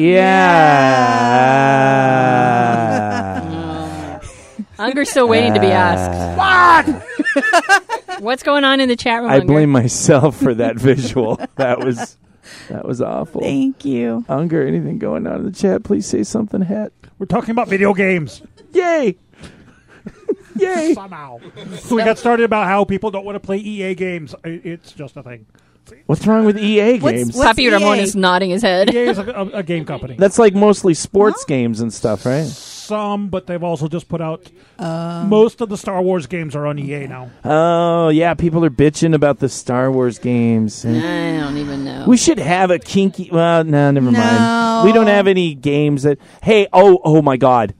yeah. 3.37 4.21
Unger's 4.79 5.11
still 5.11 5.29
waiting 5.29 5.53
to 5.55 5.61
be 5.61 5.67
asked. 5.67 6.37
What? 6.39 8.21
What's 8.21 8.43
going 8.43 8.65
on 8.65 8.81
in 8.81 8.89
the 8.89 8.97
chat 8.97 9.21
room? 9.23 9.31
I 9.31 9.37
Unger? 9.37 9.47
blame 9.47 9.71
myself 9.71 10.37
for 10.37 10.55
that 10.55 10.77
visual. 10.81 11.39
That 11.57 11.81
was 11.81 12.17
that 12.69 12.85
was 12.87 13.01
awful. 13.03 13.41
Thank 13.41 13.85
you. 13.85 14.25
Unger, 14.29 14.67
anything 14.67 14.99
going 14.99 15.27
on 15.27 15.37
in 15.41 15.45
the 15.45 15.53
chat? 15.53 15.83
Please 15.83 16.07
say 16.07 16.23
something, 16.23 16.63
Het. 16.63 16.93
We're 17.19 17.27
talking 17.27 17.51
about 17.51 17.69
video 17.69 17.93
games. 17.95 18.43
Yay! 18.73 19.17
Yay! 20.61 20.95
Somehow. 20.95 21.39
So 21.79 21.97
we 21.97 22.05
got 22.05 22.19
started 22.19 22.45
about 22.45 22.67
how 22.67 22.85
people 22.85 23.11
don't 23.11 23.25
want 23.25 23.37
to 23.37 23.41
play 23.41 23.59
EA 23.59 23.95
games. 23.95 24.35
I- 24.45 24.61
It's 24.65 24.93
just 24.93 25.17
a 25.17 25.23
thing. 25.23 25.47
What's 26.07 26.27
wrong 26.27 26.45
with 26.45 26.59
EA 26.59 26.99
What's- 26.99 27.17
games? 27.17 27.37
what's- 27.37 27.57
Papi 27.61 27.71
Ramon 27.71 28.01
is 28.01 28.17
nodding 28.17 28.51
his 28.51 28.63
head. 28.63 28.93
EA 28.93 29.09
is 29.11 29.19
a, 29.19 29.23
a, 29.31 29.45
a 29.59 29.63
game 29.63 29.85
company. 29.85 30.17
That's 30.19 30.37
like 30.37 30.53
mostly 30.53 30.95
sports 30.95 31.45
games 31.45 31.81
and 31.81 31.93
stuff, 31.95 32.27
right? 32.27 32.45
Some, 32.45 33.29
but 33.29 33.47
they've 33.47 33.63
also 33.63 33.87
just 33.87 34.09
put 34.09 34.21
out. 34.21 34.51
Um, 34.81 35.29
most 35.29 35.61
of 35.61 35.69
the 35.69 35.77
Star 35.77 36.03
Wars 36.03 36.27
games 36.27 36.57
are 36.57 36.67
on 36.67 36.79
EA 36.81 37.07
now. 37.07 37.31
Oh 37.45 38.09
yeah, 38.09 38.35
people 38.35 38.65
are 38.65 38.71
bitching 38.71 39.15
about 39.15 39.39
the 39.39 39.49
Star 39.49 39.91
Wars 39.93 40.19
games. 40.19 40.85
I 40.85 40.91
don't 40.91 41.57
even 41.57 41.85
know. 41.85 42.05
We 42.09 42.17
should 42.17 42.39
have 42.39 42.71
a 42.73 42.79
kinky. 42.81 43.29
Well, 43.33 43.63
no, 43.65 43.91
never 43.93 44.11
No. 44.11 44.19
mind. 44.19 44.87
We 44.87 44.93
don't 44.93 45.07
have 45.09 45.27
any 45.29 45.55
games 45.55 46.03
that. 46.03 46.19
Hey, 46.43 46.67
oh, 46.73 47.01
oh 47.05 47.23
my 47.23 47.37
God. 47.37 47.75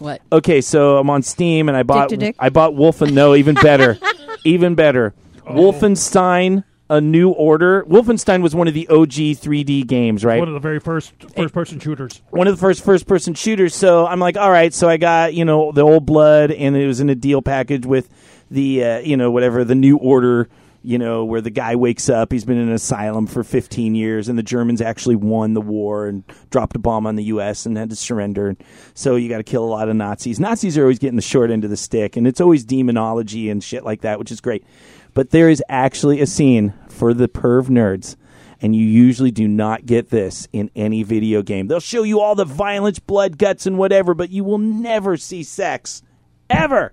What? 0.00 0.20
Okay, 0.32 0.60
so 0.60 0.98
I'm 0.98 1.08
on 1.10 1.22
Steam 1.22 1.68
and 1.68 1.76
I 1.76 1.82
bought 1.84 2.08
to 2.08 2.16
dick? 2.16 2.34
I 2.38 2.48
bought 2.48 2.72
Wolfen. 2.72 3.12
No, 3.12 3.34
even 3.34 3.54
better, 3.54 3.98
even 4.44 4.74
better. 4.74 5.14
Wolfenstein: 5.46 6.64
A 6.88 7.00
New 7.00 7.30
Order. 7.30 7.84
Wolfenstein 7.84 8.42
was 8.42 8.54
one 8.54 8.68
of 8.68 8.74
the 8.74 8.88
OG 8.88 9.10
3D 9.38 9.86
games, 9.86 10.24
right? 10.24 10.38
One 10.38 10.48
of 10.48 10.54
the 10.54 10.60
very 10.60 10.80
first 10.80 11.12
first-person 11.36 11.80
shooters. 11.80 12.22
one 12.30 12.46
of 12.46 12.56
the 12.56 12.60
first 12.60 12.84
first 12.84 13.06
person 13.06 13.34
shooters. 13.34 13.74
So 13.74 14.06
I'm 14.06 14.20
like, 14.20 14.36
all 14.36 14.50
right. 14.50 14.72
So 14.74 14.88
I 14.88 14.96
got 14.96 15.34
you 15.34 15.44
know 15.44 15.72
the 15.72 15.82
old 15.82 16.06
blood, 16.06 16.50
and 16.50 16.76
it 16.76 16.86
was 16.86 17.00
in 17.00 17.08
a 17.10 17.14
deal 17.14 17.42
package 17.42 17.86
with 17.86 18.08
the 18.50 18.84
uh, 18.84 18.98
you 19.00 19.16
know 19.16 19.30
whatever 19.30 19.64
the 19.64 19.74
new 19.74 19.96
order. 19.96 20.48
You 20.82 20.98
know 20.98 21.24
where 21.24 21.42
the 21.42 21.50
guy 21.50 21.76
wakes 21.76 22.08
up, 22.08 22.32
he's 22.32 22.44
been 22.44 22.56
in 22.56 22.68
an 22.68 22.74
asylum 22.74 23.26
for 23.26 23.44
15 23.44 23.94
years, 23.94 24.28
and 24.28 24.38
the 24.38 24.42
Germans 24.42 24.80
actually 24.80 25.16
won 25.16 25.52
the 25.52 25.60
war 25.60 26.06
and 26.06 26.24
dropped 26.50 26.74
a 26.74 26.78
bomb 26.78 27.06
on 27.06 27.16
the 27.16 27.24
U.S. 27.24 27.66
and 27.66 27.76
had 27.76 27.90
to 27.90 27.96
surrender. 27.96 28.56
So 28.94 29.16
you 29.16 29.28
got 29.28 29.38
to 29.38 29.42
kill 29.42 29.62
a 29.62 29.66
lot 29.66 29.90
of 29.90 29.96
Nazis. 29.96 30.40
Nazis 30.40 30.78
are 30.78 30.82
always 30.82 30.98
getting 30.98 31.16
the 31.16 31.22
short 31.22 31.50
end 31.50 31.64
of 31.64 31.70
the 31.70 31.76
stick, 31.76 32.16
and 32.16 32.26
it's 32.26 32.40
always 32.40 32.64
demonology 32.64 33.50
and 33.50 33.62
shit 33.62 33.84
like 33.84 34.00
that, 34.00 34.18
which 34.18 34.32
is 34.32 34.40
great. 34.40 34.64
But 35.12 35.30
there 35.30 35.50
is 35.50 35.62
actually 35.68 36.20
a 36.20 36.26
scene 36.26 36.72
for 36.88 37.12
the 37.12 37.28
perv 37.28 37.68
nerds 37.68 38.16
and 38.62 38.76
you 38.76 38.84
usually 38.84 39.30
do 39.30 39.48
not 39.48 39.86
get 39.86 40.10
this 40.10 40.46
in 40.52 40.70
any 40.76 41.02
video 41.02 41.42
game. 41.42 41.66
They'll 41.66 41.80
show 41.80 42.02
you 42.02 42.20
all 42.20 42.34
the 42.34 42.44
violence, 42.44 42.98
blood, 42.98 43.38
guts, 43.38 43.66
and 43.66 43.78
whatever, 43.78 44.14
but 44.14 44.30
you 44.30 44.44
will 44.44 44.58
never 44.58 45.16
see 45.16 45.42
sex. 45.42 46.02
Ever. 46.48 46.92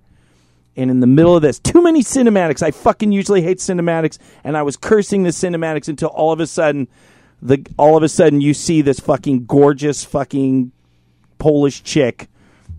And 0.77 0.91
in 0.91 0.99
the 0.99 1.07
middle 1.07 1.35
of 1.35 1.41
this, 1.41 1.59
too 1.59 1.81
many 1.81 2.03
cinematics. 2.03 2.61
I 2.61 2.71
fucking 2.71 3.11
usually 3.11 3.41
hate 3.41 3.57
cinematics, 3.57 4.19
and 4.43 4.55
I 4.55 4.61
was 4.61 4.77
cursing 4.77 5.23
the 5.23 5.31
cinematics 5.31 5.87
until 5.87 6.09
all 6.09 6.31
of 6.31 6.39
a 6.39 6.47
sudden, 6.47 6.87
the 7.41 7.65
all 7.77 7.97
of 7.97 8.03
a 8.03 8.09
sudden 8.09 8.41
you 8.41 8.53
see 8.53 8.81
this 8.81 8.99
fucking 8.99 9.45
gorgeous 9.45 10.03
fucking 10.03 10.71
Polish 11.39 11.83
chick 11.83 12.29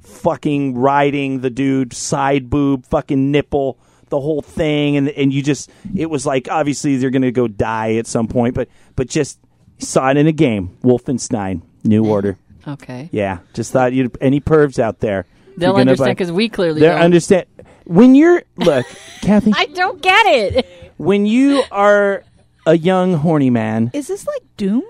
fucking 0.09 0.77
riding 0.77 1.41
the 1.41 1.51
dude, 1.51 1.93
side 1.93 2.51
boob, 2.51 2.87
fucking 2.87 3.31
nipple, 3.31 3.79
the 4.09 4.21
whole 4.21 4.43
thing, 4.43 4.97
and 4.97 5.09
and 5.11 5.33
you 5.33 5.43
just 5.43 5.71
it 5.95 6.11
was 6.11 6.27
like 6.27 6.49
obviously 6.51 6.97
they're 6.97 7.11
gonna 7.11 7.31
go 7.31 7.47
die 7.47 7.95
at 7.95 8.07
some 8.07 8.27
point, 8.27 8.55
but 8.55 8.69
but 8.97 9.09
just 9.09 9.39
saw 9.79 10.11
it 10.11 10.17
in 10.17 10.27
a 10.27 10.33
game, 10.33 10.77
Wolfenstein, 10.83 11.63
New 11.85 12.07
Order. 12.07 12.39
Okay. 12.67 13.09
Yeah, 13.13 13.39
just 13.55 13.73
thought 13.73 13.93
you 13.93 14.11
any 14.21 14.41
pervs 14.41 14.79
out 14.79 15.01
there. 15.01 15.27
If 15.59 15.75
They'll 15.75 15.77
understand 15.77 16.17
because 16.17 16.33
we 16.33 16.49
clearly 16.49 16.81
they 16.81 16.87
don't. 16.89 17.01
understand 17.01 17.47
when 17.85 18.15
you're 18.15 18.43
look, 18.57 18.87
Kathy, 19.23 19.53
I 19.55 19.67
don't 19.67 20.01
get 20.03 20.27
it. 20.27 20.67
when 20.97 21.27
you 21.27 21.63
are 21.71 22.23
a 22.67 22.77
young 22.77 23.15
horny 23.15 23.51
man, 23.51 23.91
Is 23.95 24.09
this 24.09 24.27
like 24.27 24.43
Doom? 24.57 24.85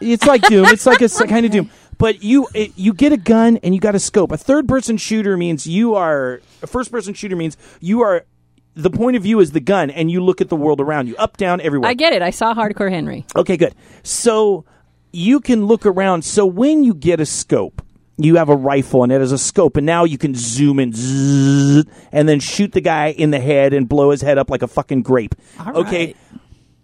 it's 0.00 0.26
like 0.26 0.42
Doom. 0.42 0.66
It's 0.66 0.84
like 0.86 1.00
a 1.00 1.04
s- 1.12 1.22
kind 1.22 1.46
of 1.46 1.52
Doom. 1.52 1.70
But 1.98 2.22
you 2.22 2.46
it, 2.54 2.72
you 2.76 2.92
get 2.92 3.12
a 3.12 3.16
gun 3.16 3.56
and 3.62 3.74
you 3.74 3.80
got 3.80 3.94
a 3.94 3.98
scope. 3.98 4.30
A 4.32 4.36
third 4.36 4.68
person 4.68 4.98
shooter 4.98 5.36
means 5.36 5.66
you 5.66 5.94
are 5.94 6.42
a 6.62 6.66
first 6.66 6.92
person 6.92 7.14
shooter 7.14 7.36
means 7.36 7.56
you 7.80 8.02
are 8.02 8.26
the 8.74 8.90
point 8.90 9.16
of 9.16 9.22
view 9.22 9.40
is 9.40 9.52
the 9.52 9.60
gun 9.60 9.88
and 9.88 10.10
you 10.10 10.22
look 10.22 10.42
at 10.42 10.50
the 10.50 10.56
world 10.56 10.82
around 10.82 11.06
you, 11.08 11.16
up 11.16 11.38
down 11.38 11.62
everywhere. 11.62 11.88
I 11.88 11.94
get 11.94 12.12
it. 12.12 12.20
I 12.20 12.28
saw 12.28 12.52
Hardcore 12.54 12.90
Henry. 12.90 13.24
Okay, 13.34 13.56
good. 13.56 13.74
So 14.02 14.66
you 15.12 15.40
can 15.40 15.64
look 15.64 15.86
around. 15.86 16.22
So 16.26 16.44
when 16.44 16.84
you 16.84 16.92
get 16.92 17.18
a 17.18 17.24
scope, 17.24 17.80
you 18.18 18.36
have 18.36 18.48
a 18.48 18.56
rifle 18.56 19.02
and 19.02 19.12
it 19.12 19.20
has 19.20 19.32
a 19.32 19.38
scope, 19.38 19.76
and 19.76 19.86
now 19.86 20.04
you 20.04 20.18
can 20.18 20.34
zoom 20.34 20.78
in 20.78 20.92
zzz, 20.92 21.84
and 22.12 22.28
then 22.28 22.40
shoot 22.40 22.72
the 22.72 22.80
guy 22.80 23.08
in 23.08 23.30
the 23.30 23.40
head 23.40 23.72
and 23.72 23.88
blow 23.88 24.10
his 24.10 24.22
head 24.22 24.38
up 24.38 24.50
like 24.50 24.62
a 24.62 24.68
fucking 24.68 25.02
grape. 25.02 25.34
Okay. 25.66 26.14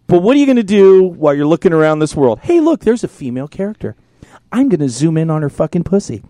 But 0.07 0.22
what 0.22 0.37
are 0.37 0.39
you 0.41 0.47
going 0.47 0.57
to 0.57 0.62
do 0.62 1.05
while 1.05 1.33
you're 1.33 1.47
looking 1.47 1.72
around 1.72 2.01
this 2.01 2.14
world? 2.14 2.41
Hey, 2.41 2.61
look, 2.61 2.80
there's 2.80 3.03
a 3.03 3.09
female 3.09 3.49
character. 3.49 3.97
I'm 4.51 4.68
going 4.68 4.80
to 4.80 4.89
zoom 4.89 5.16
in 5.16 5.30
on 5.30 5.41
her 5.41 5.49
fucking 5.49 5.85
pussy. 5.85 6.22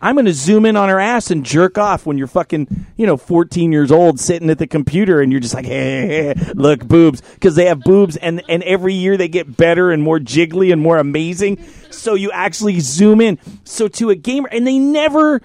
I'm 0.00 0.14
going 0.14 0.26
to 0.26 0.32
zoom 0.32 0.64
in 0.64 0.76
on 0.76 0.88
her 0.88 1.00
ass 1.00 1.30
and 1.30 1.44
jerk 1.44 1.76
off 1.76 2.06
when 2.06 2.18
you're 2.18 2.28
fucking, 2.28 2.86
you 2.96 3.06
know, 3.06 3.16
14 3.16 3.72
years 3.72 3.90
old 3.90 4.20
sitting 4.20 4.48
at 4.48 4.58
the 4.58 4.66
computer 4.66 5.20
and 5.20 5.32
you're 5.32 5.40
just 5.40 5.54
like, 5.54 5.66
hey, 5.66 6.34
look, 6.54 6.86
boobs. 6.86 7.20
Because 7.34 7.56
they 7.56 7.66
have 7.66 7.80
boobs 7.80 8.16
and, 8.16 8.42
and 8.48 8.62
every 8.62 8.94
year 8.94 9.16
they 9.16 9.28
get 9.28 9.56
better 9.56 9.90
and 9.90 10.02
more 10.02 10.18
jiggly 10.18 10.72
and 10.72 10.80
more 10.80 10.98
amazing. 10.98 11.64
So 11.90 12.14
you 12.14 12.30
actually 12.30 12.78
zoom 12.80 13.20
in. 13.20 13.38
So 13.64 13.88
to 13.88 14.10
a 14.10 14.14
gamer, 14.14 14.48
and 14.52 14.66
they 14.66 14.78
never 14.78 15.40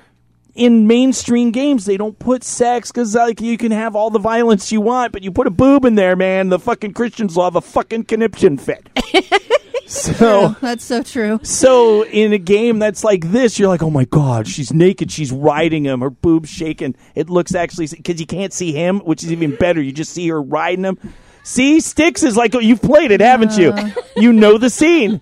in 0.55 0.85
mainstream 0.85 1.51
games 1.51 1.85
they 1.85 1.97
don't 1.97 2.19
put 2.19 2.43
sex 2.43 2.91
because 2.91 3.15
like 3.15 3.41
you 3.41 3.57
can 3.57 3.71
have 3.71 3.95
all 3.95 4.11
the 4.11 4.19
violence 4.19 4.71
you 4.71 4.81
want, 4.81 5.11
but 5.11 5.23
you 5.23 5.31
put 5.31 5.47
a 5.47 5.51
boob 5.51 5.83
in 5.85 5.95
there, 5.95 6.15
man. 6.15 6.49
The 6.49 6.59
fucking 6.59 6.93
Christians 6.93 7.35
will 7.35 7.45
have 7.45 7.55
a 7.55 7.61
fucking 7.61 8.03
conniption 8.03 8.57
fit. 8.57 8.87
so. 9.87 10.55
That's 10.61 10.83
so 10.83 11.03
true. 11.03 11.39
So 11.43 12.05
in 12.05 12.33
a 12.33 12.37
game 12.37 12.79
that's 12.79 13.03
like 13.03 13.31
this, 13.31 13.59
you're 13.59 13.67
like, 13.67 13.83
oh 13.83 13.89
my 13.89 14.05
god, 14.05 14.47
she's 14.47 14.73
naked, 14.73 15.11
she's 15.11 15.31
riding 15.31 15.85
him, 15.85 16.01
her 16.01 16.09
boobs 16.09 16.49
shaking. 16.49 16.95
It 17.15 17.29
looks 17.29 17.55
actually 17.55 17.87
because 17.87 18.19
you 18.19 18.27
can't 18.27 18.53
see 18.53 18.71
him, 18.71 18.99
which 18.99 19.23
is 19.23 19.31
even 19.31 19.55
better. 19.55 19.81
You 19.81 19.91
just 19.91 20.13
see 20.13 20.27
her 20.29 20.41
riding 20.41 20.85
him. 20.85 20.97
See, 21.43 21.81
Sticks 21.81 22.23
is 22.23 22.37
like, 22.37 22.55
oh, 22.55 22.59
you've 22.59 22.81
played 22.81 23.11
it, 23.11 23.19
haven't 23.19 23.57
you? 23.57 23.73
You 24.15 24.31
know 24.31 24.57
the 24.57 24.69
scene. 24.69 25.19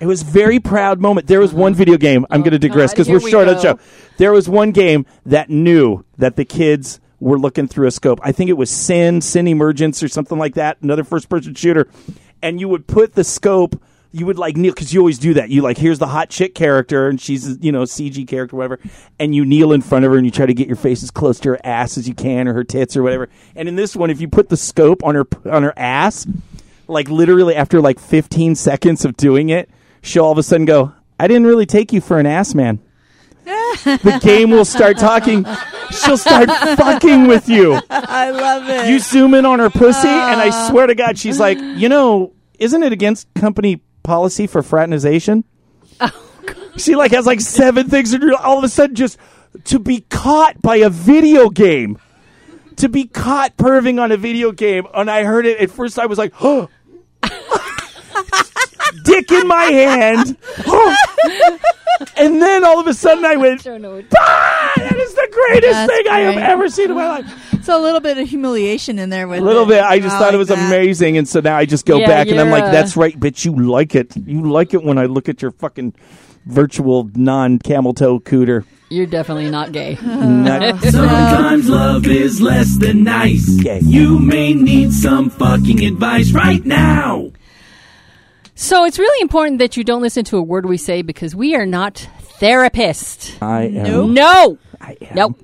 It 0.00 0.06
was 0.06 0.22
a 0.22 0.24
very 0.26 0.60
proud 0.60 1.00
moment. 1.00 1.26
There 1.26 1.40
was 1.40 1.54
one 1.54 1.72
uh-huh. 1.72 1.78
video 1.78 1.96
game. 1.96 2.26
I'm 2.28 2.40
oh, 2.40 2.44
going 2.44 2.52
to 2.52 2.58
digress 2.58 2.92
because 2.92 3.08
we're 3.08 3.20
we 3.20 3.30
short 3.30 3.48
on 3.48 3.54
go. 3.54 3.62
show. 3.62 3.78
There 4.18 4.32
was 4.32 4.48
one 4.48 4.72
game 4.72 5.06
that 5.24 5.48
knew 5.48 6.04
that 6.18 6.36
the 6.36 6.44
kids 6.44 7.00
were 7.18 7.38
looking 7.38 7.66
through 7.66 7.86
a 7.86 7.90
scope. 7.90 8.20
I 8.22 8.32
think 8.32 8.50
it 8.50 8.54
was 8.54 8.70
Sin, 8.70 9.22
Sin 9.22 9.48
Emergence, 9.48 10.02
or 10.02 10.08
something 10.08 10.38
like 10.38 10.54
that. 10.54 10.76
Another 10.82 11.04
first-person 11.04 11.54
shooter, 11.54 11.88
and 12.46 12.60
you 12.60 12.68
would 12.68 12.86
put 12.86 13.14
the 13.14 13.24
scope. 13.24 13.80
You 14.12 14.24
would 14.24 14.38
like 14.38 14.56
kneel 14.56 14.72
because 14.72 14.94
you 14.94 15.00
always 15.00 15.18
do 15.18 15.34
that. 15.34 15.50
You 15.50 15.62
like 15.62 15.76
here's 15.76 15.98
the 15.98 16.06
hot 16.06 16.30
chick 16.30 16.54
character, 16.54 17.08
and 17.08 17.20
she's 17.20 17.58
you 17.60 17.72
know 17.72 17.82
CG 17.82 18.26
character, 18.26 18.56
whatever, 18.56 18.78
and 19.18 19.34
you 19.34 19.44
kneel 19.44 19.72
in 19.72 19.82
front 19.82 20.04
of 20.04 20.12
her 20.12 20.16
and 20.16 20.24
you 20.24 20.30
try 20.30 20.46
to 20.46 20.54
get 20.54 20.68
your 20.68 20.76
face 20.76 21.02
as 21.02 21.10
close 21.10 21.40
to 21.40 21.50
her 21.50 21.58
ass 21.64 21.98
as 21.98 22.08
you 22.08 22.14
can, 22.14 22.48
or 22.48 22.54
her 22.54 22.64
tits, 22.64 22.96
or 22.96 23.02
whatever. 23.02 23.28
And 23.56 23.68
in 23.68 23.76
this 23.76 23.96
one, 23.96 24.10
if 24.10 24.20
you 24.20 24.28
put 24.28 24.48
the 24.48 24.56
scope 24.56 25.04
on 25.04 25.16
her 25.16 25.26
on 25.50 25.64
her 25.64 25.74
ass, 25.76 26.26
like 26.88 27.08
literally 27.10 27.56
after 27.56 27.80
like 27.80 27.98
15 27.98 28.54
seconds 28.54 29.04
of 29.04 29.16
doing 29.16 29.48
it, 29.48 29.68
she'll 30.02 30.24
all 30.24 30.32
of 30.32 30.38
a 30.38 30.42
sudden 30.42 30.66
go, 30.66 30.92
I 31.18 31.26
didn't 31.26 31.46
really 31.46 31.66
take 31.66 31.92
you 31.92 32.00
for 32.00 32.18
an 32.18 32.26
ass 32.26 32.54
man. 32.54 32.78
the 33.44 34.18
game 34.22 34.50
will 34.50 34.64
start 34.64 34.98
talking. 34.98 35.44
She'll 35.90 36.18
start 36.18 36.48
fucking 36.76 37.26
with 37.26 37.48
you. 37.48 37.78
I 37.90 38.30
love 38.30 38.68
it. 38.68 38.88
You 38.88 38.98
zoom 38.98 39.34
in 39.34 39.46
on 39.46 39.58
her 39.58 39.70
pussy, 39.70 40.08
and 40.08 40.40
I 40.40 40.68
swear 40.68 40.86
to 40.86 40.94
God, 40.94 41.18
she's 41.18 41.38
like, 41.38 41.58
you 41.58 41.88
know, 41.88 42.32
isn't 42.58 42.82
it 42.82 42.92
against 42.92 43.32
company 43.34 43.82
policy 44.02 44.46
for 44.46 44.62
fraternization? 44.62 45.44
She 46.76 46.94
like 46.94 47.12
has 47.12 47.24
like 47.26 47.40
seven 47.40 47.88
things 47.88 48.10
to 48.12 48.18
do. 48.18 48.36
All 48.36 48.58
of 48.58 48.64
a 48.64 48.68
sudden, 48.68 48.94
just 48.94 49.18
to 49.64 49.78
be 49.78 50.02
caught 50.10 50.60
by 50.60 50.76
a 50.76 50.90
video 50.90 51.48
game, 51.48 51.98
to 52.76 52.88
be 52.90 53.06
caught 53.06 53.56
perving 53.56 53.98
on 54.00 54.12
a 54.12 54.18
video 54.18 54.52
game, 54.52 54.86
and 54.92 55.10
I 55.10 55.24
heard 55.24 55.46
it 55.46 55.58
at 55.58 55.70
first. 55.70 55.98
I 55.98 56.04
was 56.06 56.18
like, 56.18 56.34
oh. 56.42 56.68
Dick 59.04 59.30
in 59.32 59.46
my 59.48 59.64
hand, 59.64 60.36
and 62.16 62.40
then 62.42 62.64
all 62.64 62.78
of 62.80 62.86
a 62.86 62.94
sudden 62.94 63.24
I 63.24 63.36
went, 63.36 63.64
what- 63.64 64.04
ah, 64.18 64.72
that 64.76 64.96
is 64.96 65.14
the 65.14 65.28
greatest 65.32 65.72
That's 65.72 65.92
thing 65.92 66.08
I 66.08 66.20
have 66.20 66.34
great. 66.34 66.44
ever 66.44 66.68
seen 66.68 66.90
in 66.90 66.96
my 66.96 67.08
life. 67.20 67.55
It's 67.66 67.74
a 67.74 67.78
little 67.78 67.98
bit 67.98 68.16
of 68.16 68.28
humiliation 68.28 69.00
in 69.00 69.10
there 69.10 69.26
with 69.26 69.40
A 69.40 69.42
little 69.42 69.64
it. 69.64 69.68
bit. 69.68 69.82
I 69.82 69.98
just 69.98 70.14
I 70.14 70.18
thought 70.20 70.34
it 70.34 70.36
was 70.36 70.48
that. 70.48 70.68
amazing, 70.68 71.18
and 71.18 71.28
so 71.28 71.40
now 71.40 71.56
I 71.56 71.64
just 71.66 71.84
go 71.84 71.98
Yeah, 71.98 72.06
back 72.06 72.28
and 72.28 72.38
I'm 72.40 72.48
like, 72.50 72.62
uh, 72.62 72.70
"That's 72.70 72.96
right, 72.96 73.18
bitch. 73.18 73.44
You 73.44 73.56
like 73.56 73.96
it. 73.96 74.16
You 74.16 74.42
like 74.48 74.72
it 74.72 74.84
when 74.84 74.98
I 74.98 75.06
look 75.06 75.28
at 75.28 75.42
your 75.42 75.50
fucking 75.50 75.94
virtual 76.46 77.10
non-camel 77.16 77.94
toe 77.94 78.20
cooter." 78.20 78.64
You're 78.88 79.06
definitely 79.06 79.50
not 79.50 79.72
gay. 79.72 79.98
Nut- 80.04 80.80
Sometimes 80.82 81.68
love 81.68 82.06
is 82.06 82.40
less 82.40 82.76
than 82.78 83.02
nice. 83.02 83.58
Okay. 83.58 83.80
You 83.82 84.20
may 84.20 84.54
need 84.54 84.92
some 84.92 85.28
fucking 85.28 85.84
advice 85.84 86.30
right 86.30 86.64
now. 86.64 87.32
So 88.54 88.84
it's 88.84 89.00
really 89.00 89.20
important 89.22 89.58
that 89.58 89.76
you 89.76 89.82
don't 89.82 90.02
listen 90.02 90.24
to 90.26 90.36
a 90.36 90.42
word 90.42 90.66
we 90.66 90.76
say 90.76 91.02
because 91.02 91.34
we 91.34 91.56
are 91.56 91.66
not 91.66 92.08
therapists. 92.40 93.42
I 93.42 93.62
am. 93.64 94.14
No. 94.14 94.56
I 94.80 94.96
am. 95.00 95.14
Nope. 95.16 95.40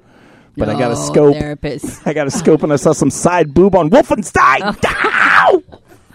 But 0.57 0.68
I 0.68 0.78
got 0.78 0.90
a 0.90 0.94
oh, 0.94 1.07
scope. 1.07 1.36
Therapists. 1.36 2.03
I 2.07 2.12
got 2.12 2.26
a 2.26 2.30
scope, 2.30 2.62
and 2.62 2.72
I 2.72 2.76
saw 2.76 2.92
some 2.92 3.11
side 3.11 3.55
boob 3.55 3.74
on 3.74 3.90
Wolfenstein. 3.90 4.61
Oh. 4.62 4.76
Ow! 4.84 5.62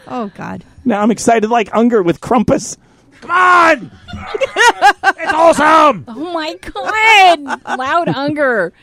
Oh 0.07 0.31
God. 0.35 0.63
Now 0.85 1.01
I'm 1.01 1.11
excited 1.11 1.49
like 1.49 1.69
Unger 1.73 2.03
with 2.03 2.21
Krampus. 2.21 2.77
Come 3.21 3.31
on! 3.31 3.91
it's 4.13 5.33
awesome! 5.33 6.05
Oh 6.07 6.33
my 6.33 6.53
god! 6.55 7.79
Loud 7.79 8.07
hunger. 8.09 8.73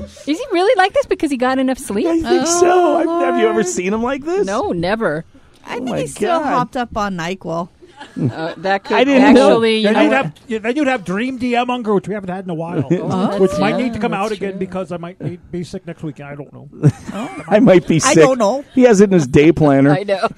Is 0.00 0.38
he 0.38 0.46
really 0.52 0.74
like 0.76 0.92
this 0.94 1.06
because 1.06 1.30
he 1.30 1.36
got 1.36 1.58
enough 1.58 1.78
sleep? 1.78 2.06
I 2.06 2.20
think 2.20 2.46
so. 2.46 2.66
Oh, 2.66 2.96
I've, 3.20 3.26
have 3.26 3.40
you 3.40 3.46
ever 3.48 3.62
seen 3.62 3.92
him 3.92 4.02
like 4.02 4.24
this? 4.24 4.46
No, 4.46 4.72
never. 4.72 5.24
I 5.64 5.74
think 5.74 5.90
my 5.90 6.00
he's 6.00 6.14
still 6.14 6.40
God. 6.40 6.46
hopped 6.46 6.76
up 6.76 6.96
on 6.96 7.16
Nyquil. 7.16 7.68
Uh, 8.00 8.54
that 8.58 8.84
could 8.84 8.96
I 8.96 9.04
didn't 9.04 9.34
know. 9.34 9.50
actually. 9.50 9.78
You 9.78 9.82
Then 9.84 9.94
know 9.94 10.02
you'd, 10.02 10.12
have, 10.12 10.62
then 10.62 10.76
you'd 10.76 10.86
have 10.86 11.04
Dream 11.04 11.38
DM 11.38 11.68
Unger, 11.68 11.94
which 11.94 12.08
we 12.08 12.14
haven't 12.14 12.30
had 12.30 12.44
in 12.44 12.50
a 12.50 12.54
while. 12.54 12.88
Oh, 13.12 13.40
which 13.40 13.50
might 13.58 13.70
yeah, 13.70 13.84
need 13.84 13.92
to 13.94 13.98
come 13.98 14.12
out 14.14 14.28
that's 14.28 14.40
again 14.40 14.50
true. 14.52 14.58
because 14.60 14.92
I 14.92 14.96
might 14.96 15.20
need, 15.20 15.40
be 15.50 15.64
sick 15.64 15.86
next 15.86 16.02
weekend. 16.02 16.28
I 16.28 16.34
don't 16.34 16.52
know. 16.52 16.68
I 17.48 17.58
might 17.60 17.86
be 17.88 17.98
sick. 17.98 18.10
I 18.10 18.14
sick. 18.14 18.24
don't 18.24 18.38
know. 18.38 18.64
He 18.74 18.82
has 18.82 19.00
it 19.00 19.04
in 19.04 19.12
his 19.12 19.26
day 19.26 19.52
planner. 19.52 19.90
I 19.98 20.04
know. 20.04 20.28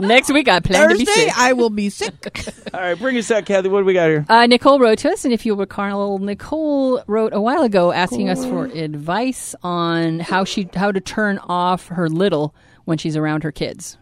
Next 0.00 0.32
week 0.32 0.48
I 0.48 0.60
plan 0.60 0.90
to 0.90 0.96
be 0.96 1.04
Thursday, 1.04 1.24
sick. 1.26 1.38
I 1.38 1.52
will 1.54 1.70
be 1.70 1.90
sick. 1.90 2.68
All 2.72 2.80
right, 2.80 2.98
bring 2.98 3.16
us 3.16 3.30
out, 3.30 3.44
Kathy. 3.46 3.68
What 3.68 3.80
do 3.80 3.84
we 3.86 3.94
got 3.94 4.08
here? 4.08 4.24
Uh, 4.28 4.46
Nicole 4.46 4.78
wrote 4.78 4.98
to 4.98 5.10
us, 5.10 5.24
and 5.24 5.32
if 5.34 5.44
you'll 5.46 5.56
recall, 5.56 6.18
Nicole 6.18 7.02
wrote 7.06 7.32
a 7.34 7.40
while 7.40 7.62
ago 7.62 7.92
asking 7.92 8.28
us 8.28 8.44
for 8.44 8.66
advice 8.66 9.54
on 9.62 10.20
how 10.20 10.44
she 10.44 10.68
how 10.74 10.92
to 10.92 11.00
turn 11.00 11.38
off 11.38 11.88
her 11.88 12.08
little 12.08 12.54
when 12.84 12.98
she's 12.98 13.16
around 13.16 13.42
her 13.42 13.52
kids. 13.52 13.98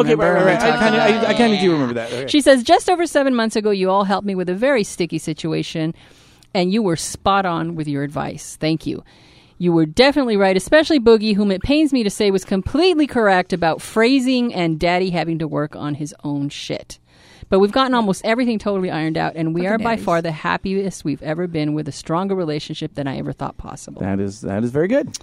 Okay, 0.00 0.14
right, 0.14 0.28
Remember 0.28 0.46
right, 0.46 0.54
right. 0.54 0.62
we 0.62 0.66
I 0.66 0.70
talked 0.70 0.80
kind 0.80 0.94
of, 0.94 1.00
I, 1.00 1.26
I 1.30 1.34
kind 1.34 1.54
of 1.54 1.60
do 1.60 1.72
remember 1.72 1.94
that. 1.94 2.12
Okay. 2.12 2.26
She 2.28 2.40
says, 2.40 2.62
just 2.62 2.88
over 2.90 3.06
seven 3.06 3.34
months 3.34 3.56
ago, 3.56 3.70
you 3.70 3.90
all 3.90 4.04
helped 4.04 4.26
me 4.26 4.34
with 4.34 4.48
a 4.48 4.54
very 4.54 4.84
sticky 4.84 5.18
situation, 5.18 5.94
and 6.54 6.72
you 6.72 6.82
were 6.82 6.96
spot 6.96 7.44
on 7.46 7.74
with 7.74 7.88
your 7.88 8.02
advice. 8.02 8.56
Thank 8.56 8.86
you. 8.86 9.04
You 9.60 9.72
were 9.72 9.86
definitely 9.86 10.36
right, 10.36 10.56
especially 10.56 11.00
Boogie, 11.00 11.34
whom 11.34 11.50
it 11.50 11.62
pains 11.62 11.92
me 11.92 12.04
to 12.04 12.10
say 12.10 12.30
was 12.30 12.44
completely 12.44 13.08
correct 13.08 13.52
about 13.52 13.82
phrasing 13.82 14.54
and 14.54 14.78
daddy 14.78 15.10
having 15.10 15.38
to 15.40 15.48
work 15.48 15.74
on 15.74 15.94
his 15.94 16.14
own 16.22 16.48
shit. 16.48 17.00
But 17.48 17.58
we've 17.58 17.72
gotten 17.72 17.94
almost 17.94 18.24
everything 18.24 18.58
totally 18.58 18.90
ironed 18.90 19.16
out, 19.16 19.32
and 19.34 19.54
we 19.54 19.62
Fucking 19.62 19.72
are 19.72 19.78
by 19.78 19.92
daddies. 19.94 20.04
far 20.04 20.22
the 20.22 20.30
happiest 20.32 21.04
we've 21.04 21.22
ever 21.22 21.46
been 21.48 21.72
with 21.74 21.88
a 21.88 21.92
stronger 21.92 22.34
relationship 22.36 22.94
than 22.94 23.08
I 23.08 23.18
ever 23.18 23.32
thought 23.32 23.56
possible. 23.56 24.00
That 24.02 24.20
is 24.20 24.42
that 24.42 24.62
is 24.62 24.70
very 24.70 24.86
good. 24.86 25.18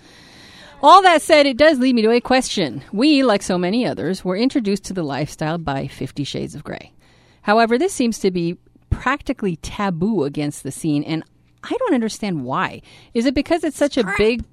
All 0.86 1.01
that 1.01 1.23
said, 1.23 1.47
it 1.47 1.57
does 1.57 1.79
lead 1.79 1.95
me 1.95 2.03
to 2.03 2.11
a 2.11 2.21
question. 2.21 2.83
We, 2.93 3.23
like 3.23 3.41
so 3.41 3.57
many 3.57 3.88
others, 3.88 4.23
were 4.23 4.38
introduced 4.38 4.83
to 4.83 4.93
the 4.93 5.01
lifestyle 5.01 5.57
by 5.57 5.88
Fifty 5.88 6.23
Shades 6.23 6.53
of 6.53 6.63
Grey. 6.63 6.93
However, 7.41 7.79
this 7.79 7.91
seems 7.91 8.19
to 8.19 8.29
be 8.29 8.59
practically 8.91 9.55
taboo 9.55 10.25
against 10.25 10.61
the 10.61 10.69
scene, 10.71 11.03
and 11.03 11.23
I 11.63 11.75
don't 11.75 11.95
understand 11.95 12.45
why. 12.45 12.83
Is 13.15 13.25
it 13.25 13.33
because 13.33 13.63
it's 13.63 13.75
such 13.75 13.97
a 13.97 14.13
big 14.15 14.43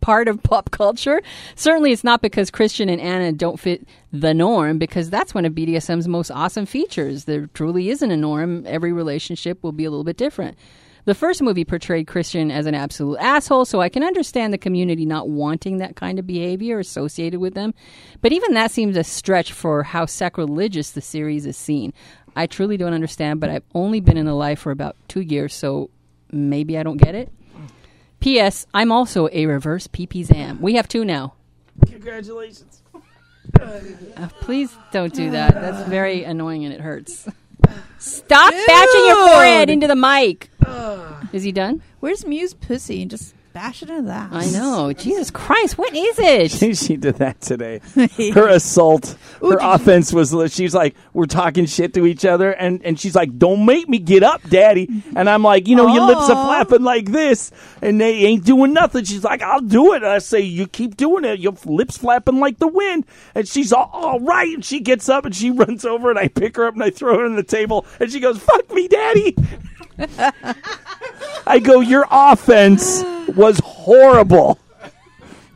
part 0.00 0.26
of 0.26 0.42
pop 0.42 0.72
culture? 0.72 1.22
Certainly, 1.54 1.92
it's 1.92 2.02
not 2.02 2.20
because 2.20 2.50
Christian 2.50 2.88
and 2.88 3.00
Ana 3.00 3.30
don't 3.30 3.60
fit 3.60 3.86
the 4.12 4.34
norm, 4.34 4.76
because 4.76 5.08
that's 5.08 5.34
one 5.34 5.44
of 5.44 5.52
BDSM's 5.52 6.08
most 6.08 6.32
awesome 6.32 6.66
features. 6.66 7.26
There 7.26 7.46
truly 7.46 7.90
isn't 7.90 8.10
a 8.10 8.16
norm. 8.16 8.66
Every 8.66 8.92
relationship 8.92 9.62
will 9.62 9.70
be 9.70 9.84
a 9.84 9.90
little 9.90 10.02
bit 10.02 10.16
different. 10.16 10.58
The 11.04 11.14
first 11.14 11.42
movie 11.42 11.64
portrayed 11.64 12.06
Christian 12.06 12.50
as 12.50 12.66
an 12.66 12.74
absolute 12.74 13.18
asshole, 13.18 13.64
so 13.64 13.80
I 13.80 13.88
can 13.88 14.02
understand 14.02 14.52
the 14.52 14.58
community 14.58 15.06
not 15.06 15.28
wanting 15.28 15.78
that 15.78 15.96
kind 15.96 16.18
of 16.18 16.26
behavior 16.26 16.78
associated 16.78 17.40
with 17.40 17.54
them. 17.54 17.74
But 18.20 18.32
even 18.32 18.54
that 18.54 18.70
seems 18.70 18.96
a 18.96 19.04
stretch 19.04 19.52
for 19.52 19.82
how 19.82 20.06
sacrilegious 20.06 20.90
the 20.90 21.00
series 21.00 21.46
is 21.46 21.56
seen. 21.56 21.92
I 22.36 22.46
truly 22.46 22.76
don't 22.76 22.94
understand, 22.94 23.40
but 23.40 23.50
I've 23.50 23.64
only 23.74 24.00
been 24.00 24.16
in 24.16 24.26
the 24.26 24.34
life 24.34 24.60
for 24.60 24.70
about 24.70 24.96
two 25.08 25.20
years, 25.20 25.54
so 25.54 25.90
maybe 26.30 26.78
I 26.78 26.82
don't 26.82 26.96
get 26.96 27.14
it. 27.14 27.32
P.S. 28.20 28.66
I'm 28.74 28.92
also 28.92 29.28
a 29.32 29.46
reverse 29.46 29.86
PP 29.86 30.24
Zam. 30.24 30.60
We 30.60 30.74
have 30.74 30.86
two 30.86 31.04
now. 31.04 31.34
Congratulations. 31.86 32.82
Uh, 33.58 34.28
please 34.40 34.76
don't 34.92 35.12
do 35.12 35.30
that. 35.30 35.54
That's 35.54 35.88
very 35.88 36.24
annoying 36.24 36.64
and 36.64 36.74
it 36.74 36.80
hurts. 36.80 37.26
Stop 37.98 38.52
bashing 38.52 39.06
your 39.06 39.28
forehead 39.28 39.70
into 39.70 39.86
the 39.86 39.96
mic. 39.96 40.50
Is 41.32 41.42
he 41.42 41.52
done? 41.52 41.82
Where's 42.00 42.24
Muse 42.24 42.54
pussy? 42.54 43.02
And 43.02 43.10
just 43.10 43.34
bash 43.52 43.82
it 43.82 43.90
into 43.90 44.02
that. 44.02 44.30
I 44.32 44.46
know. 44.50 44.92
Jesus 44.92 45.30
Christ, 45.30 45.76
what 45.76 45.94
is 45.94 46.18
it? 46.18 46.76
she 46.76 46.96
did 46.96 47.16
that 47.16 47.40
today. 47.40 47.80
Her 48.34 48.48
assault, 48.48 49.16
her 49.40 49.58
offense 49.60 50.12
was. 50.12 50.34
She's 50.52 50.74
like, 50.74 50.94
we're 51.12 51.26
talking 51.26 51.66
shit 51.66 51.94
to 51.94 52.06
each 52.06 52.24
other, 52.24 52.52
and 52.52 52.82
and 52.84 52.98
she's 52.98 53.14
like, 53.14 53.36
"Don't 53.38 53.64
make 53.64 53.88
me 53.88 53.98
get 53.98 54.22
up, 54.22 54.42
daddy." 54.48 54.88
And 55.16 55.28
I'm 55.28 55.42
like, 55.42 55.66
you 55.66 55.76
know, 55.76 55.92
your 55.92 56.06
lips 56.06 56.22
are 56.22 56.46
flapping 56.46 56.82
like 56.82 57.10
this, 57.10 57.50
and 57.82 58.00
they 58.00 58.24
ain't 58.24 58.44
doing 58.44 58.72
nothing. 58.72 59.04
She's 59.04 59.24
like, 59.24 59.42
"I'll 59.42 59.60
do 59.60 59.94
it." 59.94 60.02
And 60.02 60.12
I 60.12 60.18
say, 60.18 60.40
"You 60.40 60.66
keep 60.66 60.96
doing 60.96 61.24
it. 61.24 61.40
Your 61.40 61.54
lips 61.64 61.98
flapping 61.98 62.40
like 62.40 62.58
the 62.58 62.68
wind." 62.68 63.06
And 63.34 63.48
she's 63.48 63.72
all, 63.72 63.90
all 63.92 64.20
right, 64.20 64.52
and 64.52 64.64
she 64.64 64.80
gets 64.80 65.08
up 65.08 65.24
and 65.24 65.34
she 65.34 65.50
runs 65.50 65.84
over, 65.84 66.10
and 66.10 66.18
I 66.18 66.28
pick 66.28 66.56
her 66.56 66.66
up 66.66 66.74
and 66.74 66.82
I 66.82 66.90
throw 66.90 67.18
her 67.18 67.24
on 67.24 67.36
the 67.36 67.42
table, 67.42 67.86
and 67.98 68.10
she 68.10 68.20
goes, 68.20 68.38
"Fuck 68.38 68.72
me, 68.72 68.88
daddy." 68.88 69.36
I 71.46 71.60
go, 71.62 71.80
your 71.80 72.06
offense 72.10 73.02
was 73.34 73.60
horrible. 73.64 74.58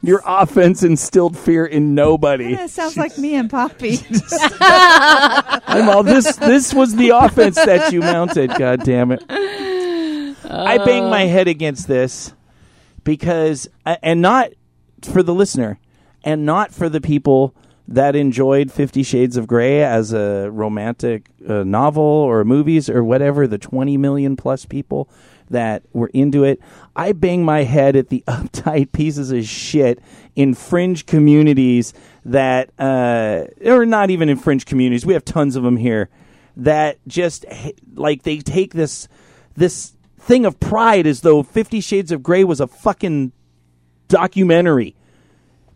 Your 0.03 0.23
offense 0.27 0.83
instilled 0.83 1.37
fear 1.37 1.65
in 1.65 1.95
nobody. 1.95 2.55
That 2.55 2.69
sounds 2.69 2.97
like 2.99 3.17
me 3.17 3.37
and 3.37 3.49
Poppy. 3.49 4.01
I'm 4.61 5.89
all 5.89 6.03
this. 6.03 6.37
This 6.37 6.75
was 6.75 6.95
the 6.95 7.11
offense 7.11 7.57
that 7.57 7.91
you 7.91 8.01
mounted. 8.01 8.55
God 8.59 8.85
damn 8.85 9.13
it! 9.13 9.25
I 9.31 10.77
bang 10.85 11.09
my 11.09 11.23
head 11.23 11.49
against 11.49 11.89
this 11.89 12.35
because, 13.03 13.67
and 13.87 14.21
not 14.21 14.51
for 15.03 15.23
the 15.23 15.33
listener, 15.33 15.79
and 16.23 16.45
not 16.45 16.71
for 16.71 16.91
the 16.91 17.01
people 17.01 17.55
that 17.87 18.17
enjoyed 18.17 18.73
Fifty 18.73 19.03
Shades 19.03 19.37
of 19.37 19.47
Grey 19.47 19.83
as 19.83 20.13
a 20.13 20.51
romantic 20.51 21.29
uh, 21.47 21.65
novel 21.65 22.03
or 22.03 22.45
movies 22.45 22.89
or 22.89 23.05
whatever, 23.05 23.47
the 23.47 23.59
20 23.59 23.97
million 23.97 24.37
plus 24.37 24.65
people 24.65 25.09
that 25.51 25.83
were 25.93 26.11
into 26.15 26.45
it. 26.45 26.61
I 26.97 27.13
bang 27.13 27.45
my 27.45 27.65
head 27.65 27.97
at 27.97 28.09
the 28.09 28.25
uptight 28.29 28.93
pieces 28.93 29.31
of 29.31 29.45
shit 29.45 30.01
in 30.35 30.55
fringe 30.55 31.07
communities 31.07 31.93
that, 32.25 32.71
uh, 32.79 33.45
or 33.65 33.85
not 33.85 34.11
even 34.11 34.29
in 34.29 34.37
fringe 34.37 34.67
communities, 34.67 35.05
we 35.05 35.13
have 35.15 35.25
tons 35.25 35.57
of 35.57 35.63
them 35.63 35.77
here, 35.77 36.09
that 36.57 36.99
just, 37.07 37.45
like, 37.95 38.23
they 38.23 38.39
take 38.39 38.73
this, 38.73 39.09
this 39.55 39.95
thing 40.19 40.47
of 40.47 40.59
pride 40.59 41.07
as 41.07 41.21
though 41.21 41.43
Fifty 41.43 41.81
Shades 41.81 42.11
of 42.11 42.23
Grey 42.23 42.45
was 42.45 42.61
a 42.61 42.67
fucking 42.67 43.33
documentary. 44.09 44.97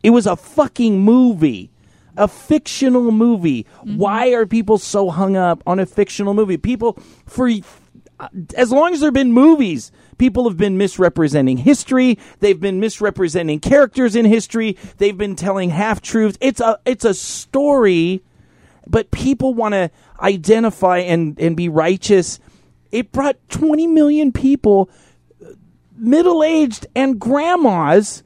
It 0.03 0.11
was 0.11 0.27
a 0.27 0.37
fucking 0.37 1.01
movie, 1.01 1.71
a 2.19 2.29
fictional 2.29 3.11
movie. 3.11 3.65
Mm-hmm. 3.65 3.97
Why 3.97 4.33
are 4.35 4.45
people 4.45 4.77
so 4.77 5.09
hung 5.09 5.37
up 5.37 5.63
on 5.67 5.79
a 5.79 5.87
fictional 5.87 6.35
movie? 6.35 6.59
People, 6.59 6.99
for 7.27 7.49
uh, 8.21 8.29
as 8.57 8.73
long 8.73 8.93
as 8.93 9.01
there 9.01 9.07
have 9.07 9.15
been 9.15 9.33
movies, 9.33 9.93
people 10.19 10.49
have 10.49 10.59
been 10.59 10.77
misrepresenting 10.77 11.57
history. 11.57 12.19
They've 12.41 12.59
been 12.59 12.81
misrepresenting 12.81 13.61
characters 13.61 14.17
in 14.17 14.25
history. 14.25 14.77
They've 14.99 15.17
been 15.17 15.37
telling 15.37 15.71
half 15.71 16.03
truths. 16.03 16.37
It's 16.41 16.61
a 16.61 16.81
it's 16.85 17.05
a 17.05 17.15
story, 17.15 18.23
but 18.87 19.11
people 19.13 19.55
want 19.55 19.75
to 19.75 19.91
identify 20.21 20.99
and 20.99 21.39
and 21.39 21.57
be 21.57 21.69
righteous. 21.69 22.41
It 22.91 23.13
brought 23.13 23.37
20 23.51 23.87
million 23.87 24.33
people, 24.33 24.91
uh, 25.45 25.51
middle 25.97 26.43
aged 26.43 26.87
and 26.97 27.21
grandmas, 27.21 28.25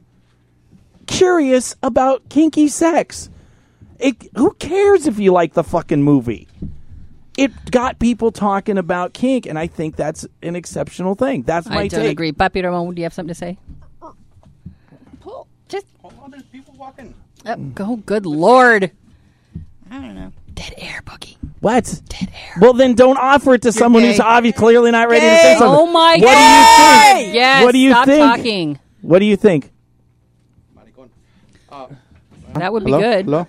curious 1.05 1.75
about 1.83 2.29
kinky 2.29 2.67
sex. 2.67 3.29
It, 4.03 4.29
who 4.35 4.53
cares 4.55 5.07
if 5.07 5.17
you 5.17 5.31
like 5.31 5.53
the 5.53 5.63
fucking 5.63 6.03
movie? 6.03 6.49
It 7.37 7.71
got 7.71 7.99
people 7.99 8.33
talking 8.33 8.77
about 8.77 9.13
kink, 9.13 9.45
and 9.45 9.57
I 9.57 9.67
think 9.67 9.95
that's 9.95 10.27
an 10.43 10.57
exceptional 10.57 11.15
thing. 11.15 11.43
That's 11.43 11.67
my 11.69 11.83
I 11.83 11.87
don't 11.87 12.01
take. 12.01 12.11
agree. 12.11 12.33
Papi 12.33 12.63
Ramon, 12.63 12.93
do 12.93 12.99
you 12.99 13.05
have 13.05 13.13
something 13.13 13.29
to 13.29 13.35
say? 13.35 13.57
Just 15.69 15.87
Hold 16.01 16.13
on, 16.21 16.31
there's 16.31 16.43
people 16.43 16.75
walking. 16.77 17.15
Mm. 17.45 17.57
oh, 17.57 17.71
go. 17.73 17.95
Good 17.95 18.25
lord. 18.25 18.91
I 19.89 19.95
don't 19.95 20.15
know. 20.15 20.33
Dead 20.53 20.73
air, 20.77 21.01
Boogie. 21.05 21.37
What? 21.61 22.01
Dead 22.09 22.29
air. 22.31 22.57
Well, 22.59 22.73
then 22.73 22.93
don't 22.93 23.17
offer 23.17 23.53
it 23.55 23.63
to 23.63 23.71
someone 23.71 24.03
who's 24.03 24.19
obviously 24.19 24.59
clearly 24.59 24.91
not 24.91 25.09
ready 25.09 25.25
to 25.25 25.37
say 25.37 25.53
Gay. 25.53 25.59
something. 25.59 25.79
Oh 25.79 25.87
my 25.87 26.17
what 26.19 26.21
god. 26.21 27.13
do 27.15 27.19
you 27.19 27.23
think? 27.23 27.35
Yes. 27.35 27.63
What 27.63 27.71
do 27.71 27.77
you 27.79 27.89
stop 27.91 28.05
think? 28.05 28.19
talking. 28.21 28.79
What 29.01 29.19
do 29.19 29.25
you 29.25 29.37
think? 29.37 29.71
That 32.55 32.71
would 32.73 32.83
be 32.85 32.91
Hello? 32.91 33.01
good. 33.01 33.25
Hello? 33.25 33.47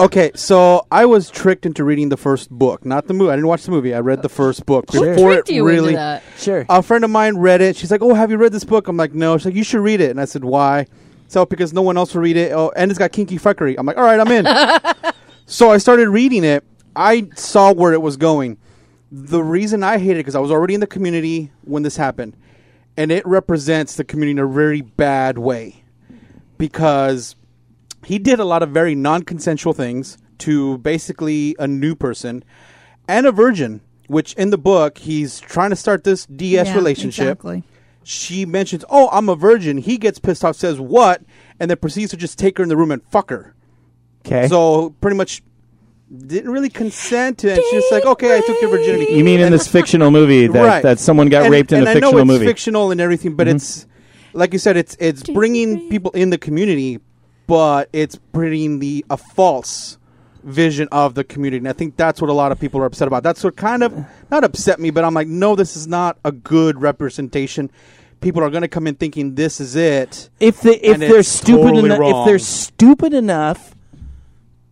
Okay, 0.00 0.30
so 0.34 0.86
I 0.90 1.06
was 1.06 1.30
tricked 1.30 1.66
into 1.66 1.84
reading 1.84 2.08
the 2.08 2.16
first 2.16 2.50
book, 2.50 2.84
not 2.84 3.06
the 3.06 3.14
movie. 3.14 3.30
I 3.30 3.36
didn't 3.36 3.48
watch 3.48 3.64
the 3.64 3.70
movie. 3.70 3.94
I 3.94 4.00
read 4.00 4.22
the 4.22 4.28
first 4.28 4.64
book 4.64 4.86
Who 4.92 5.04
before 5.04 5.32
tricked 5.32 5.50
it 5.50 5.54
you 5.54 5.66
really. 5.66 5.88
into 5.88 5.96
that? 5.96 6.22
Sure. 6.38 6.64
A 6.68 6.82
friend 6.82 7.04
of 7.04 7.10
mine 7.10 7.36
read 7.36 7.60
it. 7.60 7.76
She's 7.76 7.90
like, 7.90 8.00
"Oh, 8.02 8.14
have 8.14 8.30
you 8.30 8.36
read 8.36 8.52
this 8.52 8.64
book?" 8.64 8.88
I'm 8.88 8.96
like, 8.96 9.12
"No." 9.14 9.36
She's 9.36 9.46
like, 9.46 9.54
"You 9.54 9.64
should 9.64 9.80
read 9.80 10.00
it." 10.00 10.10
And 10.10 10.20
I 10.20 10.24
said, 10.24 10.44
"Why?" 10.44 10.86
So 11.26 11.44
because 11.44 11.72
no 11.72 11.82
one 11.82 11.96
else 11.96 12.14
will 12.14 12.22
read 12.22 12.36
it. 12.36 12.52
Oh, 12.52 12.72
and 12.76 12.90
it's 12.90 12.98
got 12.98 13.12
kinky 13.12 13.38
fuckery. 13.38 13.74
I'm 13.76 13.84
like, 13.86 13.96
"All 13.98 14.04
right, 14.04 14.20
I'm 14.20 14.28
in." 14.30 15.12
so 15.46 15.70
I 15.70 15.78
started 15.78 16.08
reading 16.08 16.44
it. 16.44 16.64
I 16.96 17.28
saw 17.34 17.72
where 17.72 17.92
it 17.92 18.00
was 18.00 18.16
going. 18.16 18.56
The 19.10 19.42
reason 19.42 19.82
I 19.82 19.98
hated 19.98 20.16
it 20.16 20.20
because 20.20 20.34
I 20.34 20.40
was 20.40 20.50
already 20.50 20.74
in 20.74 20.80
the 20.80 20.86
community 20.86 21.50
when 21.64 21.82
this 21.82 21.96
happened, 21.96 22.36
and 22.96 23.10
it 23.10 23.26
represents 23.26 23.96
the 23.96 24.04
community 24.04 24.32
in 24.32 24.38
a 24.38 24.46
very 24.46 24.80
bad 24.80 25.38
way 25.38 25.82
because 26.56 27.34
he 28.08 28.18
did 28.18 28.38
a 28.40 28.44
lot 28.44 28.62
of 28.62 28.70
very 28.70 28.94
non-consensual 28.94 29.74
things 29.74 30.16
to 30.38 30.78
basically 30.78 31.54
a 31.58 31.66
new 31.68 31.94
person 31.94 32.42
and 33.06 33.26
a 33.26 33.32
virgin 33.32 33.80
which 34.06 34.32
in 34.34 34.50
the 34.50 34.58
book 34.58 34.98
he's 34.98 35.40
trying 35.40 35.70
to 35.70 35.76
start 35.76 36.04
this 36.04 36.24
ds 36.26 36.68
Yeah, 36.68 36.74
relationship 36.74 37.24
Exactly. 37.38 37.62
she 38.04 38.46
mentions 38.46 38.84
oh 38.88 39.08
i'm 39.12 39.28
a 39.28 39.36
virgin 39.36 39.78
he 39.78 39.98
gets 39.98 40.18
pissed 40.18 40.44
off 40.44 40.56
says 40.56 40.80
what 40.80 41.22
and 41.60 41.70
then 41.70 41.76
proceeds 41.78 42.10
to 42.12 42.16
just 42.16 42.38
take 42.38 42.56
her 42.58 42.62
in 42.62 42.68
the 42.68 42.76
room 42.76 42.90
and 42.90 43.02
fuck 43.10 43.30
her 43.30 43.54
Okay. 44.26 44.48
so 44.48 44.90
pretty 45.00 45.16
much 45.16 45.42
didn't 46.26 46.50
really 46.50 46.70
consent 46.70 47.36
to, 47.38 47.52
and 47.52 47.60
she's 47.70 47.82
just 47.82 47.92
like 47.92 48.06
okay 48.06 48.36
i 48.38 48.40
took 48.40 48.58
your 48.62 48.70
virginity 48.70 49.12
you 49.12 49.22
mean 49.24 49.40
in 49.40 49.52
this 49.52 49.68
fictional 49.68 50.10
movie 50.10 50.46
that, 50.46 50.64
Right. 50.64 50.82
that 50.82 50.98
someone 50.98 51.28
got 51.28 51.42
and, 51.44 51.52
raped 51.52 51.72
in 51.72 51.78
and 51.80 51.86
a 51.88 51.90
I 51.90 51.94
fictional 51.94 52.12
know 52.12 52.18
it's 52.20 52.26
movie? 52.28 52.38
Mm-hmm. 52.44 52.48
fictional 52.50 52.90
and 52.90 53.00
everything, 53.00 53.34
but 53.36 53.46
it's 53.48 53.86
like 54.32 54.52
you 54.54 54.58
said, 54.58 54.76
it's 54.76 54.96
it's 55.00 55.22
bringing 55.22 55.88
people 55.90 56.10
in 56.12 56.30
the 56.30 56.38
community, 56.38 56.98
but 57.48 57.88
it's 57.92 58.14
bringing 58.14 58.78
the 58.78 59.04
a 59.10 59.16
false 59.16 59.98
vision 60.44 60.86
of 60.92 61.14
the 61.14 61.24
community, 61.24 61.58
and 61.58 61.68
I 61.68 61.72
think 61.72 61.96
that's 61.96 62.20
what 62.20 62.30
a 62.30 62.32
lot 62.32 62.52
of 62.52 62.60
people 62.60 62.80
are 62.80 62.84
upset 62.84 63.08
about. 63.08 63.24
That's 63.24 63.42
what 63.42 63.56
kind 63.56 63.82
of 63.82 64.06
not 64.30 64.44
upset 64.44 64.78
me, 64.78 64.90
but 64.90 65.02
I'm 65.02 65.14
like, 65.14 65.26
no, 65.26 65.56
this 65.56 65.76
is 65.76 65.88
not 65.88 66.18
a 66.24 66.30
good 66.30 66.80
representation. 66.80 67.72
People 68.20 68.42
are 68.42 68.50
going 68.50 68.62
to 68.62 68.68
come 68.68 68.86
in 68.86 68.94
thinking 68.94 69.34
this 69.34 69.60
is 69.60 69.74
it. 69.74 70.28
if 70.38 70.60
they 70.60 70.76
if 70.76 70.98
they're 70.98 71.22
stupid 71.22 71.62
totally 71.62 71.86
enough 71.86 72.00
if 72.02 72.26
they're 72.26 72.38
stupid 72.38 73.14
enough 73.14 73.74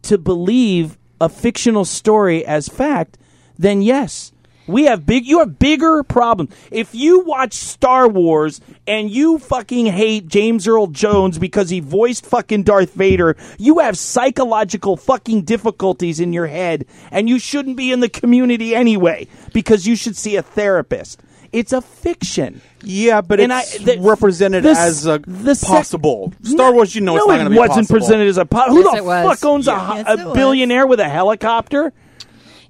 to 0.03 0.19
believe 0.19 0.99
a 1.21 1.29
fictional 1.29 1.85
story 1.85 2.45
as 2.45 2.69
fact, 2.69 3.19
then 3.59 3.83
yes. 3.83 4.33
We 4.67 4.85
have 4.85 5.07
big 5.07 5.27
you 5.27 5.39
have 5.41 5.59
bigger 5.59 6.03
problems. 6.03 6.55
If 6.71 6.95
you 6.95 7.21
watch 7.21 7.55
Star 7.55 8.09
Wars 8.09 8.61
and 8.87 9.11
you 9.11 9.39
fucking 9.39 9.87
hate 9.87 10.27
James 10.29 10.67
Earl 10.67 10.89
Jones 10.89 11.39
because 11.39 11.71
he 11.71 11.81
voiced 11.81 12.27
fucking 12.27 12.65
Darth 12.65 12.95
Vader, 12.95 13.37
you 13.59 13.79
have 13.79 13.97
psychological 13.97 14.97
fucking 14.97 15.43
difficulties 15.43 16.21
in 16.21 16.33
your 16.33 16.47
head 16.49 16.85
and 17.11 17.29
you 17.29 17.39
shouldn't 17.39 17.77
be 17.77 17.93
in 17.93 18.01
the 18.01 18.09
community 18.09 18.75
anyway 18.75 19.27
because 19.53 19.87
you 19.87 19.95
should 19.97 20.17
see 20.17 20.37
a 20.37 20.43
therapist. 20.43 21.21
It's 21.53 21.73
a 21.73 21.81
fiction. 21.81 22.61
Yeah, 22.83 23.21
but 23.23 23.41
And 23.41 23.53
it's 23.53 23.81
I- 23.81 23.85
the- 23.85 23.99
represented 24.01 24.65
the- 24.65 24.71
as 24.71 25.07
a 25.07 25.21
the 25.27 25.55
sec- 25.55 25.69
possible. 25.69 26.33
Star 26.43 26.73
Wars, 26.73 26.95
you 26.95 27.01
know, 27.01 27.13
no, 27.15 27.19
it's 27.19 27.27
not 27.29 27.35
it 27.35 27.37
going 27.39 27.45
to 27.47 27.51
be 27.51 27.59
wasn't 27.59 27.77
possible. 27.89 27.99
presented 27.99 28.29
as 28.29 28.37
a 28.37 28.45
po- 28.45 28.69
Who 28.69 28.83
Yes, 28.85 28.95
the 28.99 29.05
fuck 29.05 29.45
owns 29.45 29.69
a, 29.69 29.71
Yes, 29.71 30.05
a 30.09 30.13
it 30.21 30.25
was. 30.27 30.35
billionaire 30.35 30.87
with 30.87 31.01
a 31.01 31.09
helicopter? 31.09 31.93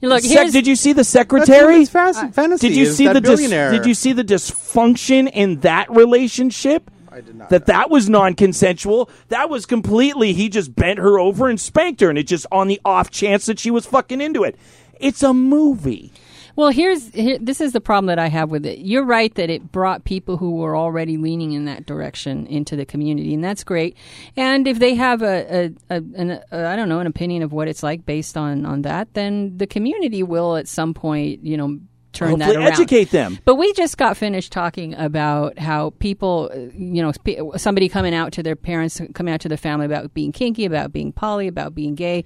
Look, 0.02 0.22
Sec- 0.22 0.30
here's, 0.30 0.52
did 0.52 0.66
you 0.66 0.76
see 0.76 0.92
the 0.92 0.98
That's 0.98 1.08
secretary? 1.08 1.72
women's 1.72 1.90
fas- 1.90 2.22
fantasy. 2.34 2.68
Did 2.68 2.76
you 2.76 2.82
is 2.84 2.96
see 2.96 3.06
that 3.06 3.14
the 3.14 3.20
dis- 3.20 3.48
Did 3.48 3.86
you 3.86 3.94
see 3.94 4.12
the 4.12 4.24
dysfunction 4.24 5.30
in 5.32 5.60
that 5.60 5.90
relationship? 5.90 6.90
I 7.10 7.20
did 7.22 7.34
not. 7.34 7.48
That 7.48 7.66
that 7.66 7.90
was 7.90 8.08
non-consensual. 8.10 9.08
That 9.28 9.48
was 9.48 9.64
completely. 9.64 10.34
He 10.34 10.48
just 10.50 10.74
bent 10.76 10.98
her 10.98 11.18
over 11.18 11.48
and 11.48 11.58
spanked 11.58 12.02
her, 12.02 12.10
and 12.10 12.18
it 12.18 12.24
just 12.26 12.46
on 12.52 12.68
the 12.68 12.80
off 12.84 13.10
chance 13.10 13.46
that 13.46 13.58
she 13.58 13.70
was 13.70 13.86
fucking 13.86 14.20
into 14.20 14.44
it. 14.44 14.56
It's 15.00 15.22
a 15.22 15.32
movie. 15.32 16.12
Well, 16.56 16.70
here's 16.70 17.10
here, 17.10 17.38
this 17.38 17.60
is 17.60 17.72
the 17.72 17.82
problem 17.82 18.06
that 18.06 18.18
I 18.18 18.28
have 18.28 18.50
with 18.50 18.64
it. 18.64 18.78
You're 18.78 19.04
right 19.04 19.32
that 19.34 19.50
it 19.50 19.70
brought 19.70 20.04
people 20.04 20.38
who 20.38 20.56
were 20.56 20.74
already 20.74 21.18
leaning 21.18 21.52
in 21.52 21.66
that 21.66 21.84
direction 21.84 22.46
into 22.46 22.76
the 22.76 22.86
community, 22.86 23.34
and 23.34 23.44
that's 23.44 23.62
great. 23.62 23.94
And 24.38 24.66
if 24.66 24.78
they 24.78 24.94
have 24.94 25.20
a, 25.20 25.66
a, 25.90 25.96
a, 25.96 25.96
an, 26.16 26.30
a 26.50 26.66
I 26.66 26.74
don't 26.74 26.88
know 26.88 27.00
an 27.00 27.06
opinion 27.06 27.42
of 27.42 27.52
what 27.52 27.68
it's 27.68 27.82
like 27.82 28.06
based 28.06 28.38
on 28.38 28.64
on 28.64 28.82
that, 28.82 29.12
then 29.12 29.58
the 29.58 29.66
community 29.66 30.22
will 30.22 30.56
at 30.56 30.66
some 30.66 30.94
point, 30.94 31.44
you 31.44 31.58
know, 31.58 31.78
turn 32.14 32.30
Hopefully, 32.30 32.54
that 32.54 32.58
around. 32.58 32.72
educate 32.72 33.10
them. 33.10 33.38
But 33.44 33.56
we 33.56 33.74
just 33.74 33.98
got 33.98 34.16
finished 34.16 34.50
talking 34.50 34.94
about 34.94 35.58
how 35.58 35.90
people, 35.98 36.50
you 36.74 37.02
know, 37.02 37.12
somebody 37.58 37.90
coming 37.90 38.14
out 38.14 38.32
to 38.32 38.42
their 38.42 38.56
parents, 38.56 38.98
coming 39.12 39.34
out 39.34 39.42
to 39.42 39.48
their 39.48 39.58
family 39.58 39.84
about 39.84 40.14
being 40.14 40.32
kinky, 40.32 40.64
about 40.64 40.90
being 40.90 41.12
poly, 41.12 41.48
about 41.48 41.74
being 41.74 41.94
gay. 41.94 42.24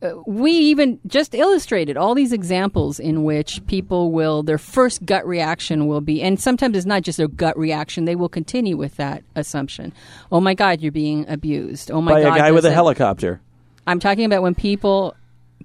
Uh, 0.00 0.10
we 0.26 0.52
even 0.52 1.00
just 1.08 1.34
illustrated 1.34 1.96
all 1.96 2.14
these 2.14 2.32
examples 2.32 3.00
in 3.00 3.24
which 3.24 3.64
people 3.66 4.12
will, 4.12 4.44
their 4.44 4.58
first 4.58 5.04
gut 5.04 5.26
reaction 5.26 5.88
will 5.88 6.00
be, 6.00 6.22
and 6.22 6.38
sometimes 6.38 6.76
it's 6.76 6.86
not 6.86 7.02
just 7.02 7.18
their 7.18 7.26
gut 7.26 7.58
reaction, 7.58 8.04
they 8.04 8.14
will 8.14 8.28
continue 8.28 8.76
with 8.76 8.94
that 8.96 9.24
assumption. 9.34 9.92
Oh 10.30 10.40
my 10.40 10.54
God, 10.54 10.80
you're 10.80 10.92
being 10.92 11.28
abused. 11.28 11.90
Oh 11.90 12.00
my 12.00 12.12
By 12.12 12.22
God. 12.22 12.36
a 12.36 12.38
guy 12.38 12.52
with 12.52 12.64
a 12.64 12.70
helicopter. 12.70 13.40
I'm 13.88 13.98
talking 13.98 14.24
about 14.24 14.42
when 14.42 14.54
people 14.54 15.16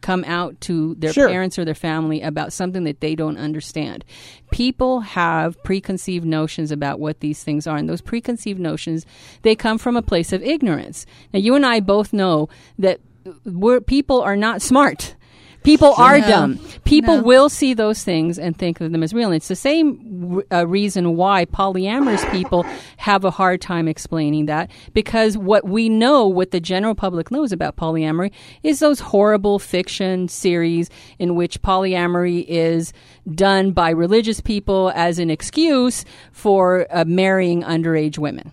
come 0.02 0.24
out 0.24 0.60
to 0.62 0.96
their 0.96 1.14
Sure. 1.14 1.30
parents 1.30 1.60
or 1.60 1.64
their 1.64 1.76
family 1.76 2.22
about 2.22 2.52
something 2.52 2.84
that 2.86 3.00
they 3.02 3.16
don't 3.16 3.38
understand. 3.38 4.04
People 4.52 5.02
have 5.02 5.62
preconceived 5.64 6.26
notions 6.26 6.72
about 6.72 7.00
what 7.00 7.20
these 7.20 7.44
things 7.44 7.68
are, 7.68 7.78
and 7.78 7.88
those 7.88 8.02
preconceived 8.02 8.60
notions 8.60 9.06
they 9.44 9.56
come 9.56 9.78
from 9.78 9.96
a 9.96 10.02
place 10.02 10.34
of 10.34 10.42
ignorance. 10.42 11.06
Now, 11.34 11.40
you 11.40 11.54
and 11.56 11.66
I 11.66 11.80
both 11.80 12.12
know 12.14 12.50
that 12.80 13.00
we're, 13.46 13.82
people 13.82 14.22
are 14.22 14.36
not 14.36 14.62
smart. 14.62 15.16
People 15.64 15.94
are 15.98 16.20
No. 16.20 16.28
dumb. 16.28 16.60
People 16.84 17.18
No. 17.20 17.24
will 17.24 17.48
see 17.48 17.74
those 17.74 18.04
things 18.04 18.38
and 18.38 18.58
think 18.58 18.82
of 18.82 18.92
them 18.92 19.02
as 19.02 19.14
real. 19.14 19.28
And 19.30 19.36
it's 19.38 19.48
the 19.48 19.56
same 19.56 20.42
uh, 20.52 20.68
reason 20.68 21.16
why 21.16 21.46
polyamorous 21.46 22.30
people 22.34 22.66
have 22.98 23.24
a 23.24 23.32
hard 23.32 23.62
time 23.62 23.88
explaining 23.88 24.48
that 24.48 24.70
because 24.94 25.38
what 25.38 25.66
we 25.66 25.88
know, 25.88 26.28
what 26.28 26.52
the 26.52 26.60
general 26.60 26.96
public 26.96 27.32
knows 27.32 27.54
about 27.54 27.78
polyamory, 27.78 28.34
is 28.62 28.80
those 28.80 29.00
horrible 29.00 29.58
fiction 29.58 30.28
series 30.28 30.90
in 31.18 31.36
which 31.36 31.62
polyamory 31.62 32.44
is 32.46 32.92
done 33.34 33.72
by 33.72 33.90
religious 33.92 34.42
people 34.42 34.92
as 34.96 35.18
an 35.18 35.30
excuse 35.30 36.04
for 36.34 36.88
uh, 36.92 37.06
marrying 37.08 37.64
underage 37.64 38.18
women. 38.18 38.52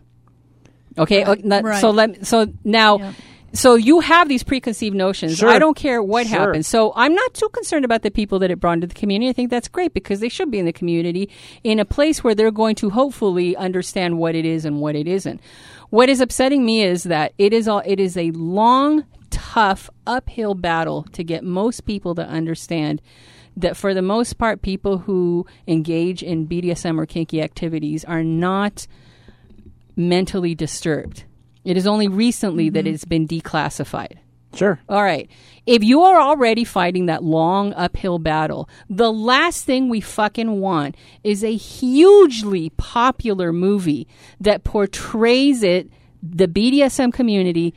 Okay, 0.96 1.24
Right. 1.24 1.44
uh, 1.64 1.80
so 1.80 1.90
let 1.90 2.24
so 2.24 2.46
now. 2.62 2.98
Yep. 2.98 3.14
So 3.53 3.74
you 3.74 4.01
have 4.01 4.28
these 4.28 4.42
preconceived 4.44 4.94
notions. 4.94 5.38
Sure. 5.38 5.48
I 5.48 5.59
don't 5.59 5.76
care 5.76 6.03
what 6.03 6.26
Sure. 6.26 6.38
happens. 6.38 6.68
So 6.68 6.92
I'm 6.94 7.14
not 7.14 7.34
too 7.34 7.48
concerned 7.48 7.84
about 7.84 8.03
the 8.03 8.11
people 8.11 8.38
that 8.38 8.51
it 8.51 8.61
brought 8.61 8.74
into 8.74 8.86
the 8.86 8.94
community. 8.94 9.28
I 9.28 9.32
think 9.32 9.51
that's 9.51 9.66
great 9.68 9.92
because 9.92 10.20
they 10.20 10.28
should 10.28 10.51
be 10.51 10.59
in 10.59 10.66
the 10.66 10.72
community 10.72 11.28
in 11.64 11.80
a 11.80 11.84
place 11.84 12.22
where 12.22 12.34
they're 12.34 12.53
going 12.53 12.76
to 12.76 12.90
hopefully 12.90 13.57
understand 13.57 14.18
what 14.18 14.34
it 14.34 14.44
is 14.44 14.64
and 14.64 14.80
what 14.80 14.94
it 14.94 15.09
isn't. 15.09 15.40
What 15.90 16.09
is 16.09 16.20
upsetting 16.20 16.64
me 16.64 16.82
is 16.84 17.03
that 17.05 17.32
it 17.38 17.53
is 17.53 17.66
all 17.66 17.82
it 17.84 17.98
is 17.98 18.16
a 18.16 18.30
long, 18.30 19.05
tough, 19.30 19.90
uphill 20.07 20.55
battle 20.55 21.03
to 21.12 21.24
get 21.24 21.42
most 21.42 21.84
people 21.84 22.14
to 22.14 22.22
understand 22.22 23.03
that 23.57 23.76
for 23.76 23.94
the 23.94 24.03
most 24.03 24.38
part 24.38 24.62
people 24.62 24.98
who 24.98 25.44
engage 25.66 26.22
in 26.22 26.46
BDSM 26.46 26.98
or 27.01 27.05
kinky 27.07 27.42
activities 27.42 28.05
are 28.05 28.22
not 28.22 28.86
mentally 29.96 30.55
disturbed. 30.55 31.24
It 31.64 31.76
is 31.76 31.86
only 31.86 32.08
recently 32.08 32.70
that 32.70 32.84
mm-hmm. 32.84 32.94
it's 32.94 33.04
been 33.04 33.28
declassified. 33.28 34.18
Sure. 34.54 34.80
All 34.88 35.02
right. 35.02 35.30
If 35.66 35.84
you 35.84 36.02
are 36.02 36.20
already 36.20 36.64
fighting 36.64 37.06
that 37.06 37.22
long 37.22 37.72
uphill 37.74 38.18
battle, 38.18 38.68
the 38.88 39.12
last 39.12 39.64
thing 39.64 39.88
we 39.88 40.00
fucking 40.00 40.61
want 40.61 40.96
is 41.22 41.44
a 41.44 41.54
hugely 41.54 42.70
popular 42.70 43.52
movie 43.52 44.08
that 44.40 44.64
portrays 44.64 45.62
it, 45.62 45.88
the 46.22 46.48
BDSM 46.48 47.12
community, 47.12 47.74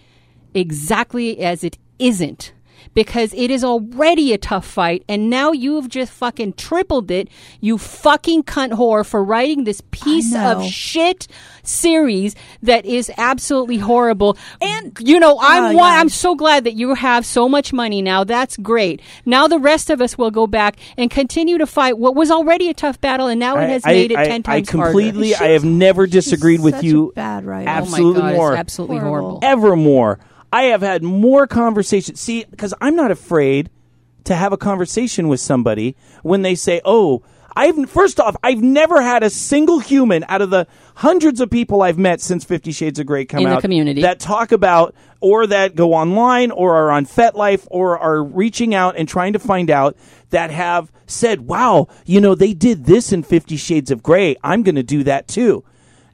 exactly 0.54 1.40
as 1.42 1.64
it 1.64 1.78
isn't. 2.00 2.54
Because 2.94 3.34
it 3.34 3.50
is 3.50 3.64
already 3.64 4.34
a 4.34 4.38
tough 4.38 4.66
fight, 4.66 5.04
and 5.10 5.30
now 5.30 5.52
you 5.52 5.76
have 5.78 5.90
just 5.90 6.12
fucking 6.12 6.54
tripled 6.54 7.10
it, 7.12 7.28
you 7.60 7.78
fucking 7.78 8.44
cunt 8.44 8.74
whore, 8.74 9.06
for 9.06 9.24
writing 9.24 9.64
this 9.64 9.82
piece 9.92 10.36
of 10.36 10.64
shit 10.66 11.28
series 11.64 12.36
that 12.62 12.86
is 12.86 13.12
absolutely 13.18 13.78
horrible. 13.78 14.38
And- 14.62 14.96
you 15.00 15.20
know, 15.20 15.36
oh, 15.36 15.40
I'm 15.42 15.64
Oh, 15.64 15.78
why 15.78 15.94
yeah. 15.96 16.02
I'm 16.02 16.10
so 16.10 16.36
glad 16.36 16.66
that 16.66 16.74
you 16.74 16.94
have 16.94 17.26
so 17.26 17.48
much 17.50 17.72
money 17.74 18.02
now. 18.02 18.24
That's 18.24 18.58
great. 18.58 19.02
Now 19.26 19.48
the 19.48 19.58
rest 19.60 19.90
of 19.90 20.02
us 20.02 20.18
will 20.18 20.30
go 20.32 20.46
back 20.46 20.76
and 20.98 21.10
continue 21.10 21.58
to 21.58 21.66
fight 21.66 21.98
what 21.98 22.16
was 22.16 22.30
already 22.30 22.70
a 22.70 22.74
tough 22.74 23.00
battle, 23.02 23.28
and 23.28 23.40
now 23.40 23.58
it 23.58 23.70
has 23.70 23.86
made 23.86 24.12
it 24.12 24.16
ten 24.16 24.42
I 24.46 24.60
times 24.62 24.70
harder. 24.70 24.90
I 24.90 24.92
completely. 24.92 25.36
I 25.36 25.50
have 25.50 25.64
never 25.64 26.06
disagreed 26.06 26.60
with 26.62 26.76
such 26.76 26.84
you. 26.84 27.10
a 27.10 27.14
bad 27.14 27.46
writer. 27.46 27.70
Oh 27.70 27.74
my 27.74 27.78
absolutely 27.80 28.22
God, 28.22 28.30
it's 28.32 28.38
more. 28.38 28.56
absolutely 28.56 28.98
Horrible. 29.00 29.30
horrible. 29.30 29.40
ever 29.44 29.76
more. 29.76 30.20
I 30.54 30.64
have 30.66 30.82
had 30.82 31.02
more 31.04 31.48
conversations. 31.48 32.20
See, 32.20 32.46
because 32.50 32.74
I'm 32.80 32.96
not 32.96 33.10
afraid 33.12 33.70
to 34.26 34.36
have 34.36 34.54
a 34.54 34.58
conversation 34.58 35.28
with 35.28 35.40
somebody 35.40 35.96
when 36.22 36.44
they 36.44 36.54
say, 36.56 36.80
"Oh, 36.86 37.24
I've 37.56 37.90
first 37.90 38.20
off, 38.20 38.36
I've 38.44 38.62
never 38.62 39.02
had 39.02 39.24
a 39.24 39.30
single 39.32 39.80
human 39.80 40.24
out 40.30 40.42
of 40.42 40.52
the 40.52 40.68
hundreds 40.96 41.42
of 41.42 41.50
people 41.50 41.82
I've 41.82 41.98
met 41.98 42.22
since 42.22 42.44
Fifty 42.44 42.72
Shades 42.72 43.00
of 43.00 43.08
Grey 43.08 43.26
come 43.26 43.40
In 43.42 43.50
the 43.50 43.56
out 43.56 43.62
community. 43.62 44.02
that 44.04 44.20
talk 44.20 44.52
about 44.52 44.94
or 45.22 45.48
that 45.48 45.76
go 45.76 45.94
online 45.94 46.52
or 46.52 46.76
are 46.76 46.92
on 46.92 47.06
FetLife 47.08 47.68
or 47.72 47.98
are 47.98 48.24
reaching 48.24 48.76
out 48.76 48.96
and 48.96 49.08
trying 49.10 49.34
to 49.34 49.40
find 49.40 49.72
out 49.72 49.98
that 50.30 50.52
have 50.52 50.92
said, 51.08 51.48
"Wow, 51.48 51.88
you 52.06 52.22
know, 52.22 52.36
they 52.36 52.54
did 52.54 52.86
this 52.86 53.12
in 53.12 53.24
Fifty 53.24 53.58
Shades 53.58 53.90
of 53.90 54.04
Grey. 54.04 54.36
I'm 54.44 54.62
going 54.62 54.76
to 54.76 54.84
do 54.84 55.04
that 55.04 55.28
too." 55.28 55.64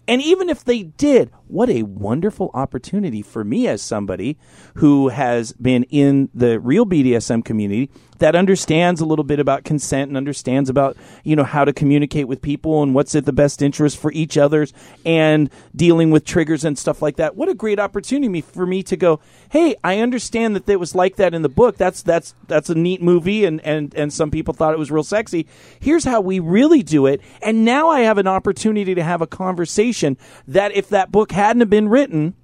And 0.07 0.21
even 0.21 0.49
if 0.49 0.63
they 0.63 0.83
did, 0.83 1.29
what 1.49 1.69
a 1.69 1.83
wonderful 1.83 2.51
opportunity 2.53 3.21
for 3.21 3.43
me 3.43 3.67
as 3.67 3.81
somebody 3.81 4.37
who 4.75 5.09
has 5.09 5.51
been 5.53 5.83
in 5.83 6.29
the 6.33 6.59
real 6.59 6.85
BDSM 6.85 7.43
community 7.43 7.89
that 8.19 8.35
understands 8.35 9.01
a 9.01 9.05
little 9.05 9.23
bit 9.23 9.39
about 9.39 9.63
consent 9.63 10.09
and 10.09 10.17
understands 10.17 10.69
about, 10.69 10.95
you 11.23 11.35
know, 11.35 11.43
how 11.43 11.65
to 11.65 11.73
communicate 11.73 12.27
with 12.27 12.41
people 12.41 12.83
and 12.83 12.93
what's 12.93 13.15
at 13.15 13.25
the 13.25 13.33
best 13.33 13.61
interest 13.61 13.97
for 13.97 14.11
each 14.11 14.37
other's 14.37 14.73
and 15.05 15.49
dealing 15.75 16.11
with 16.11 16.25
triggers 16.25 16.63
and 16.63 16.77
stuff 16.77 17.01
like 17.01 17.15
that. 17.15 17.35
What 17.35 17.49
a 17.49 17.53
great 17.53 17.79
opportunity 17.79 18.41
for 18.41 18.65
me 18.65 18.83
to 18.83 18.97
go, 18.97 19.19
"Hey, 19.49 19.75
I 19.83 19.99
understand 19.99 20.55
that 20.55 20.69
it 20.69 20.79
was 20.79 20.93
like 20.93 21.15
that 21.15 21.33
in 21.33 21.41
the 21.41 21.49
book. 21.49 21.77
That's 21.77 22.03
that's 22.03 22.35
that's 22.47 22.69
a 22.69 22.75
neat 22.75 23.01
movie 23.01 23.45
and 23.45 23.61
and 23.61 23.93
and 23.95 24.13
some 24.13 24.29
people 24.29 24.53
thought 24.53 24.73
it 24.73 24.79
was 24.79 24.91
real 24.91 25.03
sexy. 25.03 25.47
Here's 25.79 26.03
how 26.03 26.21
we 26.21 26.39
really 26.39 26.83
do 26.83 27.05
it." 27.05 27.21
And 27.41 27.65
now 27.65 27.89
I 27.89 28.01
have 28.01 28.17
an 28.17 28.27
opportunity 28.27 28.95
to 28.95 29.03
have 29.03 29.21
a 29.21 29.27
conversation 29.27 30.17
that 30.47 30.75
if 30.75 30.89
that 30.89 31.11
book 31.11 31.31
hadn't 31.39 31.61
have 31.61 31.69
been 31.69 31.89
written, 31.89 32.35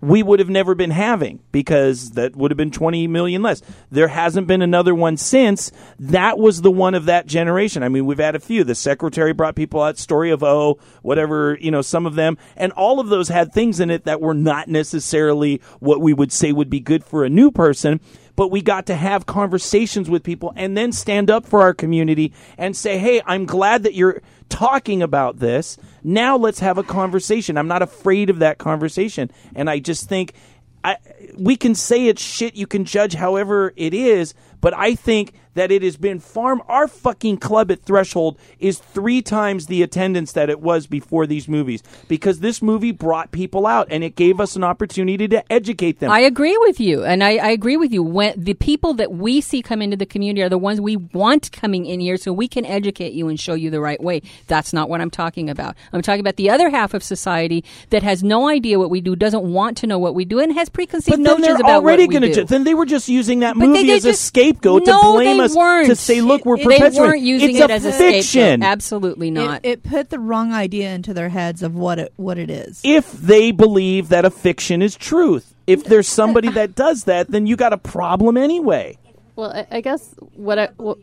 we 0.00 0.22
would 0.22 0.38
have 0.38 0.48
never 0.48 0.74
been 0.74 0.90
having 0.90 1.40
because 1.52 2.12
that 2.12 2.34
would 2.34 2.50
have 2.50 2.56
been 2.56 2.70
20 2.70 3.06
million 3.06 3.42
less. 3.42 3.60
There 3.90 4.08
hasn't 4.08 4.46
been 4.46 4.62
another 4.62 4.94
one 4.94 5.16
since. 5.16 5.70
That 5.98 6.38
was 6.38 6.62
the 6.62 6.70
one 6.70 6.94
of 6.94 7.04
that 7.04 7.26
generation. 7.26 7.82
I 7.82 7.88
mean, 7.88 8.06
we've 8.06 8.18
had 8.18 8.34
a 8.34 8.40
few. 8.40 8.64
The 8.64 8.74
secretary 8.74 9.32
brought 9.32 9.56
people 9.56 9.82
out, 9.82 9.98
Story 9.98 10.30
of 10.30 10.42
O, 10.42 10.78
whatever, 11.02 11.58
you 11.60 11.70
know, 11.70 11.82
some 11.82 12.06
of 12.06 12.14
them. 12.14 12.38
And 12.56 12.72
all 12.72 12.98
of 12.98 13.08
those 13.08 13.28
had 13.28 13.52
things 13.52 13.78
in 13.78 13.90
it 13.90 14.04
that 14.04 14.20
were 14.20 14.34
not 14.34 14.68
necessarily 14.68 15.60
what 15.80 16.00
we 16.00 16.14
would 16.14 16.32
say 16.32 16.52
would 16.52 16.70
be 16.70 16.80
good 16.80 17.04
for 17.04 17.24
a 17.24 17.30
new 17.30 17.50
person. 17.50 18.00
But 18.36 18.48
we 18.48 18.62
got 18.62 18.86
to 18.86 18.94
have 18.94 19.26
conversations 19.26 20.08
with 20.08 20.22
people 20.22 20.52
and 20.56 20.76
then 20.76 20.92
stand 20.92 21.30
up 21.30 21.46
for 21.46 21.60
our 21.60 21.74
community 21.74 22.32
and 22.56 22.76
say, 22.76 22.98
hey, 22.98 23.22
I'm 23.26 23.46
glad 23.46 23.82
that 23.82 23.94
you're 23.94 24.22
talking 24.48 25.02
about 25.02 25.38
this. 25.38 25.78
Now 26.02 26.36
let's 26.36 26.60
have 26.60 26.78
a 26.78 26.82
conversation. 26.82 27.56
I'm 27.56 27.68
not 27.68 27.82
afraid 27.82 28.30
of 28.30 28.40
that 28.40 28.58
conversation. 28.58 29.30
And 29.54 29.70
I 29.70 29.78
just 29.78 30.08
think 30.08 30.34
I, 30.82 30.96
we 31.36 31.56
can 31.56 31.74
say 31.74 32.06
it's 32.06 32.22
shit. 32.22 32.56
You 32.56 32.66
can 32.66 32.84
judge 32.84 33.14
however 33.14 33.72
it 33.76 33.94
is. 33.94 34.34
But 34.60 34.74
I 34.74 34.94
think 34.94 35.34
that 35.54 35.70
it 35.70 35.82
has 35.82 35.96
been 35.96 36.20
farm. 36.20 36.62
Our 36.68 36.88
fucking 36.88 37.38
club 37.38 37.70
at 37.70 37.82
Threshold 37.82 38.38
is 38.58 38.78
three 38.78 39.22
times 39.22 39.66
the 39.66 39.82
attendance 39.82 40.32
that 40.32 40.50
it 40.50 40.60
was 40.60 40.86
before 40.86 41.26
these 41.26 41.48
movies 41.48 41.82
because 42.08 42.40
this 42.40 42.62
movie 42.62 42.92
brought 42.92 43.30
people 43.32 43.66
out 43.66 43.88
and 43.90 44.04
it 44.04 44.16
gave 44.16 44.40
us 44.40 44.56
an 44.56 44.64
opportunity 44.64 45.28
to 45.28 45.52
educate 45.52 45.98
them. 46.00 46.10
I 46.10 46.20
agree 46.20 46.56
with 46.58 46.80
you, 46.80 47.04
and 47.04 47.22
I, 47.24 47.36
I 47.36 47.50
agree 47.50 47.76
with 47.76 47.92
you. 47.92 48.02
When 48.02 48.34
the 48.42 48.54
people 48.54 48.94
that 48.94 49.12
we 49.12 49.40
see 49.40 49.62
come 49.62 49.82
into 49.82 49.96
the 49.96 50.06
community 50.06 50.42
are 50.42 50.48
the 50.48 50.58
ones 50.58 50.80
we 50.80 50.96
want 50.96 51.52
coming 51.52 51.86
in 51.86 52.00
here, 52.00 52.16
so 52.16 52.32
we 52.32 52.48
can 52.48 52.64
educate 52.64 53.12
you 53.12 53.28
and 53.28 53.38
show 53.38 53.54
you 53.54 53.70
the 53.70 53.80
right 53.80 54.00
way. 54.02 54.22
That's 54.46 54.72
not 54.72 54.88
what 54.88 55.00
I'm 55.00 55.10
talking 55.10 55.50
about. 55.50 55.76
I'm 55.92 56.02
talking 56.02 56.20
about 56.20 56.36
the 56.36 56.50
other 56.50 56.70
half 56.70 56.94
of 56.94 57.02
society 57.02 57.64
that 57.90 58.02
has 58.02 58.22
no 58.22 58.48
idea 58.48 58.78
what 58.78 58.90
we 58.90 59.00
do, 59.00 59.16
doesn't 59.16 59.42
want 59.42 59.76
to 59.78 59.86
know 59.86 59.98
what 59.98 60.14
we 60.14 60.24
do, 60.24 60.38
and 60.38 60.52
has 60.52 60.68
preconceived 60.68 61.18
notions 61.18 61.46
they're 61.46 61.56
about 61.56 61.82
already 61.82 62.04
what 62.04 62.08
we 62.08 62.14
gonna 62.14 62.34
do. 62.34 62.44
then 62.44 62.64
they 62.64 62.74
were 62.74 62.86
just 62.86 63.08
using 63.08 63.40
that 63.40 63.56
But 63.56 63.68
movie 63.68 63.90
as 63.92 64.04
a 64.04 64.14
scapegoat 64.14 64.86
No, 64.86 65.00
to 65.00 65.12
blame 65.12 65.39
us 65.40 65.56
weren't. 65.56 65.88
to 65.88 65.96
say, 65.96 66.20
"Look, 66.20 66.44
we're 66.44 66.56
they 66.56 66.64
perpetuating." 66.64 67.00
weren't 67.02 67.20
using 67.20 67.50
it's 67.50 67.60
it 67.60 67.70
a 67.70 67.72
as 67.74 67.84
a 67.84 67.92
fiction. 67.92 68.62
Absolutely 68.62 69.30
not. 69.30 69.64
It, 69.64 69.68
it 69.68 69.82
put 69.82 70.10
the 70.10 70.18
wrong 70.18 70.52
idea 70.52 70.90
into 70.92 71.14
their 71.14 71.28
heads 71.28 71.62
of 71.62 71.74
what 71.74 71.98
it 71.98 72.12
what 72.16 72.38
it 72.38 72.50
is. 72.50 72.80
if 72.84 73.10
they 73.12 73.50
believe 73.50 74.08
that 74.08 74.24
a 74.24 74.30
fiction 74.30 74.82
is 74.82 74.96
truth. 74.96 75.54
If 75.66 75.84
there's 75.84 76.08
somebody 76.08 76.48
that 76.52 76.74
does 76.74 77.04
that, 77.04 77.30
then 77.30 77.46
you 77.46 77.56
got 77.56 77.72
a 77.72 77.78
problem 77.78 78.36
anyway. 78.36 78.98
Well, 79.36 79.52
I, 79.52 79.66
I 79.70 79.80
guess 79.80 80.14
what 80.34 80.58
I 80.58 80.68
what, 80.76 80.98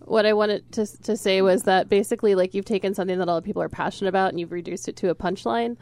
what 0.00 0.24
I 0.26 0.32
wanted 0.32 0.70
to 0.72 0.86
to 1.02 1.16
say 1.16 1.42
was 1.42 1.64
that 1.64 1.88
basically, 1.88 2.34
like 2.34 2.54
you've 2.54 2.64
taken 2.64 2.94
something 2.94 3.18
that 3.18 3.24
a 3.24 3.30
lot 3.30 3.38
of 3.38 3.44
people 3.44 3.62
are 3.62 3.68
passionate 3.68 4.08
about 4.08 4.30
and 4.30 4.40
you've 4.40 4.52
reduced 4.52 4.88
it 4.88 4.96
to 4.96 5.10
a 5.10 5.14
punchline. 5.14 5.76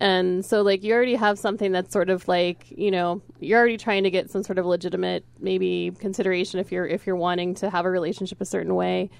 And 0.00 0.44
so, 0.46 0.62
like, 0.62 0.82
you 0.82 0.94
already 0.94 1.14
have 1.14 1.38
something 1.38 1.72
that's 1.72 1.92
sort 1.92 2.08
of 2.08 2.26
like, 2.26 2.70
you 2.70 2.90
know, 2.90 3.20
you're 3.38 3.58
already 3.58 3.76
trying 3.76 4.04
to 4.04 4.10
get 4.10 4.30
some 4.30 4.42
sort 4.42 4.58
of 4.58 4.64
legitimate, 4.64 5.26
maybe 5.38 5.92
consideration 5.98 6.58
if 6.58 6.72
you're 6.72 6.86
if 6.86 7.06
you're 7.06 7.16
wanting 7.16 7.54
to 7.56 7.68
have 7.68 7.84
a 7.84 7.90
relationship 7.90 8.40
a 8.40 8.46
certain 8.46 8.74
way, 8.74 9.10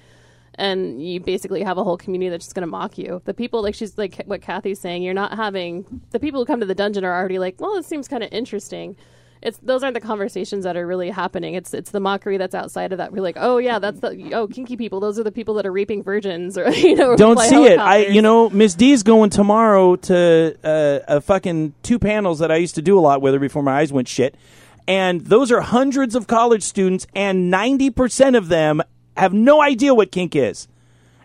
and 0.55 0.99
you 1.05 1.19
basically 1.19 1.61
have 1.61 1.77
a 1.77 1.83
whole 1.83 1.97
community 1.97 2.29
that's 2.29 2.45
just 2.45 2.55
going 2.55 2.63
to 2.63 2.67
mock 2.67 2.97
you. 2.97 3.21
The 3.25 3.33
people, 3.35 3.61
like 3.61 3.75
she's 3.75 3.95
like 3.95 4.23
what 4.25 4.41
Kathy's 4.41 4.79
saying, 4.79 5.03
you're 5.03 5.13
not 5.13 5.35
having 5.35 6.01
the 6.09 6.19
people 6.19 6.39
who 6.41 6.45
come 6.45 6.59
to 6.61 6.65
the 6.65 6.73
dungeon 6.73 7.05
are 7.05 7.15
already 7.15 7.37
like, 7.37 7.61
well, 7.61 7.75
this 7.75 7.85
seems 7.85 8.07
kind 8.07 8.23
of 8.23 8.33
interesting. 8.33 8.97
It's 9.41 9.57
those 9.57 9.81
aren't 9.83 9.95
the 9.95 10.01
conversations 10.01 10.65
that 10.65 10.77
are 10.77 10.85
really 10.85 11.09
happening. 11.09 11.55
It's 11.55 11.73
it's 11.73 11.89
the 11.89 11.99
mockery 11.99 12.37
that's 12.37 12.53
outside 12.53 12.91
of 12.91 12.99
that. 12.99 13.11
We're 13.11 13.23
like, 13.23 13.37
oh 13.39 13.57
yeah, 13.57 13.79
that's 13.79 13.99
the 13.99 14.33
oh 14.33 14.47
kinky 14.47 14.77
people. 14.77 14.99
Those 14.99 15.17
are 15.17 15.23
the 15.23 15.31
people 15.31 15.55
that 15.55 15.65
are 15.65 15.71
raping 15.71 16.03
virgins, 16.03 16.57
or 16.57 16.69
you 16.71 16.95
know, 16.95 17.15
Don't 17.15 17.39
see 17.39 17.65
it. 17.65 17.79
I, 17.79 18.05
you 18.05 18.21
know, 18.21 18.49
Miss 18.49 18.75
D's 18.75 19.01
going 19.01 19.31
tomorrow 19.31 19.95
to 19.95 20.57
uh, 20.63 20.99
a 21.07 21.21
fucking 21.21 21.73
two 21.81 21.97
panels 21.97 22.39
that 22.39 22.51
I 22.51 22.57
used 22.57 22.75
to 22.75 22.83
do 22.83 22.97
a 22.97 23.01
lot 23.01 23.21
with 23.21 23.33
her 23.33 23.39
before 23.39 23.63
my 23.63 23.79
eyes 23.79 23.91
went 23.91 24.07
shit. 24.07 24.35
And 24.87 25.21
those 25.21 25.51
are 25.51 25.61
hundreds 25.61 26.15
of 26.15 26.27
college 26.27 26.63
students, 26.63 27.07
and 27.15 27.53
90% 27.53 28.35
of 28.35 28.47
them 28.47 28.81
have 29.15 29.33
no 29.33 29.61
idea 29.61 29.93
what 29.93 30.11
kink 30.11 30.35
is. 30.35 30.67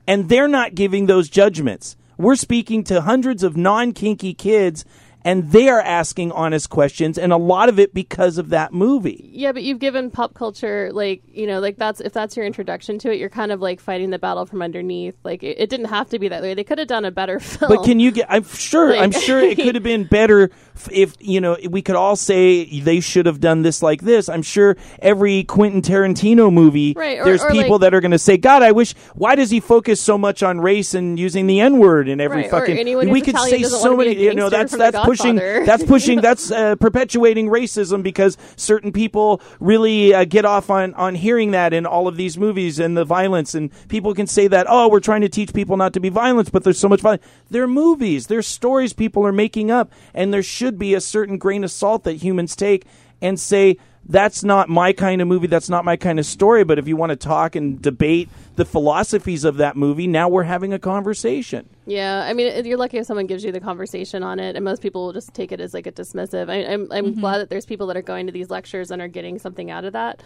And 0.06 0.28
they're 0.28 0.48
not 0.48 0.74
giving 0.74 1.06
those 1.06 1.28
judgments. 1.28 1.96
We're 2.18 2.36
speaking 2.36 2.84
to 2.84 3.02
hundreds 3.02 3.42
of 3.42 3.56
non 3.56 3.92
kinky 3.92 4.34
kids, 4.34 4.84
and 5.26 5.50
they 5.50 5.68
are 5.68 5.80
asking 5.80 6.30
honest 6.30 6.70
questions, 6.70 7.18
and 7.18 7.32
a 7.32 7.36
lot 7.36 7.68
of 7.68 7.80
it 7.80 7.92
because 7.92 8.38
of 8.38 8.50
that 8.50 8.72
movie. 8.72 9.28
Yeah, 9.32 9.50
but 9.50 9.64
you've 9.64 9.80
given 9.80 10.08
pop 10.08 10.34
culture 10.34 10.90
like 10.92 11.20
you 11.26 11.48
know 11.48 11.58
like 11.58 11.76
that's 11.78 12.00
if 12.00 12.12
that's 12.12 12.36
your 12.36 12.46
introduction 12.46 12.96
to 13.00 13.12
it, 13.12 13.18
you're 13.18 13.28
kind 13.28 13.50
of 13.50 13.60
like 13.60 13.80
fighting 13.80 14.10
the 14.10 14.20
battle 14.20 14.46
from 14.46 14.62
underneath. 14.62 15.16
Like 15.24 15.42
it, 15.42 15.58
it 15.58 15.68
didn't 15.68 15.86
have 15.86 16.08
to 16.10 16.20
be 16.20 16.28
that 16.28 16.42
way. 16.42 16.54
They 16.54 16.62
could 16.62 16.78
have 16.78 16.86
done 16.86 17.04
a 17.04 17.10
better 17.10 17.40
film. 17.40 17.74
But 17.74 17.84
can 17.84 17.98
you 17.98 18.12
get? 18.12 18.26
I'm 18.30 18.44
sure. 18.44 18.90
Like- 18.90 19.00
I'm 19.00 19.10
sure 19.10 19.40
it 19.40 19.56
could 19.56 19.74
have 19.74 19.82
been 19.96 20.04
better 20.04 20.50
if 20.92 21.14
you 21.20 21.40
know 21.40 21.56
we 21.68 21.82
could 21.82 21.96
all 21.96 22.16
say 22.16 22.80
they 22.80 23.00
should 23.00 23.26
have 23.26 23.40
done 23.40 23.62
this 23.62 23.82
like 23.82 24.02
this. 24.02 24.28
I'm 24.28 24.42
sure 24.42 24.76
every 25.00 25.44
Quentin 25.44 25.82
Tarantino 25.82 26.52
movie, 26.52 26.92
Right, 26.96 27.18
or- 27.18 27.24
there's 27.24 27.42
or 27.42 27.50
people 27.50 27.72
like- 27.72 27.80
that 27.82 27.94
are 27.94 28.00
going 28.00 28.10
to 28.12 28.18
say, 28.18 28.36
"God, 28.36 28.62
I 28.62 28.72
wish. 28.72 28.94
Why 29.14 29.34
does 29.34 29.50
he 29.50 29.60
focus 29.60 30.00
so 30.00 30.16
much 30.18 30.42
on 30.42 30.60
race 30.60 30.94
and 30.94 31.18
using 31.18 31.46
the 31.46 31.60
N 31.60 31.78
word 31.78 32.08
in 32.08 32.20
every 32.20 32.42
Right, 32.42 32.50
fucking?" 32.50 32.76
we 33.10 33.20
could 33.20 33.38
say 33.38 33.62
so 33.62 33.96
many. 33.96 34.14
You 34.16 34.34
know, 34.34 34.48
that's 34.50 34.76
that's 34.76 34.98
pushing. 35.04 35.36
That's 35.36 35.84
pushing. 35.84 36.20
that's 36.20 36.50
uh, 36.50 36.76
perpetuating 36.76 37.48
racism 37.48 38.02
because 38.02 38.36
certain 38.56 38.92
people 38.92 39.40
really 39.60 40.12
uh, 40.14 40.24
get 40.24 40.44
off 40.44 40.70
on 40.70 40.94
on 40.94 41.14
hearing 41.14 41.50
that 41.52 41.72
in 41.72 41.86
all 41.86 42.08
of 42.08 42.16
these 42.16 42.36
movies 42.38 42.78
and 42.78 42.96
the 42.96 43.04
violence, 43.04 43.54
and 43.54 43.70
people 43.88 44.14
can 44.14 44.26
say 44.26 44.46
that, 44.48 44.66
"Oh, 44.68 44.88
we're 44.88 45.00
trying 45.00 45.20
to 45.22 45.28
teach 45.28 45.52
people 45.54 45.76
not 45.76 45.92
to 45.94 46.00
be 46.00 46.08
violent," 46.08 46.52
but 46.52 46.64
there's 46.64 46.78
so 46.78 46.88
much 46.88 47.00
violence. 47.00 47.22
They're 47.50 47.68
movies. 47.68 48.26
They're 48.26 48.42
stories 48.42 48.92
people 48.92 49.24
are 49.26 49.32
making 49.32 49.70
up, 49.70 49.90
and 50.14 50.32
there 50.32 50.42
should 50.42 50.65
be 50.72 50.94
a 50.94 51.00
certain 51.00 51.38
grain 51.38 51.64
of 51.64 51.70
salt 51.70 52.04
that 52.04 52.14
humans 52.14 52.56
take 52.56 52.84
and 53.20 53.38
say. 53.40 53.76
That's 54.08 54.44
not 54.44 54.68
my 54.68 54.92
kind 54.92 55.20
of 55.20 55.26
movie. 55.26 55.48
That's 55.48 55.68
not 55.68 55.84
my 55.84 55.96
kind 55.96 56.20
of 56.20 56.26
story. 56.26 56.62
But 56.62 56.78
if 56.78 56.86
you 56.86 56.96
want 56.96 57.10
to 57.10 57.16
talk 57.16 57.56
and 57.56 57.82
debate 57.82 58.28
the 58.54 58.64
philosophies 58.64 59.42
of 59.42 59.56
that 59.56 59.74
movie, 59.76 60.06
now 60.06 60.28
we're 60.28 60.44
having 60.44 60.72
a 60.72 60.78
conversation. 60.78 61.68
Yeah, 61.86 62.20
I 62.24 62.32
mean, 62.32 62.64
you're 62.64 62.78
lucky 62.78 62.98
if 62.98 63.06
someone 63.06 63.26
gives 63.26 63.42
you 63.42 63.50
the 63.50 63.58
conversation 63.58 64.22
on 64.22 64.38
it, 64.38 64.54
and 64.54 64.64
most 64.64 64.80
people 64.80 65.06
will 65.06 65.12
just 65.12 65.34
take 65.34 65.50
it 65.50 65.60
as 65.60 65.74
like 65.74 65.88
a 65.88 65.90
dismissive. 65.92 66.48
I, 66.48 66.72
I'm 66.72 66.86
I'm 66.92 67.06
Mm-hmm. 67.06 67.20
glad 67.20 67.38
that 67.38 67.50
there's 67.50 67.66
people 67.66 67.88
that 67.88 67.96
are 67.96 68.02
going 68.02 68.26
to 68.26 68.32
these 68.32 68.48
lectures 68.48 68.92
and 68.92 69.02
are 69.02 69.08
getting 69.08 69.40
something 69.40 69.72
out 69.72 69.84
of 69.84 69.94
that. 69.94 70.22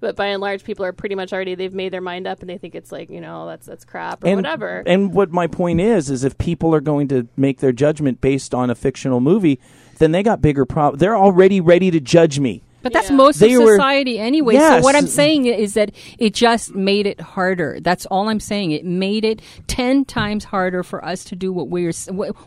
But 0.00 0.14
by 0.14 0.26
and 0.26 0.42
large, 0.42 0.62
people 0.62 0.84
are 0.84 0.92
pretty 0.92 1.14
much 1.14 1.32
already 1.32 1.54
they've 1.54 1.72
made 1.72 1.90
their 1.94 2.02
mind 2.02 2.26
up 2.26 2.40
and 2.40 2.50
they 2.50 2.58
think 2.58 2.74
it's 2.74 2.92
like 2.92 3.08
you 3.08 3.22
know 3.22 3.46
that's 3.46 3.64
that's 3.64 3.86
crap 3.86 4.24
or 4.24 4.26
and, 4.26 4.36
whatever. 4.36 4.82
And 4.84 5.14
what 5.14 5.30
my 5.30 5.46
point 5.46 5.80
is 5.80 6.10
is 6.10 6.22
if 6.22 6.36
people 6.36 6.74
are 6.74 6.82
going 6.82 7.08
to 7.08 7.28
make 7.38 7.60
their 7.60 7.72
judgment 7.72 8.20
based 8.20 8.52
on 8.52 8.68
a 8.68 8.74
fictional 8.74 9.20
movie, 9.20 9.58
then 9.98 10.12
they 10.12 10.22
got 10.22 10.40
bigger 10.40 10.64
problems. 10.64 11.00
They're 11.00 11.16
already 11.16 11.60
ready 11.60 11.90
to 11.90 12.00
judge 12.00 12.38
me. 12.38 12.62
But 12.82 12.92
that's 12.92 13.10
Yeah. 13.10 13.14
most 13.16 13.38
They 13.38 13.54
of 13.54 13.62
were- 13.62 13.76
society 13.76 14.18
anyway. 14.18 14.54
Yes. 14.54 14.80
So 14.80 14.84
what 14.84 14.96
I'm 14.96 15.06
saying 15.06 15.46
is 15.46 15.74
that 15.74 15.92
it 16.18 16.34
just 16.34 16.74
made 16.74 17.06
it 17.06 17.20
harder. 17.20 17.78
That's 17.80 18.06
all 18.06 18.28
I'm 18.28 18.40
saying. 18.40 18.72
It 18.72 18.84
made 18.84 19.24
it 19.24 19.40
ten 19.68 20.04
times 20.04 20.42
harder 20.42 20.82
for 20.82 21.04
us 21.04 21.22
to 21.26 21.36
do 21.36 21.52
what 21.52 21.68
we're 21.68 21.92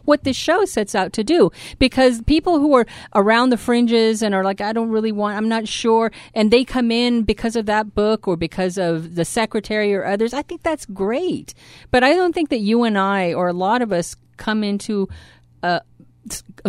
what 0.04 0.26
this 0.26 0.36
show 0.36 0.66
sets 0.66 0.94
out 0.94 1.14
to 1.14 1.24
do. 1.24 1.52
Because 1.80 2.22
people 2.24 2.60
who 2.60 2.74
are 2.76 2.86
around 3.16 3.50
the 3.52 3.56
fringes 3.58 4.22
and 4.22 4.36
are 4.36 4.44
like, 4.44 4.60
I 4.60 4.74
don't 4.74 4.90
really 4.90 5.14
want, 5.14 5.38
I'm 5.38 5.48
not 5.48 5.70
sure, 5.70 6.12
and 6.34 6.52
they 6.52 6.66
come 6.66 6.92
in 6.92 7.24
because 7.24 7.56
of 7.56 7.66
that 7.68 7.96
book 7.96 8.28
or 8.28 8.36
because 8.36 8.78
of 8.78 9.16
the 9.16 9.24
secretary 9.24 9.96
or 9.96 10.04
others. 10.04 10.34
I 10.34 10.42
think 10.42 10.64
that's 10.64 10.86
great. 10.86 11.54
But 11.92 12.04
I 12.04 12.14
don't 12.14 12.36
think 12.36 12.50
that 12.50 12.60
you 12.60 12.84
and 12.84 12.98
I 12.98 13.34
or 13.34 13.48
a 13.48 13.54
lot 13.54 13.82
of 13.82 13.94
us 13.94 14.18
come 14.36 14.66
into. 14.66 15.08
S- 15.10 15.16
uh, 15.64 15.80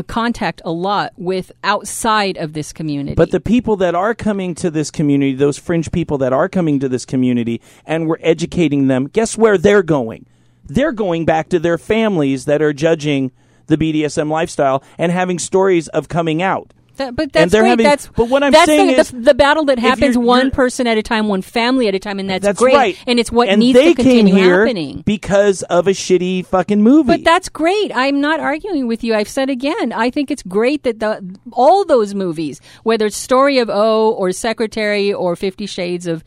contact 0.07 0.61
a 0.65 0.71
lot 0.71 1.13
with 1.17 1.53
outside 1.65 2.37
of 2.37 2.53
this 2.53 2.73
community. 2.73 3.15
But 3.15 3.31
the 3.31 3.41
people 3.41 3.77
that 3.77 3.95
are 3.95 4.15
coming 4.15 4.55
to 4.57 4.71
this 4.71 4.91
community, 4.91 5.35
those 5.35 5.59
fringe 5.59 5.91
people 5.93 6.19
that 6.19 6.33
are 6.33 6.49
coming 6.49 6.81
to 6.81 6.89
this 6.89 7.05
community, 7.05 7.61
and 7.85 8.07
we're 8.09 8.19
educating 8.21 8.89
them, 8.89 9.07
guess 9.07 9.37
where 9.37 9.59
they're 9.59 9.83
going? 9.83 10.27
They're 10.65 10.93
going 10.93 11.25
back 11.25 11.49
to 11.51 11.59
their 11.59 11.79
families 11.79 12.45
that 12.47 12.61
are 12.61 12.73
judging 12.73 13.31
the 13.67 13.77
BDSM 13.77 14.31
lifestyle 14.31 14.83
and 14.99 15.13
having 15.13 15.39
stories 15.39 15.89
of 15.89 16.09
coming 16.09 16.43
out. 16.43 16.73
That, 16.97 17.15
but 17.15 17.33
that's 17.33 17.53
great. 17.53 17.69
having- 17.69 17.85
that's 17.85 18.09
but 18.09 18.29
what 18.29 18.43
I'm 18.43 18.53
saying 18.53 18.89
the, 18.89 18.93
is, 18.95 19.11
the, 19.11 19.21
the 19.21 19.35
battle 19.35 19.67
that 19.67 19.79
happens 19.79 20.17
one 20.17 20.51
person 20.51 20.87
at 20.87 20.97
a 20.99 21.03
time, 21.03 21.29
one 21.29 21.43
family 21.43 21.89
at 21.89 21.95
a 21.95 21.99
time, 21.99 22.19
and 22.19 22.29
that's, 22.29 22.45
That's 22.45 22.59
great. 22.59 22.75
right. 22.75 22.99
And 23.07 23.19
it's 23.19 23.31
what 23.31 23.49
and 23.49 23.61
needs 23.61 23.79
to 23.79 23.95
continue 23.95 24.35
happening. 24.35 25.03
because 25.05 25.63
of 25.65 25.87
a 25.87 25.93
shitty 25.93 26.47
fucking 26.47 26.83
movie. 26.83 27.13
But 27.13 27.25
that's 27.25 27.49
great. 27.49 27.93
I'm 27.95 28.21
not 28.21 28.41
arguing 28.41 28.87
with 28.87 29.05
you. 29.05 29.15
I've 29.15 29.29
said 29.29 29.51
again, 29.51 29.93
I 29.93 30.11
think 30.11 30.31
it's 30.31 30.43
great 30.43 30.83
that 30.85 31.01
the 31.01 31.23
all 31.53 31.85
those 31.85 32.15
movies, 32.15 32.61
whether 32.83 33.07
it's 33.07 33.17
Story 33.17 33.59
of 33.59 33.69
O 33.71 34.11
or 34.13 34.33
Secretary 34.33 35.13
or 35.13 35.37
Fifty 35.37 35.67
Shades 35.67 36.07
of 36.07 36.25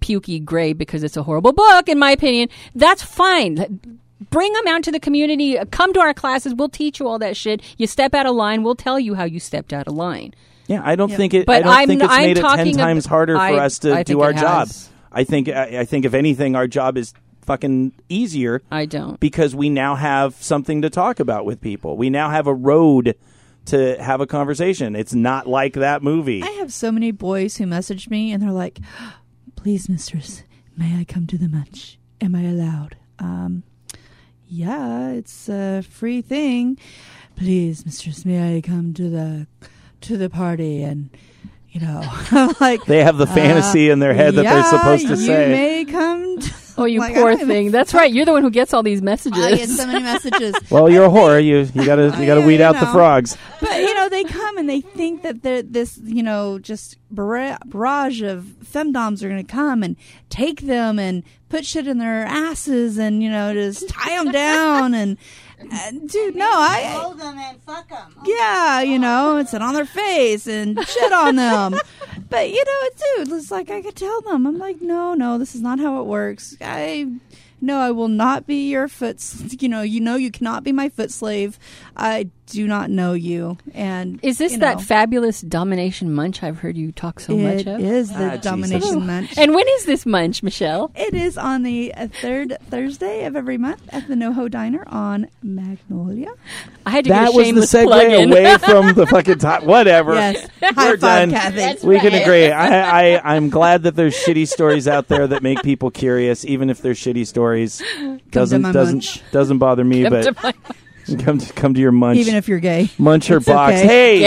Pukey 0.00 0.42
Gray, 0.42 0.72
because 0.72 1.02
it's 1.02 1.16
a 1.16 1.22
horrible 1.22 1.52
book, 1.52 1.88
in 1.88 1.98
my 1.98 2.10
opinion, 2.12 2.48
that's 2.74 3.02
fine. 3.02 3.80
Bring 4.28 4.52
them 4.52 4.66
out 4.68 4.82
to 4.84 4.92
the 4.92 5.00
community. 5.00 5.56
Come 5.70 5.92
to 5.94 6.00
our 6.00 6.12
classes. 6.12 6.54
We'll 6.54 6.68
teach 6.68 7.00
you 7.00 7.08
all 7.08 7.18
that 7.20 7.36
shit. 7.36 7.62
You 7.78 7.86
step 7.86 8.14
out 8.14 8.26
of 8.26 8.34
line. 8.34 8.62
We'll 8.62 8.74
tell 8.74 9.00
you 9.00 9.14
how 9.14 9.24
you 9.24 9.40
stepped 9.40 9.72
out 9.72 9.88
of 9.88 9.94
line. 9.94 10.34
Yeah, 10.66 10.82
I 10.84 10.94
don't 10.94 11.10
think 11.10 11.32
it. 11.34 11.46
But 11.46 11.56
I 11.56 11.60
don't 11.62 11.72
I'm- 11.72 11.88
think 11.88 12.02
it's 12.02 12.12
I'm 12.12 12.20
made 12.22 12.30
it 12.38 12.40
ten 12.42 12.44
talking 12.50 12.72
ab- 12.74 12.78
times 12.78 13.06
harder 13.06 13.34
for 13.34 13.40
I- 13.40 13.56
us 13.64 13.78
to 13.80 13.94
I 13.94 14.02
do 14.02 14.20
our 14.20 14.32
job. 14.32 14.68
I 15.10 15.24
think. 15.24 15.48
I, 15.48 15.80
I 15.80 15.84
think 15.84 16.04
if 16.04 16.14
anything, 16.14 16.54
our 16.54 16.68
job 16.68 16.96
is 16.98 17.12
fucking 17.42 17.92
easier 18.08 18.62
I 18.70 18.84
don't. 18.86 19.18
because 19.18 19.54
we 19.56 19.70
now 19.70 19.96
have 19.96 20.34
something 20.34 20.82
to 20.82 20.90
talk 20.90 21.18
about 21.18 21.44
with 21.44 21.60
people. 21.60 21.96
We 21.96 22.08
now 22.10 22.30
have 22.30 22.46
a 22.46 22.54
road 22.54 23.16
to 23.66 24.00
have 24.00 24.20
a 24.20 24.26
conversation. 24.26 24.94
It's 24.94 25.14
not 25.14 25.48
like 25.48 25.72
that 25.74 26.02
movie. 26.02 26.42
I 26.42 26.50
have 26.60 26.72
so 26.72 26.92
many 26.92 27.10
boys 27.10 27.56
who 27.56 27.66
message 27.66 28.08
me 28.08 28.30
and 28.30 28.40
they're 28.42 28.52
like, 28.52 28.78
"Please, 29.56 29.88
mistress, 29.88 30.44
may 30.76 31.00
I 31.00 31.04
come 31.04 31.26
to 31.28 31.38
the 31.38 31.48
munch? 31.48 31.98
Am 32.20 32.34
I 32.36 32.42
allowed?" 32.42 32.96
Um, 33.18 33.64
yeah, 34.50 35.10
it's 35.10 35.48
a 35.48 35.82
free 35.82 36.20
thing. 36.22 36.78
Please, 37.36 37.86
mistress, 37.86 38.24
may 38.24 38.56
I 38.56 38.60
come 38.60 38.92
to 38.94 39.08
the 39.08 39.46
to 40.02 40.16
the 40.16 40.28
party? 40.28 40.82
And 40.82 41.10
you 41.70 41.80
know, 41.80 42.02
I'm 42.04 42.54
like, 42.60 42.84
they 42.84 43.04
have 43.04 43.16
the 43.16 43.26
uh, 43.26 43.34
fantasy 43.34 43.90
in 43.90 44.00
their 44.00 44.12
head 44.12 44.34
that 44.34 44.42
they're 44.42 44.64
supposed 44.64 45.04
to 45.04 45.10
you 45.10 45.26
say. 45.26 45.48
may 45.48 45.84
come. 45.84 46.09
To- 46.80 46.84
Oh, 46.84 46.86
you 46.86 47.00
Like, 47.00 47.14
poor 47.14 47.30
don't 47.30 47.40
even- 47.42 47.48
thing. 47.48 47.70
That's 47.72 47.92
right. 47.94 48.12
You're 48.12 48.24
the 48.24 48.32
one 48.32 48.42
who 48.42 48.50
gets 48.50 48.72
all 48.74 48.82
these 48.82 49.02
messages. 49.02 49.44
I 49.44 49.54
get 49.56 49.68
so 49.68 49.86
many 49.86 50.02
messages. 50.02 50.54
well, 50.70 50.88
you're 50.90 51.04
a 51.04 51.08
whore. 51.08 51.42
You 51.44 51.58
you 51.74 51.84
gotta 51.86 52.04
you 52.18 52.26
gotta 52.26 52.40
Yeah, 52.40 52.46
weed 52.46 52.58
you 52.60 52.64
out 52.64 52.80
the 52.80 52.86
frogs. 52.86 53.36
But 53.60 53.80
you 53.80 53.94
know, 53.94 54.08
they 54.08 54.24
come 54.24 54.56
and 54.58 54.68
they 54.68 54.80
think 54.80 55.22
that 55.22 55.42
this, 55.42 55.98
you 56.02 56.22
know, 56.22 56.58
just 56.58 56.96
barrage 57.10 58.22
of 58.22 58.44
femdoms 58.64 59.22
are 59.22 59.28
going 59.28 59.44
to 59.44 59.52
come 59.52 59.82
and 59.82 59.96
take 60.28 60.60
them 60.62 60.98
and 60.98 61.22
put 61.48 61.66
shit 61.66 61.86
in 61.88 61.98
their 61.98 62.24
asses 62.24 62.98
and 62.98 63.22
you 63.22 63.28
know 63.30 63.52
just 63.52 63.88
tie 63.88 64.16
them 64.22 64.30
down 64.32 64.94
and, 64.94 65.16
and 65.70 66.08
dude, 66.10 66.36
no, 66.36 66.50
I 66.50 66.82
Hold 67.00 67.18
them 67.18 67.38
and 67.38 67.62
fuck 67.62 67.88
them. 67.88 68.14
Oh 68.18 68.22
yeah, 68.24 68.80
you 68.80 68.98
know, 68.98 69.36
and 69.36 69.48
sit 69.48 69.62
on 69.62 69.74
their 69.74 69.84
face 69.84 70.46
and 70.46 70.78
shit 70.86 71.12
on 71.12 71.36
them. 71.36 71.74
But 72.28 72.50
you 72.50 72.64
know, 72.64 73.24
dude, 73.24 73.32
it's 73.36 73.50
like 73.50 73.70
I 73.70 73.82
could 73.82 73.96
tell 73.96 74.20
them. 74.22 74.46
I'm 74.46 74.58
like, 74.58 74.80
no, 74.80 75.14
no, 75.14 75.38
this 75.38 75.54
is 75.54 75.60
not 75.60 75.78
how 75.80 76.00
it 76.00 76.06
works. 76.06 76.56
I 76.60 77.10
no, 77.60 77.78
I 77.78 77.90
will 77.90 78.08
not 78.08 78.46
be 78.46 78.68
your 78.70 78.88
foot. 78.88 79.22
You 79.60 79.68
know, 79.68 79.82
you 79.82 80.00
know, 80.00 80.16
you 80.16 80.30
cannot 80.30 80.64
be 80.64 80.72
my 80.72 80.88
foot 80.88 81.10
slave. 81.10 81.58
I 81.96 82.28
do 82.46 82.66
not 82.66 82.90
know 82.90 83.12
you. 83.12 83.58
And 83.74 84.18
Is 84.24 84.38
this 84.38 84.52
you 84.52 84.58
that 84.58 84.80
fabulous 84.80 85.40
domination 85.40 86.12
munch 86.12 86.42
I've 86.42 86.58
heard 86.58 86.76
you 86.76 86.90
talk 86.90 87.20
so 87.20 87.36
much 87.36 87.64
of? 87.66 87.78
is 87.80 88.08
the 88.08 88.14
Ah, 88.24 88.30
Jesus. 88.30 88.40
domination 88.44 89.06
munch. 89.06 89.38
And 89.38 89.54
when 89.54 89.68
is 89.68 89.84
this 89.84 90.04
munch, 90.04 90.42
Michelle? 90.42 90.90
It 90.96 91.14
is 91.14 91.38
on 91.38 91.62
the 91.62 91.94
uh, 91.94 92.08
third 92.08 92.56
Thursday 92.68 93.24
of 93.24 93.36
every 93.36 93.56
month 93.56 93.82
at 93.90 94.08
the 94.08 94.14
NoHo 94.14 94.50
Diner 94.50 94.82
on 94.88 95.28
Magnolia. 95.44 96.32
I 96.86 96.90
had 96.90 97.04
to 97.04 97.10
That 97.10 97.26
get 97.32 97.34
a 97.34 97.54
was 97.54 97.70
the 97.70 97.78
segue 97.78 98.26
away 98.32 98.56
from 98.58 98.94
the 98.94 99.06
fucking 99.06 99.38
top. 99.38 99.62
Whatever. 99.62 100.14
Yes, 100.14 100.48
We're 100.60 100.72
high 100.72 100.96
five, 100.96 101.00
done. 101.00 101.30
Kathy. 101.30 101.86
we 101.86 102.00
can 102.00 102.14
agree. 102.14 102.50
I, 102.50 103.14
I, 103.16 103.36
I'm 103.36 103.48
glad 103.50 103.84
that 103.84 103.94
there's 103.94 104.16
shitty 104.16 104.48
stories 104.48 104.88
out 104.88 105.06
there 105.06 105.26
that 105.28 105.42
make 105.42 105.62
people 105.62 105.90
curious, 105.92 106.44
even 106.44 106.68
if 106.70 106.80
they're 106.82 106.94
shitty 106.94 107.26
stories. 107.28 107.49
Doesn't 108.30 108.62
my 108.62 108.72
doesn't 108.72 108.94
munch. 108.96 109.22
doesn't 109.32 109.58
bother 109.58 109.84
me, 109.84 110.02
Come 110.04 110.34
but 110.42 110.54
come 111.24 111.38
to 111.38 111.52
come 111.54 111.74
to 111.74 111.80
your 111.80 111.92
munch. 111.92 112.18
Even 112.18 112.34
if 112.36 112.48
you're 112.48 112.60
gay, 112.60 112.88
munch 112.98 113.26
her 113.28 113.40
box. 113.40 113.74
okay. 113.74 113.86
Hey, 113.86 114.18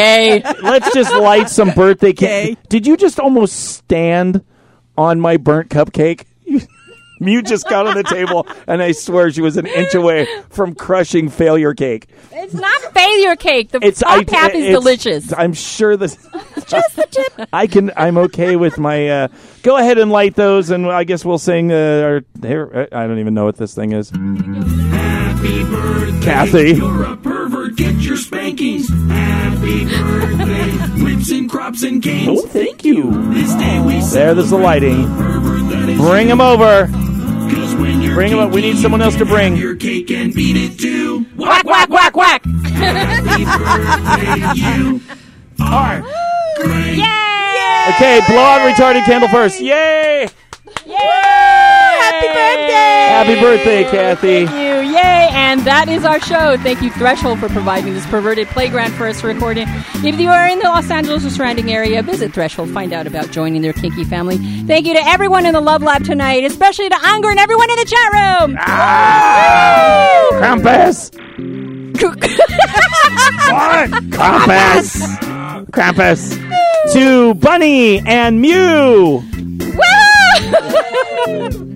Gay. 0.41 0.53
let's 0.63 0.93
just 0.93 1.13
light 1.13 1.49
some 1.49 1.71
birthday 1.71 2.13
cake. 2.13 2.57
Did 2.69 2.86
you 2.86 2.97
just 2.97 3.19
almost 3.19 3.55
stand 3.57 4.43
on 4.97 5.19
my 5.19 5.38
burnt 5.38 5.69
cupcake? 5.69 6.26
You 7.28 7.41
just 7.41 7.67
got 7.69 7.88
on 7.88 7.95
the 7.95 8.03
table, 8.03 8.47
and 8.67 8.82
I 8.82 8.91
swear 8.91 9.32
she 9.32 9.41
was 9.41 9.57
an 9.57 9.65
inch 9.67 9.93
away 9.95 10.28
from 10.49 10.76
crushing 10.76 11.30
failure 11.30 11.74
cake. 11.74 12.07
It's 12.32 12.53
not 12.53 12.82
failure 12.93 13.36
cake. 13.36 13.69
The 13.71 13.80
It's 13.82 13.99
top 14.01 14.26
I- 14.32 14.36
half 14.36 14.51
is 14.53 14.63
it's- 14.63 14.74
delicious. 14.80 15.34
I'm 15.34 15.53
sure 15.53 15.95
this. 15.97 16.15
Just 16.67 16.95
the 16.95 17.07
tip. 17.09 17.49
I 17.53 17.67
can. 17.67 17.91
I'm 17.97 18.17
okay 18.17 18.55
with 18.55 18.78
my. 18.78 19.07
Uh, 19.09 19.28
go 19.63 19.78
ahead 19.78 19.97
and 19.97 20.11
light 20.11 20.36
those, 20.36 20.69
and 20.69 20.88
I 20.88 21.03
guess 21.03 21.24
we'll 21.26 21.38
sing. 21.38 21.71
Uh, 21.71 21.76
our 22.03 22.21
here. 22.41 22.88
I 22.91 23.05
don't 23.07 23.19
even 23.19 23.34
know 23.34 23.45
what 23.45 23.57
this 23.57 23.74
thing 23.76 23.91
is. 23.91 24.09
Happy 24.09 25.63
birthday. 25.65 26.26
Kathy. 26.26 26.74
You're 26.76 27.04
a 27.04 27.17
pervert. 27.17 27.75
Get 27.75 27.95
your 27.95 28.17
spankings. 28.17 28.87
Happy 29.09 29.86
birthday. 29.86 31.04
Whips 31.04 31.32
and 31.32 31.50
crops 31.50 31.83
and 31.83 32.01
canes. 32.01 32.39
Oh, 32.43 32.47
thank 32.47 32.83
you. 32.86 33.12
This 33.33 33.54
day 33.55 33.79
we 33.82 34.00
There, 34.00 34.33
there's 34.36 34.50
the 34.50 34.58
lighting. 34.58 35.05
pervert 35.17 35.97
Bring 35.97 36.28
them 36.28 36.41
over. 36.41 36.87
'Cause 37.84 37.92
when 37.92 38.01
you're 38.01 38.16
Bring 38.16 38.32
'em 38.32 38.39
up. 38.39 38.51
We 38.51 38.62
need 38.62 38.78
someone 38.78 39.01
else 39.01 39.16
to 39.18 39.26
bring. 39.26 39.54
have 39.54 39.62
Your 39.62 39.76
cake 39.76 40.10
and 40.12 40.34
beat 40.34 40.55
it 40.55 40.80
too. 40.80 41.26
Whack, 41.36 41.66
whack, 41.66 41.89
whack, 41.89 42.16
whack. 42.16 42.43
Happy 42.46 43.43
birthday, 43.46 44.54
you 44.55 45.01
are 45.60 46.04
great. 46.58 47.04
Okay, 47.96 48.22
blow 48.28 48.38
out 48.38 48.62
retarded 48.62 49.04
candle 49.05 49.28
first. 49.30 49.60
Yay! 49.60 50.30
Yay! 50.86 51.60
Happy 52.14 52.28
birthday! 52.28 52.84
Happy 53.14 53.40
birthday, 53.40 53.84
Kathy. 53.84 54.46
Thank 54.46 54.52
you. 54.52 54.74
Yay. 54.96 55.30
And 55.32 55.62
that 55.62 55.88
is 55.88 56.04
our 56.04 56.20
show. 56.20 56.58
Thank 56.58 56.82
you, 56.82 56.92
Threshold, 56.92 57.40
for 57.40 57.50
providing 57.50 57.94
this 57.94 58.06
perverted 58.08 58.48
playground 58.50 58.94
for 58.94 59.08
us 59.08 59.22
to 59.22 59.28
record 59.28 59.58
in. 59.58 59.68
If 60.04 60.20
you 60.20 60.30
are 60.30 60.48
in 60.48 60.60
the 60.60 60.66
Los 60.66 60.90
Angeles 60.90 61.26
or 61.26 61.30
surrounding 61.30 61.72
area, 61.72 62.02
visit 62.04 62.34
Threshold. 62.34 62.70
Find 62.72 62.94
out 62.94 63.08
about 63.08 63.32
joining 63.32 63.62
their 63.62 63.74
kinky 63.74 64.04
family. 64.04 64.38
Thank 64.66 64.86
you 64.86 64.94
to 64.94 65.04
everyone 65.06 65.46
in 65.46 65.54
the 65.54 65.62
Love 65.62 65.82
Lab 65.82 66.04
tonight, 66.04 66.44
especially 66.44 66.90
to 66.90 66.98
Unger 67.04 67.30
and 67.30 67.40
everyone 67.40 67.70
in 67.70 67.78
the 67.78 67.86
chat 67.86 68.14
room. 68.14 68.58
Ah! 68.60 70.30
Krampus! 70.34 71.14
what? 73.52 73.90
Krampus! 74.12 75.18
Krampus! 75.72 76.94
To 76.94 77.34
Bunny 77.36 78.00
and 78.00 78.42
Mew! 78.42 79.24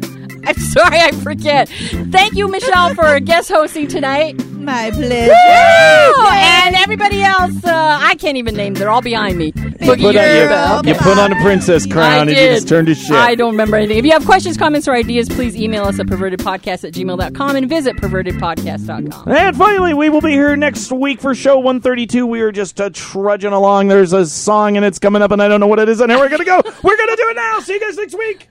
I'm 0.50 0.56
sorry, 0.56 0.98
I 0.98 1.12
forget. 1.12 1.68
Thank 1.68 2.36
you, 2.36 2.48
Michelle, 2.48 2.96
for 2.96 3.20
guest 3.20 3.50
hosting 3.50 3.88
tonight. 3.88 4.42
My 4.68 4.92
pleasure. 4.92 5.32
Woo! 5.32 6.28
And 6.28 6.76
everybody 6.76 7.22
else, 7.22 7.64
uh, 7.66 7.98
I 8.02 8.16
can't 8.16 8.38
even 8.38 8.56
name. 8.56 8.74
They're 8.74 8.90
all 8.90 9.02
behind 9.02 9.38
me. 9.38 9.52
Boogie 9.52 10.02
Put 10.02 10.16
on, 10.16 10.48
Girl. 10.48 10.82
you, 10.84 10.94
you 10.94 11.00
put 11.00 11.18
on 11.18 11.32
a 11.32 11.42
princess 11.42 11.86
crown 11.86 12.04
I 12.12 12.18
and 12.18 12.30
you 12.30 12.36
just 12.36 12.68
turned 12.68 12.88
to 12.88 12.96
shit. 12.96 13.12
I 13.12 13.36
don't 13.36 13.52
remember 13.52 13.78
anything. 13.78 13.98
If 13.98 14.06
you 14.06 14.12
have 14.12 14.26
questions, 14.26 14.58
comments, 14.58 14.88
or 14.88 14.94
ideas, 14.94 15.30
please 15.30 15.56
email 15.56 15.84
us 15.84 16.00
at 16.00 16.08
pervertedpodcast 16.08 16.84
at 16.86 16.94
gmail.com 16.94 17.56
and 17.56 17.70
visit 17.70 17.96
pervertedpodcast.com. 17.98 19.32
And 19.32 19.56
finally, 19.58 19.94
we 19.94 20.10
will 20.10 20.22
be 20.22 20.32
here 20.32 20.56
next 20.56 20.92
week 20.92 21.22
for 21.22 21.36
show 21.36 21.58
132. 21.58 22.26
We 22.26 22.42
are 22.42 22.52
just 22.52 22.80
uh, 22.82 22.90
trudging 22.94 23.54
along. 23.54 23.88
There's 23.88 24.14
a 24.14 24.26
song 24.26 24.78
and 24.78 24.86
it's 24.86 25.00
coming 25.00 25.22
up, 25.22 25.32
and 25.32 25.42
I 25.42 25.48
don't 25.48 25.60
know 25.60 25.68
what 25.68 25.80
it 25.80 25.90
is, 25.90 26.02
and 26.02 26.12
here 26.12 26.20
we're 26.20 26.30
going 26.30 26.40
to 26.40 26.46
go. 26.46 26.62
We're 26.84 26.98
going 26.98 27.10
to 27.10 27.16
do 27.16 27.30
it 27.30 27.36
now. 27.36 27.60
See 27.60 27.74
you 27.74 27.80
guys 27.80 27.98
next 27.98 28.18
week. 28.18 28.50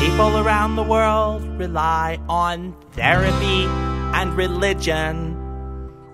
People 0.00 0.38
around 0.38 0.76
the 0.76 0.82
world 0.82 1.42
rely 1.58 2.18
on 2.28 2.74
therapy 2.92 3.64
and 4.14 4.34
religion 4.36 5.34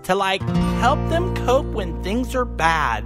to 0.03 0.15
like 0.15 0.41
help 0.79 0.99
them 1.09 1.35
cope 1.45 1.67
when 1.67 2.01
things 2.03 2.35
are 2.35 2.45
bad 2.45 3.05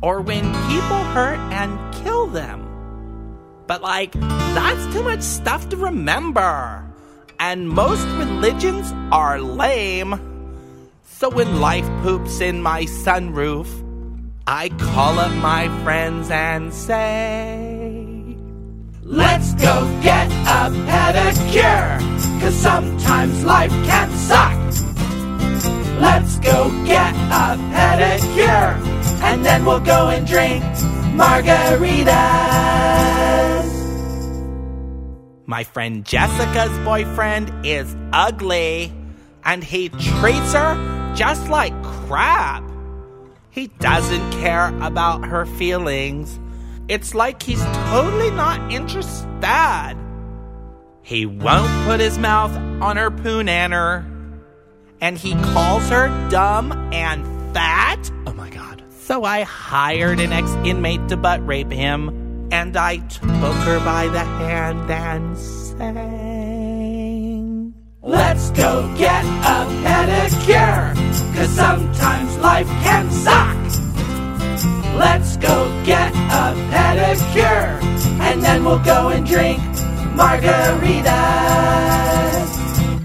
or 0.00 0.20
when 0.20 0.42
people 0.42 1.02
hurt 1.14 1.38
and 1.52 1.94
kill 1.94 2.26
them. 2.26 2.68
But 3.66 3.82
like, 3.82 4.12
that's 4.12 4.92
too 4.94 5.02
much 5.02 5.22
stuff 5.22 5.68
to 5.70 5.76
remember. 5.76 6.84
And 7.38 7.68
most 7.68 8.06
religions 8.18 8.92
are 9.10 9.40
lame. 9.40 10.20
So 11.04 11.28
when 11.30 11.60
life 11.60 11.88
poops 12.02 12.40
in 12.40 12.62
my 12.62 12.84
sunroof, 12.84 13.68
I 14.46 14.70
call 14.70 15.20
up 15.20 15.32
my 15.34 15.68
friends 15.84 16.28
and 16.30 16.74
say, 16.74 18.36
Let's 19.02 19.54
go 19.54 20.00
get 20.02 20.26
a 20.32 20.68
pedicure, 20.88 22.00
cause 22.40 22.54
sometimes 22.54 23.44
life 23.44 23.70
can 23.70 24.10
suck. 24.10 24.58
Let's 26.00 26.38
go 26.40 26.70
get 26.84 27.14
a 27.14 27.56
pedicure, 27.72 28.74
and 29.22 29.44
then 29.44 29.64
we'll 29.64 29.78
go 29.78 30.08
and 30.08 30.26
drink 30.26 30.64
margaritas. 31.14 32.10
My 35.46 35.62
friend 35.62 36.04
Jessica's 36.04 36.76
boyfriend 36.84 37.52
is 37.64 37.94
ugly, 38.12 38.92
and 39.44 39.62
he 39.62 39.88
treats 39.88 40.52
her 40.54 41.14
just 41.14 41.48
like 41.48 41.80
crap. 41.82 42.71
He 43.52 43.66
doesn't 43.66 44.32
care 44.32 44.68
about 44.80 45.26
her 45.26 45.44
feelings. 45.44 46.40
It's 46.88 47.14
like 47.14 47.42
he's 47.42 47.62
totally 47.62 48.30
not 48.30 48.72
interested. 48.72 49.98
He 51.02 51.26
won't 51.26 51.86
put 51.86 52.00
his 52.00 52.16
mouth 52.18 52.50
on 52.82 52.96
her 52.96 53.10
poonanner. 53.10 54.08
And 55.02 55.18
he 55.18 55.34
calls 55.34 55.86
her 55.90 56.08
dumb 56.30 56.72
and 56.94 57.26
fat. 57.52 58.10
Oh 58.26 58.32
my 58.32 58.48
god. 58.48 58.82
So 59.00 59.24
I 59.24 59.42
hired 59.42 60.18
an 60.18 60.32
ex 60.32 60.50
inmate 60.64 61.08
to 61.08 61.18
butt 61.18 61.46
rape 61.46 61.70
him. 61.70 62.48
And 62.50 62.74
I 62.74 62.96
took 62.98 63.22
her 63.28 63.84
by 63.84 64.08
the 64.08 64.20
hand 64.20 64.90
and 64.90 65.36
sang. 65.36 66.21
Let's 68.04 68.50
go 68.50 68.92
get 68.96 69.24
a 69.24 69.64
pedicure. 69.84 70.92
Cause 71.36 71.50
sometimes 71.50 72.36
life 72.38 72.66
can 72.66 73.08
suck. 73.12 73.56
Let's 74.98 75.36
go 75.36 75.82
get 75.84 76.12
a 76.12 76.52
pedicure, 76.72 77.80
and 78.20 78.42
then 78.42 78.64
we'll 78.64 78.82
go 78.82 79.10
and 79.10 79.24
drink 79.24 79.60
margaritas. 80.18 81.12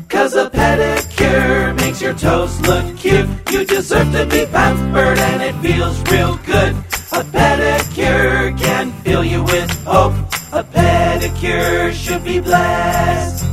Cause 0.09 0.33
a 0.33 0.49
pedicure 0.49 1.75
makes 1.75 2.01
your 2.01 2.15
toes 2.15 2.59
look 2.61 2.97
cute. 2.97 3.29
You 3.51 3.65
deserve 3.65 4.11
to 4.13 4.25
be 4.25 4.47
pampered, 4.47 5.19
and 5.19 5.43
it 5.43 5.53
feels 5.61 6.01
real 6.11 6.37
good. 6.37 6.75
A 7.11 7.23
pedicure 7.23 8.57
can 8.57 8.91
fill 9.03 9.23
you 9.23 9.43
with 9.43 9.69
hope. 9.85 10.15
A 10.53 10.63
pedicure 10.63 11.93
should 11.93 12.23
be 12.23 12.39
blessed 12.39 13.46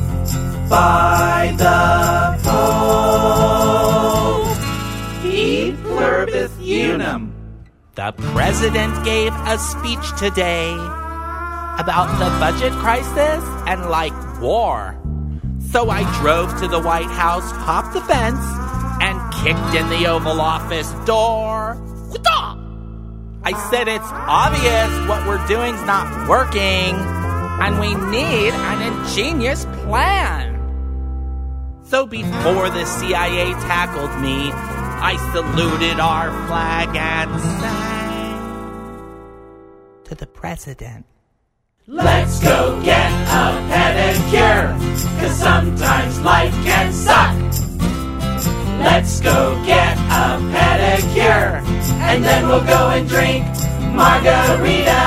by 0.68 1.54
the 1.56 2.38
Pope. 2.42 3.74
E 5.24 5.72
pluribus 5.82 6.52
unum. 6.60 7.32
The 7.94 8.12
president 8.32 9.04
gave 9.04 9.32
a 9.34 9.58
speech 9.58 10.16
today 10.18 10.72
about 11.78 12.18
the 12.18 12.30
budget 12.38 12.72
crisis 12.72 13.44
and 13.66 13.90
like 13.90 14.14
war. 14.40 14.96
So 15.70 15.90
I 15.90 16.02
drove 16.20 16.56
to 16.60 16.68
the 16.68 16.80
White 16.80 17.10
House, 17.10 17.50
popped 17.64 17.94
the 17.94 18.00
fence, 18.00 18.44
and 19.00 19.18
kicked 19.34 19.74
in 19.74 19.88
the 19.90 20.06
Oval 20.08 20.40
Office 20.40 20.90
door. 21.04 21.80
I 23.46 23.52
said 23.70 23.88
it's 23.88 24.08
obvious 24.10 24.90
what 25.06 25.26
we're 25.28 25.46
doing's 25.46 25.84
not 25.84 26.28
working, 26.28 26.96
and 26.96 27.78
we 27.78 27.94
need 27.94 28.54
an 28.54 28.80
ingenious 28.80 29.66
plan. 29.84 30.53
So 31.94 32.02
before 32.06 32.70
the 32.70 32.84
CIA 32.86 33.52
tackled 33.70 34.20
me, 34.20 34.50
I 34.50 35.14
saluted 35.32 36.00
our 36.00 36.32
flag 36.48 36.88
and 36.96 37.40
sang 37.60 38.34
to 40.02 40.16
the 40.16 40.26
president. 40.26 41.06
Let's 41.86 42.42
go 42.42 42.82
get 42.82 43.12
a 43.30 43.62
pedicure, 43.70 44.76
cause 45.20 45.38
sometimes 45.38 46.20
life 46.22 46.52
can 46.64 46.92
suck. 46.92 47.36
Let's 48.80 49.20
go 49.20 49.62
get 49.64 49.96
a 49.96 50.40
pedicure, 50.50 51.62
and 52.10 52.24
then 52.24 52.48
we'll 52.48 52.66
go 52.66 52.88
and 52.88 53.08
drink 53.08 53.44
margaritas. 53.94 54.98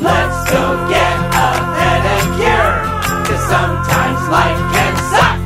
Let's 0.00 0.50
go 0.50 0.88
get 0.88 1.15
life 4.28 4.60
can 4.74 4.94
suck. 5.12 5.38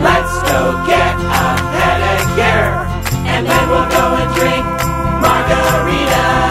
Let's 0.00 0.34
go 0.48 0.60
get 0.86 1.14
a 1.16 1.46
pedicure, 1.74 2.72
and 3.32 3.46
then 3.46 3.64
we'll 3.68 3.88
go 3.88 4.04
and 4.20 4.30
drink 4.34 4.64
margaritas. 5.22 6.44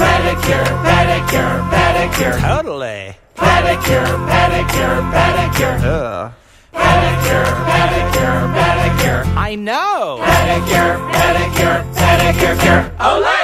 Pedicure, 0.00 0.70
pedicure, 0.86 1.54
pedicure. 1.72 2.36
Totally. 2.40 3.02
Pedicure, 3.36 4.12
pedicure, 4.30 4.96
pedicure. 5.14 5.76
Ugh. 5.84 6.32
Pedicure, 6.72 7.48
pedicure, 7.70 8.38
pedicure. 8.56 9.22
I 9.36 9.54
know. 9.56 10.20
Pedicure, 10.22 10.96
pedicure, 11.12 11.78
pedicure, 11.94 12.56
cure. 12.60 12.82
Olay! 12.98 13.39